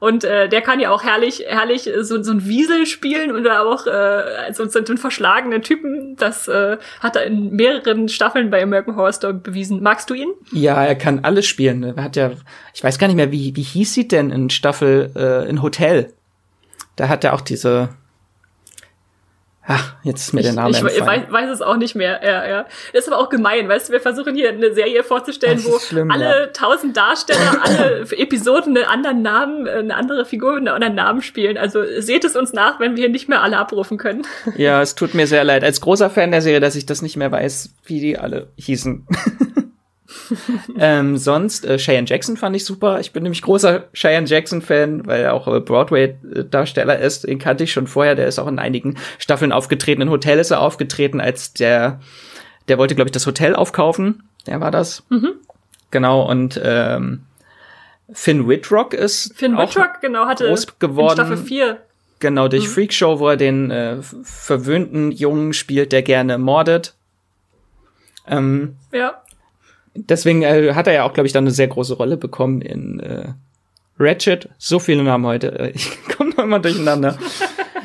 Und 0.00 0.24
äh, 0.24 0.48
der 0.48 0.62
kann 0.62 0.80
ja 0.80 0.90
auch 0.90 1.04
herrlich, 1.04 1.44
herrlich 1.46 1.88
so, 2.00 2.22
so 2.22 2.32
ein 2.32 2.46
Wiesel 2.46 2.86
spielen 2.86 3.32
und 3.32 3.46
auch 3.46 3.86
äh, 3.86 4.50
so, 4.52 4.66
so 4.66 4.78
einen 4.78 4.96
verschlagenen 4.96 5.60
Typen. 5.60 6.16
Das 6.16 6.48
äh, 6.48 6.78
hat 7.00 7.16
er 7.16 7.24
in 7.24 7.50
mehreren 7.50 8.08
Staffeln 8.08 8.48
bei 8.48 8.62
American 8.62 8.96
Horror 8.96 9.12
Story 9.12 9.34
bewiesen. 9.34 9.82
Magst 9.82 10.08
du 10.08 10.14
ihn? 10.14 10.30
Ja, 10.52 10.82
er 10.82 10.94
kann 10.94 11.20
alles 11.22 11.46
spielen. 11.46 11.82
Er 11.82 12.02
hat 12.02 12.16
ja, 12.16 12.30
ich 12.72 12.82
weiß 12.82 12.98
gar 12.98 13.08
nicht 13.08 13.16
mehr, 13.16 13.30
wie, 13.30 13.54
wie 13.54 13.62
hieß 13.62 13.92
sie 13.92 14.08
denn 14.08 14.30
in 14.30 14.48
Staffel 14.48 15.12
äh, 15.14 15.46
in 15.46 15.60
Hotel? 15.60 16.14
Da 16.96 17.08
hat 17.08 17.22
er 17.22 17.34
auch 17.34 17.42
diese 17.42 17.90
Ach, 19.72 19.94
jetzt 20.02 20.22
ist 20.22 20.32
mir 20.32 20.42
der 20.42 20.52
Name 20.52 20.70
Ich, 20.70 20.82
ich 20.82 21.06
weiß, 21.06 21.30
weiß, 21.30 21.48
es 21.48 21.62
auch 21.62 21.76
nicht 21.76 21.94
mehr. 21.94 22.20
Ja, 22.24 22.44
ja. 22.48 22.66
Das 22.92 23.04
ist 23.04 23.12
aber 23.12 23.22
auch 23.22 23.28
gemein, 23.28 23.68
weißt 23.68 23.88
du, 23.88 23.92
wir 23.92 24.00
versuchen 24.00 24.34
hier 24.34 24.48
eine 24.48 24.74
Serie 24.74 25.04
vorzustellen, 25.04 25.62
wo 25.64 25.78
schlimm, 25.78 26.10
alle 26.10 26.50
tausend 26.52 26.96
ja. 26.96 27.04
Darsteller, 27.04 27.58
alle 27.62 28.00
Episoden 28.18 28.76
einen 28.76 28.86
anderen 28.86 29.22
Namen, 29.22 29.68
eine 29.68 29.94
andere 29.94 30.24
Figur 30.24 30.54
mit 30.54 30.66
einem 30.66 30.74
anderen 30.74 30.96
Namen 30.96 31.22
spielen. 31.22 31.56
Also 31.56 31.84
seht 31.98 32.24
es 32.24 32.34
uns 32.34 32.52
nach, 32.52 32.80
wenn 32.80 32.96
wir 32.96 33.08
nicht 33.08 33.28
mehr 33.28 33.42
alle 33.42 33.58
abrufen 33.58 33.96
können. 33.96 34.26
Ja, 34.56 34.82
es 34.82 34.96
tut 34.96 35.14
mir 35.14 35.28
sehr 35.28 35.44
leid. 35.44 35.62
Als 35.62 35.80
großer 35.80 36.10
Fan 36.10 36.32
der 36.32 36.42
Serie, 36.42 36.58
dass 36.58 36.74
ich 36.74 36.84
das 36.84 37.00
nicht 37.00 37.16
mehr 37.16 37.30
weiß, 37.30 37.70
wie 37.84 38.00
die 38.00 38.18
alle 38.18 38.48
hießen. 38.56 39.06
ähm, 40.78 41.16
sonst, 41.16 41.64
äh, 41.64 41.78
Cheyenne 41.78 42.06
Jackson 42.06 42.36
fand 42.36 42.56
ich 42.56 42.64
super. 42.64 43.00
Ich 43.00 43.12
bin 43.12 43.22
nämlich 43.22 43.42
großer 43.42 43.84
Cheyenne 43.92 44.26
Jackson-Fan, 44.26 45.06
weil 45.06 45.22
er 45.22 45.34
auch 45.34 45.46
äh, 45.46 45.60
Broadway-Darsteller 45.60 46.98
ist. 46.98 47.26
Den 47.26 47.38
kannte 47.38 47.64
ich 47.64 47.72
schon 47.72 47.86
vorher. 47.86 48.14
Der 48.14 48.26
ist 48.26 48.38
auch 48.38 48.46
in 48.46 48.58
einigen 48.58 48.96
Staffeln 49.18 49.52
aufgetreten. 49.52 50.02
In 50.02 50.10
Hotel 50.10 50.38
ist 50.38 50.50
er 50.50 50.60
aufgetreten, 50.60 51.20
als 51.20 51.52
der, 51.52 52.00
der 52.68 52.78
wollte, 52.78 52.94
glaube 52.94 53.08
ich, 53.08 53.12
das 53.12 53.26
Hotel 53.26 53.54
aufkaufen. 53.54 54.22
Der 54.46 54.60
war 54.60 54.70
das. 54.70 55.04
Mhm. 55.10 55.34
Genau, 55.90 56.28
und 56.28 56.60
ähm, 56.62 57.22
Finn 58.12 58.48
Whitrock 58.48 58.94
ist 58.94 59.34
Finn 59.36 59.56
Whitrock, 59.56 60.00
genau, 60.00 60.26
hatte 60.26 60.48
groß 60.48 60.78
geworden. 60.78 61.14
Staffel 61.14 61.36
4. 61.36 61.80
Genau, 62.20 62.48
durch 62.48 62.66
mhm. 62.66 62.70
Freakshow, 62.70 63.18
wo 63.18 63.28
er 63.28 63.36
den 63.36 63.70
äh, 63.70 63.96
verwöhnten 64.22 65.10
Jungen 65.10 65.52
spielt, 65.52 65.92
der 65.92 66.02
gerne 66.02 66.38
mordet. 66.38 66.94
Ähm, 68.26 68.76
ja 68.92 69.22
deswegen 69.94 70.42
äh, 70.42 70.74
hat 70.74 70.86
er 70.86 70.92
ja 70.92 71.04
auch, 71.04 71.12
glaube 71.12 71.26
ich, 71.26 71.32
dann 71.32 71.44
eine 71.44 71.50
sehr 71.50 71.68
große 71.68 71.94
Rolle 71.94 72.16
bekommen 72.16 72.62
in 72.62 73.00
äh, 73.00 73.28
Ratchet. 73.98 74.48
So 74.58 74.78
viele 74.78 75.02
Namen 75.02 75.26
heute. 75.26 75.58
Äh, 75.58 75.70
ich 75.74 75.90
komme 76.16 76.30
noch 76.30 76.44
immer 76.44 76.60
durcheinander. 76.60 77.18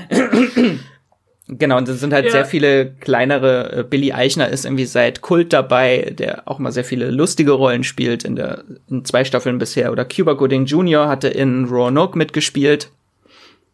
genau, 1.47 1.77
und 1.77 1.89
es 1.89 1.99
sind 1.99 2.13
halt 2.13 2.25
ja. 2.25 2.31
sehr 2.31 2.45
viele 2.45 2.93
kleinere. 2.93 3.79
Äh, 3.79 3.83
Billy 3.83 4.13
Eichner 4.13 4.49
ist 4.49 4.65
irgendwie 4.65 4.85
seit 4.85 5.21
Kult 5.21 5.53
dabei, 5.53 6.13
der 6.17 6.47
auch 6.47 6.59
mal 6.59 6.71
sehr 6.71 6.85
viele 6.85 7.11
lustige 7.11 7.51
Rollen 7.51 7.83
spielt 7.83 8.23
in 8.23 8.35
der 8.35 8.63
in 8.89 9.05
zwei 9.05 9.23
Staffeln 9.25 9.57
bisher. 9.57 9.91
Oder 9.91 10.05
Cuba 10.05 10.33
Gooding 10.33 10.65
Jr. 10.65 11.07
hatte 11.07 11.27
in 11.27 11.65
Roanoke 11.65 12.17
mitgespielt. 12.17 12.91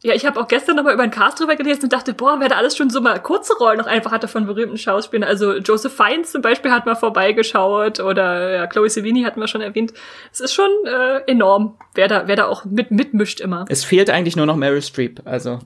Ja, 0.04 0.16
ich 0.16 0.26
habe 0.26 0.39
auch 0.39 0.47
gestern 0.47 0.78
nochmal 0.78 0.95
über 0.95 1.06
den 1.06 1.12
Cast 1.12 1.39
drüber 1.39 1.56
gelesen 1.56 1.84
und 1.84 1.93
dachte, 1.93 2.16
boah, 2.16 2.38
wer 2.39 2.49
da 2.49 2.56
alles 2.56 2.76
schon 2.76 2.89
so 2.89 3.02
mal 3.02 3.22
kurze 3.22 3.54
Rollen 3.54 3.78
noch 3.78 3.86
einfach 3.86 4.12
hatte 4.12 4.28
von 4.28 4.47
berühmten 4.47 4.80
Schauspielern. 4.80 5.30
Also 5.30 5.58
Joseph 5.58 5.95
Fiennes 5.95 6.32
zum 6.32 6.41
Beispiel 6.41 6.72
hat 6.72 6.88
mal 6.88 6.95
vorbeigeschaut 6.95 7.99
oder 7.99 8.52
ja, 8.52 8.68
Chloe 8.68 8.89
Sevigny 8.89 9.22
hatten 9.22 9.39
wir 9.39 9.47
schon 9.47 9.62
erwähnt. 9.62 9.93
Es 10.32 10.39
ist 10.39 10.54
schon 10.54 10.72
äh, 10.86 11.20
enorm, 11.28 11.78
wer 11.93 12.08
da, 12.08 12.28
wer 12.28 12.36
da 12.36 12.47
auch 12.47 12.66
mit 12.66 12.89
mitmischt 12.89 13.39
immer. 13.41 13.66
Es 13.70 13.84
fehlt 13.84 14.10
eigentlich 14.10 14.36
nur 14.36 14.47
noch 14.47 14.56
Meryl 14.56 14.82
Streep, 14.82 15.22
also. 15.26 15.60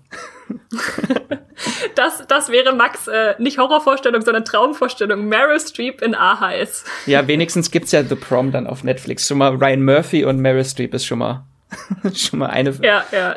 das, 1.96 2.28
das 2.28 2.50
wäre 2.50 2.76
Max 2.76 3.08
äh, 3.08 3.36
nicht 3.38 3.58
Horrorvorstellung, 3.58 4.22
sondern 4.22 4.44
Traumvorstellung. 4.44 5.30
Meryl 5.30 5.62
Streep 5.62 6.02
in 6.02 6.14
AHS. 6.14 6.84
Ja, 7.06 7.26
wenigstens 7.26 7.72
gibt's 7.72 7.94
ja 7.94 8.04
The 8.04 8.16
Prom 8.16 8.52
dann 8.52 8.68
auf 8.68 8.84
Netflix. 8.84 9.30
Schon 9.30 9.38
mal 9.38 9.56
Ryan 9.56 9.86
Murphy 9.86 10.26
und 10.26 10.42
Meryl 10.42 10.66
Streep 10.66 10.94
ist 10.94 11.06
schon 11.06 11.20
mal 11.20 11.46
schon 12.14 12.40
mal 12.40 12.48
eine. 12.48 12.72
Ja, 12.82 13.06
ja. 13.14 13.36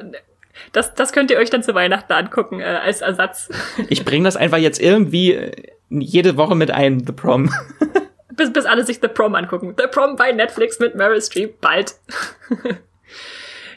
Das, 0.73 0.95
das 0.95 1.13
könnt 1.13 1.31
ihr 1.31 1.39
euch 1.39 1.51
dann 1.51 1.63
zu 1.63 1.75
Weihnachten 1.75 2.13
angucken 2.13 2.61
äh, 2.61 2.65
als 2.65 3.01
Ersatz. 3.01 3.49
Ich 3.89 4.05
bringe 4.05 4.25
das 4.25 4.37
einfach 4.37 4.59
jetzt 4.59 4.81
irgendwie 4.81 5.33
äh, 5.33 5.53
jede 5.91 6.37
Woche 6.37 6.55
mit 6.55 6.71
ein, 6.71 7.05
The 7.07 7.13
Prom. 7.13 7.51
bis, 8.37 8.53
bis 8.53 8.65
alle 8.65 8.85
sich 8.85 9.01
The 9.01 9.09
Prom 9.09 9.35
angucken. 9.35 9.75
The 9.77 9.87
Prom 9.87 10.17
bei 10.17 10.33
Netflix 10.33 10.79
mit 10.79 10.95
Meryl 10.95 11.21
Streep 11.21 11.61
bald. 11.61 11.95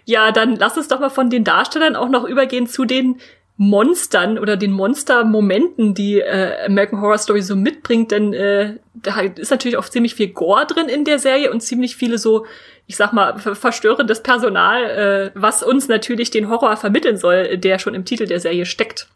ja, 0.05 0.31
dann 0.31 0.55
lass 0.55 0.77
uns 0.77 0.87
doch 0.87 0.99
mal 0.99 1.09
von 1.09 1.29
den 1.29 1.43
Darstellern 1.43 1.95
auch 1.95 2.09
noch 2.09 2.23
übergehen 2.23 2.67
zu 2.67 2.85
den 2.85 3.19
Monstern 3.63 4.39
oder 4.39 4.57
den 4.57 4.71
Monster-Momenten, 4.71 5.93
die 5.93 6.19
äh, 6.19 6.65
American 6.65 6.99
Horror 6.99 7.19
Story 7.19 7.43
so 7.43 7.55
mitbringt, 7.55 8.09
denn 8.09 8.33
äh, 8.33 8.77
da 8.95 9.19
ist 9.19 9.51
natürlich 9.51 9.77
auch 9.77 9.87
ziemlich 9.87 10.15
viel 10.15 10.29
Gore 10.29 10.65
drin 10.65 10.87
in 10.87 11.05
der 11.05 11.19
Serie 11.19 11.51
und 11.51 11.61
ziemlich 11.61 11.95
viele 11.95 12.17
so 12.17 12.45
ich 12.87 12.97
sag 12.97 13.13
mal, 13.13 13.37
verstörendes 13.37 14.21
Personal, 14.21 14.83
äh, 14.83 15.31
was 15.33 15.63
uns 15.63 15.87
natürlich 15.87 16.29
den 16.29 16.49
Horror 16.49 16.75
vermitteln 16.75 17.15
soll, 17.15 17.57
der 17.57 17.79
schon 17.79 17.95
im 17.95 18.03
Titel 18.03 18.25
der 18.25 18.41
Serie 18.41 18.65
steckt. 18.65 19.07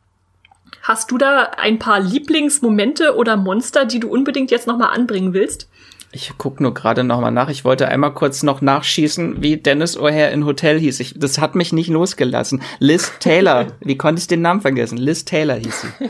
Hast 0.82 1.12
du 1.12 1.18
da 1.18 1.52
ein 1.58 1.78
paar 1.78 2.00
Lieblingsmomente 2.00 3.16
oder 3.16 3.36
Monster, 3.36 3.86
die 3.86 4.00
du 4.00 4.08
unbedingt 4.08 4.50
jetzt 4.50 4.68
nochmal 4.68 4.94
anbringen 4.94 5.34
willst? 5.34 5.68
Ich 6.16 6.32
guck 6.38 6.62
nur 6.62 6.74
gerade 6.74 7.04
nochmal 7.04 7.32
nach. 7.32 7.50
Ich 7.50 7.66
wollte 7.66 7.90
einmal 7.90 8.14
kurz 8.14 8.42
noch 8.42 8.62
nachschießen, 8.62 9.44
wie 9.44 9.58
Dennis 9.58 10.00
O'Hare 10.00 10.30
in 10.30 10.46
Hotel 10.46 10.80
hieß. 10.80 11.02
Ich, 11.02 11.20
das 11.20 11.40
hat 11.40 11.56
mich 11.56 11.74
nicht 11.74 11.90
losgelassen. 11.90 12.62
Liz 12.80 13.12
Taylor. 13.20 13.68
wie 13.82 13.98
konnte 13.98 14.22
ich 14.22 14.28
den 14.28 14.42
Namen 14.42 14.62
vergessen? 14.62 14.98
Liz 14.98 15.26
Taylor 15.26 15.56
hieß 15.56 15.82
sie. 15.82 16.10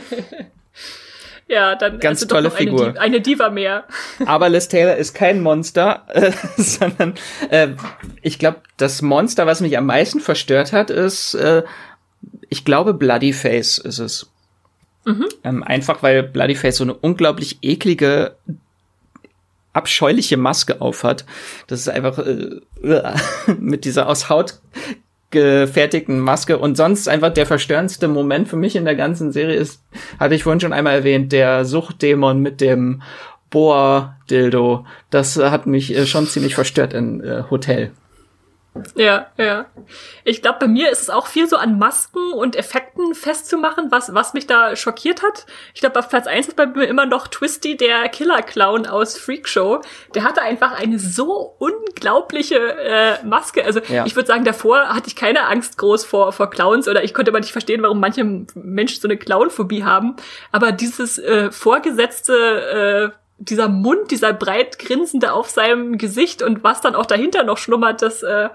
Ja, 1.48 1.76
dann 1.76 2.00
ganz 2.00 2.24
also 2.24 2.34
tolle 2.34 2.50
Figur. 2.50 2.88
Eine, 2.88 3.00
eine, 3.00 3.20
Diva 3.20 3.50
mehr. 3.50 3.84
Aber 4.26 4.48
Liz 4.48 4.66
Taylor 4.66 4.96
ist 4.96 5.14
kein 5.14 5.40
Monster, 5.40 6.04
äh, 6.08 6.32
sondern 6.56 7.14
äh, 7.50 7.68
ich 8.20 8.40
glaube, 8.40 8.62
das 8.76 9.00
Monster, 9.00 9.46
was 9.46 9.60
mich 9.60 9.78
am 9.78 9.86
meisten 9.86 10.18
verstört 10.18 10.72
hat, 10.72 10.90
ist, 10.90 11.34
äh, 11.34 11.62
ich 12.48 12.64
glaube, 12.64 12.94
Bloody 12.94 13.32
Face 13.32 13.78
ist 13.78 14.00
es. 14.00 14.28
Mhm. 15.04 15.26
Ähm, 15.44 15.62
einfach 15.62 16.02
weil 16.02 16.24
Bloody 16.24 16.56
Face 16.56 16.78
so 16.78 16.84
eine 16.84 16.94
unglaublich 16.94 17.58
eklige, 17.62 18.34
abscheuliche 19.76 20.36
Maske 20.36 20.80
aufhat. 20.80 21.24
Das 21.66 21.80
ist 21.80 21.88
einfach 21.88 22.18
äh, 22.18 22.60
mit 23.58 23.84
dieser 23.84 24.08
aus 24.08 24.28
Haut 24.28 24.60
gefertigten 25.30 26.20
Maske 26.20 26.58
und 26.58 26.76
sonst 26.76 27.08
einfach 27.08 27.32
der 27.32 27.46
verstörendste 27.46 28.08
Moment 28.08 28.48
für 28.48 28.56
mich 28.56 28.76
in 28.76 28.84
der 28.84 28.94
ganzen 28.94 29.32
Serie 29.32 29.56
ist, 29.56 29.82
hatte 30.20 30.34
ich 30.34 30.44
vorhin 30.44 30.60
schon 30.60 30.72
einmal 30.72 30.94
erwähnt, 30.94 31.32
der 31.32 31.64
Suchtdämon 31.64 32.40
mit 32.40 32.60
dem 32.60 33.02
Boa-Dildo. 33.50 34.86
Das 35.10 35.36
hat 35.36 35.66
mich 35.66 35.94
äh, 35.94 36.06
schon 36.06 36.26
ziemlich 36.26 36.54
verstört 36.54 36.94
in 36.94 37.20
äh, 37.22 37.44
Hotel. 37.50 37.92
Ja, 38.94 39.26
ja. 39.36 39.66
Ich 40.24 40.42
glaube, 40.42 40.58
bei 40.60 40.68
mir 40.68 40.90
ist 40.90 41.02
es 41.02 41.10
auch 41.10 41.26
viel 41.26 41.48
so 41.48 41.56
an 41.56 41.78
Masken 41.78 42.32
und 42.32 42.56
Effekten 42.56 43.14
festzumachen, 43.14 43.90
was, 43.90 44.14
was 44.14 44.34
mich 44.34 44.46
da 44.46 44.76
schockiert 44.76 45.22
hat. 45.22 45.46
Ich 45.74 45.80
glaube, 45.80 45.98
auf 45.98 46.08
Platz 46.08 46.26
eins 46.26 46.48
ist 46.48 46.56
bei 46.56 46.66
mir 46.66 46.86
immer 46.86 47.06
noch 47.06 47.28
Twisty, 47.28 47.76
der 47.76 48.08
Killer-Clown 48.08 48.86
aus 48.86 49.18
Freakshow. 49.18 49.80
Der 50.14 50.24
hatte 50.24 50.42
einfach 50.42 50.72
eine 50.72 50.98
so 50.98 51.56
unglaubliche 51.58 52.56
äh, 52.56 53.24
Maske. 53.24 53.64
Also 53.64 53.80
ja. 53.88 54.06
ich 54.06 54.16
würde 54.16 54.26
sagen, 54.26 54.44
davor 54.44 54.88
hatte 54.88 55.08
ich 55.08 55.16
keine 55.16 55.46
Angst 55.46 55.78
groß 55.78 56.04
vor, 56.04 56.32
vor 56.32 56.50
Clowns 56.50 56.88
oder 56.88 57.04
ich 57.04 57.14
konnte 57.14 57.30
aber 57.30 57.40
nicht 57.40 57.52
verstehen, 57.52 57.82
warum 57.82 58.00
manche 58.00 58.24
Menschen 58.54 59.00
so 59.00 59.08
eine 59.08 59.16
Clownphobie 59.16 59.84
haben. 59.84 60.16
Aber 60.52 60.72
dieses 60.72 61.18
äh, 61.18 61.50
vorgesetzte 61.50 63.12
äh, 63.12 63.25
dieser 63.38 63.68
Mund, 63.68 64.10
dieser 64.10 64.32
breit 64.32 64.78
grinsende 64.78 65.32
auf 65.32 65.50
seinem 65.50 65.98
Gesicht 65.98 66.42
und 66.42 66.64
was 66.64 66.80
dann 66.80 66.94
auch 66.94 67.06
dahinter 67.06 67.44
noch 67.44 67.58
schlummert, 67.58 68.02
das, 68.02 68.22
äh, 68.22 68.48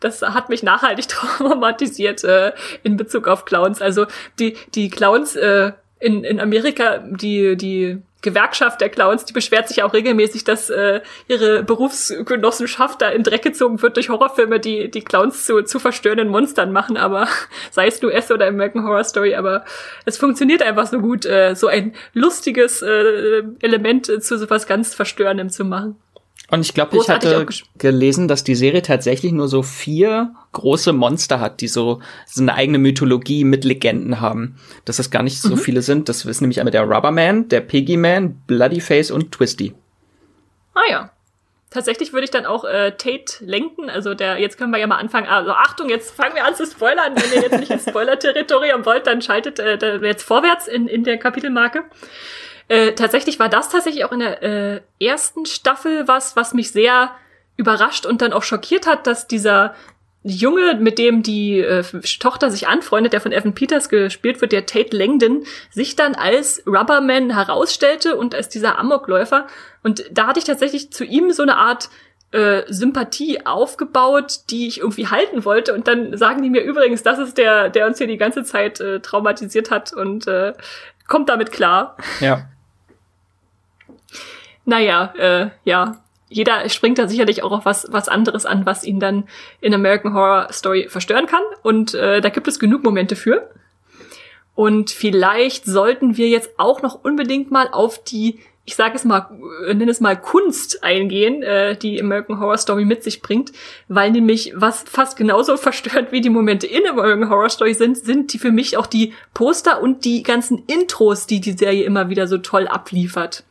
das 0.00 0.22
hat 0.22 0.48
mich 0.48 0.62
nachhaltig 0.62 1.08
traumatisiert 1.08 2.24
äh, 2.24 2.52
in 2.82 2.96
Bezug 2.96 3.28
auf 3.28 3.44
Clowns. 3.44 3.80
Also 3.80 4.06
die, 4.38 4.56
die 4.74 4.90
Clowns, 4.90 5.36
äh, 5.36 5.72
in, 5.98 6.24
in 6.24 6.40
Amerika 6.40 6.98
die, 6.98 7.56
die 7.56 7.98
Gewerkschaft 8.22 8.80
der 8.80 8.88
Clowns, 8.88 9.24
die 9.24 9.32
beschwert 9.32 9.68
sich 9.68 9.82
auch 9.82 9.92
regelmäßig, 9.92 10.44
dass 10.44 10.70
äh, 10.70 11.00
ihre 11.28 11.62
Berufsgenossenschaft 11.62 13.00
da 13.00 13.08
in 13.10 13.22
Dreck 13.22 13.42
gezogen 13.42 13.82
wird 13.82 13.96
durch 13.96 14.08
Horrorfilme, 14.08 14.58
die 14.58 14.90
die 14.90 15.02
Clowns 15.02 15.44
zu, 15.44 15.62
zu 15.62 15.78
verstörenden 15.78 16.28
Monstern 16.28 16.72
machen, 16.72 16.96
aber 16.96 17.28
sei 17.70 17.86
es 17.86 18.02
US 18.02 18.30
oder 18.30 18.46
American 18.46 18.84
Horror 18.84 19.04
Story, 19.04 19.34
aber 19.34 19.64
es 20.06 20.16
funktioniert 20.16 20.62
einfach 20.62 20.86
so 20.86 20.98
gut, 20.98 21.24
äh, 21.26 21.54
so 21.54 21.68
ein 21.68 21.94
lustiges 22.14 22.82
äh, 22.82 23.42
Element 23.60 24.08
äh, 24.08 24.20
zu 24.20 24.38
sowas 24.38 24.66
ganz 24.66 24.94
Verstörendem 24.94 25.50
zu 25.50 25.64
machen. 25.64 25.96
Und 26.50 26.60
ich 26.60 26.74
glaube, 26.74 26.96
ich 26.96 27.08
hatte 27.08 27.46
gelesen, 27.78 28.28
dass 28.28 28.44
die 28.44 28.54
Serie 28.54 28.82
tatsächlich 28.82 29.32
nur 29.32 29.48
so 29.48 29.62
vier 29.62 30.32
große 30.52 30.92
Monster 30.92 31.40
hat, 31.40 31.60
die 31.60 31.68
so, 31.68 32.00
so 32.26 32.42
eine 32.42 32.54
eigene 32.54 32.78
Mythologie 32.78 33.44
mit 33.44 33.64
Legenden 33.64 34.20
haben. 34.20 34.56
Dass 34.84 34.98
das 34.98 35.10
gar 35.10 35.22
nicht 35.22 35.40
so 35.40 35.56
mhm. 35.56 35.58
viele 35.58 35.82
sind. 35.82 36.08
Das 36.08 36.24
ist 36.24 36.40
nämlich 36.40 36.60
einmal 36.60 36.70
der 36.70 36.84
Rubberman, 36.84 37.48
der 37.48 37.62
Piggyman, 37.62 38.40
Bloodyface 38.46 39.10
und 39.10 39.32
Twisty. 39.32 39.74
Ah 40.74 40.90
ja. 40.90 41.10
Tatsächlich 41.70 42.12
würde 42.12 42.24
ich 42.24 42.30
dann 42.30 42.46
auch 42.46 42.64
äh, 42.64 42.92
Tate 42.92 43.44
lenken. 43.44 43.90
Also 43.90 44.14
der, 44.14 44.38
jetzt 44.38 44.56
können 44.56 44.70
wir 44.70 44.78
ja 44.78 44.86
mal 44.86 44.98
anfangen. 44.98 45.26
Also 45.26 45.50
Achtung, 45.50 45.88
jetzt 45.88 46.12
fangen 46.12 46.36
wir 46.36 46.44
an 46.44 46.54
zu 46.54 46.64
spoilern. 46.64 47.14
Wenn 47.16 47.32
ihr 47.32 47.42
jetzt 47.42 47.58
nicht 47.58 47.70
ins 47.70 47.86
Spoiler-Territorium 47.88 48.86
wollt, 48.86 49.06
dann 49.08 49.20
schaltet 49.20 49.58
äh, 49.58 49.96
jetzt 49.96 50.22
vorwärts 50.22 50.68
in, 50.68 50.86
in 50.86 51.02
der 51.02 51.18
Kapitelmarke. 51.18 51.84
Äh, 52.68 52.92
tatsächlich 52.92 53.38
war 53.38 53.48
das 53.48 53.68
tatsächlich 53.68 54.04
auch 54.04 54.12
in 54.12 54.20
der 54.20 54.42
äh, 54.42 54.80
ersten 55.00 55.46
Staffel 55.46 56.08
was, 56.08 56.36
was 56.36 56.54
mich 56.54 56.72
sehr 56.72 57.10
überrascht 57.56 58.06
und 58.06 58.22
dann 58.22 58.32
auch 58.32 58.42
schockiert 58.42 58.86
hat, 58.86 59.06
dass 59.06 59.26
dieser 59.26 59.74
Junge, 60.28 60.74
mit 60.74 60.98
dem 60.98 61.22
die 61.22 61.60
äh, 61.60 61.84
Tochter 62.18 62.50
sich 62.50 62.66
anfreundet, 62.66 63.12
der 63.12 63.20
von 63.20 63.30
Evan 63.30 63.54
Peters 63.54 63.88
gespielt 63.88 64.40
wird, 64.40 64.50
der 64.50 64.66
Tate 64.66 64.96
Langdon, 64.96 65.44
sich 65.70 65.94
dann 65.94 66.16
als 66.16 66.64
Rubberman 66.66 67.30
herausstellte 67.30 68.16
und 68.16 68.34
als 68.34 68.48
dieser 68.48 68.76
Amokläufer. 68.78 69.46
Und 69.84 70.04
da 70.10 70.26
hatte 70.26 70.40
ich 70.40 70.44
tatsächlich 70.44 70.92
zu 70.92 71.04
ihm 71.04 71.30
so 71.30 71.44
eine 71.44 71.56
Art 71.56 71.90
äh, 72.32 72.62
Sympathie 72.66 73.46
aufgebaut, 73.46 74.40
die 74.50 74.66
ich 74.66 74.80
irgendwie 74.80 75.06
halten 75.06 75.44
wollte. 75.44 75.72
Und 75.72 75.86
dann 75.86 76.16
sagen 76.16 76.42
die 76.42 76.50
mir 76.50 76.62
übrigens, 76.62 77.04
das 77.04 77.20
ist 77.20 77.38
der, 77.38 77.68
der 77.68 77.86
uns 77.86 77.98
hier 77.98 78.08
die 78.08 78.16
ganze 78.16 78.42
Zeit 78.42 78.80
äh, 78.80 78.98
traumatisiert 78.98 79.70
hat 79.70 79.92
und 79.92 80.26
äh, 80.26 80.54
kommt 81.06 81.28
damit 81.28 81.52
klar. 81.52 81.96
Ja. 82.18 82.48
Naja, 84.66 85.14
äh, 85.16 85.50
ja. 85.64 86.02
Jeder 86.28 86.68
springt 86.68 86.98
da 86.98 87.06
sicherlich 87.06 87.44
auch 87.44 87.52
auf 87.52 87.64
was, 87.64 87.86
was 87.92 88.08
anderes 88.08 88.46
an, 88.46 88.66
was 88.66 88.82
ihn 88.82 88.98
dann 88.98 89.28
in 89.60 89.72
American 89.72 90.12
Horror 90.12 90.48
Story 90.52 90.88
verstören 90.88 91.26
kann. 91.26 91.42
Und 91.62 91.94
äh, 91.94 92.20
da 92.20 92.30
gibt 92.30 92.48
es 92.48 92.58
genug 92.58 92.82
Momente 92.82 93.14
für. 93.14 93.48
Und 94.56 94.90
vielleicht 94.90 95.66
sollten 95.66 96.16
wir 96.16 96.28
jetzt 96.28 96.58
auch 96.58 96.82
noch 96.82 97.04
unbedingt 97.04 97.52
mal 97.52 97.68
auf 97.70 98.02
die, 98.02 98.40
ich 98.64 98.74
sage 98.74 98.96
es 98.96 99.04
mal, 99.04 99.30
äh, 99.68 99.74
nenne 99.74 99.90
es 99.90 100.00
mal 100.00 100.20
Kunst 100.20 100.82
eingehen, 100.82 101.44
äh, 101.44 101.76
die 101.76 102.02
American 102.02 102.40
Horror 102.40 102.58
Story 102.58 102.84
mit 102.84 103.04
sich 103.04 103.22
bringt, 103.22 103.52
weil 103.86 104.10
nämlich 104.10 104.52
was 104.56 104.82
fast 104.82 105.16
genauso 105.16 105.56
verstört 105.58 106.10
wie 106.10 106.22
die 106.22 106.30
Momente 106.30 106.66
in 106.66 106.84
American 106.88 107.30
Horror 107.30 107.50
Story 107.50 107.74
sind, 107.74 107.98
sind 107.98 108.32
die 108.32 108.38
für 108.38 108.50
mich 108.50 108.76
auch 108.76 108.86
die 108.86 109.12
Poster 109.32 109.80
und 109.80 110.04
die 110.04 110.24
ganzen 110.24 110.64
Intros, 110.66 111.28
die 111.28 111.40
die 111.40 111.52
Serie 111.52 111.84
immer 111.84 112.08
wieder 112.08 112.26
so 112.26 112.38
toll 112.38 112.66
abliefert. 112.66 113.44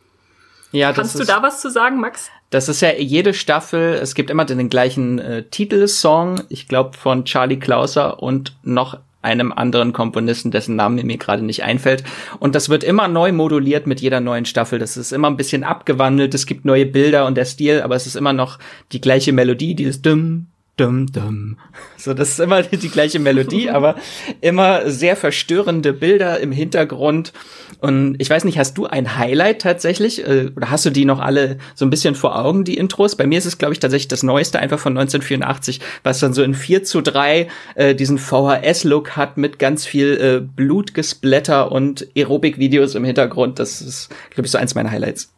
Ja, 0.75 0.89
das 0.89 0.95
Kannst 0.97 1.15
ist, 1.15 1.21
du 1.21 1.33
da 1.33 1.41
was 1.41 1.61
zu 1.61 1.71
sagen, 1.71 1.99
Max? 1.99 2.29
Das 2.49 2.69
ist 2.69 2.81
ja 2.81 2.93
jede 2.93 3.33
Staffel, 3.33 3.93
es 3.93 4.13
gibt 4.13 4.29
immer 4.29 4.45
den 4.45 4.69
gleichen 4.69 5.19
äh, 5.19 5.43
Titelsong, 5.43 6.41
ich 6.49 6.67
glaube 6.67 6.97
von 6.97 7.25
Charlie 7.25 7.59
Klauser 7.59 8.21
und 8.21 8.55
noch 8.63 8.99
einem 9.21 9.51
anderen 9.51 9.91
Komponisten, 9.91 10.51
dessen 10.51 10.75
Name 10.75 11.03
mir 11.03 11.17
gerade 11.17 11.43
nicht 11.43 11.63
einfällt. 11.63 12.03
Und 12.39 12.53
das 12.53 12.69
wird 12.69 12.83
immer 12.83 13.07
neu 13.07 13.31
moduliert 13.31 13.87
mit 13.87 13.99
jeder 13.99 14.19
neuen 14.19 14.45
Staffel. 14.45 14.77
Das 14.77 14.97
ist 14.97 15.11
immer 15.11 15.29
ein 15.29 15.37
bisschen 15.37 15.63
abgewandelt. 15.63 16.35
Es 16.35 16.45
gibt 16.45 16.63
neue 16.63 16.85
Bilder 16.85 17.25
und 17.25 17.35
der 17.35 17.45
Stil, 17.45 17.81
aber 17.81 17.95
es 17.95 18.05
ist 18.05 18.15
immer 18.15 18.33
noch 18.33 18.59
die 18.91 19.01
gleiche 19.01 19.33
Melodie, 19.33 19.73
dieses 19.73 20.03
Dum, 20.03 20.47
dum, 20.77 21.11
dum. 21.11 21.57
So, 21.97 22.13
das 22.13 22.29
ist 22.29 22.39
immer 22.39 22.61
die 22.63 22.89
gleiche 22.89 23.19
Melodie, 23.19 23.69
aber 23.71 23.95
immer 24.41 24.89
sehr 24.89 25.15
verstörende 25.15 25.93
Bilder 25.93 26.39
im 26.39 26.51
Hintergrund. 26.51 27.33
Und 27.79 28.15
ich 28.19 28.29
weiß 28.29 28.43
nicht, 28.43 28.57
hast 28.57 28.77
du 28.77 28.85
ein 28.85 29.17
Highlight 29.17 29.61
tatsächlich? 29.61 30.25
Äh, 30.25 30.51
oder 30.55 30.69
hast 30.71 30.85
du 30.85 30.89
die 30.89 31.05
noch 31.05 31.19
alle 31.19 31.57
so 31.75 31.85
ein 31.85 31.89
bisschen 31.89 32.15
vor 32.15 32.37
Augen, 32.37 32.63
die 32.63 32.77
Intros? 32.77 33.15
Bei 33.15 33.25
mir 33.25 33.37
ist 33.37 33.45
es, 33.45 33.57
glaube 33.57 33.73
ich, 33.73 33.79
tatsächlich 33.79 34.07
das 34.07 34.23
Neueste, 34.23 34.59
einfach 34.59 34.79
von 34.79 34.97
1984, 34.97 35.79
was 36.03 36.19
dann 36.19 36.33
so 36.33 36.43
in 36.43 36.53
4 36.53 36.83
zu 36.83 37.01
3 37.01 37.47
äh, 37.75 37.95
diesen 37.95 38.17
VHS-Look 38.17 39.15
hat 39.15 39.37
mit 39.37 39.59
ganz 39.59 39.85
viel 39.85 40.17
äh, 40.19 40.41
Blutgesplatter 40.41 41.71
und 41.71 42.07
Aerobic-Videos 42.15 42.95
im 42.95 43.03
Hintergrund. 43.03 43.59
Das 43.59 43.81
ist, 43.81 44.09
glaube 44.31 44.45
ich, 44.45 44.51
so 44.51 44.57
eins 44.57 44.75
meiner 44.75 44.91
Highlights. 44.91 45.34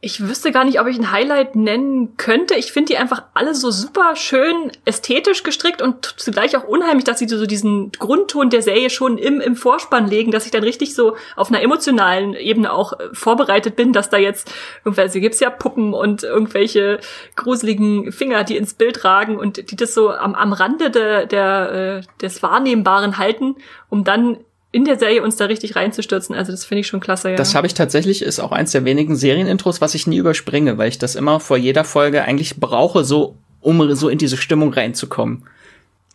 Ich 0.00 0.20
wüsste 0.20 0.52
gar 0.52 0.64
nicht, 0.64 0.80
ob 0.80 0.86
ich 0.86 0.96
ein 0.96 1.10
Highlight 1.10 1.56
nennen 1.56 2.16
könnte. 2.16 2.54
Ich 2.54 2.70
finde 2.70 2.92
die 2.92 2.98
einfach 2.98 3.24
alle 3.34 3.52
so 3.52 3.72
super 3.72 4.14
schön 4.14 4.70
ästhetisch 4.84 5.42
gestrickt 5.42 5.82
und 5.82 6.14
zugleich 6.20 6.56
auch 6.56 6.62
unheimlich, 6.62 7.02
dass 7.02 7.18
sie 7.18 7.26
so 7.26 7.46
diesen 7.46 7.90
Grundton 7.90 8.48
der 8.48 8.62
Serie 8.62 8.90
schon 8.90 9.18
im, 9.18 9.40
im 9.40 9.56
Vorspann 9.56 10.06
legen, 10.06 10.30
dass 10.30 10.44
ich 10.44 10.52
dann 10.52 10.62
richtig 10.62 10.94
so 10.94 11.16
auf 11.34 11.48
einer 11.48 11.62
emotionalen 11.62 12.34
Ebene 12.34 12.72
auch 12.72 12.92
äh, 12.92 13.08
vorbereitet 13.12 13.74
bin, 13.74 13.92
dass 13.92 14.08
da 14.08 14.18
jetzt 14.18 14.54
irgendwelche 14.84 15.18
gibt's 15.18 15.40
ja 15.40 15.50
Puppen 15.50 15.92
und 15.94 16.22
irgendwelche 16.22 17.00
gruseligen 17.34 18.12
Finger, 18.12 18.44
die 18.44 18.56
ins 18.56 18.74
Bild 18.74 19.04
ragen 19.04 19.36
und 19.36 19.72
die 19.72 19.76
das 19.76 19.94
so 19.94 20.12
am, 20.12 20.36
am 20.36 20.52
Rande 20.52 20.92
de, 20.92 21.26
der, 21.26 21.72
äh, 21.72 22.20
des 22.22 22.40
Wahrnehmbaren 22.40 23.18
halten, 23.18 23.56
um 23.88 24.04
dann 24.04 24.38
in 24.78 24.84
der 24.84 24.96
Serie 24.96 25.24
uns 25.24 25.34
da 25.34 25.46
richtig 25.46 25.74
reinzustürzen. 25.74 26.36
Also 26.36 26.52
das 26.52 26.64
finde 26.64 26.82
ich 26.82 26.86
schon 26.86 27.00
klasse, 27.00 27.30
ja. 27.30 27.36
Das 27.36 27.56
habe 27.56 27.66
ich 27.66 27.74
tatsächlich, 27.74 28.22
ist 28.22 28.38
auch 28.38 28.52
eins 28.52 28.70
der 28.70 28.84
wenigen 28.84 29.16
Serienintros, 29.16 29.80
was 29.80 29.96
ich 29.96 30.06
nie 30.06 30.18
überspringe, 30.18 30.78
weil 30.78 30.88
ich 30.88 30.98
das 30.98 31.16
immer 31.16 31.40
vor 31.40 31.56
jeder 31.56 31.82
Folge 31.82 32.22
eigentlich 32.22 32.60
brauche, 32.60 33.02
so 33.02 33.34
um 33.60 33.92
so 33.96 34.08
in 34.08 34.18
diese 34.18 34.36
Stimmung 34.36 34.72
reinzukommen. 34.72 35.42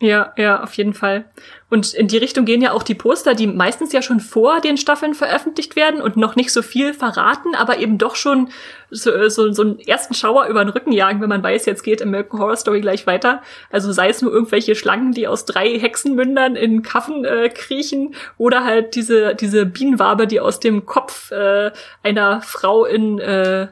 Ja, 0.00 0.32
ja, 0.36 0.60
auf 0.60 0.74
jeden 0.74 0.92
Fall. 0.92 1.24
Und 1.70 1.94
in 1.94 2.08
die 2.08 2.18
Richtung 2.18 2.44
gehen 2.44 2.60
ja 2.60 2.72
auch 2.72 2.82
die 2.82 2.96
Poster, 2.96 3.34
die 3.34 3.46
meistens 3.46 3.92
ja 3.92 4.02
schon 4.02 4.18
vor 4.18 4.60
den 4.60 4.76
Staffeln 4.76 5.14
veröffentlicht 5.14 5.76
werden 5.76 6.02
und 6.02 6.16
noch 6.16 6.34
nicht 6.34 6.52
so 6.52 6.62
viel 6.62 6.92
verraten, 6.94 7.54
aber 7.54 7.78
eben 7.78 7.96
doch 7.96 8.16
schon 8.16 8.48
so, 8.90 9.28
so, 9.28 9.52
so 9.52 9.62
einen 9.62 9.78
ersten 9.78 10.14
Schauer 10.14 10.46
über 10.46 10.64
den 10.64 10.70
Rücken 10.70 10.90
jagen, 10.90 11.20
wenn 11.20 11.28
man 11.28 11.44
weiß, 11.44 11.66
jetzt 11.66 11.84
geht 11.84 12.02
American 12.02 12.40
Horror 12.40 12.56
Story 12.56 12.80
gleich 12.80 13.06
weiter. 13.06 13.40
Also 13.70 13.92
sei 13.92 14.08
es 14.08 14.20
nur 14.20 14.32
irgendwelche 14.32 14.74
Schlangen, 14.74 15.12
die 15.12 15.28
aus 15.28 15.44
drei 15.44 15.78
Hexenmündern 15.78 16.56
in 16.56 16.82
Kaffen 16.82 17.24
äh, 17.24 17.48
kriechen 17.48 18.16
oder 18.36 18.64
halt 18.64 18.96
diese, 18.96 19.36
diese 19.36 19.64
Bienenwabe, 19.64 20.26
die 20.26 20.40
aus 20.40 20.58
dem 20.58 20.86
Kopf 20.86 21.30
äh, 21.30 21.70
einer 22.02 22.42
Frau 22.42 22.84
in 22.84 23.20
äh, 23.20 23.68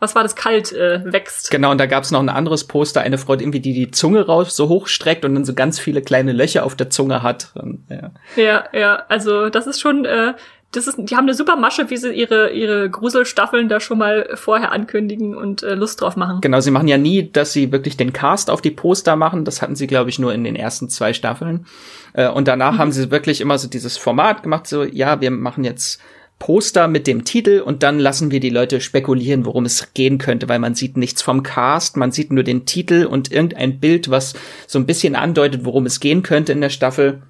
was 0.00 0.14
war 0.14 0.22
das, 0.22 0.34
kalt 0.34 0.72
äh, 0.72 1.00
wächst. 1.04 1.50
Genau, 1.50 1.70
und 1.70 1.78
da 1.78 1.86
gab 1.86 2.02
es 2.02 2.10
noch 2.10 2.20
ein 2.20 2.28
anderes 2.28 2.64
Poster, 2.64 3.02
eine 3.02 3.18
Frau, 3.18 3.34
irgendwie 3.34 3.60
die 3.60 3.74
die 3.74 3.90
Zunge 3.90 4.26
raus 4.26 4.56
so 4.56 4.68
hoch 4.68 4.88
streckt 4.88 5.24
und 5.24 5.34
dann 5.34 5.44
so 5.44 5.54
ganz 5.54 5.78
viele 5.78 6.02
kleine 6.02 6.32
Löcher 6.32 6.64
auf 6.64 6.74
der 6.74 6.90
Zunge 6.90 7.22
hat. 7.22 7.52
Und, 7.54 7.84
ja. 7.88 8.10
ja, 8.36 8.64
ja, 8.72 9.04
also 9.08 9.50
das 9.50 9.66
ist 9.66 9.80
schon, 9.80 10.04
äh, 10.04 10.34
das 10.72 10.86
ist, 10.86 10.96
die 10.98 11.16
haben 11.16 11.24
eine 11.24 11.34
super 11.34 11.56
Masche, 11.56 11.90
wie 11.90 11.96
sie 11.96 12.12
ihre, 12.12 12.50
ihre 12.50 12.88
Gruselstaffeln 12.88 13.68
da 13.68 13.80
schon 13.80 13.98
mal 13.98 14.28
vorher 14.34 14.70
ankündigen 14.70 15.34
und 15.34 15.62
äh, 15.62 15.74
Lust 15.74 16.00
drauf 16.00 16.16
machen. 16.16 16.40
Genau, 16.40 16.60
sie 16.60 16.70
machen 16.70 16.86
ja 16.86 16.96
nie, 16.96 17.30
dass 17.30 17.52
sie 17.52 17.72
wirklich 17.72 17.96
den 17.96 18.12
Cast 18.12 18.50
auf 18.50 18.62
die 18.62 18.70
Poster 18.70 19.16
machen. 19.16 19.44
Das 19.44 19.62
hatten 19.62 19.74
sie, 19.74 19.88
glaube 19.88 20.10
ich, 20.10 20.18
nur 20.18 20.32
in 20.32 20.44
den 20.44 20.54
ersten 20.54 20.88
zwei 20.88 21.12
Staffeln. 21.12 21.66
Äh, 22.12 22.28
und 22.28 22.46
danach 22.46 22.74
mhm. 22.74 22.78
haben 22.78 22.92
sie 22.92 23.10
wirklich 23.10 23.40
immer 23.40 23.58
so 23.58 23.68
dieses 23.68 23.96
Format 23.96 24.44
gemacht, 24.44 24.66
so, 24.66 24.84
ja, 24.84 25.20
wir 25.20 25.32
machen 25.32 25.64
jetzt 25.64 26.00
Poster 26.40 26.88
mit 26.88 27.06
dem 27.06 27.24
Titel 27.24 27.62
und 27.64 27.84
dann 27.84 27.98
lassen 27.98 28.30
wir 28.30 28.40
die 28.40 28.50
Leute 28.50 28.80
spekulieren, 28.80 29.44
worum 29.44 29.66
es 29.66 29.92
gehen 29.92 30.16
könnte, 30.16 30.48
weil 30.48 30.58
man 30.58 30.74
sieht 30.74 30.96
nichts 30.96 31.22
vom 31.22 31.42
Cast, 31.42 31.98
man 31.98 32.10
sieht 32.10 32.32
nur 32.32 32.42
den 32.42 32.64
Titel 32.64 33.04
und 33.04 33.30
irgendein 33.30 33.78
Bild, 33.78 34.10
was 34.10 34.32
so 34.66 34.78
ein 34.78 34.86
bisschen 34.86 35.14
andeutet, 35.14 35.66
worum 35.66 35.84
es 35.86 36.00
gehen 36.00 36.22
könnte 36.22 36.52
in 36.52 36.62
der 36.62 36.70
Staffel. 36.70 37.22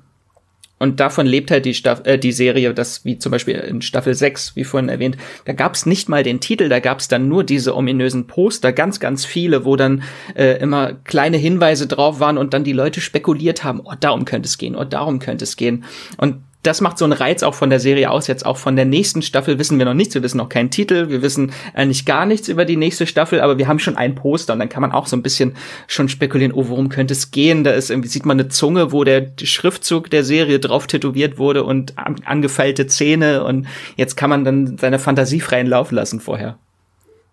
Und 0.78 1.00
davon 1.00 1.26
lebt 1.26 1.50
halt 1.50 1.66
die, 1.66 1.74
Staff 1.74 2.02
äh, 2.04 2.18
die 2.18 2.30
Serie, 2.30 2.72
das 2.72 3.04
wie 3.04 3.18
zum 3.18 3.32
Beispiel 3.32 3.56
in 3.56 3.82
Staffel 3.82 4.14
6, 4.14 4.54
wie 4.54 4.64
vorhin 4.64 4.88
erwähnt, 4.88 5.18
da 5.44 5.54
gab's 5.54 5.86
nicht 5.86 6.08
mal 6.08 6.22
den 6.22 6.40
Titel, 6.40 6.68
da 6.68 6.78
gab's 6.78 7.08
dann 7.08 7.28
nur 7.28 7.42
diese 7.42 7.76
ominösen 7.76 8.28
Poster, 8.28 8.72
ganz, 8.72 9.00
ganz 9.00 9.24
viele, 9.24 9.64
wo 9.64 9.74
dann 9.74 10.04
äh, 10.36 10.58
immer 10.58 10.94
kleine 11.04 11.36
Hinweise 11.36 11.88
drauf 11.88 12.20
waren 12.20 12.38
und 12.38 12.54
dann 12.54 12.64
die 12.64 12.72
Leute 12.72 13.00
spekuliert 13.00 13.64
haben, 13.64 13.80
oh, 13.84 13.92
darum 13.98 14.24
könnte 14.24 14.46
es 14.46 14.56
gehen, 14.56 14.76
oh, 14.76 14.84
darum 14.84 15.18
könnte 15.18 15.44
es 15.44 15.56
gehen. 15.56 15.84
Und 16.16 16.36
das 16.62 16.80
macht 16.80 16.98
so 16.98 17.04
einen 17.04 17.12
Reiz 17.12 17.42
auch 17.42 17.54
von 17.54 17.70
der 17.70 17.80
Serie 17.80 18.10
aus. 18.10 18.26
Jetzt 18.26 18.44
auch 18.44 18.58
von 18.58 18.76
der 18.76 18.84
nächsten 18.84 19.22
Staffel 19.22 19.58
wissen 19.58 19.78
wir 19.78 19.86
noch 19.86 19.94
nichts. 19.94 20.14
Wir 20.14 20.22
wissen 20.22 20.36
noch 20.36 20.48
keinen 20.48 20.70
Titel. 20.70 21.08
Wir 21.08 21.22
wissen 21.22 21.52
eigentlich 21.74 22.04
gar 22.04 22.26
nichts 22.26 22.48
über 22.48 22.64
die 22.64 22.76
nächste 22.76 23.06
Staffel, 23.06 23.40
aber 23.40 23.56
wir 23.56 23.66
haben 23.66 23.78
schon 23.78 23.96
ein 23.96 24.14
Poster 24.14 24.52
und 24.52 24.58
dann 24.58 24.68
kann 24.68 24.82
man 24.82 24.92
auch 24.92 25.06
so 25.06 25.16
ein 25.16 25.22
bisschen 25.22 25.56
schon 25.86 26.08
spekulieren, 26.08 26.52
oh, 26.52 26.68
worum 26.68 26.90
könnte 26.90 27.14
es 27.14 27.30
gehen? 27.30 27.64
Da 27.64 27.70
ist 27.70 27.90
irgendwie, 27.90 28.08
sieht 28.08 28.26
man 28.26 28.38
eine 28.38 28.48
Zunge, 28.48 28.92
wo 28.92 29.04
der 29.04 29.32
Schriftzug 29.42 30.10
der 30.10 30.22
Serie 30.22 30.58
drauf 30.58 30.86
tätowiert 30.86 31.38
wurde 31.38 31.64
und 31.64 31.94
angefeilte 31.96 32.86
Zähne 32.86 33.44
und 33.44 33.66
jetzt 33.96 34.16
kann 34.16 34.30
man 34.30 34.44
dann 34.44 34.76
seine 34.78 34.98
Fantasie 34.98 35.40
freien 35.40 35.66
Lauf 35.66 35.92
lassen 35.92 36.20
vorher. 36.20 36.58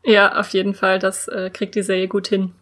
Ja, 0.06 0.40
auf 0.40 0.50
jeden 0.50 0.74
Fall. 0.74 1.00
Das 1.00 1.28
äh, 1.28 1.50
kriegt 1.50 1.76
die 1.76 1.84
Serie 1.84 2.08
gut 2.08 2.28
hin. 2.28 2.54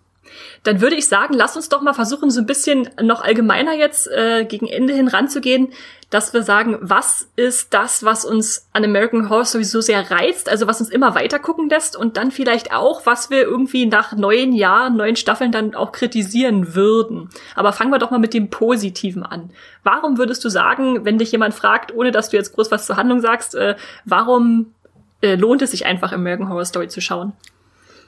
Dann 0.64 0.82
würde 0.82 0.96
ich 0.96 1.08
sagen, 1.08 1.34
lass 1.34 1.56
uns 1.56 1.70
doch 1.70 1.82
mal 1.82 1.94
versuchen, 1.94 2.32
so 2.32 2.42
ein 2.42 2.46
bisschen 2.46 2.90
noch 3.02 3.22
allgemeiner 3.22 3.74
jetzt 3.74 4.08
äh, 4.08 4.46
gegen 4.46 4.68
Ende 4.68 4.94
hin 4.94 5.08
ranzugehen, 5.08 5.70
dass 6.10 6.34
wir 6.34 6.44
sagen, 6.44 6.78
was 6.82 7.30
ist 7.36 7.74
das, 7.74 8.04
was 8.04 8.26
uns 8.26 8.70
an 8.74 8.84
American 8.84 9.30
Horror 9.30 9.46
Story 9.46 9.64
so 9.64 9.82
sehr 9.82 10.12
reizt, 10.12 10.50
also 10.50 10.68
was 10.68 10.80
uns 10.80 10.90
immer 10.90 11.16
weiter 11.16 11.40
gucken 11.40 11.68
lässt 11.68 11.96
und 11.96 12.16
dann 12.16 12.32
vielleicht 12.32 12.74
auch, 12.74 13.06
was 13.06 13.30
wir 13.30 13.42
irgendwie 13.42 13.86
nach 13.86 14.14
neuen 14.14 14.54
Jahren, 14.54 14.96
neuen 14.96 15.16
Staffeln 15.16 15.52
dann 15.52 15.76
auch 15.76 15.92
kritisieren 15.92 16.76
würden. 16.76 17.30
Aber 17.56 17.74
fangen 17.74 17.92
wir 17.92 18.00
doch 18.00 18.12
mal 18.12 18.20
mit 18.20 18.34
dem 18.34 18.50
Positiven 18.50 19.24
an. 19.24 19.50
Warum 19.84 20.18
würdest 20.18 20.46
du 20.46 20.50
sagen, 20.50 21.06
wenn 21.06 21.18
dich 21.18 21.32
jemand 21.32 21.54
fragt, 21.54 21.94
ohne 21.94 22.12
dass 22.12 22.30
du 22.30 22.38
jetzt 22.38 22.54
groß 22.54 22.72
was 22.72 22.86
zur 22.86 22.98
Handlung 22.98 23.20
sagst, 23.20 23.56
äh, 23.56 23.76
warum 24.06 24.74
äh, 25.22 25.36
lohnt 25.36 25.64
es 25.64 25.72
sich 25.72 25.86
einfach 25.86 26.12
American 26.12 26.50
Horror 26.50 26.66
Story 26.66 26.88
zu 26.88 27.02
schauen? 27.02 27.34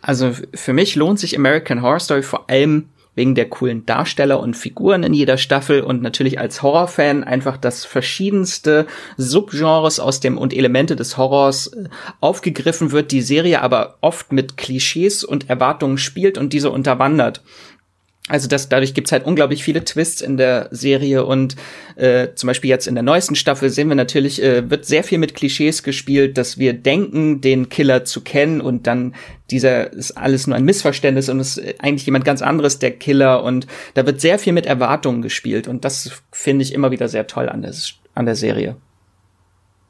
Also 0.02 0.32
für 0.54 0.74
mich 0.74 0.96
lohnt 0.96 1.20
sich 1.20 1.36
American 1.36 1.82
Horror 1.82 2.00
Story 2.00 2.24
vor 2.24 2.50
allem 2.50 2.90
wegen 3.18 3.34
der 3.34 3.50
coolen 3.50 3.84
Darsteller 3.88 4.40
und 4.40 4.56
Figuren 4.56 5.02
in 5.02 5.12
jeder 5.12 5.38
Staffel 5.38 5.82
und 5.82 6.04
natürlich 6.04 6.40
als 6.40 6.62
Horrorfan 6.62 7.24
einfach 7.24 7.58
das 7.58 7.84
verschiedenste 7.84 8.86
Subgenres 9.18 10.00
aus 10.00 10.20
dem 10.20 10.38
und 10.38 10.54
Elemente 10.54 10.96
des 10.96 11.18
Horrors 11.18 11.68
äh, 11.68 11.90
aufgegriffen 12.22 12.92
wird, 12.92 13.12
die 13.12 13.24
Serie 13.24 13.64
aber 13.64 13.98
oft 14.02 14.32
mit 14.32 14.56
Klischees 14.56 15.24
und 15.24 15.50
Erwartungen 15.50 15.98
spielt 15.98 16.38
und 16.38 16.54
diese 16.54 16.70
unterwandert. 16.70 17.42
Also 18.30 18.50
das, 18.50 18.68
dadurch 18.68 18.94
gibt's 18.94 19.14
halt 19.14 19.26
unglaublich 19.26 19.64
viele 19.64 19.86
Twists 19.86 20.22
in 20.22 20.36
der 20.36 20.68
Serie 20.72 21.26
und 21.26 21.56
äh, 21.96 22.30
zum 22.36 22.48
Beispiel 22.48 22.70
jetzt 22.70 22.86
in 22.86 22.96
der 22.96 23.04
neuesten 23.04 23.36
Staffel 23.36 23.70
sehen 23.70 23.88
wir 23.88 23.96
natürlich, 23.96 24.44
äh, 24.44 24.70
wird 24.70 24.86
sehr 24.86 25.06
viel 25.06 25.18
mit 25.18 25.34
Klischees 25.34 25.82
gespielt, 25.82 26.38
dass 26.38 26.58
wir 26.58 26.74
denken, 26.74 27.40
den 27.40 27.70
Killer 27.70 28.04
zu 28.04 28.22
kennen 28.22 28.60
und 28.60 28.86
dann 28.86 29.16
dieser 29.50 29.94
ist 29.94 30.12
alles 30.12 30.46
nur 30.46 30.58
ein 30.58 30.66
Missverständnis 30.66 31.30
und 31.30 31.40
ist 31.40 31.62
eigentlich 31.80 32.06
jemand 32.06 32.26
ganz 32.26 32.42
anderes, 32.42 32.80
der 32.80 32.92
Killer 32.92 33.44
und 33.44 33.66
da 33.94 34.06
wird 34.06 34.20
sehr 34.20 34.40
viel 34.40 34.52
mit 34.52 34.66
Erwartungen 34.66 35.22
gespielt 35.22 35.70
und 35.70 35.86
das 35.86 36.12
finde 36.34 36.64
ich 36.64 36.74
immer 36.74 36.92
wieder 36.92 37.08
sehr 37.08 37.28
toll 37.28 37.48
an 37.48 37.62
der, 37.62 37.74
an 38.14 38.26
der 38.26 38.36
Serie. 38.36 38.76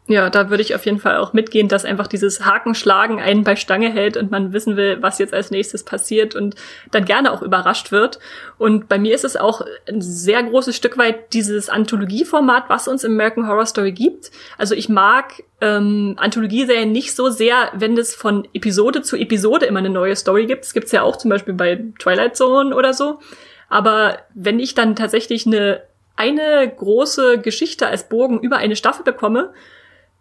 Ja, 0.10 0.30
da 0.30 0.50
würde 0.50 0.64
ich 0.64 0.74
auf 0.74 0.86
jeden 0.86 1.00
Fall 1.00 1.18
auch 1.18 1.34
mitgehen, 1.34 1.68
dass 1.68 1.84
einfach 1.84 2.08
dieses 2.08 2.46
Hakenschlagen 2.46 3.20
einen 3.20 3.44
bei 3.44 3.58
Stange 3.58 3.92
hält 3.92 4.16
und 4.16 4.32
man 4.32 4.54
wissen 4.54 4.78
will, 4.78 5.02
was 5.02 5.20
jetzt 5.20 5.34
als 5.34 5.52
nächstes 5.52 5.84
passiert 5.84 6.34
und 6.34 6.56
dann 6.92 7.04
gerne 7.04 7.34
auch 7.34 7.42
überrascht 7.42 7.92
wird. 7.92 8.20
Und 8.58 8.88
bei 8.88 9.00
mir 9.00 9.14
ist 9.14 9.26
es 9.26 9.36
auch 9.36 9.62
ein 9.88 10.02
sehr 10.02 10.42
großes 10.44 10.78
Stück 10.78 10.98
weit 10.98 11.34
dieses 11.34 11.68
Anthologieformat, 11.68 12.70
was 12.70 12.88
uns 12.88 13.04
im 13.04 13.14
American 13.14 13.50
Horror 13.50 13.66
Story 13.66 13.92
gibt. 13.92 14.32
Also 14.58 14.76
ich 14.76 14.88
mag 14.88 15.44
ähm, 15.60 16.16
Anthologieserien 16.18 16.94
nicht 16.94 17.14
so 17.14 17.30
sehr, 17.30 17.70
wenn 17.74 17.98
es 17.98 18.16
von 18.16 18.48
Episode 18.54 19.02
zu 19.02 19.18
Episode 19.18 19.66
immer 19.66 19.80
eine 19.80 19.90
neue 19.90 20.16
Story 20.16 20.46
gibt. 20.46 20.64
Das 20.64 20.74
gibt's 20.74 20.94
ja 20.94 21.02
auch 21.02 21.18
zum 21.18 21.30
Beispiel 21.30 21.54
bei 21.54 21.84
Twilight 22.00 22.38
Zone 22.38 22.74
oder 22.74 22.94
so. 22.94 23.20
Aber 23.68 24.20
wenn 24.34 24.62
ich 24.62 24.74
dann 24.74 24.96
tatsächlich 24.96 25.46
eine 25.46 25.82
eine 26.18 26.68
große 26.68 27.38
Geschichte 27.38 27.88
als 27.88 28.10
Bogen 28.10 28.40
über 28.40 28.58
eine 28.58 28.76
Staffel 28.76 29.04
bekomme, 29.04 29.54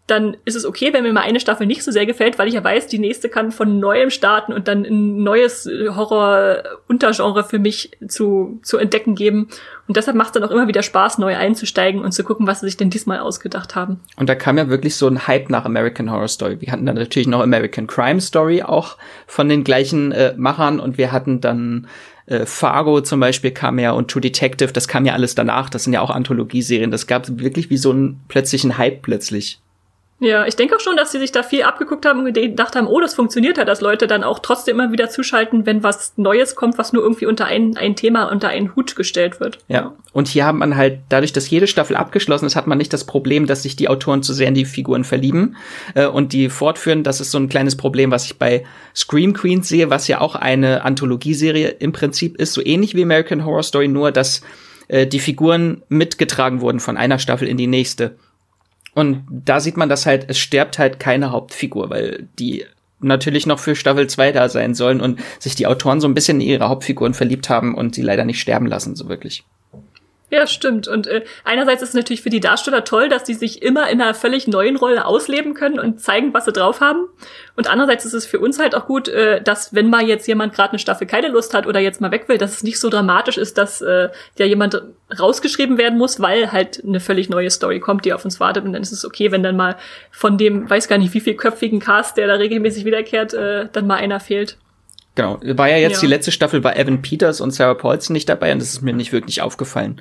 dann 0.06 0.36
ist 0.44 0.54
es 0.54 0.64
okay, 0.64 0.92
wenn 0.92 1.02
mir 1.02 1.12
mal 1.12 1.22
eine 1.22 1.40
Staffel 1.40 1.66
nicht 1.66 1.82
so 1.82 1.90
sehr 1.90 2.06
gefällt, 2.06 2.38
weil 2.38 2.46
ich 2.46 2.54
ja 2.54 2.62
weiß, 2.62 2.86
die 2.86 3.00
nächste 3.00 3.28
kann 3.28 3.50
von 3.50 3.80
neuem 3.80 4.10
starten 4.10 4.52
und 4.52 4.68
dann 4.68 4.84
ein 4.84 5.22
neues 5.24 5.68
Horror-Untergenre 5.68 7.42
für 7.42 7.58
mich 7.58 7.90
zu, 8.06 8.60
zu 8.62 8.78
entdecken 8.78 9.16
geben. 9.16 9.48
Und 9.88 9.96
deshalb 9.96 10.16
macht 10.16 10.28
es 10.28 10.32
dann 10.32 10.44
auch 10.44 10.52
immer 10.52 10.68
wieder 10.68 10.82
Spaß, 10.82 11.18
neu 11.18 11.36
einzusteigen 11.36 12.02
und 12.02 12.12
zu 12.12 12.22
gucken, 12.22 12.46
was 12.46 12.60
sie 12.60 12.66
sich 12.66 12.76
denn 12.76 12.90
diesmal 12.90 13.18
ausgedacht 13.18 13.74
haben. 13.74 14.00
Und 14.16 14.28
da 14.28 14.36
kam 14.36 14.58
ja 14.58 14.68
wirklich 14.68 14.94
so 14.94 15.08
ein 15.08 15.26
Hype 15.26 15.50
nach 15.50 15.64
American 15.64 16.10
Horror 16.10 16.28
Story. 16.28 16.60
Wir 16.60 16.70
hatten 16.70 16.86
dann 16.86 16.96
natürlich 16.96 17.28
noch 17.28 17.40
American 17.40 17.88
Crime 17.88 18.20
Story 18.20 18.62
auch 18.62 18.96
von 19.26 19.48
den 19.48 19.64
gleichen 19.64 20.12
äh, 20.12 20.34
Machern 20.36 20.78
und 20.78 20.98
wir 20.98 21.10
hatten 21.10 21.40
dann 21.40 21.88
äh, 22.26 22.46
Fargo 22.46 23.00
zum 23.00 23.18
Beispiel 23.18 23.50
kam 23.50 23.78
ja 23.80 23.90
und 23.90 24.10
True 24.10 24.20
Detective, 24.20 24.72
das 24.72 24.86
kam 24.86 25.04
ja 25.04 25.14
alles 25.14 25.34
danach. 25.34 25.68
Das 25.68 25.82
sind 25.82 25.92
ja 25.92 26.00
auch 26.00 26.10
Anthologieserien. 26.10 26.92
Das 26.92 27.08
gab 27.08 27.26
wirklich 27.40 27.70
wie 27.70 27.76
so 27.76 27.90
einen 27.90 28.20
plötzlichen 28.28 28.78
Hype 28.78 29.02
plötzlich. 29.02 29.60
Ja, 30.18 30.46
ich 30.46 30.56
denke 30.56 30.76
auch 30.76 30.80
schon, 30.80 30.96
dass 30.96 31.12
sie 31.12 31.18
sich 31.18 31.30
da 31.30 31.42
viel 31.42 31.62
abgeguckt 31.62 32.06
haben 32.06 32.20
und 32.20 32.32
gedacht 32.32 32.74
haben, 32.74 32.86
oh, 32.86 33.00
das 33.00 33.14
funktioniert 33.14 33.58
ja, 33.58 33.66
dass 33.66 33.82
Leute 33.82 34.06
dann 34.06 34.24
auch 34.24 34.38
trotzdem 34.38 34.80
immer 34.80 34.90
wieder 34.90 35.10
zuschalten, 35.10 35.66
wenn 35.66 35.82
was 35.82 36.14
Neues 36.16 36.54
kommt, 36.54 36.78
was 36.78 36.94
nur 36.94 37.02
irgendwie 37.02 37.26
unter 37.26 37.44
ein, 37.44 37.76
ein 37.76 37.96
Thema, 37.96 38.30
unter 38.30 38.48
einen 38.48 38.74
Hut 38.74 38.96
gestellt 38.96 39.40
wird. 39.40 39.58
Ja, 39.68 39.94
und 40.14 40.28
hier 40.28 40.46
hat 40.46 40.54
man 40.54 40.76
halt, 40.76 41.00
dadurch, 41.10 41.34
dass 41.34 41.50
jede 41.50 41.66
Staffel 41.66 41.96
abgeschlossen 41.96 42.46
ist, 42.46 42.56
hat 42.56 42.66
man 42.66 42.78
nicht 42.78 42.94
das 42.94 43.04
Problem, 43.04 43.46
dass 43.46 43.62
sich 43.62 43.76
die 43.76 43.90
Autoren 43.90 44.22
zu 44.22 44.32
sehr 44.32 44.48
in 44.48 44.54
die 44.54 44.64
Figuren 44.64 45.04
verlieben 45.04 45.56
äh, 45.94 46.06
und 46.06 46.32
die 46.32 46.48
fortführen. 46.48 47.02
Das 47.02 47.20
ist 47.20 47.30
so 47.30 47.38
ein 47.38 47.50
kleines 47.50 47.76
Problem, 47.76 48.10
was 48.10 48.24
ich 48.24 48.38
bei 48.38 48.64
Scream 48.94 49.34
Queens 49.34 49.68
sehe, 49.68 49.90
was 49.90 50.08
ja 50.08 50.22
auch 50.22 50.34
eine 50.34 50.82
Anthologieserie 50.82 51.68
im 51.68 51.92
Prinzip 51.92 52.38
ist, 52.38 52.54
so 52.54 52.64
ähnlich 52.64 52.94
wie 52.94 53.02
American 53.02 53.44
Horror 53.44 53.62
Story, 53.62 53.88
nur 53.88 54.12
dass 54.12 54.40
äh, 54.88 55.06
die 55.06 55.20
Figuren 55.20 55.82
mitgetragen 55.90 56.62
wurden 56.62 56.80
von 56.80 56.96
einer 56.96 57.18
Staffel 57.18 57.48
in 57.48 57.58
die 57.58 57.66
nächste. 57.66 58.16
Und 58.96 59.26
da 59.28 59.60
sieht 59.60 59.76
man, 59.76 59.90
dass 59.90 60.06
halt, 60.06 60.24
es 60.28 60.38
stirbt 60.38 60.78
halt 60.78 60.98
keine 60.98 61.30
Hauptfigur, 61.30 61.90
weil 61.90 62.28
die 62.38 62.64
natürlich 62.98 63.44
noch 63.44 63.58
für 63.58 63.76
Staffel 63.76 64.06
2 64.06 64.32
da 64.32 64.48
sein 64.48 64.74
sollen 64.74 65.02
und 65.02 65.20
sich 65.38 65.54
die 65.54 65.66
Autoren 65.66 66.00
so 66.00 66.08
ein 66.08 66.14
bisschen 66.14 66.40
in 66.40 66.48
ihre 66.48 66.70
Hauptfiguren 66.70 67.12
verliebt 67.12 67.50
haben 67.50 67.74
und 67.74 67.94
sie 67.94 68.00
leider 68.00 68.24
nicht 68.24 68.40
sterben 68.40 68.64
lassen, 68.64 68.96
so 68.96 69.10
wirklich. 69.10 69.44
Ja, 70.28 70.44
stimmt. 70.48 70.88
Und 70.88 71.06
äh, 71.06 71.24
einerseits 71.44 71.82
ist 71.82 71.90
es 71.90 71.94
natürlich 71.94 72.20
für 72.20 72.30
die 72.30 72.40
Darsteller 72.40 72.82
toll, 72.82 73.08
dass 73.08 73.22
die 73.22 73.34
sich 73.34 73.62
immer 73.62 73.88
in 73.88 74.00
einer 74.00 74.12
völlig 74.12 74.48
neuen 74.48 74.74
Rolle 74.74 75.04
ausleben 75.04 75.54
können 75.54 75.78
und 75.78 76.00
zeigen, 76.00 76.34
was 76.34 76.46
sie 76.46 76.52
drauf 76.52 76.80
haben. 76.80 77.06
Und 77.54 77.70
andererseits 77.70 78.04
ist 78.04 78.12
es 78.12 78.26
für 78.26 78.40
uns 78.40 78.58
halt 78.58 78.74
auch 78.74 78.86
gut, 78.86 79.06
äh, 79.06 79.40
dass 79.40 79.72
wenn 79.72 79.88
mal 79.88 80.04
jetzt 80.04 80.26
jemand 80.26 80.52
gerade 80.52 80.70
eine 80.70 80.78
Staffel 80.80 81.06
keine 81.06 81.28
Lust 81.28 81.54
hat 81.54 81.68
oder 81.68 81.78
jetzt 81.78 82.00
mal 82.00 82.10
weg 82.10 82.28
will, 82.28 82.38
dass 82.38 82.54
es 82.54 82.64
nicht 82.64 82.80
so 82.80 82.90
dramatisch 82.90 83.38
ist, 83.38 83.56
dass 83.56 83.80
äh, 83.82 84.08
ja 84.36 84.46
jemand 84.46 84.82
rausgeschrieben 85.16 85.78
werden 85.78 85.96
muss, 85.96 86.18
weil 86.18 86.50
halt 86.50 86.82
eine 86.84 86.98
völlig 86.98 87.28
neue 87.28 87.50
Story 87.50 87.78
kommt, 87.78 88.04
die 88.04 88.12
auf 88.12 88.24
uns 88.24 88.40
wartet. 88.40 88.64
Und 88.64 88.72
dann 88.72 88.82
ist 88.82 88.90
es 88.90 89.04
okay, 89.04 89.30
wenn 89.30 89.44
dann 89.44 89.56
mal 89.56 89.76
von 90.10 90.38
dem, 90.38 90.68
weiß 90.68 90.88
gar 90.88 90.98
nicht, 90.98 91.14
wie 91.14 91.20
viel 91.20 91.34
köpfigen 91.34 91.78
Cast, 91.78 92.16
der 92.16 92.26
da 92.26 92.34
regelmäßig 92.34 92.84
wiederkehrt, 92.84 93.32
äh, 93.32 93.68
dann 93.72 93.86
mal 93.86 93.96
einer 93.96 94.18
fehlt. 94.18 94.58
Genau. 95.16 95.40
War 95.42 95.68
ja 95.68 95.78
jetzt 95.78 95.94
ja. 95.94 96.00
die 96.02 96.06
letzte 96.06 96.30
Staffel, 96.30 96.62
war 96.62 96.76
Evan 96.76 97.02
Peters 97.02 97.40
und 97.40 97.50
Sarah 97.50 97.74
Paulson 97.74 98.12
nicht 98.12 98.28
dabei 98.28 98.52
und 98.52 98.60
das 98.60 98.68
ist 98.68 98.82
mir 98.82 98.92
nicht 98.92 99.12
wirklich 99.12 99.42
aufgefallen. 99.42 100.00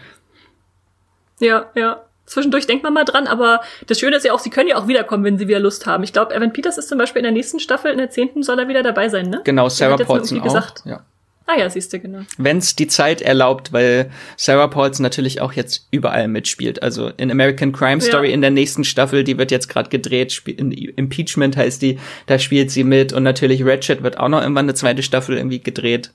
Ja, 1.40 1.72
ja. 1.74 2.02
Zwischendurch 2.26 2.66
denkt 2.66 2.84
man 2.84 2.94
mal 2.94 3.06
dran, 3.06 3.28
aber 3.28 3.62
das 3.88 4.00
Schöne 4.00 4.18
ist 4.18 4.26
ja 4.26 4.34
auch, 4.34 4.40
sie 4.40 4.50
können 4.50 4.68
ja 4.68 4.78
auch 4.78 4.88
wiederkommen, 4.88 5.24
wenn 5.24 5.38
sie 5.38 5.48
wieder 5.48 5.60
Lust 5.60 5.86
haben. 5.86 6.04
Ich 6.04 6.12
glaube, 6.12 6.34
Evan 6.34 6.54
Peters 6.54 6.78
ist 6.78 6.90
zum 6.90 6.98
Beispiel 6.98 7.20
in 7.20 7.26
der 7.26 7.32
nächsten 7.32 7.60
Staffel, 7.60 7.92
in 7.92 7.98
der 7.98 8.10
zehnten, 8.10 8.42
soll 8.44 8.60
er 8.60 8.68
wieder 8.68 8.84
dabei 8.84 9.10
sein, 9.10 9.30
ne? 9.30 9.42
Genau, 9.44 9.70
Sarah 9.70 9.98
Paulson 9.98 10.40
auch. 10.40 10.44
Gesagt. 10.44 10.82
Ja. 10.86 11.06
Ah 11.48 11.60
ja, 11.60 11.70
siehst 11.70 11.94
du, 11.94 12.00
genau. 12.00 12.22
Wenn's 12.38 12.76
die 12.76 12.88
Zeit 12.88 13.22
erlaubt, 13.22 13.72
weil 13.72 14.10
Sarah 14.36 14.68
Paulson 14.68 15.04
natürlich 15.04 15.42
auch 15.42 15.54
jetzt 15.54 15.88
überall 15.92 16.28
mitspielt. 16.28 16.82
Also 16.82 17.10
in 17.18 17.30
American 17.30 17.72
Crime 17.72 18.02
Story 18.02 18.30
ja. 18.30 18.34
in 18.34 18.42
der 18.42 18.50
nächsten 18.50 18.84
Staffel, 18.84 19.24
die 19.24 19.38
wird 19.38 19.52
jetzt 19.52 19.68
gerade 19.68 19.90
gedreht, 19.90 20.42
Impeachment 20.48 21.56
heißt 21.56 21.82
die, 21.84 22.00
da 22.26 22.40
spielt 22.40 22.72
sie 22.72 22.84
mit 22.84 23.14
und 23.14 23.22
natürlich 23.22 23.64
Ratchet 23.64 24.02
wird 24.02 24.18
auch 24.18 24.30
noch 24.30 24.42
irgendwann 24.42 24.66
eine 24.66 24.74
zweite 24.74 25.04
Staffel 25.04 25.38
irgendwie 25.38 25.60
gedreht. 25.60 26.12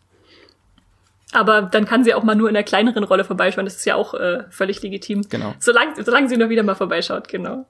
Aber 1.33 1.63
dann 1.63 1.85
kann 1.85 2.03
sie 2.03 2.13
auch 2.15 2.25
mal 2.25 2.35
nur 2.35 2.49
in 2.49 2.57
einer 2.57 2.65
kleineren 2.65 3.05
Rolle 3.05 3.23
vorbeischauen. 3.23 3.65
Das 3.65 3.77
ist 3.77 3.85
ja 3.87 3.95
auch 3.95 4.15
äh, 4.15 4.45
völlig 4.51 4.83
legitim. 4.83 5.23
Genau. 5.29 5.55
Solange, 5.61 6.03
solange 6.03 6.29
sie 6.29 6.37
nur 6.37 6.51
wieder 6.51 6.65
mal 6.65 6.75
vorbeischaut, 6.75 7.29
genau. 7.29 7.67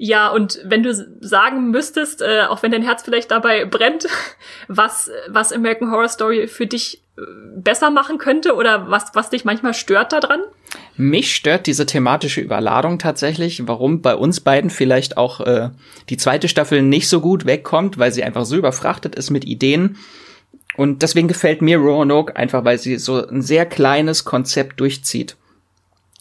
Ja, 0.00 0.28
und 0.28 0.60
wenn 0.64 0.84
du 0.84 0.94
sagen 1.20 1.70
müsstest, 1.70 2.22
äh, 2.22 2.42
auch 2.48 2.62
wenn 2.62 2.70
dein 2.70 2.82
Herz 2.82 3.02
vielleicht 3.02 3.32
dabei 3.32 3.64
brennt, 3.64 4.06
was, 4.68 5.10
was 5.28 5.52
American 5.52 5.90
Horror 5.90 6.08
Story 6.08 6.46
für 6.46 6.68
dich 6.68 7.02
äh, 7.16 7.22
besser 7.56 7.90
machen 7.90 8.18
könnte 8.18 8.54
oder 8.54 8.88
was, 8.90 9.06
was 9.14 9.30
dich 9.30 9.44
manchmal 9.44 9.74
stört 9.74 10.12
daran? 10.12 10.40
Mich 10.96 11.34
stört 11.34 11.66
diese 11.66 11.84
thematische 11.84 12.40
Überladung 12.40 13.00
tatsächlich, 13.00 13.66
warum 13.66 14.00
bei 14.00 14.14
uns 14.14 14.40
beiden 14.40 14.70
vielleicht 14.70 15.16
auch 15.16 15.40
äh, 15.40 15.70
die 16.08 16.16
zweite 16.16 16.46
Staffel 16.46 16.82
nicht 16.82 17.08
so 17.08 17.20
gut 17.20 17.44
wegkommt, 17.44 17.98
weil 17.98 18.12
sie 18.12 18.22
einfach 18.22 18.44
so 18.44 18.56
überfrachtet 18.56 19.16
ist 19.16 19.30
mit 19.30 19.44
Ideen 19.44 19.96
und 20.76 21.02
deswegen 21.02 21.26
gefällt 21.26 21.60
mir 21.60 21.78
Roanoke 21.78 22.36
einfach, 22.36 22.64
weil 22.64 22.78
sie 22.78 22.98
so 22.98 23.26
ein 23.26 23.42
sehr 23.42 23.66
kleines 23.66 24.24
Konzept 24.24 24.78
durchzieht 24.78 25.36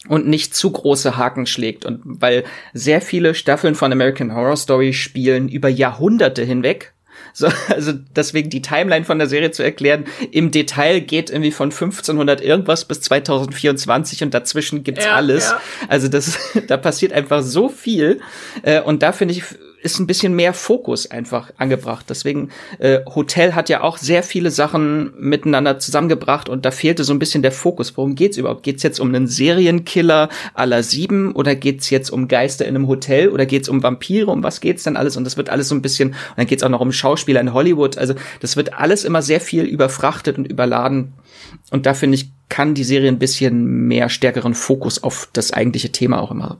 und 0.07 0.27
nicht 0.27 0.55
zu 0.55 0.71
große 0.71 1.17
Haken 1.17 1.45
schlägt 1.45 1.85
und 1.85 2.01
weil 2.03 2.43
sehr 2.73 3.01
viele 3.01 3.35
Staffeln 3.35 3.75
von 3.75 3.91
American 3.91 4.33
Horror 4.33 4.57
Story 4.57 4.93
spielen 4.93 5.49
über 5.49 5.69
Jahrhunderte 5.69 6.43
hinweg. 6.43 6.93
So, 7.33 7.47
also 7.69 7.93
deswegen 8.15 8.49
die 8.49 8.61
Timeline 8.61 9.05
von 9.05 9.19
der 9.19 9.27
Serie 9.27 9.51
zu 9.51 9.63
erklären, 9.63 10.05
im 10.31 10.51
Detail 10.51 10.99
geht 11.01 11.29
irgendwie 11.29 11.51
von 11.51 11.71
1500 11.71 12.41
irgendwas 12.41 12.85
bis 12.85 13.01
2024 13.01 14.23
und 14.23 14.33
dazwischen 14.33 14.83
gibt's 14.83 15.05
ja, 15.05 15.15
alles. 15.15 15.51
Ja. 15.51 15.61
Also 15.87 16.07
das, 16.07 16.37
da 16.67 16.77
passiert 16.77 17.13
einfach 17.13 17.41
so 17.43 17.69
viel 17.69 18.21
äh, 18.63 18.81
und 18.81 19.03
da 19.03 19.11
finde 19.11 19.33
ich 19.33 19.43
ist 19.87 19.99
ein 19.99 20.07
bisschen 20.07 20.35
mehr 20.35 20.53
Fokus 20.53 21.09
einfach 21.09 21.51
angebracht. 21.57 22.05
Deswegen, 22.09 22.49
äh, 22.79 22.99
Hotel 23.05 23.55
hat 23.55 23.69
ja 23.69 23.81
auch 23.81 23.97
sehr 23.97 24.21
viele 24.21 24.51
Sachen 24.51 25.13
miteinander 25.17 25.79
zusammengebracht 25.79 26.49
und 26.49 26.65
da 26.65 26.71
fehlte 26.71 27.05
so 27.05 27.13
ein 27.13 27.19
bisschen 27.19 27.41
der 27.41 27.53
Fokus. 27.53 27.95
Worum 27.95 28.15
geht's 28.15 28.35
überhaupt? 28.35 28.63
Geht's 28.63 28.83
jetzt 28.83 28.99
um 28.99 29.07
einen 29.07 29.27
Serienkiller 29.27 30.27
aller 30.53 30.83
sieben 30.83 31.31
oder 31.31 31.55
geht's 31.55 31.89
jetzt 31.89 32.09
um 32.09 32.27
Geister 32.27 32.65
in 32.65 32.75
einem 32.75 32.87
Hotel 32.87 33.29
oder 33.29 33.45
geht's 33.45 33.69
um 33.69 33.81
Vampire? 33.81 34.27
Um 34.27 34.43
was 34.43 34.59
geht's 34.59 34.83
denn 34.83 34.97
alles? 34.97 35.15
Und 35.15 35.23
das 35.23 35.37
wird 35.37 35.49
alles 35.49 35.69
so 35.69 35.75
ein 35.75 35.81
bisschen, 35.81 36.09
und 36.09 36.37
dann 36.37 36.47
geht's 36.47 36.63
auch 36.63 36.69
noch 36.69 36.81
um 36.81 36.91
Schauspieler 36.91 37.39
in 37.39 37.53
Hollywood. 37.53 37.97
Also 37.97 38.13
das 38.41 38.57
wird 38.57 38.73
alles 38.73 39.05
immer 39.05 39.21
sehr 39.21 39.39
viel 39.39 39.63
überfrachtet 39.63 40.37
und 40.37 40.45
überladen. 40.45 41.13
Und 41.71 41.85
da 41.85 41.93
finde 41.93 42.15
ich, 42.15 42.29
kann 42.49 42.73
die 42.73 42.83
Serie 42.83 43.09
ein 43.09 43.19
bisschen 43.19 43.87
mehr 43.87 44.09
stärkeren 44.09 44.53
Fokus 44.53 45.01
auf 45.01 45.29
das 45.31 45.53
eigentliche 45.53 45.91
Thema 45.91 46.21
auch 46.21 46.31
immer 46.31 46.57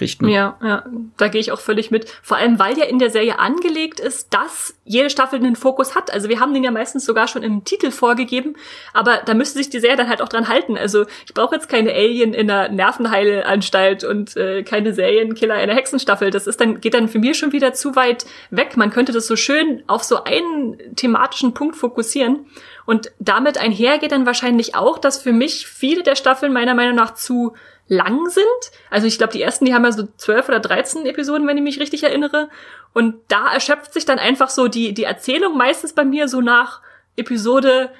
richten. 0.00 0.28
Ja, 0.28 0.56
ja, 0.62 0.84
da 1.16 1.28
gehe 1.28 1.40
ich 1.40 1.52
auch 1.52 1.60
völlig 1.60 1.90
mit. 1.90 2.10
Vor 2.22 2.36
allem, 2.36 2.58
weil 2.58 2.78
ja 2.78 2.84
in 2.84 2.98
der 2.98 3.10
Serie 3.10 3.38
angelegt 3.38 4.00
ist, 4.00 4.32
dass 4.32 4.74
jede 4.84 5.10
Staffel 5.10 5.38
einen 5.38 5.56
Fokus 5.56 5.94
hat. 5.94 6.12
Also 6.12 6.28
wir 6.28 6.40
haben 6.40 6.54
den 6.54 6.64
ja 6.64 6.70
meistens 6.70 7.04
sogar 7.04 7.28
schon 7.28 7.42
im 7.42 7.64
Titel 7.64 7.90
vorgegeben, 7.90 8.56
aber 8.94 9.18
da 9.24 9.34
müsste 9.34 9.58
sich 9.58 9.70
die 9.70 9.80
Serie 9.80 9.96
dann 9.96 10.08
halt 10.08 10.22
auch 10.22 10.28
dran 10.28 10.48
halten. 10.48 10.76
Also 10.76 11.04
ich 11.26 11.34
brauche 11.34 11.54
jetzt 11.54 11.68
keine 11.68 11.92
Alien 11.92 12.34
in 12.34 12.50
einer 12.50 12.68
Nervenheilanstalt 12.68 14.04
und 14.04 14.36
äh, 14.36 14.62
keine 14.62 14.94
Serienkiller 14.94 15.54
in 15.56 15.60
einer 15.60 15.74
Hexenstaffel. 15.74 16.30
Das 16.30 16.46
ist 16.46 16.60
dann, 16.60 16.80
geht 16.80 16.94
dann 16.94 17.08
für 17.08 17.18
mich 17.18 17.38
schon 17.38 17.52
wieder 17.52 17.72
zu 17.74 17.96
weit 17.96 18.26
weg. 18.50 18.76
Man 18.76 18.90
könnte 18.90 19.12
das 19.12 19.26
so 19.26 19.36
schön 19.36 19.82
auf 19.86 20.04
so 20.04 20.24
einen 20.24 20.78
thematischen 20.96 21.54
Punkt 21.54 21.76
fokussieren. 21.76 22.46
Und 22.86 23.12
damit 23.18 23.58
einhergeht 23.58 24.12
dann 24.12 24.24
wahrscheinlich 24.24 24.74
auch, 24.74 24.96
dass 24.96 25.20
für 25.20 25.32
mich 25.32 25.66
viele 25.66 26.02
der 26.02 26.16
Staffeln 26.16 26.54
meiner 26.54 26.72
Meinung 26.72 26.94
nach 26.94 27.12
zu 27.12 27.52
lang 27.88 28.28
sind. 28.28 28.44
Also 28.90 29.06
ich 29.06 29.18
glaube, 29.18 29.32
die 29.32 29.42
ersten, 29.42 29.64
die 29.64 29.74
haben 29.74 29.84
ja 29.84 29.92
so 29.92 30.06
zwölf 30.16 30.48
oder 30.48 30.60
dreizehn 30.60 31.06
Episoden, 31.06 31.46
wenn 31.46 31.56
ich 31.56 31.62
mich 31.62 31.80
richtig 31.80 32.04
erinnere. 32.04 32.48
Und 32.92 33.16
da 33.28 33.52
erschöpft 33.52 33.92
sich 33.92 34.04
dann 34.04 34.18
einfach 34.18 34.50
so 34.50 34.68
die, 34.68 34.92
die 34.92 35.04
Erzählung 35.04 35.56
meistens 35.56 35.92
bei 35.94 36.04
mir 36.04 36.28
so 36.28 36.40
nach 36.40 36.82
Episode 37.16 37.90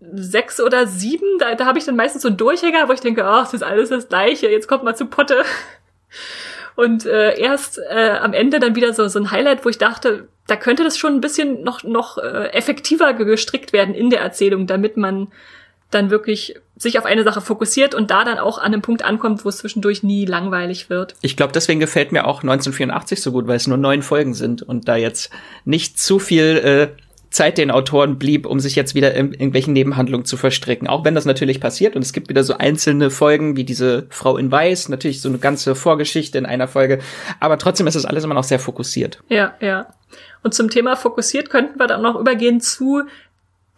sechs 0.00 0.60
oder 0.60 0.86
sieben. 0.86 1.38
Da, 1.38 1.54
da 1.54 1.66
habe 1.66 1.78
ich 1.78 1.84
dann 1.84 1.96
meistens 1.96 2.22
so 2.22 2.28
einen 2.28 2.36
Durchhänger, 2.36 2.88
wo 2.88 2.92
ich 2.92 3.00
denke, 3.00 3.24
ach, 3.24 3.40
oh, 3.40 3.44
das 3.44 3.54
ist 3.54 3.62
alles 3.62 3.88
das 3.88 4.08
Gleiche, 4.08 4.48
jetzt 4.48 4.68
kommt 4.68 4.84
mal 4.84 4.96
zu 4.96 5.06
Potte. 5.06 5.42
Und 6.76 7.06
äh, 7.06 7.36
erst 7.40 7.78
äh, 7.90 8.18
am 8.20 8.32
Ende 8.32 8.60
dann 8.60 8.76
wieder 8.76 8.92
so, 8.92 9.08
so 9.08 9.18
ein 9.18 9.32
Highlight, 9.32 9.64
wo 9.64 9.68
ich 9.68 9.78
dachte, 9.78 10.28
da 10.46 10.54
könnte 10.54 10.84
das 10.84 10.96
schon 10.96 11.14
ein 11.14 11.20
bisschen 11.20 11.64
noch, 11.64 11.82
noch 11.82 12.18
äh, 12.18 12.52
effektiver 12.52 13.14
gestrickt 13.14 13.72
werden 13.72 13.94
in 13.94 14.10
der 14.10 14.20
Erzählung, 14.20 14.68
damit 14.68 14.96
man 14.96 15.32
dann 15.90 16.10
wirklich 16.10 16.54
sich 16.76 16.98
auf 16.98 17.06
eine 17.06 17.24
Sache 17.24 17.40
fokussiert 17.40 17.94
und 17.94 18.10
da 18.10 18.24
dann 18.24 18.38
auch 18.38 18.58
an 18.58 18.66
einem 18.66 18.82
Punkt 18.82 19.04
ankommt, 19.04 19.44
wo 19.44 19.48
es 19.48 19.58
zwischendurch 19.58 20.02
nie 20.02 20.26
langweilig 20.26 20.90
wird. 20.90 21.14
Ich 21.22 21.36
glaube, 21.36 21.52
deswegen 21.52 21.80
gefällt 21.80 22.12
mir 22.12 22.26
auch 22.26 22.42
1984 22.42 23.20
so 23.20 23.32
gut, 23.32 23.46
weil 23.46 23.56
es 23.56 23.66
nur 23.66 23.78
neun 23.78 24.02
Folgen 24.02 24.34
sind 24.34 24.62
und 24.62 24.86
da 24.86 24.96
jetzt 24.96 25.30
nicht 25.64 25.98
zu 25.98 26.18
viel 26.18 26.92
äh, 26.94 27.02
Zeit 27.30 27.58
den 27.58 27.70
Autoren 27.70 28.18
blieb, 28.18 28.46
um 28.46 28.58
sich 28.60 28.74
jetzt 28.74 28.94
wieder 28.94 29.14
in 29.14 29.32
irgendwelchen 29.32 29.72
Nebenhandlungen 29.72 30.24
zu 30.24 30.36
verstricken. 30.36 30.88
Auch 30.88 31.04
wenn 31.04 31.14
das 31.14 31.24
natürlich 31.24 31.60
passiert 31.60 31.96
und 31.96 32.02
es 32.02 32.12
gibt 32.12 32.28
wieder 32.28 32.44
so 32.44 32.56
einzelne 32.56 33.10
Folgen 33.10 33.56
wie 33.56 33.64
diese 33.64 34.06
Frau 34.10 34.36
in 34.36 34.50
Weiß, 34.50 34.88
natürlich 34.88 35.20
so 35.20 35.28
eine 35.28 35.38
ganze 35.38 35.74
Vorgeschichte 35.74 36.38
in 36.38 36.46
einer 36.46 36.68
Folge, 36.68 37.00
aber 37.40 37.58
trotzdem 37.58 37.86
ist 37.86 37.96
es 37.96 38.06
alles 38.06 38.24
immer 38.24 38.34
noch 38.34 38.44
sehr 38.44 38.58
fokussiert. 38.58 39.22
Ja, 39.28 39.54
ja. 39.60 39.88
Und 40.42 40.54
zum 40.54 40.70
Thema 40.70 40.96
fokussiert 40.96 41.50
könnten 41.50 41.78
wir 41.78 41.86
dann 41.86 42.02
noch 42.02 42.18
übergehen 42.18 42.60
zu 42.60 43.02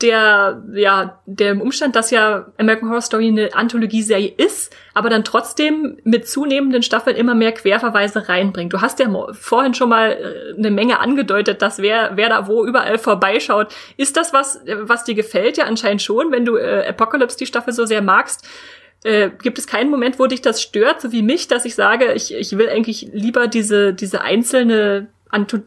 der, 0.03 0.63
ja, 0.73 1.21
der 1.27 1.61
Umstand, 1.61 1.95
dass 1.97 2.11
ja 2.11 2.47
American 2.59 2.89
Horror 2.89 3.03
Story 3.03 3.29
eine 3.29 3.55
Anthologieserie 3.55 4.33
ist, 4.37 4.75
aber 4.95 5.11
dann 5.11 5.25
trotzdem 5.25 5.99
mit 6.05 6.27
zunehmenden 6.27 6.83
Staffeln 6.83 7.17
immer 7.17 7.35
mehr 7.35 7.53
Querverweise 7.53 8.29
reinbringt. 8.29 8.73
Du 8.73 8.81
hast 8.81 8.99
ja 8.99 9.09
vorhin 9.33 9.75
schon 9.75 9.91
mal 9.91 10.13
äh, 10.13 10.59
eine 10.59 10.71
Menge 10.71 11.01
angedeutet, 11.01 11.63
dass 11.63 11.79
wer, 11.79 12.13
wer 12.17 12.29
da 12.29 12.47
wo 12.47 12.65
überall 12.65 12.99
vorbeischaut. 12.99 13.75
Ist 13.97 14.17
das 14.17 14.33
was, 14.33 14.61
was 14.67 15.05
dir 15.05 15.15
gefällt? 15.15 15.59
Ja, 15.59 15.65
anscheinend 15.65 16.03
schon, 16.03 16.33
wenn 16.33 16.45
du 16.45 16.57
äh, 16.57 16.87
Apocalypse 16.89 17.37
die 17.37 17.47
Staffel 17.47 17.73
so 17.73 17.85
sehr 17.85 18.03
magst. 18.03 18.47
Äh, 19.03 19.31
gibt 19.43 19.59
es 19.59 19.67
keinen 19.67 19.91
Moment, 19.91 20.19
wo 20.19 20.27
dich 20.27 20.43
das 20.43 20.61
stört, 20.61 21.01
so 21.01 21.13
wie 21.13 21.23
mich, 21.23 21.49
dass 21.49 21.65
ich 21.65 21.75
sage, 21.75 22.13
ich, 22.13 22.35
ich 22.35 22.57
will 22.59 22.69
eigentlich 22.69 23.09
lieber 23.13 23.49
diese, 23.49 23.95
diese 23.95 24.21
einzelne, 24.21 25.09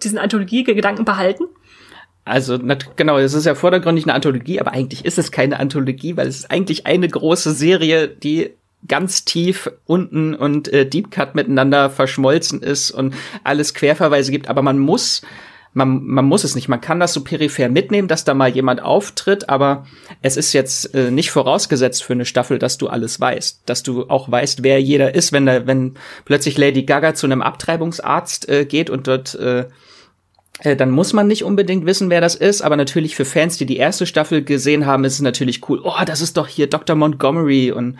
diesen 0.03 0.19
Anthologie-Gedanken 0.19 1.05
behalten? 1.05 1.45
Also 2.25 2.57
genau, 2.95 3.17
es 3.17 3.33
ist 3.33 3.45
ja 3.45 3.55
vordergründig 3.55 4.05
eine 4.05 4.13
Anthologie, 4.13 4.59
aber 4.59 4.71
eigentlich 4.71 5.03
ist 5.03 5.17
es 5.17 5.31
keine 5.31 5.59
Anthologie, 5.59 6.15
weil 6.15 6.27
es 6.27 6.37
ist 6.37 6.51
eigentlich 6.51 6.85
eine 6.85 7.07
große 7.07 7.51
Serie, 7.51 8.07
die 8.07 8.51
ganz 8.87 9.25
tief 9.25 9.69
unten 9.85 10.33
und 10.33 10.71
äh, 10.71 10.85
Deep 10.85 11.11
Cut 11.11 11.35
miteinander 11.35 11.89
verschmolzen 11.89 12.61
ist 12.61 12.91
und 12.91 13.13
alles 13.43 13.73
Querverweise 13.73 14.31
gibt, 14.31 14.49
aber 14.49 14.61
man 14.61 14.79
muss 14.79 15.21
man, 15.73 16.03
man 16.05 16.25
muss 16.25 16.43
es 16.43 16.55
nicht. 16.55 16.69
Man 16.69 16.81
kann 16.81 16.99
das 16.99 17.13
so 17.13 17.23
peripher 17.23 17.67
mitnehmen, 17.67 18.07
dass 18.07 18.23
da 18.23 18.33
mal 18.33 18.49
jemand 18.49 18.81
auftritt, 18.81 19.49
aber 19.49 19.85
es 20.21 20.37
ist 20.37 20.53
jetzt 20.53 20.93
äh, 20.93 21.09
nicht 21.09 21.31
vorausgesetzt 21.31 22.03
für 22.03 22.13
eine 22.13 22.25
Staffel, 22.25 22.59
dass 22.59 22.77
du 22.77 22.87
alles 22.87 23.19
weißt, 23.19 23.63
dass 23.65 23.81
du 23.81 24.07
auch 24.09 24.29
weißt, 24.29 24.63
wer 24.63 24.79
jeder 24.79 25.15
ist, 25.15 25.31
wenn 25.31 25.45
da, 25.45 25.65
wenn 25.65 25.95
plötzlich 26.25 26.57
Lady 26.57 26.83
Gaga 26.83 27.15
zu 27.15 27.25
einem 27.25 27.41
Abtreibungsarzt 27.41 28.47
äh, 28.49 28.65
geht 28.65 28.89
und 28.89 29.07
dort 29.07 29.35
äh, 29.35 29.65
dann 30.61 30.91
muss 30.91 31.13
man 31.13 31.27
nicht 31.27 31.43
unbedingt 31.43 31.85
wissen, 31.85 32.09
wer 32.09 32.21
das 32.21 32.35
ist, 32.35 32.61
aber 32.61 32.77
natürlich 32.77 33.15
für 33.15 33.25
Fans, 33.25 33.57
die 33.57 33.65
die 33.65 33.77
erste 33.77 34.05
Staffel 34.05 34.43
gesehen 34.43 34.85
haben, 34.85 35.03
ist 35.03 35.13
es 35.13 35.21
natürlich 35.21 35.67
cool. 35.67 35.81
Oh, 35.83 36.03
das 36.05 36.21
ist 36.21 36.37
doch 36.37 36.47
hier 36.47 36.69
Dr. 36.69 36.95
Montgomery 36.95 37.71
und 37.71 37.97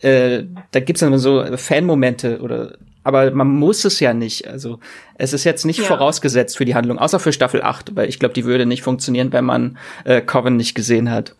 äh, 0.00 0.44
da 0.72 0.80
gibt's 0.80 1.00
dann 1.00 1.18
so 1.18 1.44
Fanmomente 1.56 2.40
oder 2.40 2.76
aber 3.04 3.30
man 3.30 3.48
muss 3.48 3.84
es 3.84 4.00
ja 4.00 4.14
nicht. 4.14 4.48
Also 4.48 4.80
es 5.16 5.34
ist 5.34 5.44
jetzt 5.44 5.66
nicht 5.66 5.78
ja. 5.78 5.84
vorausgesetzt 5.84 6.56
für 6.56 6.64
die 6.64 6.74
Handlung, 6.74 6.98
außer 6.98 7.20
für 7.20 7.32
Staffel 7.32 7.62
8, 7.62 7.94
weil 7.94 8.08
ich 8.08 8.18
glaube, 8.18 8.34
die 8.34 8.46
würde 8.46 8.64
nicht 8.64 8.82
funktionieren, 8.82 9.32
wenn 9.32 9.44
man 9.44 9.78
äh, 10.04 10.22
Coven 10.22 10.56
nicht 10.56 10.74
gesehen 10.74 11.10
hat. 11.10 11.34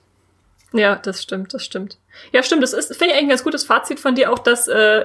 Ja, 0.72 0.96
das 0.96 1.22
stimmt, 1.22 1.54
das 1.54 1.64
stimmt. 1.64 1.98
Ja, 2.32 2.42
stimmt, 2.42 2.62
das 2.62 2.74
ist, 2.74 2.88
finde 2.88 3.06
ich 3.06 3.12
eigentlich 3.12 3.24
ein 3.24 3.28
ganz 3.30 3.44
gutes 3.44 3.64
Fazit 3.64 3.98
von 3.98 4.14
dir 4.14 4.30
auch, 4.30 4.38
dass 4.38 4.68
äh, 4.68 5.04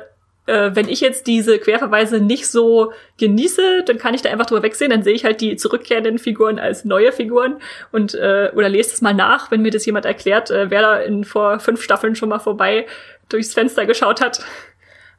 äh, 0.49 0.75
wenn 0.75 0.89
ich 0.89 0.99
jetzt 0.99 1.27
diese 1.27 1.59
Querverweise 1.59 2.19
nicht 2.19 2.47
so 2.47 2.91
genieße, 3.19 3.83
dann 3.85 3.97
kann 3.97 4.13
ich 4.13 4.21
da 4.21 4.29
einfach 4.29 4.47
drüber 4.47 4.63
wegsehen, 4.63 4.89
dann 4.89 5.03
sehe 5.03 5.13
ich 5.13 5.23
halt 5.23 5.41
die 5.41 5.55
zurückkehrenden 5.55 6.17
Figuren 6.17 6.57
als 6.57 6.85
neue 6.85 7.11
Figuren 7.11 7.57
und 7.91 8.15
äh, 8.15 8.51
oder 8.55 8.67
lese 8.67 8.93
es 8.93 9.01
mal 9.01 9.13
nach, 9.13 9.51
wenn 9.51 9.61
mir 9.61 9.71
das 9.71 9.85
jemand 9.85 10.05
erklärt, 10.05 10.49
äh, 10.49 10.71
wer 10.71 10.81
da 10.81 10.97
in 10.97 11.23
vor 11.23 11.59
fünf 11.59 11.83
Staffeln 11.83 12.15
schon 12.15 12.29
mal 12.29 12.39
vorbei 12.39 12.87
durchs 13.29 13.53
Fenster 13.53 13.85
geschaut 13.85 14.21
hat. 14.21 14.43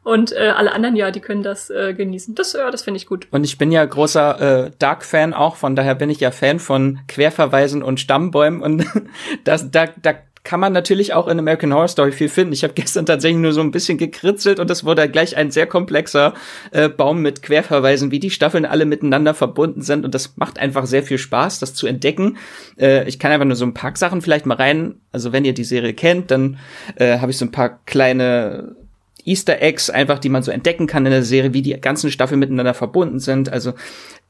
Und 0.02 0.32
äh, 0.32 0.52
alle 0.56 0.72
anderen, 0.72 0.96
ja, 0.96 1.10
die 1.10 1.20
können 1.20 1.42
das 1.42 1.68
äh, 1.68 1.92
genießen. 1.92 2.34
Das, 2.34 2.54
ja, 2.54 2.70
das 2.70 2.82
finde 2.82 2.96
ich 2.96 3.06
gut. 3.06 3.28
Und 3.30 3.44
ich 3.44 3.58
bin 3.58 3.70
ja 3.70 3.84
großer 3.84 4.66
äh, 4.66 4.70
Dark-Fan 4.78 5.34
auch, 5.34 5.56
von 5.56 5.76
daher 5.76 5.94
bin 5.94 6.08
ich 6.08 6.20
ja 6.20 6.30
Fan 6.30 6.58
von 6.58 7.00
Querverweisen 7.06 7.82
und 7.82 8.00
Stammbäumen. 8.00 8.62
Und 8.62 8.86
das, 9.44 9.70
da, 9.70 9.88
da 10.00 10.14
kann 10.42 10.60
man 10.60 10.72
natürlich 10.72 11.12
auch 11.12 11.28
in 11.28 11.38
American 11.38 11.72
Horror 11.74 11.88
Story 11.88 12.12
viel 12.12 12.28
finden. 12.28 12.52
Ich 12.52 12.62
habe 12.62 12.72
gestern 12.74 13.06
tatsächlich 13.06 13.40
nur 13.40 13.52
so 13.52 13.60
ein 13.60 13.70
bisschen 13.70 13.98
gekritzelt 13.98 14.58
und 14.58 14.70
es 14.70 14.84
wurde 14.84 15.08
gleich 15.08 15.36
ein 15.36 15.50
sehr 15.50 15.66
komplexer 15.66 16.34
äh, 16.70 16.88
Baum 16.88 17.22
mit 17.22 17.42
Querverweisen, 17.42 18.10
wie 18.10 18.20
die 18.20 18.30
Staffeln 18.30 18.64
alle 18.64 18.84
miteinander 18.84 19.34
verbunden 19.34 19.82
sind 19.82 20.04
und 20.04 20.14
das 20.14 20.36
macht 20.36 20.58
einfach 20.58 20.86
sehr 20.86 21.02
viel 21.02 21.18
Spaß, 21.18 21.58
das 21.58 21.74
zu 21.74 21.86
entdecken. 21.86 22.38
Äh, 22.78 23.08
ich 23.08 23.18
kann 23.18 23.32
einfach 23.32 23.46
nur 23.46 23.56
so 23.56 23.64
ein 23.64 23.74
paar 23.74 23.94
Sachen 23.96 24.22
vielleicht 24.22 24.46
mal 24.46 24.54
rein. 24.54 25.00
Also 25.12 25.32
wenn 25.32 25.44
ihr 25.44 25.54
die 25.54 25.64
Serie 25.64 25.94
kennt, 25.94 26.30
dann 26.30 26.58
äh, 26.96 27.18
habe 27.18 27.30
ich 27.30 27.38
so 27.38 27.44
ein 27.44 27.52
paar 27.52 27.80
kleine 27.84 28.76
Easter 29.24 29.60
Eggs 29.60 29.90
einfach, 29.90 30.18
die 30.18 30.28
man 30.28 30.42
so 30.42 30.50
entdecken 30.50 30.86
kann 30.86 31.04
in 31.04 31.12
der 31.12 31.22
Serie, 31.22 31.52
wie 31.52 31.62
die 31.62 31.78
ganzen 31.80 32.10
Staffeln 32.10 32.40
miteinander 32.40 32.74
verbunden 32.74 33.18
sind. 33.18 33.52
Also 33.52 33.74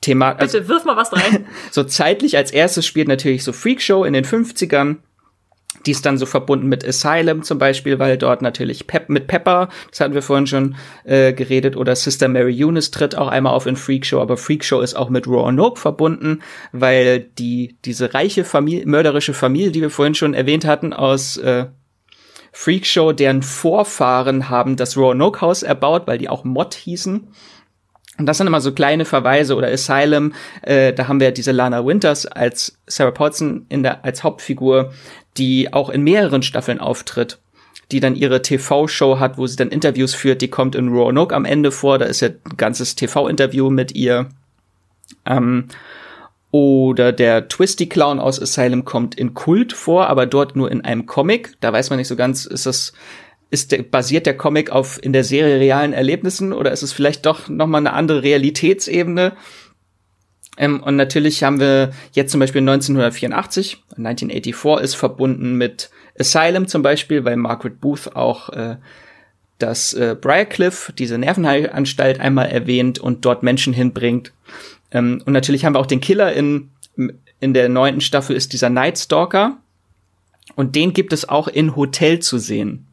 Thema. 0.01 0.33
Also, 0.33 0.59
Bitte 0.59 0.69
wirf 0.69 0.85
mal 0.85 0.97
was 0.97 1.13
rein. 1.13 1.47
so 1.71 1.85
zeitlich 1.85 2.37
als 2.37 2.51
erstes 2.51 2.87
spielt 2.87 3.09
natürlich 3.09 3.45
so 3.45 3.53
Freakshow 3.53 4.05
in 4.05 4.15
den 4.15 4.25
50ern 4.25 4.97
die 5.87 5.93
ist 5.93 6.05
dann 6.07 6.19
so 6.19 6.27
verbunden 6.27 6.69
mit 6.69 6.87
Asylum 6.87 7.43
zum 7.43 7.59
Beispiel, 7.59 7.99
weil 7.99 8.19
dort 8.19 8.43
natürlich 8.43 8.87
Pep 8.87 9.09
mit 9.09 9.27
Pepper, 9.27 9.69
das 9.91 10.01
hatten 10.01 10.15
wir 10.15 10.23
vorhin 10.23 10.47
schon 10.47 10.77
äh, 11.05 11.33
geredet, 11.33 11.77
oder 11.77 11.97
Sister 11.97 12.29
Mary 12.29 12.63
Eunice 12.63 12.91
tritt 12.91 13.17
auch 13.17 13.29
einmal 13.29 13.55
auf 13.55 13.67
in 13.67 13.77
Freakshow, 13.77 14.21
aber 14.21 14.37
Freakshow 14.37 14.81
ist 14.81 14.95
auch 14.95 15.09
mit 15.09 15.27
Roanoke 15.27 15.81
verbunden, 15.81 16.43
weil 16.73 17.21
die 17.21 17.77
diese 17.85 18.15
reiche 18.15 18.45
Familie, 18.45 18.87
mörderische 18.87 19.35
Familie, 19.35 19.71
die 19.71 19.81
wir 19.81 19.91
vorhin 19.91 20.15
schon 20.15 20.35
erwähnt 20.35 20.65
hatten, 20.65 20.93
aus 20.93 21.37
äh, 21.39 21.67
Freakshow, 22.53 23.13
deren 23.13 23.43
Vorfahren 23.43 24.49
haben 24.49 24.77
das 24.77 24.97
Roanoke 24.97 25.41
Haus 25.41 25.63
erbaut, 25.63 26.07
weil 26.07 26.19
die 26.19 26.29
auch 26.29 26.45
Mott 26.45 26.75
hießen. 26.75 27.29
Und 28.19 28.27
das 28.27 28.37
sind 28.37 28.47
immer 28.47 28.61
so 28.61 28.73
kleine 28.73 29.07
Verweise 29.07 29.57
oder 29.57 29.69
Asylum. 29.69 30.35
Äh, 30.61 30.93
da 30.93 31.09
haben 31.09 31.21
wir 31.21 31.31
diese 31.31 31.53
Lana 31.53 31.87
Winters 31.87 32.27
als 32.27 32.79
Sarah 32.87 33.13
Paulson 33.13 33.65
in 33.71 33.83
der 33.83 34.05
als 34.05 34.23
Hauptfigur, 34.23 34.93
die 35.37 35.73
auch 35.73 35.91
in 35.91 36.03
mehreren 36.03 36.43
Staffeln 36.43 36.81
auftritt, 36.81 37.39
die 37.93 38.01
dann 38.01 38.17
ihre 38.17 38.43
TV-Show 38.43 39.19
hat, 39.19 39.39
wo 39.39 39.47
sie 39.47 39.57
dann 39.57 39.71
Interviews 39.71 40.15
führt. 40.15 40.43
Die 40.43 40.49
kommt 40.49 40.75
in 40.75 40.89
Roanoke 40.89 41.35
am 41.35 41.45
Ende 41.45 41.71
vor. 41.71 41.99
Da 41.99 42.07
ist 42.07 42.21
ja 42.21 42.29
ein 42.29 42.57
ganzes 42.57 42.95
TV-Interview 42.95 43.71
mit 43.71 43.95
ihr. 43.95 44.29
Ähm, 45.27 45.67
oder 46.53 47.13
der 47.13 47.49
Twisty 47.49 47.89
Clown 47.89 48.19
aus 48.19 48.41
Asylum 48.41 48.85
kommt 48.85 49.15
in 49.15 49.35
Kult 49.35 49.73
vor, 49.73 50.09
aber 50.09 50.27
dort 50.27 50.57
nur 50.57 50.71
in 50.71 50.85
einem 50.85 51.07
Comic. 51.07 51.57
Da 51.61 51.73
weiß 51.73 51.91
man 51.91 51.99
nicht 51.99 52.09
so 52.09 52.17
ganz, 52.17 52.45
ist 52.45 52.67
das 52.67 52.93
ist 53.51 53.73
der, 53.73 53.83
basiert 53.83 54.27
der 54.27 54.37
Comic 54.37 54.71
auf 54.71 55.03
in 55.03 55.13
der 55.13 55.25
Serie 55.25 55.59
realen 55.59 55.93
Erlebnissen 55.93 56.53
oder 56.53 56.71
ist 56.71 56.83
es 56.83 56.93
vielleicht 56.93 57.27
doch 57.27 57.49
noch 57.49 57.67
mal 57.67 57.79
eine 57.79 57.93
andere 57.93 58.23
Realitätsebene? 58.23 59.33
Ähm, 60.57 60.83
und 60.83 60.97
natürlich 60.97 61.43
haben 61.43 61.61
wir 61.61 61.93
jetzt 62.13 62.33
zum 62.33 62.41
Beispiel 62.41 62.61
1984, 62.61 63.83
1984 63.97 64.85
ist 64.85 64.95
verbunden 64.95 65.55
mit 65.55 65.91
Asylum 66.19 66.67
zum 66.69 66.83
Beispiel, 66.83 67.25
weil 67.25 67.37
Margaret 67.37 67.81
Booth 67.81 68.15
auch 68.15 68.51
äh, 68.51 68.77
das 69.59 69.93
äh, 69.95 70.17
Briarcliff, 70.21 70.93
diese 70.99 71.19
Nervenheilanstalt, 71.19 72.21
einmal 72.21 72.49
erwähnt 72.49 72.99
und 72.99 73.25
dort 73.25 73.43
Menschen 73.43 73.73
hinbringt. 73.73 74.33
Ähm, 74.91 75.23
und 75.25 75.33
natürlich 75.33 75.65
haben 75.65 75.75
wir 75.75 75.81
auch 75.81 75.87
den 75.87 76.01
Killer 76.01 76.33
in, 76.33 76.71
in 77.41 77.55
der 77.55 77.69
neunten 77.69 78.01
Staffel 78.01 78.37
ist 78.37 78.53
dieser 78.53 78.71
Night 78.71 78.99
Stalker. 78.99 79.59
Und 80.57 80.75
den 80.75 80.93
gibt 80.93 81.13
es 81.13 81.29
auch 81.29 81.49
in 81.49 81.77
Hotel 81.77 82.19
zu 82.19 82.39
sehen. 82.39 82.87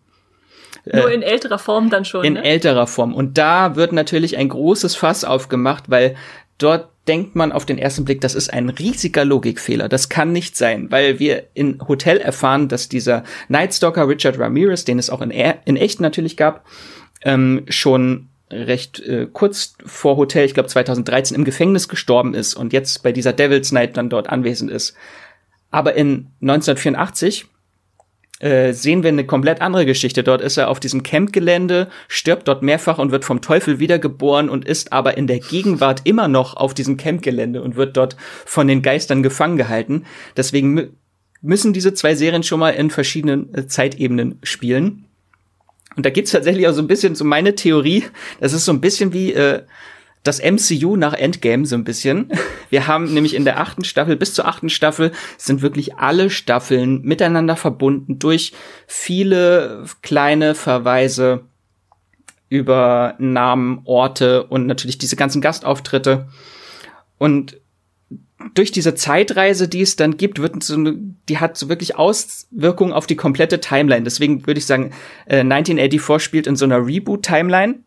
Nur 0.85 1.09
äh, 1.09 1.13
in 1.13 1.21
älterer 1.21 1.57
Form 1.57 1.89
dann 1.89 2.05
schon. 2.05 2.23
In 2.23 2.33
ne? 2.33 2.43
älterer 2.43 2.87
Form. 2.87 3.13
Und 3.13 3.37
da 3.37 3.75
wird 3.75 3.91
natürlich 3.91 4.37
ein 4.37 4.49
großes 4.49 4.95
Fass 4.95 5.25
aufgemacht, 5.25 5.89
weil 5.89 6.15
dort 6.57 6.89
denkt 7.07 7.35
man 7.35 7.51
auf 7.51 7.65
den 7.65 7.77
ersten 7.77 8.05
Blick, 8.05 8.21
das 8.21 8.35
ist 8.35 8.53
ein 8.53 8.69
riesiger 8.69 9.25
Logikfehler. 9.25 9.89
Das 9.89 10.09
kann 10.09 10.31
nicht 10.31 10.55
sein, 10.55 10.91
weil 10.91 11.19
wir 11.19 11.43
in 11.53 11.79
Hotel 11.87 12.17
erfahren, 12.17 12.67
dass 12.67 12.89
dieser 12.89 13.23
Nightstalker 13.47 14.07
Richard 14.07 14.39
Ramirez, 14.39 14.85
den 14.85 14.99
es 14.99 15.09
auch 15.09 15.21
in, 15.21 15.31
e 15.31 15.55
in 15.65 15.77
echt 15.77 15.99
natürlich 15.99 16.37
gab, 16.37 16.65
ähm, 17.23 17.65
schon 17.69 18.29
recht 18.49 18.99
äh, 19.01 19.27
kurz 19.31 19.75
vor 19.85 20.17
Hotel, 20.17 20.45
ich 20.45 20.53
glaube 20.53 20.69
2013, 20.69 21.35
im 21.35 21.43
Gefängnis 21.43 21.89
gestorben 21.89 22.33
ist 22.33 22.53
und 22.53 22.73
jetzt 22.73 23.03
bei 23.03 23.11
dieser 23.11 23.33
Devil's 23.33 23.71
Night 23.71 23.97
dann 23.97 24.09
dort 24.09 24.29
anwesend 24.29 24.71
ist. 24.71 24.95
Aber 25.69 25.95
in 25.95 26.27
1984 26.41 27.47
äh, 28.39 28.73
sehen 28.73 29.03
wir 29.03 29.09
eine 29.09 29.25
komplett 29.25 29.61
andere 29.61 29.85
Geschichte. 29.85 30.23
Dort 30.23 30.41
ist 30.41 30.57
er 30.57 30.69
auf 30.69 30.79
diesem 30.79 31.03
Campgelände, 31.03 31.87
stirbt 32.07 32.47
dort 32.47 32.61
mehrfach 32.61 32.99
und 32.99 33.11
wird 33.11 33.25
vom 33.25 33.41
Teufel 33.41 33.79
wiedergeboren 33.79 34.49
und 34.49 34.65
ist 34.65 34.93
aber 34.93 35.17
in 35.17 35.27
der 35.27 35.39
Gegenwart 35.39 36.01
immer 36.03 36.27
noch 36.27 36.55
auf 36.55 36.73
diesem 36.73 36.97
Campgelände 36.97 37.61
und 37.61 37.75
wird 37.75 37.97
dort 37.97 38.15
von 38.45 38.67
den 38.67 38.81
Geistern 38.81 39.23
gefangen 39.23 39.57
gehalten. 39.57 40.05
Deswegen 40.35 40.97
müssen 41.41 41.73
diese 41.73 41.93
zwei 41.93 42.15
Serien 42.15 42.43
schon 42.43 42.59
mal 42.59 42.71
in 42.71 42.89
verschiedenen 42.89 43.53
äh, 43.53 43.67
Zeitebenen 43.67 44.39
spielen. 44.43 45.05
Und 45.95 46.05
da 46.05 46.11
gibt's 46.11 46.31
tatsächlich 46.31 46.67
auch 46.67 46.73
so 46.73 46.81
ein 46.81 46.87
bisschen 46.87 47.15
so 47.15 47.25
meine 47.25 47.55
Theorie. 47.55 48.03
Das 48.39 48.53
ist 48.53 48.65
so 48.65 48.71
ein 48.71 48.81
bisschen 48.81 49.13
wie 49.13 49.33
äh, 49.33 49.63
das 50.27 50.41
MCU 50.41 50.95
nach 50.95 51.13
Endgame 51.13 51.65
so 51.65 51.75
ein 51.75 51.83
bisschen. 51.83 52.31
Wir 52.69 52.87
haben 52.87 53.13
nämlich 53.13 53.33
in 53.33 53.45
der 53.45 53.59
achten 53.59 53.83
Staffel 53.83 54.15
bis 54.17 54.33
zur 54.33 54.47
achten 54.47 54.69
Staffel 54.69 55.11
sind 55.37 55.61
wirklich 55.61 55.95
alle 55.95 56.29
Staffeln 56.29 57.01
miteinander 57.01 57.55
verbunden 57.55 58.19
durch 58.19 58.53
viele 58.87 59.85
kleine 60.01 60.53
Verweise 60.55 61.45
über 62.49 63.15
Namen, 63.19 63.81
Orte 63.85 64.43
und 64.43 64.67
natürlich 64.67 64.97
diese 64.97 65.15
ganzen 65.15 65.41
Gastauftritte. 65.41 66.27
Und 67.17 67.59
durch 68.53 68.71
diese 68.71 68.95
Zeitreise, 68.95 69.67
die 69.67 69.81
es 69.81 69.95
dann 69.95 70.17
gibt, 70.17 70.39
wird 70.39 70.63
so 70.63 70.75
eine, 70.75 70.95
die 71.27 71.39
hat 71.39 71.57
so 71.57 71.69
wirklich 71.69 71.95
Auswirkungen 71.95 72.93
auf 72.93 73.07
die 73.07 73.15
komplette 73.15 73.59
Timeline. 73.59 74.03
Deswegen 74.03 74.45
würde 74.45 74.59
ich 74.59 74.65
sagen, 74.65 74.91
äh, 75.25 75.39
1984 75.39 76.23
spielt 76.23 76.47
in 76.47 76.55
so 76.55 76.65
einer 76.65 76.85
Reboot-Timeline. 76.85 77.79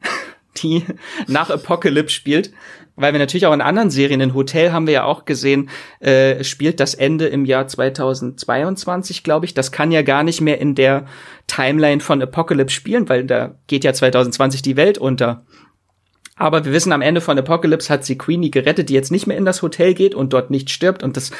Die 0.58 0.84
nach 1.26 1.50
Apocalypse 1.50 2.14
spielt. 2.14 2.52
Weil 2.96 3.12
wir 3.12 3.18
natürlich 3.18 3.46
auch 3.46 3.54
in 3.54 3.62
anderen 3.62 3.90
Serien, 3.90 4.20
in 4.20 4.34
Hotel 4.34 4.72
haben 4.72 4.86
wir 4.86 4.92
ja 4.92 5.04
auch 5.04 5.24
gesehen, 5.24 5.70
äh, 6.00 6.44
spielt 6.44 6.80
das 6.80 6.94
Ende 6.94 7.28
im 7.28 7.46
Jahr 7.46 7.66
2022, 7.66 9.22
glaube 9.22 9.46
ich. 9.46 9.54
Das 9.54 9.72
kann 9.72 9.90
ja 9.90 10.02
gar 10.02 10.22
nicht 10.22 10.42
mehr 10.42 10.60
in 10.60 10.74
der 10.74 11.06
Timeline 11.46 12.00
von 12.00 12.20
Apocalypse 12.20 12.74
spielen, 12.74 13.08
weil 13.08 13.24
da 13.24 13.54
geht 13.68 13.84
ja 13.84 13.94
2020 13.94 14.60
die 14.60 14.76
Welt 14.76 14.98
unter. 14.98 15.46
Aber 16.36 16.64
wir 16.64 16.72
wissen, 16.72 16.92
am 16.92 17.02
Ende 17.02 17.20
von 17.20 17.38
Apocalypse 17.38 17.92
hat 17.92 18.04
sie 18.04 18.18
Queenie 18.18 18.50
gerettet, 18.50 18.88
die 18.88 18.94
jetzt 18.94 19.12
nicht 19.12 19.26
mehr 19.26 19.36
in 19.36 19.44
das 19.44 19.62
Hotel 19.62 19.94
geht 19.94 20.14
und 20.14 20.32
dort 20.32 20.50
nicht 20.50 20.70
stirbt. 20.70 21.02
Und 21.02 21.16
das 21.16 21.32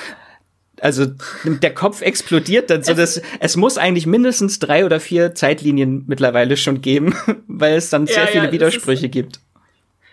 also 0.81 1.07
der 1.45 1.75
Kopf 1.75 2.03
explodiert 2.03 2.71
dann 2.71 2.83
so, 2.83 2.95
dass 2.95 3.21
es 3.41 3.57
muss 3.57 3.79
eigentlich 3.79 4.07
mindestens 4.07 4.59
drei 4.59 4.85
oder 4.85 5.01
vier 5.01 5.35
Zeitlinien 5.35 6.05
mittlerweile 6.07 6.57
schon 6.57 6.81
geben, 6.81 7.15
weil 7.47 7.75
es 7.75 7.91
dann 7.91 8.07
sehr 8.07 8.25
ja, 8.25 8.27
viele 8.27 8.45
ja, 8.47 8.53
Widersprüche 8.53 9.09
gibt 9.09 9.41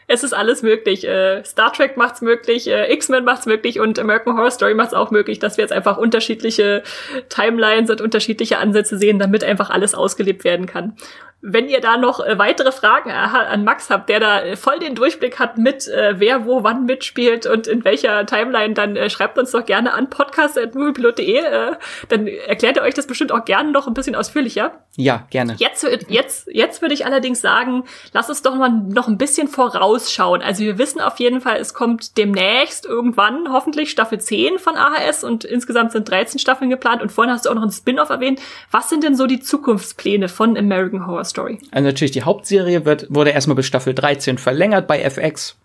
es 0.07 0.23
ist 0.23 0.33
alles 0.33 0.63
möglich. 0.63 1.05
Äh, 1.05 1.43
Star 1.43 1.71
Trek 1.73 1.97
macht's 1.97 2.21
möglich, 2.21 2.67
äh, 2.67 2.91
X-Men 2.93 3.25
macht's 3.25 3.45
möglich 3.45 3.79
und 3.79 3.99
American 3.99 4.37
Horror 4.37 4.51
Story 4.51 4.73
macht's 4.73 4.93
auch 4.93 5.11
möglich, 5.11 5.39
dass 5.39 5.57
wir 5.57 5.63
jetzt 5.63 5.73
einfach 5.73 5.97
unterschiedliche 5.97 6.81
Timelines 7.27 7.89
und 7.89 7.99
unterschiedliche 7.99 8.57
Ansätze 8.57 8.97
sehen, 8.97 9.19
damit 9.19 9.43
einfach 9.43 9.69
alles 9.69 9.95
ausgelebt 9.95 10.45
werden 10.45 10.65
kann. 10.65 10.95
Wenn 11.41 11.69
ihr 11.69 11.81
da 11.81 11.97
noch 11.97 12.19
äh, 12.19 12.39
weitere 12.39 12.71
Fragen 12.71 13.11
an 13.11 13.63
Max 13.63 13.89
habt, 13.91 14.09
der 14.09 14.19
da 14.19 14.41
äh, 14.41 14.55
voll 14.55 14.79
den 14.79 14.95
Durchblick 14.95 15.37
hat 15.37 15.57
mit, 15.57 15.87
äh, 15.87 16.15
wer 16.17 16.45
wo 16.45 16.63
wann 16.63 16.85
mitspielt 16.85 17.45
und 17.45 17.67
in 17.67 17.85
welcher 17.85 18.25
Timeline, 18.25 18.73
dann 18.73 18.95
äh, 18.95 19.09
schreibt 19.09 19.37
uns 19.37 19.51
doch 19.51 19.65
gerne 19.65 19.93
an 19.93 20.09
podcast.moviepilot.de. 20.09 21.37
Äh, 21.37 21.71
dann 22.09 22.27
erklärt 22.27 22.77
er 22.77 22.83
euch 22.83 22.95
das 22.95 23.05
bestimmt 23.05 23.31
auch 23.31 23.45
gerne 23.45 23.71
noch 23.71 23.87
ein 23.87 23.93
bisschen 23.93 24.15
ausführlicher. 24.15 24.83
Ja, 24.97 25.25
gerne. 25.29 25.55
Jetzt, 25.57 25.87
jetzt, 26.09 26.49
jetzt 26.51 26.81
würde 26.81 26.93
ich 26.93 27.05
allerdings 27.05 27.39
sagen, 27.39 27.83
lass 28.13 28.29
uns 28.29 28.41
doch 28.41 28.55
mal 28.55 28.69
noch 28.69 29.07
ein 29.07 29.17
bisschen 29.17 29.47
vorausschauen. 29.47 30.41
Also 30.41 30.63
wir 30.63 30.77
wissen 30.77 30.99
auf 30.99 31.19
jeden 31.19 31.39
Fall, 31.39 31.57
es 31.57 31.73
kommt 31.73 32.17
demnächst 32.17 32.85
irgendwann 32.85 33.51
hoffentlich 33.51 33.89
Staffel 33.89 34.19
10 34.19 34.59
von 34.59 34.75
AHS 34.75 35.23
und 35.23 35.45
insgesamt 35.45 35.91
sind 35.91 36.09
13 36.09 36.39
Staffeln 36.39 36.69
geplant 36.69 37.01
und 37.01 37.11
vorhin 37.11 37.33
hast 37.33 37.45
du 37.45 37.49
auch 37.49 37.55
noch 37.55 37.63
ein 37.63 37.71
Spin-off 37.71 38.09
erwähnt. 38.09 38.41
Was 38.71 38.89
sind 38.89 39.03
denn 39.03 39.15
so 39.15 39.27
die 39.27 39.39
Zukunftspläne 39.39 40.27
von 40.27 40.57
American 40.57 41.07
Horror 41.07 41.25
Story. 41.25 41.59
Also 41.71 41.85
natürlich 41.85 42.11
die 42.11 42.23
Hauptserie 42.23 42.85
wird, 42.85 43.07
wurde 43.09 43.31
erstmal 43.31 43.55
bis 43.55 43.65
Staffel 43.65 43.93
13 43.93 44.37
verlängert 44.37 44.87
bei 44.87 45.01
FX. 45.01 45.55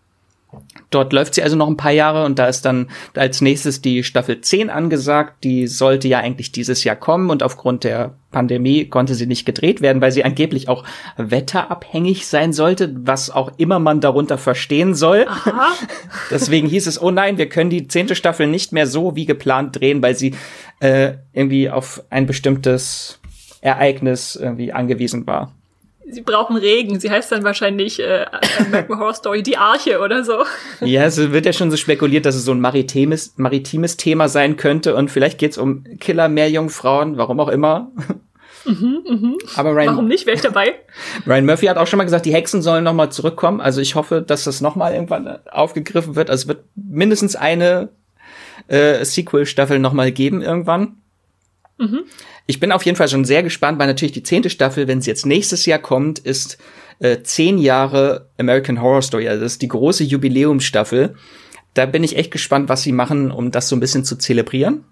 Dort 0.95 1.13
läuft 1.13 1.35
sie 1.35 1.43
also 1.43 1.57
noch 1.57 1.69
ein 1.69 1.77
paar 1.77 1.93
Jahre 1.93 2.25
und 2.25 2.39
da 2.39 2.47
ist 2.47 2.65
dann 2.65 2.89
als 3.15 3.41
nächstes 3.41 3.83
die 3.83 4.05
Staffel 4.05 4.41
10 4.41 4.71
angesagt. 4.71 5.43
Die 5.43 5.67
sollte 5.67 6.07
ja 6.07 6.19
eigentlich 6.19 6.53
dieses 6.53 6.85
Jahr 6.85 6.97
kommen 6.97 7.31
und 7.31 7.43
aufgrund 7.43 7.85
der 7.85 8.15
Pandemie 8.31 8.87
konnte 8.87 9.15
sie 9.15 9.27
nicht 9.27 9.47
gedreht 9.47 9.81
werden, 9.81 10.03
weil 10.03 10.13
sie 10.13 10.25
angeblich 10.25 10.69
auch 10.69 10.85
wetterabhängig 11.17 12.27
sein 12.27 12.53
sollte, 12.53 12.95
was 12.95 13.31
auch 13.31 13.53
immer 13.59 13.79
man 13.79 14.01
darunter 14.01 14.39
verstehen 14.39 14.95
soll. 14.95 15.27
Aha. 15.29 15.73
Deswegen 16.31 16.69
hieß 16.69 16.87
es, 16.87 17.01
oh 17.01 17.11
nein, 17.11 17.39
wir 17.39 17.49
können 17.49 17.71
die 17.71 17.89
zehnte 17.89 18.15
Staffel 18.15 18.47
nicht 18.47 18.73
mehr 18.73 18.87
so 18.87 19.17
wie 19.17 19.27
geplant 19.27 19.79
drehen, 19.79 20.03
weil 20.03 20.17
sie 20.17 20.35
äh, 20.81 21.15
irgendwie 21.33 21.71
auf 21.71 22.03
ein 22.11 22.27
bestimmtes 22.27 23.21
Ereignis 23.61 24.37
irgendwie 24.37 24.73
angewiesen 24.73 25.27
war. 25.27 25.53
Sie 26.11 26.23
brauchen 26.23 26.57
Regen. 26.57 27.01
Sie 27.01 27.11
heißt 27.11 27.33
dann 27.33 27.45
wahrscheinlich 27.45 28.01
äh, 28.01 28.27
American 28.59 28.99
Horror 29.01 29.15
Story 29.15 29.43
die 29.43 29.57
Arche 29.57 30.01
oder 30.01 30.25
so. 30.25 30.45
Ja, 30.81 31.05
es 31.05 31.17
wird 31.17 31.47
ja 31.47 31.53
schon 31.53 31.71
so 31.71 31.77
spekuliert, 31.77 32.27
dass 32.27 32.35
es 32.35 32.45
so 32.45 32.53
ein 32.53 32.61
maritimes, 32.61 33.35
maritimes 33.37 33.97
Thema 33.97 34.29
sein 34.29 34.57
könnte 34.57 34.95
und 34.95 35.11
vielleicht 35.11 35.39
geht's 35.39 35.59
um 35.59 35.85
Killer 36.01 36.29
Meerjungfrauen, 36.29 37.17
warum 37.17 37.41
auch 37.41 37.49
immer. 37.49 37.91
Mhm, 38.65 39.03
mhm. 39.09 39.39
Aber 39.57 39.75
Ryan, 39.75 39.89
Warum 39.89 40.09
nicht? 40.09 40.27
Wäre 40.27 40.37
ich 40.37 40.43
dabei? 40.43 40.75
Ryan 41.27 41.47
Murphy 41.47 41.67
hat 41.67 41.79
auch 41.79 41.87
schon 41.87 41.99
mal 41.99 42.05
gesagt, 42.05 42.27
die 42.27 42.35
Hexen 42.35 42.63
sollen 42.63 42.85
noch 42.85 42.93
mal 42.93 43.11
zurückkommen. 43.11 43.61
Also 43.61 43.81
ich 43.81 43.95
hoffe, 43.95 44.23
dass 44.23 44.45
das 44.45 44.61
noch 44.61 44.77
mal 44.77 44.93
irgendwann 44.93 45.39
aufgegriffen 45.51 46.17
wird. 46.17 46.31
Also 46.31 46.43
es 46.43 46.49
wird 46.49 46.65
mindestens 46.75 47.37
eine 47.37 47.89
äh, 48.69 49.05
Sequel-Staffel 49.05 49.79
noch 49.79 49.93
mal 49.93 50.13
geben 50.13 50.43
irgendwann. 50.43 50.97
Mhm. 51.79 52.05
Ich 52.47 52.61
bin 52.61 52.73
auf 52.73 52.85
jeden 52.85 52.97
Fall 52.97 53.09
schon 53.09 53.25
sehr 53.25 53.43
gespannt, 53.43 53.79
weil 53.79 53.87
natürlich 53.87 54.13
die 54.13 54.23
zehnte 54.23 54.51
Staffel, 54.51 54.89
wenn 54.89 55.01
sie 55.01 55.11
jetzt 55.11 55.27
nächstes 55.27 55.67
Jahr 55.67 55.79
kommt, 55.79 56.19
ist 56.19 56.59
äh, 56.99 57.23
zehn 57.23 57.59
Jahre 57.59 58.29
American 58.39 58.81
Horror 58.81 59.03
Story. 59.03 59.29
Also 59.29 59.43
das 59.43 59.53
ist 59.53 59.63
die 59.63 59.69
große 59.69 60.05
Jubiläumsstaffel. 60.05 61.15
Da 61.75 61.87
bin 61.87 62.05
ich 62.05 62.17
echt 62.17 62.31
gespannt, 62.31 62.69
was 62.69 62.83
sie 62.83 62.93
machen, 62.93 63.31
um 63.31 63.51
das 63.51 63.69
so 63.69 63.77
ein 63.77 63.81
bisschen 63.81 64.05
zu 64.05 64.17
zelebrieren. 64.17 64.85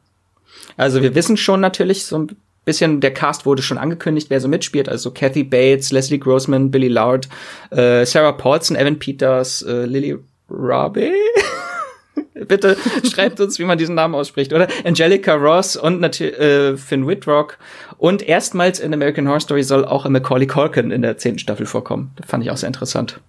Also 0.76 1.02
wir 1.02 1.14
wissen 1.14 1.36
schon 1.36 1.60
natürlich 1.60 2.06
so 2.06 2.18
ein 2.18 2.36
bisschen, 2.64 3.00
der 3.00 3.12
Cast 3.12 3.46
wurde 3.46 3.62
schon 3.62 3.78
angekündigt, 3.78 4.30
wer 4.30 4.40
so 4.40 4.48
mitspielt. 4.48 4.88
Also 4.88 5.10
Kathy 5.10 5.44
Bates, 5.44 5.92
Leslie 5.92 6.18
Grossman, 6.18 6.70
Billy 6.70 6.88
Loud, 6.88 7.28
äh, 7.70 8.06
Sarah 8.06 8.32
Paulson, 8.32 8.76
Evan 8.76 8.98
Peters, 8.98 9.62
äh, 9.62 9.84
Lily 9.84 10.16
Robbie. 10.48 11.12
Bitte 12.34 12.76
schreibt 13.10 13.40
uns, 13.40 13.58
wie 13.58 13.64
man 13.64 13.78
diesen 13.78 13.94
Namen 13.94 14.14
ausspricht, 14.14 14.52
oder? 14.52 14.68
Angelica 14.84 15.34
Ross 15.34 15.76
und 15.76 16.00
natürlich 16.00 16.38
äh, 16.38 16.76
Finn 16.76 17.06
Whitrock. 17.06 17.58
Und 17.98 18.22
erstmals 18.22 18.80
in 18.80 18.94
American 18.94 19.28
Horror 19.28 19.40
Story 19.40 19.62
soll 19.62 19.84
auch 19.84 20.08
Macaulay 20.08 20.46
Culkin 20.46 20.90
in 20.90 21.02
der 21.02 21.18
zehnten 21.18 21.38
Staffel 21.38 21.66
vorkommen. 21.66 22.12
Das 22.16 22.28
fand 22.28 22.44
ich 22.44 22.50
auch 22.50 22.56
sehr 22.56 22.68
interessant. 22.68 23.20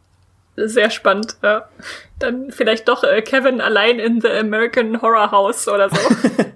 Sehr 0.55 0.89
spannend, 0.89 1.37
ja. 1.43 1.67
Dann 2.19 2.51
vielleicht 2.51 2.87
doch 2.87 3.03
äh, 3.03 3.21
Kevin 3.21 3.61
allein 3.61 3.99
in 3.99 4.21
The 4.21 4.29
American 4.29 5.01
Horror 5.01 5.31
House 5.31 5.67
oder 5.67 5.89
so. 5.89 5.97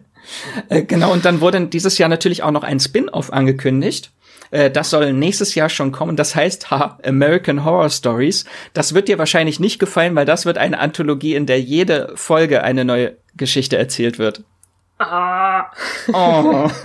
äh, 0.69 0.84
genau, 0.84 1.11
und 1.11 1.26
dann 1.26 1.41
wurde 1.41 1.68
dieses 1.68 1.97
Jahr 1.97 2.10
natürlich 2.10 2.43
auch 2.43 2.52
noch 2.52 2.64
ein 2.64 2.80
Spin-off 2.80 3.31
angekündigt. 3.31 4.11
Äh, 4.51 4.72
das 4.72 4.89
soll 4.89 5.13
nächstes 5.13 5.55
Jahr 5.55 5.69
schon 5.69 5.91
kommen. 5.91 6.15
Das 6.15 6.35
heißt, 6.35 6.72
ha, 6.72 6.97
American 7.03 7.63
Horror 7.65 7.89
Stories. 7.89 8.45
Das 8.73 8.93
wird 8.93 9.07
dir 9.07 9.17
wahrscheinlich 9.17 9.59
nicht 9.59 9.80
gefallen, 9.80 10.15
weil 10.15 10.26
das 10.26 10.45
wird 10.45 10.57
eine 10.57 10.80
Anthologie, 10.80 11.35
in 11.35 11.45
der 11.45 11.59
jede 11.59 12.11
Folge 12.15 12.63
eine 12.63 12.85
neue 12.85 13.17
Geschichte 13.35 13.77
erzählt 13.77 14.19
wird. 14.19 14.43
Ah. 14.99 15.72
Oh. 16.13 16.69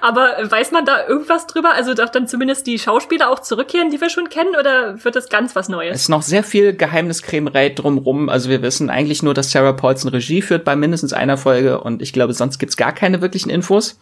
Aber 0.00 0.36
weiß 0.42 0.72
man 0.72 0.84
da 0.84 1.06
irgendwas 1.06 1.46
drüber? 1.46 1.72
Also, 1.72 1.94
dass 1.94 2.10
dann 2.10 2.28
zumindest 2.28 2.66
die 2.66 2.78
Schauspieler 2.78 3.30
auch 3.30 3.40
zurückkehren, 3.40 3.90
die 3.90 4.00
wir 4.00 4.10
schon 4.10 4.28
kennen, 4.28 4.54
oder 4.58 5.02
wird 5.04 5.16
das 5.16 5.28
ganz 5.28 5.56
was 5.56 5.68
Neues? 5.68 5.94
Es 5.94 6.02
ist 6.02 6.08
noch 6.08 6.22
sehr 6.22 6.42
viel 6.42 6.74
Geheimniskrämerei 6.74 7.70
drumrum. 7.70 8.28
Also, 8.28 8.50
wir 8.50 8.62
wissen 8.62 8.90
eigentlich 8.90 9.22
nur, 9.22 9.34
dass 9.34 9.50
Sarah 9.50 9.72
Paulson 9.72 10.10
Regie 10.10 10.42
führt 10.42 10.64
bei 10.64 10.76
mindestens 10.76 11.12
einer 11.12 11.36
Folge 11.36 11.80
und 11.80 12.02
ich 12.02 12.12
glaube, 12.12 12.32
sonst 12.32 12.58
gibt's 12.58 12.76
gar 12.76 12.92
keine 12.92 13.20
wirklichen 13.20 13.50
Infos. 13.50 13.98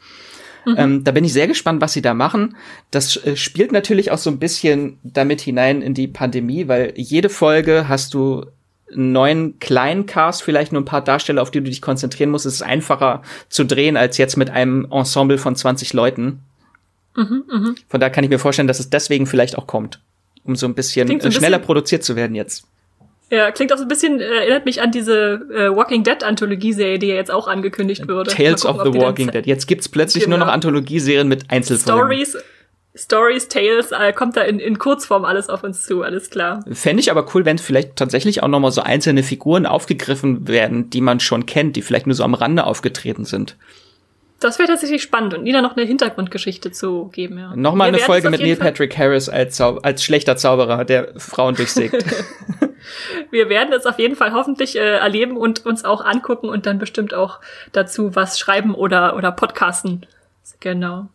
Mhm. 0.67 0.75
Ähm, 0.77 1.05
da 1.05 1.13
bin 1.13 1.25
ich 1.25 1.33
sehr 1.33 1.47
gespannt, 1.47 1.81
was 1.81 1.93
sie 1.93 2.03
da 2.03 2.13
machen. 2.13 2.57
Das 2.91 3.17
äh, 3.25 3.37
spielt 3.37 3.71
natürlich 3.71 4.11
auch 4.11 4.19
so 4.19 4.31
ein 4.31 4.39
bisschen 4.39 4.99
damit 5.05 5.41
hinein 5.41 5.81
in 5.81 5.95
die 5.95 6.09
Pandemie, 6.09 6.67
weil 6.67 6.93
jede 6.97 7.29
Folge 7.29 7.89
hast 7.89 8.15
du 8.15 8.47
einen 8.93 9.13
neuen 9.13 9.59
kleinen 9.61 10.07
Cast, 10.07 10.43
vielleicht 10.43 10.73
nur 10.73 10.83
ein 10.83 10.87
paar 10.87 11.03
Darsteller, 11.03 11.43
auf 11.43 11.51
die 11.51 11.61
du 11.61 11.71
dich 11.71 11.81
konzentrieren 11.81 12.31
musst. 12.31 12.47
Es 12.47 12.55
ist 12.55 12.63
einfacher 12.63 13.23
zu 13.49 13.65
drehen 13.65 13.97
als 13.97 14.19
jetzt 14.19 14.37
mit 14.37 14.51
einem 14.51 14.87
Ensemble 14.91 15.39
von 15.39 15.55
20 15.55 15.93
Leuten. 15.93 16.41
Mhm, 17.17 17.45
mh. 17.49 17.75
Von 17.89 18.01
da 18.01 18.11
kann 18.11 18.25
ich 18.25 18.31
mir 18.31 18.39
vorstellen, 18.39 18.69
dass 18.69 18.81
es 18.81 18.91
deswegen 18.91 19.27
vielleicht 19.27 19.57
auch 19.57 19.67
kommt, 19.67 20.01
um 20.45 20.57
so 20.57 20.67
ein 20.67 20.75
bisschen, 20.75 21.09
so 21.09 21.15
ein 21.15 21.33
schneller 21.33 21.59
bisschen 21.59 21.67
produziert 21.67 22.05
zu 22.05 22.17
werden 22.17 22.35
jetzt. 22.35 22.67
Ja, 23.31 23.51
klingt 23.51 23.73
auch 23.73 23.77
so 23.77 23.83
ein 23.83 23.89
bisschen, 23.89 24.21
äh, 24.21 24.25
erinnert 24.25 24.67
mich 24.67 24.81
an 24.81 24.93
diese 24.93 25.41
äh, 25.53 25.75
Walking 25.75 26.05
Dead 26.05 26.23
Anthologieserie, 26.23 26.99
die 26.99 27.09
ja 27.09 27.17
jetzt 27.17 27.31
auch 27.31 27.49
angekündigt 27.49 28.09
wurde. 28.09 28.31
Tales 28.31 28.63
gucken, 28.63 28.81
of 28.81 28.93
the 28.93 29.01
Walking 29.01 29.31
Dead. 29.31 29.45
Jetzt 29.47 29.67
gibt's 29.67 29.89
plötzlich 29.89 30.25
genau. 30.25 30.37
nur 30.37 30.47
noch 30.47 30.53
Anthologieserien 30.53 31.27
mit 31.27 31.51
Einzelfolgen. 31.51 32.25
Stories, 32.25 32.37
Stories, 32.95 33.49
Tales, 33.49 33.91
äh, 33.91 34.13
kommt 34.13 34.37
da 34.37 34.43
in, 34.43 34.61
in 34.61 34.79
Kurzform 34.79 35.25
alles 35.25 35.49
auf 35.49 35.65
uns 35.65 35.85
zu, 35.85 36.03
alles 36.03 36.31
klar. 36.31 36.65
Fände 36.71 37.01
ich 37.01 37.11
aber 37.11 37.27
cool, 37.35 37.45
wenn 37.45 37.59
vielleicht 37.59 37.97
tatsächlich 37.97 38.45
auch 38.45 38.49
nochmal 38.49 38.71
so 38.71 38.81
einzelne 38.83 39.25
Figuren 39.25 39.67
aufgegriffen 39.67 40.47
werden, 40.47 40.89
die 40.91 41.01
man 41.01 41.19
schon 41.19 41.47
kennt, 41.47 41.75
die 41.75 41.83
vielleicht 41.83 42.07
nur 42.07 42.15
so 42.15 42.23
am 42.23 42.35
Rande 42.35 42.65
aufgetreten 42.65 43.25
sind. 43.25 43.57
Das 44.41 44.59
wäre 44.59 44.69
tatsächlich 44.69 45.03
spannend 45.03 45.33
und 45.33 45.45
Nina 45.45 45.63
noch 45.63 45.77
eine 45.77 45.87
Hintergrundgeschichte 45.87 46.71
zu 46.71 47.07
geben. 47.07 47.39
Ja. 47.39 47.57
Nochmal 47.57 47.89
eine 47.89 47.99
Folge 47.99 48.29
mit 48.29 48.41
Neil 48.41 48.57
Patrick 48.57 48.97
Harris 48.99 49.31
als, 49.31 49.57
Zau 49.57 49.79
als 49.79 50.05
schlechter 50.05 50.37
Zauberer, 50.37 50.85
der 50.85 51.15
Frauen 51.17 51.55
durchsägt. 51.55 52.05
wir 53.31 53.49
werden 53.49 53.73
es 53.73 53.87
auf 53.87 53.99
jeden 53.99 54.17
Fall 54.17 54.33
hoffentlich 54.33 54.77
äh, 54.77 54.97
erleben 54.97 55.37
und 55.37 55.65
uns 55.65 55.85
auch 55.85 56.05
angucken 56.05 56.49
und 56.49 56.67
dann 56.67 56.79
bestimmt 56.79 57.15
auch 57.15 57.41
dazu 57.73 58.15
was 58.15 58.39
schreiben 58.39 58.75
oder, 58.75 59.17
oder 59.17 59.33
podcasten. 59.33 60.07
Genau. 60.61 61.09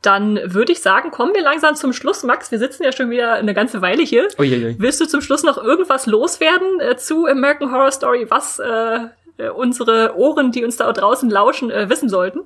Dann 0.00 0.40
würde 0.44 0.72
ich 0.72 0.80
sagen, 0.80 1.12
kommen 1.12 1.32
wir 1.32 1.42
langsam 1.42 1.76
zum 1.76 1.92
Schluss. 1.92 2.24
Max, 2.24 2.50
wir 2.50 2.58
sitzen 2.58 2.82
ja 2.82 2.90
schon 2.90 3.10
wieder 3.10 3.34
eine 3.34 3.54
ganze 3.54 3.82
Weile 3.82 4.02
hier. 4.02 4.28
Uiuiui. 4.36 4.74
Willst 4.78 5.00
du 5.00 5.06
zum 5.06 5.20
Schluss 5.20 5.44
noch 5.44 5.62
irgendwas 5.62 6.06
loswerden 6.06 6.80
äh, 6.80 6.96
zu 6.96 7.26
American 7.26 7.70
Horror 7.70 7.92
Story, 7.92 8.26
was 8.28 8.58
äh, 8.58 8.98
äh, 9.42 9.48
unsere 9.50 10.16
Ohren, 10.16 10.52
die 10.52 10.64
uns 10.64 10.76
da 10.76 10.92
draußen 10.92 11.28
lauschen, 11.30 11.70
äh, 11.70 11.88
wissen 11.88 12.08
sollten. 12.08 12.40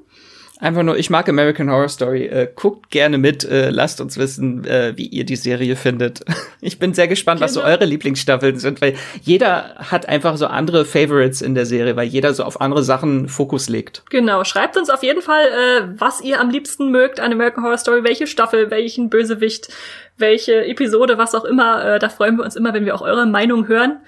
Einfach 0.58 0.82
nur, 0.82 0.96
ich 0.96 1.10
mag 1.10 1.28
American 1.28 1.70
Horror 1.70 1.88
Story. 1.90 2.24
Äh, 2.24 2.48
guckt 2.54 2.90
gerne 2.90 3.18
mit, 3.18 3.44
äh, 3.44 3.68
lasst 3.68 4.00
uns 4.00 4.16
wissen, 4.16 4.64
äh, 4.64 4.94
wie 4.96 5.06
ihr 5.06 5.24
die 5.24 5.36
Serie 5.36 5.76
findet. 5.76 6.24
Ich 6.62 6.80
bin 6.80 6.94
sehr 6.94 7.06
gespannt, 7.06 7.38
genau. 7.38 7.44
was 7.44 7.54
so 7.54 7.60
genau. 7.60 7.72
eure 7.72 7.84
Lieblingsstaffeln 7.84 8.58
sind, 8.58 8.80
weil 8.80 8.94
jeder 9.22 9.76
hat 9.76 10.08
einfach 10.08 10.36
so 10.36 10.46
andere 10.46 10.84
Favorites 10.84 11.40
in 11.40 11.54
der 11.54 11.64
Serie, 11.64 11.94
weil 11.94 12.08
jeder 12.08 12.34
so 12.34 12.42
auf 12.42 12.60
andere 12.60 12.82
Sachen 12.82 13.28
Fokus 13.28 13.68
legt. 13.68 14.02
Genau, 14.10 14.42
schreibt 14.42 14.76
uns 14.76 14.90
auf 14.90 15.04
jeden 15.04 15.22
Fall, 15.22 15.44
äh, 15.44 15.82
was 15.96 16.22
ihr 16.22 16.40
am 16.40 16.50
liebsten 16.50 16.90
mögt 16.90 17.20
an 17.20 17.30
American 17.30 17.62
Horror 17.62 17.78
Story, 17.78 18.02
welche 18.02 18.26
Staffel, 18.26 18.70
welchen 18.72 19.10
Bösewicht, 19.10 19.68
welche 20.16 20.64
Episode, 20.64 21.18
was 21.18 21.36
auch 21.36 21.44
immer. 21.44 21.84
Äh, 21.84 21.98
da 22.00 22.08
freuen 22.08 22.36
wir 22.36 22.44
uns 22.44 22.56
immer, 22.56 22.74
wenn 22.74 22.84
wir 22.84 22.96
auch 22.96 23.02
eure 23.02 23.26
Meinung 23.26 23.68
hören. 23.68 24.00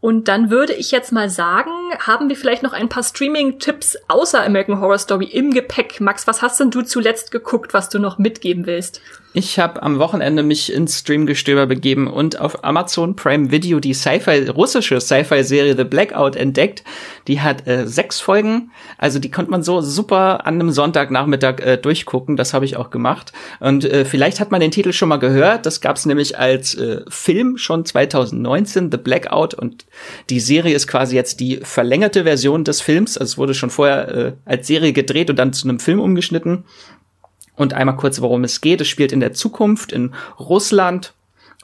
Und 0.00 0.28
dann 0.28 0.50
würde 0.50 0.74
ich 0.74 0.92
jetzt 0.92 1.10
mal 1.10 1.28
sagen, 1.28 1.70
haben 1.98 2.28
wir 2.28 2.36
vielleicht 2.36 2.62
noch 2.62 2.72
ein 2.72 2.88
paar 2.88 3.02
Streaming-Tipps 3.02 3.98
außer 4.06 4.44
American 4.44 4.80
Horror 4.80 4.98
Story 4.98 5.26
im 5.26 5.50
Gepäck. 5.52 6.00
Max, 6.00 6.26
was 6.28 6.40
hast 6.40 6.60
denn 6.60 6.70
du 6.70 6.82
zuletzt 6.82 7.32
geguckt, 7.32 7.74
was 7.74 7.88
du 7.88 7.98
noch 7.98 8.18
mitgeben 8.18 8.66
willst? 8.66 9.00
Ich 9.34 9.58
habe 9.58 9.82
am 9.82 9.98
Wochenende 9.98 10.42
mich 10.42 10.72
ins 10.72 11.00
Streamgestöber 11.00 11.66
begeben 11.66 12.06
und 12.06 12.40
auf 12.40 12.64
Amazon 12.64 13.14
Prime 13.14 13.50
Video 13.50 13.78
die 13.78 13.92
Sci-Fi 13.92 14.48
russische 14.48 15.02
Sci-Fi-Serie 15.02 15.76
The 15.76 15.84
Blackout 15.84 16.34
entdeckt. 16.34 16.82
Die 17.26 17.42
hat 17.42 17.66
äh, 17.66 17.86
sechs 17.86 18.20
Folgen, 18.20 18.70
also 18.96 19.18
die 19.18 19.30
konnte 19.30 19.50
man 19.50 19.62
so 19.62 19.82
super 19.82 20.46
an 20.46 20.54
einem 20.54 20.70
Sonntagnachmittag 20.70 21.60
äh, 21.60 21.76
durchgucken. 21.76 22.38
Das 22.38 22.54
habe 22.54 22.64
ich 22.64 22.78
auch 22.78 22.88
gemacht. 22.88 23.34
Und 23.60 23.84
äh, 23.84 24.06
vielleicht 24.06 24.40
hat 24.40 24.50
man 24.50 24.62
den 24.62 24.70
Titel 24.70 24.94
schon 24.94 25.10
mal 25.10 25.18
gehört. 25.18 25.66
Das 25.66 25.82
gab 25.82 25.96
es 25.96 26.06
nämlich 26.06 26.38
als 26.38 26.74
äh, 26.74 27.02
Film 27.10 27.58
schon 27.58 27.84
2019, 27.84 28.90
The 28.90 28.96
Blackout. 28.96 29.52
Und 29.52 29.84
die 30.30 30.40
Serie 30.40 30.74
ist 30.74 30.88
quasi 30.88 31.14
jetzt 31.14 31.40
die 31.40 31.60
verlängerte 31.62 32.24
Version 32.24 32.64
des 32.64 32.80
Films. 32.80 33.18
Also 33.18 33.32
es 33.32 33.38
wurde 33.38 33.52
schon 33.52 33.68
vorher 33.68 34.08
äh, 34.08 34.32
als 34.46 34.66
Serie 34.66 34.94
gedreht 34.94 35.28
und 35.28 35.38
dann 35.38 35.52
zu 35.52 35.68
einem 35.68 35.80
Film 35.80 36.00
umgeschnitten. 36.00 36.64
Und 37.58 37.74
einmal 37.74 37.96
kurz, 37.96 38.20
worum 38.22 38.44
es 38.44 38.62
geht. 38.62 38.80
Es 38.80 38.88
spielt 38.88 39.12
in 39.12 39.20
der 39.20 39.34
Zukunft 39.34 39.92
in 39.92 40.14
Russland 40.38 41.12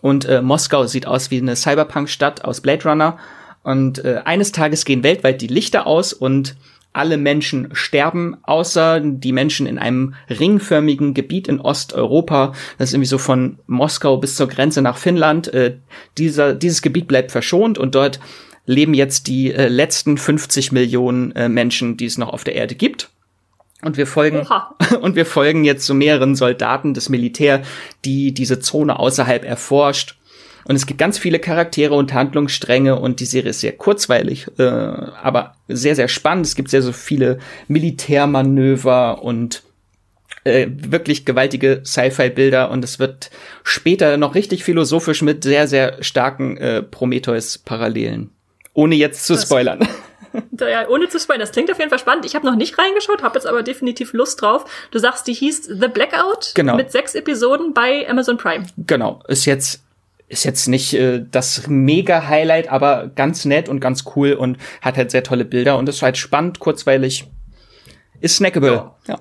und 0.03 0.27
äh, 0.27 0.43
Moskau 0.43 0.87
sieht 0.87 1.07
aus 1.07 1.31
wie 1.31 1.39
eine 1.39 1.57
Cyberpunk-Stadt 1.57 2.45
aus 2.45 2.61
Blade 2.61 2.87
Runner. 2.87 3.17
Und 3.63 4.05
äh, 4.05 4.21
eines 4.27 4.53
Tages 4.53 4.85
gehen 4.85 5.03
weltweit 5.03 5.41
die 5.41 5.47
Lichter 5.47 5.87
aus 5.87 6.13
und 6.13 6.57
alle 6.93 7.17
Menschen 7.17 7.71
sterben, 7.73 8.37
außer 8.43 9.01
die 9.01 9.33
Menschen 9.33 9.67
in 9.67 9.79
einem 9.79 10.15
ringförmigen 10.29 11.15
Gebiet 11.15 11.49
in 11.49 11.61
Osteuropa. 11.61 12.53
Das 12.77 12.91
ist 12.91 12.95
irgendwie 12.95 13.09
so 13.09 13.19
von 13.19 13.59
Moskau 13.67 14.19
bis 14.19 14.37
zur 14.37 14.49
Grenze 14.49 14.83
nach 14.83 14.99
Finnland. 14.99 15.49
Äh, 15.55 15.77
dieser, 16.19 16.55
dieses 16.55 16.83
Gebiet 16.83 17.09
bleibt 17.09 17.33
verschont 17.33 17.79
und 17.79 17.95
dort 17.95 18.21
leben 18.67 18.95
jetzt 18.95 19.27
die 19.27 19.53
äh, 19.53 19.69
letzten 19.69 20.19
50 20.19 20.71
Millionen 20.73 21.33
äh, 21.33 21.49
Menschen, 21.49 21.97
die 21.97 22.07
es 22.07 22.19
noch 22.19 22.29
auf 22.29 22.45
der 22.45 22.57
Erde 22.57 22.75
gibt. 22.75 23.11
Und 23.85 23.97
wir 23.97 24.07
folgen, 24.07 24.41
Oha. 24.41 24.75
und 25.01 25.15
wir 25.15 25.27
folgen 25.27 25.65
jetzt 25.65 25.87
so 25.87 25.95
mehreren 25.95 26.35
Soldaten 26.35 26.95
des 26.95 27.09
Militär, 27.09 27.63
die 28.05 28.33
diese 28.33 28.59
Zone 28.59 28.99
außerhalb 28.99 29.45
erforscht. 29.45 30.17
Und 30.67 30.77
es 30.77 30.87
gibt 30.87 30.99
ganz 30.99 31.19
viele 31.19 31.39
Charaktere 31.39 31.95
und 31.95 32.15
Handlungsstränge 32.15 32.99
und 32.99 33.21
die 33.21 33.27
Serie 33.27 33.51
ist 33.51 33.61
sehr 33.61 33.73
kurzweilig, 33.73 34.47
äh, 34.59 34.63
aber 34.63 35.57
sehr, 35.69 35.95
sehr 35.95 36.09
spannend. 36.09 36.47
Es 36.47 36.55
gibt 36.55 36.71
sehr 36.71 36.81
so 36.81 36.93
viele 36.93 37.39
Militärmanöver 37.69 39.23
und 39.23 39.63
äh, 40.45 40.67
wirklich 40.71 41.27
gewaltige 41.27 41.83
Sci-Fi-Bilder 41.85 42.71
und 42.71 42.83
es 42.83 42.99
wird 42.99 43.31
später 43.63 44.17
noch 44.17 44.35
richtig 44.35 44.65
philosophisch 44.65 45.21
mit 45.21 45.45
sehr, 45.45 45.69
sehr 45.69 46.03
starken 46.03 46.57
äh, 46.57 46.83
Prometheus-Parallelen. 46.83 48.31
Ohne 48.73 48.95
jetzt 48.95 49.27
zu 49.27 49.37
spoilern. 49.37 49.87
ja, 50.61 50.89
ohne 50.89 51.09
zu 51.09 51.19
spoilern, 51.19 51.41
das 51.41 51.53
klingt 51.53 51.71
auf 51.71 51.79
jeden 51.79 51.91
Fall 51.91 51.99
spannend. 51.99 52.25
Ich 52.25 52.35
habe 52.35 52.47
noch 52.47 52.57
nicht 52.57 52.79
reingeschaut, 52.79 53.23
habe 53.23 53.37
jetzt 53.37 53.47
aber 53.47 53.63
definitiv 53.63 54.13
Lust 54.13 54.41
drauf. 54.43 54.65
Du 54.91 54.99
sagst, 54.99 55.27
die 55.27 55.33
hieß 55.33 55.65
The 55.65 55.89
Blackout 55.89 56.53
genau. 56.55 56.77
mit 56.77 56.91
sechs 56.91 57.15
Episoden 57.15 57.75
bei 57.75 58.09
Amazon 58.09 58.37
Prime. 58.37 58.67
Genau, 58.77 59.23
ist 59.29 59.45
jetzt 59.45 59.83
ist 60.27 60.45
jetzt 60.45 60.69
nicht 60.69 60.95
äh, 60.95 61.25
das 61.31 61.67
mega 61.69 62.27
Highlight, 62.27 62.71
aber 62.71 63.11
ganz 63.15 63.45
nett 63.45 63.69
und 63.69 63.81
ganz 63.81 64.05
cool 64.17 64.33
und 64.33 64.57
hat 64.81 64.97
halt 64.97 65.11
sehr 65.11 65.23
tolle 65.23 65.45
Bilder 65.45 65.77
und 65.77 65.89
ist 65.89 66.03
halt 66.03 66.17
spannend, 66.17 66.59
kurzweilig, 66.59 67.31
ist 68.21 68.37
snackable. 68.37 68.73
Ja. 68.73 68.97
ja. 69.07 69.19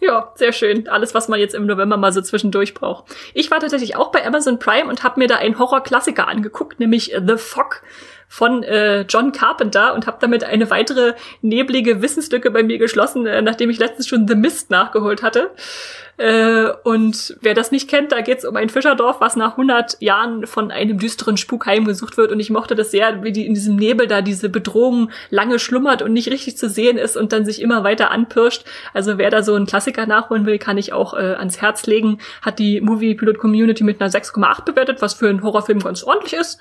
Ja, 0.00 0.32
sehr 0.36 0.52
schön. 0.52 0.88
Alles, 0.88 1.12
was 1.12 1.28
man 1.28 1.40
jetzt 1.40 1.56
im 1.56 1.66
November 1.66 1.96
mal 1.96 2.12
so 2.12 2.22
zwischendurch 2.22 2.72
braucht. 2.72 3.06
Ich 3.34 3.50
war 3.50 3.58
tatsächlich 3.58 3.96
auch 3.96 4.12
bei 4.12 4.24
Amazon 4.24 4.60
Prime 4.60 4.88
und 4.88 5.02
habe 5.02 5.18
mir 5.18 5.26
da 5.26 5.36
einen 5.36 5.58
Horror-Klassiker 5.58 6.28
angeguckt, 6.28 6.78
nämlich 6.78 7.12
The 7.26 7.36
Fog 7.36 7.82
von 8.28 8.62
äh, 8.62 9.02
John 9.02 9.32
Carpenter 9.32 9.94
und 9.94 10.06
habe 10.06 10.18
damit 10.20 10.44
eine 10.44 10.70
weitere 10.70 11.14
neblige 11.40 12.02
Wissenslücke 12.02 12.50
bei 12.50 12.62
mir 12.62 12.78
geschlossen, 12.78 13.26
äh, 13.26 13.42
nachdem 13.42 13.70
ich 13.70 13.78
letztens 13.78 14.06
schon 14.06 14.28
The 14.28 14.34
Mist 14.34 14.70
nachgeholt 14.70 15.22
hatte. 15.22 15.50
Äh, 16.18 16.70
und 16.82 17.36
wer 17.40 17.54
das 17.54 17.70
nicht 17.70 17.88
kennt, 17.88 18.10
da 18.10 18.20
geht 18.20 18.38
es 18.38 18.44
um 18.44 18.56
ein 18.56 18.68
Fischerdorf, 18.68 19.20
was 19.20 19.36
nach 19.36 19.52
100 19.52 20.02
Jahren 20.02 20.46
von 20.46 20.72
einem 20.72 20.98
düsteren 20.98 21.36
Spuk 21.36 21.64
heimgesucht 21.66 22.16
wird. 22.16 22.32
Und 22.32 22.40
ich 22.40 22.50
mochte 22.50 22.74
das 22.74 22.90
sehr, 22.90 23.22
wie 23.22 23.32
die 23.32 23.46
in 23.46 23.54
diesem 23.54 23.76
Nebel 23.76 24.08
da 24.08 24.20
diese 24.20 24.48
Bedrohung 24.48 25.10
lange 25.30 25.60
schlummert 25.60 26.02
und 26.02 26.12
nicht 26.12 26.30
richtig 26.30 26.58
zu 26.58 26.68
sehen 26.68 26.98
ist 26.98 27.16
und 27.16 27.32
dann 27.32 27.44
sich 27.44 27.62
immer 27.62 27.84
weiter 27.84 28.10
anpirscht. 28.10 28.64
Also 28.92 29.16
wer 29.16 29.30
da 29.30 29.42
so 29.44 29.54
einen 29.54 29.66
Klassiker 29.66 30.06
nachholen 30.06 30.44
will, 30.44 30.58
kann 30.58 30.76
ich 30.76 30.92
auch 30.92 31.14
äh, 31.14 31.34
ans 31.34 31.62
Herz 31.62 31.86
legen. 31.86 32.18
Hat 32.42 32.58
die 32.58 32.80
Movie 32.80 33.14
Pilot 33.14 33.38
Community 33.38 33.84
mit 33.84 34.00
einer 34.00 34.10
6,8 34.10 34.64
bewertet, 34.64 35.00
was 35.00 35.14
für 35.14 35.28
einen 35.28 35.44
Horrorfilm 35.44 35.78
ganz 35.78 36.02
ordentlich 36.02 36.32
ist. 36.32 36.58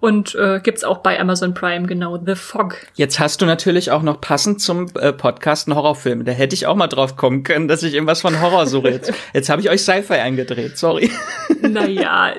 Und 0.00 0.34
äh, 0.34 0.60
gibt's 0.62 0.82
auch 0.82 0.98
bei 0.98 1.20
Amazon 1.20 1.52
Prime, 1.52 1.86
genau, 1.86 2.18
The 2.18 2.34
Fog. 2.34 2.76
Jetzt 2.94 3.20
hast 3.20 3.42
du 3.42 3.46
natürlich 3.46 3.90
auch 3.90 4.02
noch 4.02 4.20
passend 4.20 4.62
zum 4.62 4.88
äh, 4.98 5.12
Podcast 5.12 5.68
einen 5.68 5.76
Horrorfilm. 5.76 6.24
Da 6.24 6.32
hätte 6.32 6.54
ich 6.54 6.66
auch 6.66 6.74
mal 6.74 6.88
drauf 6.88 7.16
kommen 7.16 7.42
können, 7.42 7.68
dass 7.68 7.82
ich 7.82 7.92
irgendwas 7.92 8.22
von 8.22 8.40
Horror 8.40 8.66
suche. 8.66 8.88
Jetzt, 8.88 9.12
jetzt 9.34 9.50
habe 9.50 9.60
ich 9.60 9.68
euch 9.68 9.82
Sci-Fi 9.82 10.14
eingedreht, 10.14 10.78
sorry. 10.78 11.10
Naja, 11.60 12.32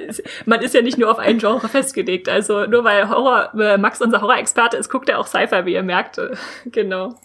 man 0.46 0.62
ist 0.62 0.74
ja 0.74 0.82
nicht 0.82 0.98
nur 0.98 1.12
auf 1.12 1.20
ein 1.20 1.38
Genre 1.38 1.70
festgelegt. 1.70 2.28
Also 2.28 2.66
nur 2.66 2.84
weil 2.84 3.08
Horror, 3.08 3.54
äh, 3.60 3.78
Max 3.78 4.02
unser 4.02 4.22
Horror-Experte 4.22 4.78
ist, 4.78 4.90
guckt 4.90 5.08
er 5.08 5.20
auch 5.20 5.28
Sci-Fi, 5.28 5.66
wie 5.66 5.74
ihr 5.74 5.84
merkt. 5.84 6.20
genau 6.66 7.16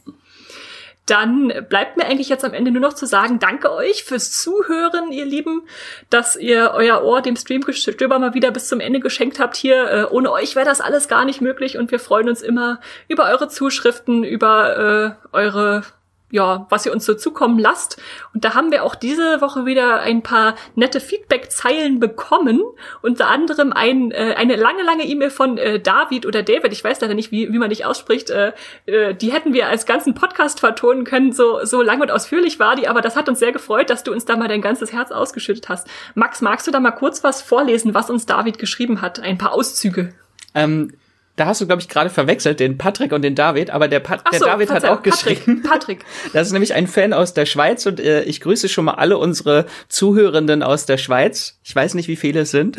dann 1.07 1.53
bleibt 1.69 1.97
mir 1.97 2.05
eigentlich 2.05 2.29
jetzt 2.29 2.45
am 2.45 2.53
Ende 2.53 2.73
nur 2.73 2.83
noch 2.83 2.95
zu 2.95 3.07
sagen, 3.07 3.39
danke 3.39 3.73
euch 3.73 4.03
fürs 4.03 4.33
Zuhören, 4.33 5.13
ihr 5.13 5.25
Lieben, 5.25 5.63
dass 6.11 6.37
ihr 6.37 6.73
euer 6.75 7.03
Ohr 7.03 7.23
dem 7.23 7.37
Streamgestöber 7.37 8.19
mal 8.19 8.35
wieder 8.35 8.51
bis 8.51 8.67
zum 8.67 8.81
Ende 8.81 8.99
geschenkt 8.99 9.39
habt 9.39 9.57
hier. 9.57 9.91
Äh, 9.91 10.05
ohne 10.11 10.33
euch 10.33 10.57
wäre 10.57 10.67
das 10.67 10.81
alles 10.81 11.07
gar 11.07 11.25
nicht 11.25 11.41
möglich 11.41 11.79
und 11.79 11.93
wir 11.93 12.01
freuen 12.01 12.29
uns 12.29 12.43
immer 12.43 12.81
über 13.07 13.27
eure 13.31 13.49
Zuschriften, 13.49 14.25
über 14.25 15.17
äh, 15.33 15.37
eure 15.37 15.85
ja, 16.31 16.67
was 16.71 16.85
ihr 16.85 16.93
uns 16.93 17.07
so 17.07 17.15
zukommen 17.15 17.59
lasst. 17.59 18.01
Und 18.35 18.45
da 18.45 18.55
haben 18.55 18.73
wir 18.73 18.83
auch 18.83 18.97
diese 18.97 19.41
Woche 19.41 19.65
wieder 19.65 20.01
ein 20.01 20.23
paar 20.23 20.57
nette 20.75 21.01
Feedback-Zeilen 21.01 22.01
bekommen. 22.01 22.63
Unter 23.01 23.29
anderem 23.29 23.73
ein, 23.73 24.11
äh, 24.11 24.35
eine 24.37 24.57
lange, 24.57 24.83
lange 24.83 25.05
E-Mail 25.05 25.31
von 25.31 25.57
äh, 25.57 25.79
David 25.79 26.27
oder 26.27 26.43
David, 26.43 26.73
ich 26.73 26.83
weiß 26.83 27.01
leider 27.01 27.15
nicht, 27.15 27.31
wie, 27.31 27.53
wie 27.53 27.59
man 27.59 27.71
dich 27.71 27.85
ausspricht. 27.85 28.31
Äh, 28.31 28.53
äh, 28.87 29.15
die 29.15 29.33
hätten 29.33 29.53
wir 29.53 29.69
als 29.69 29.87
ganzen 29.87 30.15
Podcast 30.15 30.59
vertonen 30.59 31.05
können, 31.05 31.33
so, 31.33 31.65
so 31.65 31.81
lang 31.81 32.01
und 32.01 32.11
ausführlich 32.11 32.59
war 32.59 32.75
die, 32.75 32.89
aber 32.89 33.03
das 33.03 33.15
hat 33.15 33.29
uns 33.29 33.39
sehr 33.39 33.53
gefreut, 33.53 33.89
dass 33.89 34.03
du 34.03 34.13
uns 34.13 34.25
da 34.25 34.37
mal 34.37 34.49
dein 34.49 34.63
ganzes 34.63 34.93
Herz 34.93 35.13
ausgeschüttet 35.13 35.69
hast. 35.69 35.87
Max, 36.15 36.41
magst 36.41 36.67
du 36.67 36.73
da 36.73 36.81
mal 36.81 36.91
kurz 36.91 37.23
was 37.23 37.41
vorlesen, 37.41 37.95
was 37.95 38.11
uns 38.11 38.27
David 38.27 38.59
geschrieben 38.59 39.01
hat? 39.01 39.21
Ein 39.21 39.39
paar 39.39 39.53
Auszüge. 39.53 40.13
Ähm 40.55 40.93
da 41.37 41.47
hast 41.47 41.61
du, 41.61 41.67
glaube 41.67 41.83
ich, 41.83 41.89
gerade 41.89 42.09
verwechselt, 42.11 42.61
den 42.61 42.79
Patrick 42.79 43.13
und 43.13 43.23
den 43.23 43.35
David, 43.35 43.71
aber 43.71 43.89
der, 43.89 44.01
Pat 44.01 44.25
der 44.33 44.39
so, 44.39 44.47
David 44.47 44.71
hat 44.71 44.85
auch 44.87 45.03
geschrieben. 45.03 45.63
Patrick. 45.63 46.05
Das 46.33 46.47
ist 46.47 46.53
nämlich 46.53 46.75
ein 46.75 46.87
Fan 46.87 47.13
aus 47.13 47.35
der 47.35 47.47
Schweiz 47.47 47.87
und 47.87 48.01
äh, 48.01 48.23
ich 48.23 48.41
grüße 48.41 48.69
schon 48.69 48.87
mal 48.87 48.95
alle 48.95 49.19
unsere 49.19 49.67
Zuhörenden 49.89 50.63
aus 50.63 50.87
der 50.87 50.97
Schweiz. 50.97 51.59
Ich 51.63 51.77
weiß 51.77 51.95
nicht, 51.95 52.09
wie 52.09 52.17
viele 52.17 52.41
es 52.41 52.51
sind. 52.51 52.79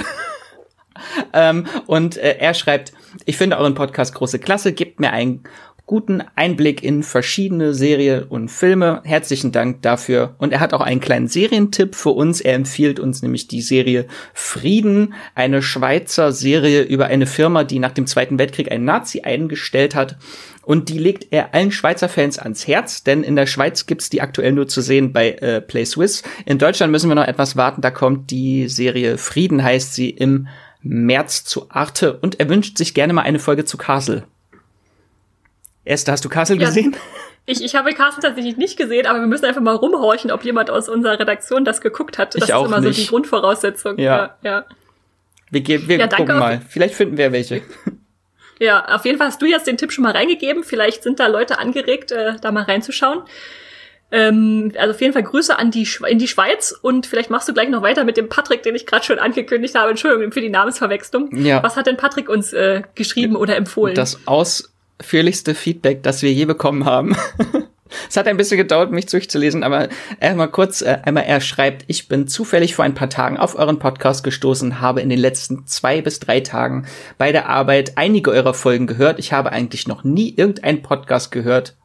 ähm, 1.33 1.65
und 1.85 2.17
äh, 2.17 2.37
er 2.39 2.53
schreibt, 2.53 2.93
ich 3.25 3.37
finde 3.37 3.57
euren 3.57 3.75
Podcast 3.75 4.15
große 4.15 4.39
Klasse, 4.39 4.73
gebt 4.73 4.99
mir 4.99 5.11
ein 5.11 5.43
guten 5.87 6.21
Einblick 6.35 6.83
in 6.83 7.01
verschiedene 7.01 7.73
Serien 7.73 8.23
und 8.23 8.49
Filme. 8.49 9.01
Herzlichen 9.05 9.53
Dank 9.53 9.81
dafür. 9.81 10.35
Und 10.37 10.51
er 10.51 10.59
hat 10.59 10.73
auch 10.73 10.81
einen 10.81 10.99
kleinen 10.99 11.29
Serientipp 11.29 11.95
für 11.95 12.09
uns. 12.09 12.41
Er 12.41 12.55
empfiehlt 12.55 12.99
uns 12.99 13.21
nämlich 13.21 13.47
die 13.47 13.61
Serie 13.61 14.05
Frieden, 14.33 15.13
eine 15.33 15.61
Schweizer 15.61 16.33
Serie 16.33 16.81
über 16.81 17.05
eine 17.05 17.25
Firma, 17.25 17.63
die 17.63 17.79
nach 17.79 17.93
dem 17.93 18.05
Zweiten 18.05 18.37
Weltkrieg 18.37 18.69
einen 18.69 18.83
Nazi 18.83 19.21
eingestellt 19.21 19.95
hat. 19.95 20.17
Und 20.61 20.89
die 20.89 20.99
legt 20.99 21.27
er 21.31 21.53
allen 21.53 21.71
Schweizer 21.71 22.09
Fans 22.09 22.37
ans 22.37 22.67
Herz, 22.67 23.05
denn 23.05 23.23
in 23.23 23.37
der 23.37 23.45
Schweiz 23.45 23.85
gibt's 23.85 24.09
die 24.09 24.19
aktuell 24.19 24.51
nur 24.51 24.67
zu 24.67 24.81
sehen 24.81 25.13
bei 25.13 25.31
äh, 25.31 25.61
Play 25.61 25.85
Swiss. 25.85 26.21
In 26.45 26.57
Deutschland 26.57 26.91
müssen 26.91 27.09
wir 27.09 27.15
noch 27.15 27.23
etwas 27.23 27.55
warten. 27.55 27.79
Da 27.79 27.91
kommt 27.91 28.29
die 28.29 28.67
Serie 28.67 29.17
Frieden, 29.17 29.63
heißt 29.63 29.93
sie, 29.93 30.09
im 30.09 30.49
März 30.81 31.45
zu 31.45 31.71
Arte. 31.71 32.17
Und 32.17 32.41
er 32.41 32.49
wünscht 32.49 32.77
sich 32.77 32.93
gerne 32.93 33.13
mal 33.13 33.21
eine 33.21 33.39
Folge 33.39 33.63
zu 33.63 33.77
Castle. 33.77 34.25
Esther, 35.87 36.13
hast 36.13 36.25
du 36.25 36.29
Castle 36.29 36.57
ja, 36.57 36.67
gesehen? 36.67 36.95
Ich, 37.45 37.63
ich 37.63 37.75
habe 37.75 37.93
Castle 37.93 38.21
tatsächlich 38.21 38.57
nicht 38.57 38.77
gesehen, 38.77 39.05
aber 39.05 39.19
wir 39.19 39.27
müssen 39.27 39.45
einfach 39.45 39.61
mal 39.61 39.75
rumhorchen, 39.75 40.31
ob 40.31 40.43
jemand 40.43 40.69
aus 40.69 40.89
unserer 40.89 41.19
Redaktion 41.19 41.63
das 41.63 41.79
geguckt 41.79 42.17
hat. 42.17 42.35
Das 42.35 42.43
ich 42.43 42.49
ist 42.49 42.55
immer 42.55 42.81
nicht. 42.81 42.95
so 42.95 43.01
die 43.01 43.07
Grundvoraussetzung. 43.07 43.97
Ja. 43.97 44.35
ja, 44.43 44.51
ja. 44.51 44.65
Wir, 45.49 45.87
wir 45.87 45.97
ja, 45.97 46.07
gucken 46.07 46.39
mal. 46.39 46.61
Vielleicht 46.67 46.95
finden 46.95 47.17
wir 47.17 47.31
welche. 47.31 47.61
Ja, 48.59 48.85
auf 48.95 49.05
jeden 49.05 49.19
Fall 49.19 49.27
hast 49.27 49.39
du 49.39 49.45
jetzt 49.45 49.67
den 49.67 49.77
Tipp 49.77 49.91
schon 49.91 50.03
mal 50.03 50.13
reingegeben. 50.13 50.63
Vielleicht 50.63 51.03
sind 51.03 51.19
da 51.19 51.27
Leute 51.27 51.59
angeregt, 51.59 52.11
äh, 52.11 52.37
da 52.41 52.51
mal 52.51 52.63
reinzuschauen. 52.63 53.21
Ähm, 54.11 54.71
also 54.77 54.95
auf 54.95 54.99
jeden 55.01 55.13
Fall 55.13 55.21
Grüße 55.21 55.57
an 55.59 55.69
die 55.69 55.87
in 56.07 56.17
die 56.17 56.27
Schweiz 56.27 56.73
und 56.81 57.05
vielleicht 57.05 57.29
machst 57.29 57.47
du 57.47 57.53
gleich 57.53 57.69
noch 57.69 57.83
weiter 57.83 58.03
mit 58.03 58.17
dem 58.17 58.29
Patrick, 58.29 58.63
den 58.63 58.73
ich 58.73 58.85
gerade 58.85 59.05
schon 59.05 59.19
angekündigt 59.19 59.75
habe. 59.75 59.91
Entschuldigung 59.91 60.31
für 60.31 60.41
die 60.41 60.49
Namensverwechslung. 60.49 61.29
Ja. 61.35 61.61
Was 61.61 61.75
hat 61.75 61.85
denn 61.85 61.97
Patrick 61.97 62.29
uns 62.29 62.51
äh, 62.53 62.83
geschrieben 62.95 63.35
oder 63.35 63.57
empfohlen? 63.57 63.93
Das 63.93 64.25
aus 64.25 64.73
ausführlichste 64.99 65.55
Feedback, 65.55 66.03
das 66.03 66.21
wir 66.21 66.31
je 66.31 66.45
bekommen 66.45 66.85
haben. 66.85 67.15
es 68.09 68.17
hat 68.17 68.27
ein 68.27 68.37
bisschen 68.37 68.57
gedauert, 68.57 68.91
mich 68.91 69.05
durchzulesen, 69.05 69.63
aber 69.63 69.89
einmal 70.19 70.49
kurz, 70.49 70.81
äh, 70.81 70.99
einmal 71.03 71.23
er 71.23 71.41
schreibt, 71.41 71.85
ich 71.87 72.07
bin 72.07 72.27
zufällig 72.27 72.75
vor 72.75 72.85
ein 72.85 72.95
paar 72.95 73.09
Tagen 73.09 73.37
auf 73.37 73.55
euren 73.55 73.79
Podcast 73.79 74.23
gestoßen, 74.23 74.81
habe 74.81 75.01
in 75.01 75.09
den 75.09 75.19
letzten 75.19 75.65
zwei 75.67 76.01
bis 76.01 76.19
drei 76.19 76.41
Tagen 76.41 76.87
bei 77.17 77.31
der 77.31 77.49
Arbeit 77.49 77.97
einige 77.97 78.31
eurer 78.31 78.53
Folgen 78.53 78.87
gehört. 78.87 79.19
Ich 79.19 79.33
habe 79.33 79.51
eigentlich 79.51 79.87
noch 79.87 80.03
nie 80.03 80.33
irgendeinen 80.35 80.81
Podcast 80.81 81.31
gehört. 81.31 81.75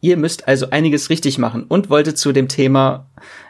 Ihr 0.00 0.16
müsst 0.16 0.46
also 0.46 0.70
einiges 0.70 1.10
richtig 1.10 1.38
machen 1.38 1.64
und 1.64 1.90
wollte 1.90 2.14
zu 2.14 2.32
dem 2.32 2.48
Thema, 2.48 3.06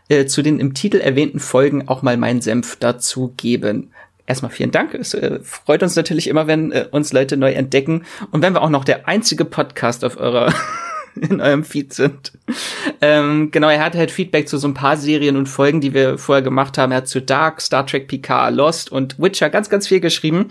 äh, 0.08 0.24
zu 0.24 0.40
den 0.40 0.60
im 0.60 0.72
Titel 0.72 0.96
erwähnten 0.96 1.40
Folgen 1.40 1.88
auch 1.88 2.00
mal 2.00 2.16
meinen 2.16 2.40
Senf 2.40 2.76
dazu 2.76 3.34
geben 3.36 3.92
erstmal 4.28 4.52
vielen 4.52 4.70
Dank. 4.70 4.94
Es 4.94 5.14
äh, 5.14 5.40
freut 5.42 5.82
uns 5.82 5.96
natürlich 5.96 6.28
immer, 6.28 6.46
wenn 6.46 6.70
äh, 6.70 6.86
uns 6.90 7.12
Leute 7.12 7.36
neu 7.36 7.52
entdecken 7.52 8.04
und 8.30 8.42
wenn 8.42 8.52
wir 8.52 8.62
auch 8.62 8.68
noch 8.68 8.84
der 8.84 9.08
einzige 9.08 9.44
Podcast 9.44 10.04
auf 10.04 10.18
eurer 10.18 10.52
in 11.16 11.40
eurem 11.40 11.64
Feed 11.64 11.92
sind. 11.92 12.32
Ähm, 13.00 13.50
genau, 13.50 13.68
er 13.68 13.84
hat 13.84 13.96
halt 13.96 14.10
Feedback 14.10 14.48
zu 14.48 14.58
so 14.58 14.68
ein 14.68 14.74
paar 14.74 14.96
Serien 14.96 15.36
und 15.36 15.48
Folgen, 15.48 15.80
die 15.80 15.94
wir 15.94 16.18
vorher 16.18 16.42
gemacht 16.42 16.78
haben. 16.78 16.92
Er 16.92 16.98
hat 16.98 17.08
zu 17.08 17.20
Dark, 17.20 17.60
Star 17.60 17.86
Trek 17.86 18.06
Picard, 18.06 18.54
Lost 18.54 18.92
und 18.92 19.18
Witcher 19.18 19.50
ganz, 19.50 19.68
ganz 19.68 19.88
viel 19.88 20.00
geschrieben. 20.00 20.48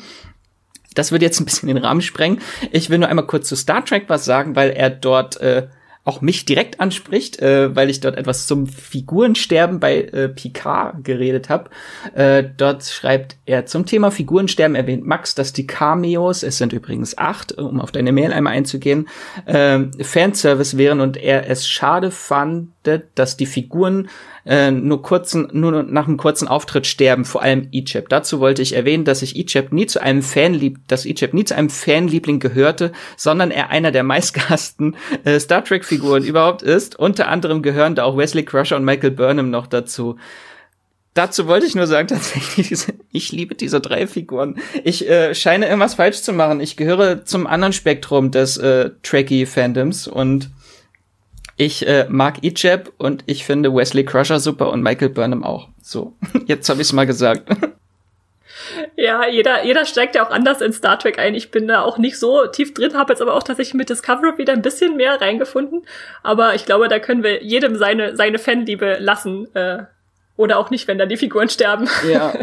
Das 0.94 1.12
würde 1.12 1.26
jetzt 1.26 1.40
ein 1.40 1.45
bisschen 1.45 1.68
den 1.68 1.78
Rahmen 1.78 2.02
sprengen. 2.02 2.41
Ich 2.72 2.90
will 2.90 2.98
nur 2.98 3.08
einmal 3.08 3.28
kurz 3.28 3.48
zu 3.48 3.56
Star 3.56 3.86
Trek 3.86 4.06
was 4.08 4.26
sagen, 4.26 4.56
weil 4.56 4.72
er 4.72 4.90
dort 4.90 5.40
äh, 5.40 5.68
auch 6.07 6.21
mich 6.21 6.45
direkt 6.45 6.79
anspricht, 6.79 7.39
äh, 7.41 7.75
weil 7.75 7.89
ich 7.89 7.99
dort 7.99 8.17
etwas 8.17 8.47
zum 8.47 8.65
Figurensterben 8.65 9.79
bei 9.79 10.01
äh, 10.03 10.29
Picard 10.29 11.03
geredet 11.03 11.49
habe. 11.49 11.69
Äh, 12.15 12.45
dort 12.55 12.85
schreibt 12.85 13.35
er 13.45 13.65
zum 13.65 13.85
Thema 13.85 14.09
Figurensterben 14.09 14.75
erwähnt 14.75 15.05
Max, 15.05 15.35
dass 15.35 15.51
die 15.51 15.67
Cameos, 15.67 16.43
es 16.43 16.57
sind 16.57 16.71
übrigens 16.71 17.17
acht, 17.17 17.57
um 17.57 17.81
auf 17.81 17.91
deine 17.91 18.13
Mail 18.13 18.31
einmal 18.31 18.53
einzugehen, 18.53 19.09
äh, 19.45 19.79
Fanservice 20.01 20.77
wären 20.77 21.01
und 21.01 21.17
er 21.17 21.49
es 21.49 21.67
schade 21.67 22.09
fand, 22.09 22.69
dass 22.88 23.38
die 23.38 23.45
Figuren 23.45 24.09
äh, 24.45 24.72
nur 24.72 25.01
kurzen, 25.01 25.49
nur 25.51 25.84
nach 25.84 26.07
einem 26.07 26.18
kurzen 26.18 26.47
Auftritt 26.47 26.88
sterben, 26.88 27.26
vor 27.26 27.41
allem 27.41 27.68
Egypt. 27.72 28.11
Dazu 28.11 28.39
wollte 28.39 28.61
ich 28.61 28.73
erwähnen, 28.73 29.05
dass 29.05 29.22
ich 29.22 29.35
Egypt 29.35 29.73
nie 29.73 29.85
zu 29.85 30.01
einem 30.01 30.22
Fanlieb, 30.22 30.80
dass 30.88 31.05
Egypt 31.05 31.34
nie 31.34 31.45
zu 31.45 31.55
einem 31.55 31.69
Fanliebling 31.69 32.39
gehörte, 32.39 32.91
sondern 33.18 33.51
er 33.51 33.69
einer 33.69 33.91
der 33.91 34.03
meistgehassten 34.03 34.95
äh, 35.23 35.39
Star 35.39 35.64
Trek 35.64 35.85
Figuren 35.85 36.23
überhaupt 36.23 36.61
ist. 36.61 36.97
Unter 36.97 37.27
anderem 37.27 37.61
gehören 37.61 37.95
da 37.95 38.03
auch 38.03 38.18
Wesley 38.18 38.43
Crusher 38.43 38.77
und 38.77 38.85
Michael 38.85 39.11
Burnham 39.11 39.49
noch 39.49 39.68
dazu. 39.68 40.18
Dazu 41.18 41.47
wollte 41.47 41.65
ich 41.65 41.73
nur 41.73 41.88
sagen, 41.88 42.07
tatsächlich, 42.09 42.85
ich 43.11 43.31
liebe 43.31 43.55
diese 43.55 43.81
drei 43.81 44.05
Figuren. 44.05 44.59
Ich 44.84 45.09
äh, 45.09 45.34
scheine 45.34 45.65
irgendwas 45.65 45.95
falsch 45.95 46.22
zu 46.22 46.31
machen. 46.31 46.61
Ich 46.61 46.77
gehöre 46.77 47.26
zum 47.26 47.47
anderen 47.47 47.73
Spektrum 47.73 48.30
des 48.30 48.57
äh, 48.57 48.91
Trekkie-Fandoms 49.01 50.07
und 50.07 50.51
ich 51.57 51.88
äh, 51.88 52.05
mag 52.07 52.43
Ijab 52.43 52.91
und 52.97 53.23
ich 53.25 53.43
finde 53.43 53.73
Wesley 53.73 54.05
Crusher 54.05 54.39
super 54.39 54.71
und 54.71 54.84
Michael 54.84 55.09
Burnham 55.09 55.43
auch. 55.43 55.69
So, 55.81 56.13
jetzt 56.45 56.69
habe 56.69 56.81
ich 56.81 56.88
es 56.88 56.93
mal 56.93 57.05
gesagt. 57.05 57.49
Ja, 58.95 59.27
jeder, 59.27 59.63
jeder 59.63 59.85
steigt 59.85 60.15
ja 60.15 60.25
auch 60.25 60.31
anders 60.31 60.61
in 60.61 60.73
Star 60.73 60.97
Trek 60.97 61.19
ein. 61.19 61.35
Ich 61.35 61.51
bin 61.51 61.67
da 61.67 61.84
auch 61.84 61.97
nicht 61.97 62.17
so 62.19 62.47
tief 62.47 62.73
drin, 62.73 62.95
habe 62.95 63.13
jetzt 63.13 63.21
aber 63.21 63.35
auch 63.35 63.43
tatsächlich 63.43 63.75
mit 63.75 63.89
Discovery 63.89 64.38
wieder 64.38 64.53
ein 64.53 64.61
bisschen 64.61 64.97
mehr 64.97 65.21
reingefunden. 65.21 65.85
Aber 66.23 66.55
ich 66.55 66.65
glaube, 66.65 66.88
da 66.88 66.99
können 66.99 67.23
wir 67.23 67.43
jedem 67.43 67.77
seine, 67.77 68.15
seine 68.15 68.39
Fanliebe 68.39 68.97
lassen. 68.99 69.53
Äh, 69.55 69.84
oder 70.35 70.57
auch 70.57 70.69
nicht, 70.69 70.88
wenn 70.88 70.97
dann 70.97 71.09
die 71.09 71.17
Figuren 71.17 71.49
sterben. 71.49 71.88
Ja. 72.09 72.34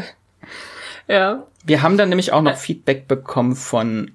ja. 1.09 1.47
Wir 1.65 1.83
haben 1.83 1.99
dann 1.99 2.09
nämlich 2.09 2.33
auch 2.33 2.43
noch 2.43 2.57
Feedback 2.57 3.09
bekommen 3.09 3.57
von 3.57 4.13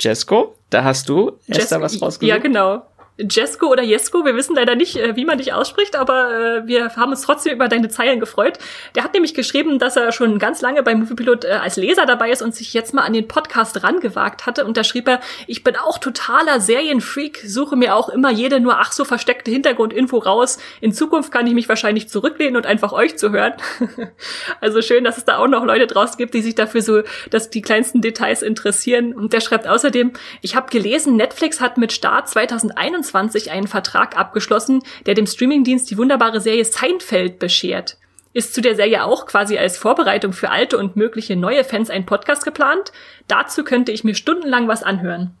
Jesco. 0.00 0.56
Da 0.70 0.84
hast 0.84 1.08
du, 1.08 1.38
Esther, 1.48 1.80
was 1.80 2.00
rausgesucht. 2.00 2.22
Ja, 2.22 2.38
genau. 2.38 2.82
Jesko 3.18 3.66
oder 3.66 3.82
Jesko, 3.82 4.24
wir 4.24 4.34
wissen 4.34 4.56
leider 4.56 4.74
nicht, 4.74 4.96
äh, 4.96 5.16
wie 5.16 5.26
man 5.26 5.36
dich 5.36 5.52
ausspricht, 5.52 5.96
aber 5.96 6.32
äh, 6.32 6.66
wir 6.66 6.96
haben 6.96 7.10
uns 7.10 7.20
trotzdem 7.20 7.52
über 7.52 7.68
deine 7.68 7.90
Zeilen 7.90 8.20
gefreut. 8.20 8.58
Der 8.94 9.04
hat 9.04 9.12
nämlich 9.12 9.34
geschrieben, 9.34 9.78
dass 9.78 9.96
er 9.96 10.12
schon 10.12 10.38
ganz 10.38 10.62
lange 10.62 10.82
bei 10.82 10.94
Moviepilot 10.94 11.44
äh, 11.44 11.50
als 11.50 11.76
Leser 11.76 12.06
dabei 12.06 12.30
ist 12.30 12.40
und 12.40 12.54
sich 12.54 12.72
jetzt 12.72 12.94
mal 12.94 13.02
an 13.02 13.12
den 13.12 13.28
Podcast 13.28 13.82
rangewagt 13.82 14.46
hatte. 14.46 14.64
Und 14.64 14.78
da 14.78 14.84
schrieb 14.84 15.08
er, 15.08 15.20
ich 15.46 15.62
bin 15.62 15.76
auch 15.76 15.98
totaler 15.98 16.58
Serienfreak, 16.60 17.42
suche 17.46 17.76
mir 17.76 17.96
auch 17.96 18.08
immer 18.08 18.30
jede 18.30 18.60
nur 18.60 18.78
ach 18.78 18.92
so 18.92 19.04
versteckte 19.04 19.50
Hintergrundinfo 19.50 20.16
raus. 20.16 20.56
In 20.80 20.92
Zukunft 20.94 21.30
kann 21.30 21.46
ich 21.46 21.52
mich 21.52 21.68
wahrscheinlich 21.68 22.08
zurücklehnen 22.08 22.56
und 22.56 22.64
einfach 22.64 22.92
euch 22.92 23.18
zu 23.18 23.30
hören. 23.30 23.52
also 24.62 24.80
schön, 24.80 25.04
dass 25.04 25.18
es 25.18 25.26
da 25.26 25.36
auch 25.36 25.48
noch 25.48 25.66
Leute 25.66 25.86
draußen 25.86 26.16
gibt, 26.16 26.32
die 26.32 26.40
sich 26.40 26.54
dafür 26.54 26.80
so, 26.80 27.02
dass 27.28 27.50
die 27.50 27.60
kleinsten 27.60 28.00
Details 28.00 28.40
interessieren. 28.40 29.12
Und 29.12 29.34
der 29.34 29.40
schreibt 29.40 29.68
außerdem, 29.68 30.12
ich 30.40 30.56
habe 30.56 30.70
gelesen, 30.70 31.16
Netflix 31.16 31.60
hat 31.60 31.76
mit 31.76 31.92
Start 31.92 32.30
2021 32.30 33.01
2021 33.02 33.50
einen 33.50 33.66
Vertrag 33.66 34.16
abgeschlossen, 34.16 34.82
der 35.06 35.14
dem 35.14 35.26
Streamingdienst 35.26 35.90
die 35.90 35.98
wunderbare 35.98 36.40
Serie 36.40 36.64
Seinfeld 36.64 37.38
beschert. 37.38 37.98
Ist 38.32 38.54
zu 38.54 38.62
der 38.62 38.76
Serie 38.76 39.04
auch 39.04 39.26
quasi 39.26 39.58
als 39.58 39.76
Vorbereitung 39.76 40.32
für 40.32 40.50
alte 40.50 40.78
und 40.78 40.96
mögliche 40.96 41.36
neue 41.36 41.64
Fans 41.64 41.90
ein 41.90 42.06
Podcast 42.06 42.44
geplant? 42.44 42.92
Dazu 43.28 43.62
könnte 43.62 43.92
ich 43.92 44.04
mir 44.04 44.14
stundenlang 44.14 44.68
was 44.68 44.82
anhören. 44.82 45.36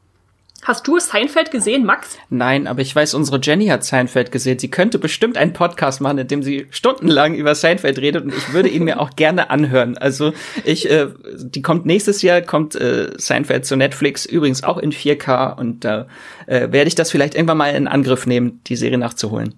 Hast 0.64 0.86
du 0.86 1.00
Seinfeld 1.00 1.50
gesehen, 1.50 1.84
Max? 1.84 2.16
Nein, 2.30 2.68
aber 2.68 2.82
ich 2.82 2.94
weiß, 2.94 3.14
unsere 3.14 3.40
Jenny 3.42 3.66
hat 3.66 3.82
Seinfeld 3.82 4.30
gesehen. 4.30 4.60
Sie 4.60 4.70
könnte 4.70 5.00
bestimmt 5.00 5.36
einen 5.36 5.52
Podcast 5.52 6.00
machen, 6.00 6.18
in 6.18 6.28
dem 6.28 6.44
sie 6.44 6.68
stundenlang 6.70 7.34
über 7.34 7.56
Seinfeld 7.56 7.98
redet 7.98 8.22
und 8.22 8.32
ich 8.32 8.52
würde 8.52 8.68
ihn 8.68 8.84
mir 8.84 9.00
auch 9.00 9.10
gerne 9.16 9.50
anhören. 9.50 9.98
Also 9.98 10.32
ich, 10.64 10.88
äh, 10.88 11.08
die 11.36 11.62
kommt 11.62 11.84
nächstes 11.84 12.22
Jahr, 12.22 12.42
kommt 12.42 12.76
äh, 12.76 13.10
Seinfeld 13.16 13.66
zu 13.66 13.74
Netflix, 13.74 14.24
übrigens 14.24 14.62
auch 14.62 14.78
in 14.78 14.92
4K 14.92 15.58
und 15.58 15.84
da 15.84 16.06
äh, 16.46 16.70
werde 16.70 16.86
ich 16.86 16.94
das 16.94 17.10
vielleicht 17.10 17.34
irgendwann 17.34 17.58
mal 17.58 17.74
in 17.74 17.88
Angriff 17.88 18.26
nehmen, 18.26 18.60
die 18.68 18.76
Serie 18.76 18.98
nachzuholen. 18.98 19.54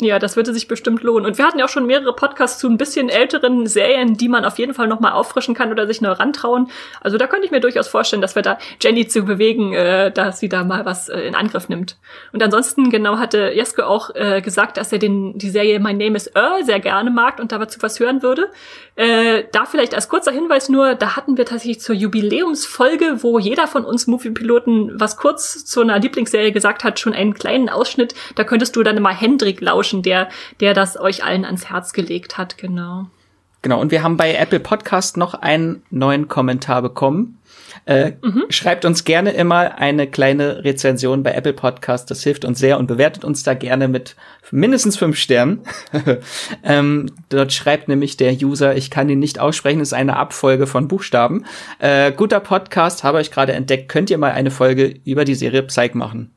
Ja, 0.00 0.18
das 0.18 0.34
würde 0.34 0.52
sich 0.52 0.66
bestimmt 0.66 1.04
lohnen. 1.04 1.24
Und 1.24 1.38
wir 1.38 1.46
hatten 1.46 1.60
ja 1.60 1.66
auch 1.66 1.68
schon 1.68 1.86
mehrere 1.86 2.16
Podcasts 2.16 2.58
zu 2.58 2.68
ein 2.68 2.78
bisschen 2.78 3.08
älteren 3.08 3.68
Serien, 3.68 4.16
die 4.16 4.28
man 4.28 4.44
auf 4.44 4.58
jeden 4.58 4.74
Fall 4.74 4.88
nochmal 4.88 5.12
auffrischen 5.12 5.54
kann 5.54 5.70
oder 5.70 5.86
sich 5.86 6.00
neu 6.00 6.10
rantrauen. 6.10 6.68
Also 7.00 7.16
da 7.16 7.28
könnte 7.28 7.46
ich 7.46 7.52
mir 7.52 7.60
durchaus 7.60 7.86
vorstellen, 7.86 8.20
dass 8.20 8.34
wir 8.34 8.42
da 8.42 8.58
Jenny 8.82 9.06
zu 9.06 9.22
bewegen, 9.22 9.72
äh, 9.72 10.10
dass 10.10 10.40
sie 10.40 10.48
da 10.48 10.64
mal 10.64 10.84
was 10.84 11.08
äh, 11.08 11.20
in 11.20 11.36
Angriff 11.36 11.68
nimmt. 11.68 11.96
Und 12.32 12.42
ansonsten, 12.42 12.90
genau, 12.90 13.18
hatte 13.18 13.52
Jesko 13.54 13.82
auch 13.82 14.10
äh, 14.16 14.42
gesagt, 14.42 14.78
dass 14.78 14.90
er 14.90 14.98
den, 14.98 15.38
die 15.38 15.50
Serie 15.50 15.78
My 15.78 15.94
Name 15.94 16.16
is 16.16 16.26
Earl 16.26 16.64
sehr 16.64 16.80
gerne 16.80 17.12
mag 17.12 17.38
und 17.38 17.52
dazu 17.52 17.80
was 17.80 18.00
hören 18.00 18.20
würde. 18.20 18.50
Äh, 18.96 19.44
da 19.52 19.64
vielleicht 19.64 19.94
als 19.94 20.08
kurzer 20.08 20.32
Hinweis 20.32 20.68
nur, 20.68 20.96
da 20.96 21.14
hatten 21.14 21.36
wir 21.36 21.46
tatsächlich 21.46 21.80
zur 21.80 21.94
Jubiläumsfolge, 21.94 23.22
wo 23.22 23.38
jeder 23.38 23.68
von 23.68 23.84
uns 23.84 24.08
Movie-Piloten 24.08 24.98
was 24.98 25.16
kurz 25.16 25.64
zu 25.64 25.82
einer 25.82 26.00
Lieblingsserie 26.00 26.50
gesagt 26.50 26.82
hat, 26.82 26.98
schon 26.98 27.14
einen 27.14 27.34
kleinen 27.34 27.68
Ausschnitt. 27.68 28.16
Da 28.34 28.42
könntest 28.42 28.74
du 28.74 28.82
dann 28.82 29.00
mal 29.00 29.14
Hendrik 29.14 29.60
lauschen 29.60 29.83
Lauschen, 29.84 30.02
der, 30.02 30.28
der 30.60 30.74
das 30.74 30.98
euch 30.98 31.24
allen 31.24 31.44
ans 31.44 31.68
Herz 31.68 31.92
gelegt 31.92 32.38
hat, 32.38 32.56
genau. 32.58 33.06
Genau, 33.62 33.80
und 33.80 33.90
wir 33.90 34.02
haben 34.02 34.16
bei 34.16 34.34
Apple 34.34 34.60
Podcast 34.60 35.16
noch 35.16 35.34
einen 35.34 35.82
neuen 35.90 36.28
Kommentar 36.28 36.82
bekommen. 36.82 37.38
Äh, 37.86 38.12
mhm. 38.22 38.44
Schreibt 38.50 38.84
uns 38.84 39.04
gerne 39.04 39.32
immer 39.32 39.78
eine 39.78 40.06
kleine 40.06 40.64
Rezension 40.64 41.22
bei 41.22 41.32
Apple 41.32 41.54
Podcast, 41.54 42.10
das 42.10 42.22
hilft 42.22 42.44
uns 42.44 42.58
sehr 42.58 42.78
und 42.78 42.86
bewertet 42.86 43.24
uns 43.24 43.42
da 43.42 43.54
gerne 43.54 43.88
mit 43.88 44.16
mindestens 44.50 44.96
fünf 44.96 45.16
Sternen. 45.16 45.62
ähm, 46.62 47.06
dort 47.30 47.52
schreibt 47.52 47.88
nämlich 47.88 48.16
der 48.16 48.32
User, 48.34 48.76
ich 48.76 48.90
kann 48.90 49.08
ihn 49.08 49.18
nicht 49.18 49.38
aussprechen, 49.38 49.80
ist 49.80 49.94
eine 49.94 50.16
Abfolge 50.16 50.66
von 50.66 50.86
Buchstaben. 50.86 51.46
Äh, 51.78 52.12
guter 52.12 52.40
Podcast, 52.40 53.02
habe 53.02 53.20
ich 53.20 53.30
gerade 53.30 53.52
entdeckt, 53.52 53.88
könnt 53.88 54.10
ihr 54.10 54.18
mal 54.18 54.32
eine 54.32 54.50
Folge 54.50 54.94
über 55.04 55.24
die 55.24 55.34
Serie 55.34 55.62
Psych 55.62 55.94
machen? 55.94 56.34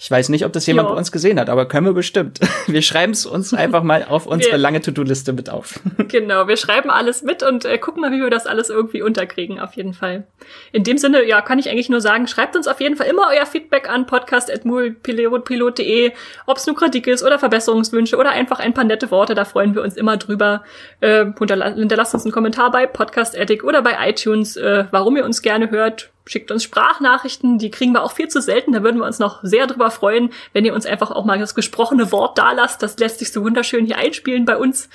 Ich 0.00 0.08
weiß 0.08 0.28
nicht, 0.28 0.44
ob 0.44 0.52
das 0.52 0.64
jemand 0.66 0.88
jo. 0.88 0.94
bei 0.94 0.98
uns 0.98 1.10
gesehen 1.10 1.40
hat, 1.40 1.50
aber 1.50 1.66
können 1.66 1.84
wir 1.84 1.92
bestimmt. 1.92 2.38
Wir 2.68 2.82
schreiben 2.82 3.10
es 3.12 3.26
uns 3.26 3.52
einfach 3.52 3.82
mal 3.82 4.04
auf 4.04 4.26
unsere 4.26 4.52
wir, 4.52 4.58
lange 4.58 4.80
To-Do-Liste 4.80 5.32
mit 5.32 5.50
auf. 5.50 5.80
Genau, 6.08 6.46
wir 6.48 6.56
schreiben 6.56 6.90
alles 6.90 7.22
mit 7.22 7.42
und 7.42 7.66
äh, 7.66 7.76
gucken 7.76 8.00
mal, 8.00 8.10
wie 8.12 8.20
wir 8.20 8.30
das 8.30 8.46
alles 8.46 8.70
irgendwie 8.70 9.02
unterkriegen, 9.02 9.60
auf 9.60 9.74
jeden 9.74 9.92
Fall. 9.92 10.26
In 10.72 10.84
dem 10.84 10.96
Sinne, 10.96 11.26
ja, 11.26 11.42
kann 11.42 11.58
ich 11.58 11.68
eigentlich 11.68 11.90
nur 11.90 12.00
sagen, 12.00 12.26
schreibt 12.28 12.56
uns 12.56 12.66
auf 12.66 12.80
jeden 12.80 12.96
Fall 12.96 13.08
immer 13.08 13.28
euer 13.30 13.44
Feedback 13.44 13.90
an 13.90 14.06
podcast.mulpilot.de, 14.06 16.12
ob 16.46 16.56
es 16.56 16.66
nur 16.66 16.76
Kritik 16.76 17.06
ist 17.06 17.22
oder 17.22 17.38
Verbesserungswünsche 17.38 18.16
oder 18.16 18.30
einfach 18.30 18.60
ein 18.60 18.72
paar 18.72 18.84
nette 18.84 19.10
Worte, 19.10 19.34
da 19.34 19.44
freuen 19.44 19.74
wir 19.74 19.82
uns 19.82 19.96
immer 19.96 20.16
drüber. 20.16 20.64
Äh, 21.00 21.26
hinterlasst 21.36 22.14
uns 22.14 22.24
einen 22.24 22.32
Kommentar 22.32 22.70
bei 22.70 22.86
Podcast 22.86 23.38
Addict 23.38 23.64
oder 23.64 23.82
bei 23.82 23.96
iTunes, 24.08 24.56
äh, 24.56 24.86
warum 24.90 25.14
ihr 25.16 25.26
uns 25.26 25.42
gerne 25.42 25.70
hört 25.70 26.10
schickt 26.28 26.50
uns 26.50 26.62
Sprachnachrichten, 26.62 27.58
die 27.58 27.70
kriegen 27.70 27.92
wir 27.92 28.02
auch 28.02 28.12
viel 28.12 28.28
zu 28.28 28.40
selten. 28.40 28.72
Da 28.72 28.82
würden 28.82 28.98
wir 28.98 29.06
uns 29.06 29.18
noch 29.18 29.40
sehr 29.42 29.66
drüber 29.66 29.90
freuen, 29.90 30.30
wenn 30.52 30.64
ihr 30.64 30.74
uns 30.74 30.86
einfach 30.86 31.10
auch 31.10 31.24
mal 31.24 31.38
das 31.38 31.54
gesprochene 31.54 32.12
Wort 32.12 32.38
da 32.38 32.52
lasst. 32.52 32.82
Das 32.82 32.98
lässt 32.98 33.18
sich 33.18 33.32
so 33.32 33.42
wunderschön 33.42 33.86
hier 33.86 33.98
einspielen 33.98 34.44
bei 34.44 34.56
uns. 34.56 34.88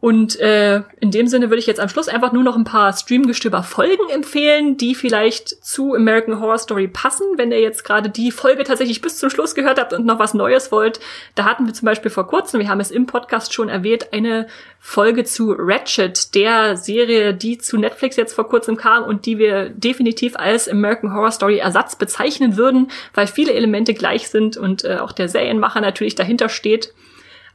Und 0.00 0.38
äh, 0.38 0.82
in 1.00 1.10
dem 1.10 1.26
Sinne 1.26 1.50
würde 1.50 1.58
ich 1.58 1.66
jetzt 1.66 1.80
am 1.80 1.88
Schluss 1.88 2.08
einfach 2.08 2.32
nur 2.32 2.44
noch 2.44 2.56
ein 2.56 2.64
paar 2.64 2.92
Streamgestöber-Folgen 2.92 4.08
empfehlen, 4.10 4.76
die 4.76 4.94
vielleicht 4.94 5.48
zu 5.64 5.94
American 5.94 6.40
Horror 6.40 6.58
Story 6.58 6.86
passen. 6.86 7.26
Wenn 7.36 7.50
ihr 7.50 7.60
jetzt 7.60 7.84
gerade 7.84 8.08
die 8.08 8.30
Folge 8.30 8.62
tatsächlich 8.62 9.00
bis 9.00 9.18
zum 9.18 9.28
Schluss 9.28 9.56
gehört 9.56 9.80
habt 9.80 9.92
und 9.92 10.06
noch 10.06 10.20
was 10.20 10.34
Neues 10.34 10.70
wollt, 10.70 11.00
da 11.34 11.44
hatten 11.44 11.66
wir 11.66 11.74
zum 11.74 11.86
Beispiel 11.86 12.12
vor 12.12 12.28
kurzem, 12.28 12.60
wir 12.60 12.68
haben 12.68 12.80
es 12.80 12.92
im 12.92 13.06
Podcast 13.06 13.52
schon 13.52 13.68
erwähnt, 13.68 14.12
eine 14.12 14.46
Folge 14.78 15.24
zu 15.24 15.52
Ratchet, 15.58 16.34
der 16.36 16.76
Serie, 16.76 17.34
die 17.34 17.58
zu 17.58 17.76
Netflix 17.76 18.14
jetzt 18.16 18.34
vor 18.34 18.48
kurzem 18.48 18.76
kam 18.76 19.02
und 19.02 19.26
die 19.26 19.38
wir 19.38 19.68
definitiv 19.70 20.36
als 20.36 20.68
American 20.68 21.12
Horror 21.12 21.32
Story 21.32 21.58
Ersatz 21.58 21.96
bezeichnen 21.96 22.56
würden, 22.56 22.90
weil 23.14 23.26
viele 23.26 23.52
Elemente 23.52 23.94
gleich 23.94 24.28
sind 24.28 24.56
und 24.56 24.84
äh, 24.84 24.98
auch 24.98 25.10
der 25.10 25.28
Serienmacher 25.28 25.80
natürlich 25.80 26.14
dahinter 26.14 26.48
steht. 26.48 26.94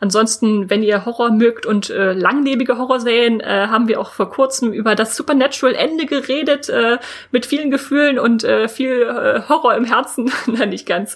Ansonsten, 0.03 0.69
wenn 0.69 0.83
ihr 0.83 1.05
Horror 1.05 1.31
mögt 1.31 1.65
und 1.65 1.89
äh, 1.89 2.11
langlebige 2.11 2.77
Horrorserien, 2.77 3.39
äh, 3.39 3.67
haben 3.69 3.87
wir 3.87 4.01
auch 4.01 4.11
vor 4.11 4.29
kurzem 4.29 4.73
über 4.73 4.95
das 4.95 5.15
Supernatural 5.15 5.75
Ende 5.75 6.05
geredet, 6.05 6.67
äh, 6.67 6.97
mit 7.31 7.45
vielen 7.45 7.71
Gefühlen 7.71 8.19
und 8.19 8.43
äh, 8.43 8.67
viel 8.67 9.03
äh, 9.03 9.47
Horror 9.47 9.75
im 9.75 9.85
Herzen. 9.85 10.29
Nein, 10.45 10.71
nicht 10.71 10.85
ganz. 10.85 11.15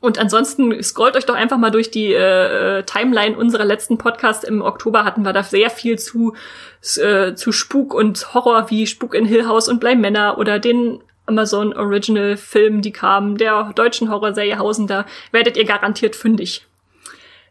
Und 0.00 0.18
ansonsten 0.18 0.82
scrollt 0.82 1.14
euch 1.16 1.24
doch 1.24 1.36
einfach 1.36 1.56
mal 1.56 1.70
durch 1.70 1.92
die 1.92 2.12
äh, 2.12 2.82
Timeline 2.82 3.36
unserer 3.36 3.64
letzten 3.64 3.96
Podcast. 3.96 4.42
Im 4.42 4.60
Oktober 4.60 5.04
hatten 5.04 5.22
wir 5.22 5.32
da 5.32 5.44
sehr 5.44 5.70
viel 5.70 6.00
zu, 6.00 6.34
äh, 6.96 7.34
zu 7.34 7.52
Spuk 7.52 7.94
und 7.94 8.34
Horror 8.34 8.70
wie 8.70 8.88
Spuk 8.88 9.14
in 9.14 9.24
Hill 9.24 9.46
House 9.46 9.68
und 9.68 9.78
Bleib 9.78 9.98
Männer 9.98 10.36
oder 10.38 10.58
den 10.58 10.98
Amazon 11.26 11.72
Original 11.74 12.36
Film, 12.36 12.82
die 12.82 12.90
kamen, 12.90 13.36
der 13.36 13.70
deutschen 13.76 14.10
Horrorserie 14.10 14.58
Hausen, 14.58 14.88
da 14.88 15.06
werdet 15.30 15.56
ihr 15.56 15.64
garantiert 15.64 16.16
fündig. 16.16 16.67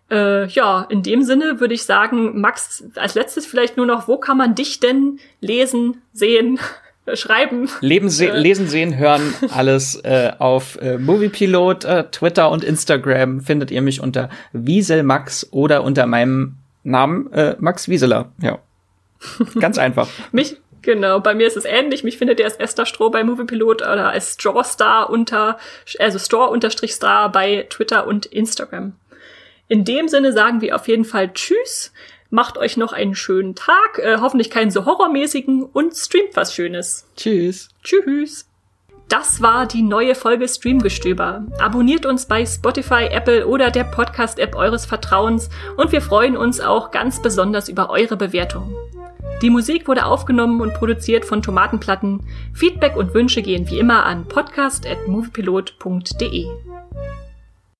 Äh, 0.09 0.47
ja, 0.47 0.85
in 0.89 1.03
dem 1.03 1.23
Sinne 1.23 1.59
würde 1.59 1.73
ich 1.73 1.83
sagen, 1.83 2.39
Max, 2.39 2.83
als 2.95 3.15
letztes 3.15 3.45
vielleicht 3.45 3.77
nur 3.77 3.85
noch, 3.85 4.07
wo 4.07 4.17
kann 4.17 4.37
man 4.37 4.55
dich 4.55 4.79
denn 4.79 5.19
lesen, 5.41 6.01
sehen, 6.13 6.59
schreiben? 7.13 7.69
Leben, 7.81 8.09
se 8.09 8.29
äh. 8.29 8.37
Lesen, 8.37 8.67
sehen, 8.67 8.97
hören, 8.97 9.33
alles 9.53 9.95
äh, 10.03 10.31
auf 10.39 10.79
äh, 10.81 10.97
Moviepilot, 10.97 11.85
äh, 11.85 12.03
Twitter 12.05 12.49
und 12.51 12.63
Instagram 12.63 13.41
findet 13.41 13.71
ihr 13.71 13.81
mich 13.81 14.01
unter 14.01 14.29
Wieselmax 14.53 15.47
oder 15.51 15.83
unter 15.83 16.05
meinem 16.05 16.55
Namen 16.83 17.29
Max 17.59 17.89
Wieseler. 17.89 18.31
Ja, 18.41 18.59
ganz 19.59 19.77
einfach. 19.77 20.07
mich 20.31 20.55
Genau, 20.87 21.19
bei 21.19 21.35
mir 21.35 21.47
ist 21.47 21.57
es 21.57 21.65
ähnlich. 21.65 22.05
Mich 22.05 22.17
findet 22.17 22.39
ihr 22.39 22.45
als 22.45 22.55
Esther 22.55 22.85
Stroh 22.85 23.09
bei 23.09 23.21
Moviepilot 23.21 23.81
oder 23.81 24.11
als 24.11 24.35
Strawstar 24.35 25.09
unter, 25.09 25.57
also 25.99 26.17
Straw-Star 26.17 27.29
bei 27.29 27.67
Twitter 27.69 28.07
und 28.07 28.25
Instagram. 28.27 28.93
In 29.67 29.83
dem 29.83 30.07
Sinne 30.07 30.31
sagen 30.31 30.61
wir 30.61 30.75
auf 30.75 30.87
jeden 30.87 31.05
Fall 31.05 31.33
Tschüss. 31.33 31.91
Macht 32.29 32.57
euch 32.57 32.77
noch 32.77 32.93
einen 32.93 33.15
schönen 33.15 33.55
Tag, 33.55 33.99
äh, 33.99 34.17
hoffentlich 34.19 34.49
keinen 34.49 34.71
so 34.71 34.85
horrormäßigen 34.85 35.63
und 35.63 35.95
streamt 35.95 36.35
was 36.35 36.53
Schönes. 36.53 37.05
Tschüss. 37.15 37.69
Tschüss. 37.83 38.49
Das 39.07 39.41
war 39.41 39.65
die 39.65 39.81
neue 39.81 40.13
Folge 40.15 40.49
Streamgestöber. 40.49 41.45
Abonniert 41.59 42.05
uns 42.05 42.25
bei 42.25 42.45
Spotify, 42.45 43.07
Apple 43.09 43.47
oder 43.47 43.71
der 43.71 43.85
Podcast-App 43.85 44.53
eures 44.55 44.85
Vertrauens 44.85 45.49
und 45.77 45.93
wir 45.93 46.01
freuen 46.01 46.35
uns 46.35 46.59
auch 46.59 46.91
ganz 46.91 47.21
besonders 47.21 47.69
über 47.69 47.89
eure 47.89 48.17
Bewertung. 48.17 48.75
Die 49.41 49.49
Musik 49.49 49.87
wurde 49.87 50.05
aufgenommen 50.05 50.59
und 50.59 50.73
produziert 50.73 51.23
von 51.23 51.41
Tomatenplatten. 51.41 52.27
Feedback 52.53 52.97
und 52.97 53.13
Wünsche 53.13 53.41
gehen 53.41 53.69
wie 53.69 53.79
immer 53.79 54.05
an 54.05 54.27
podcast.moviepilot.de. 54.27 56.47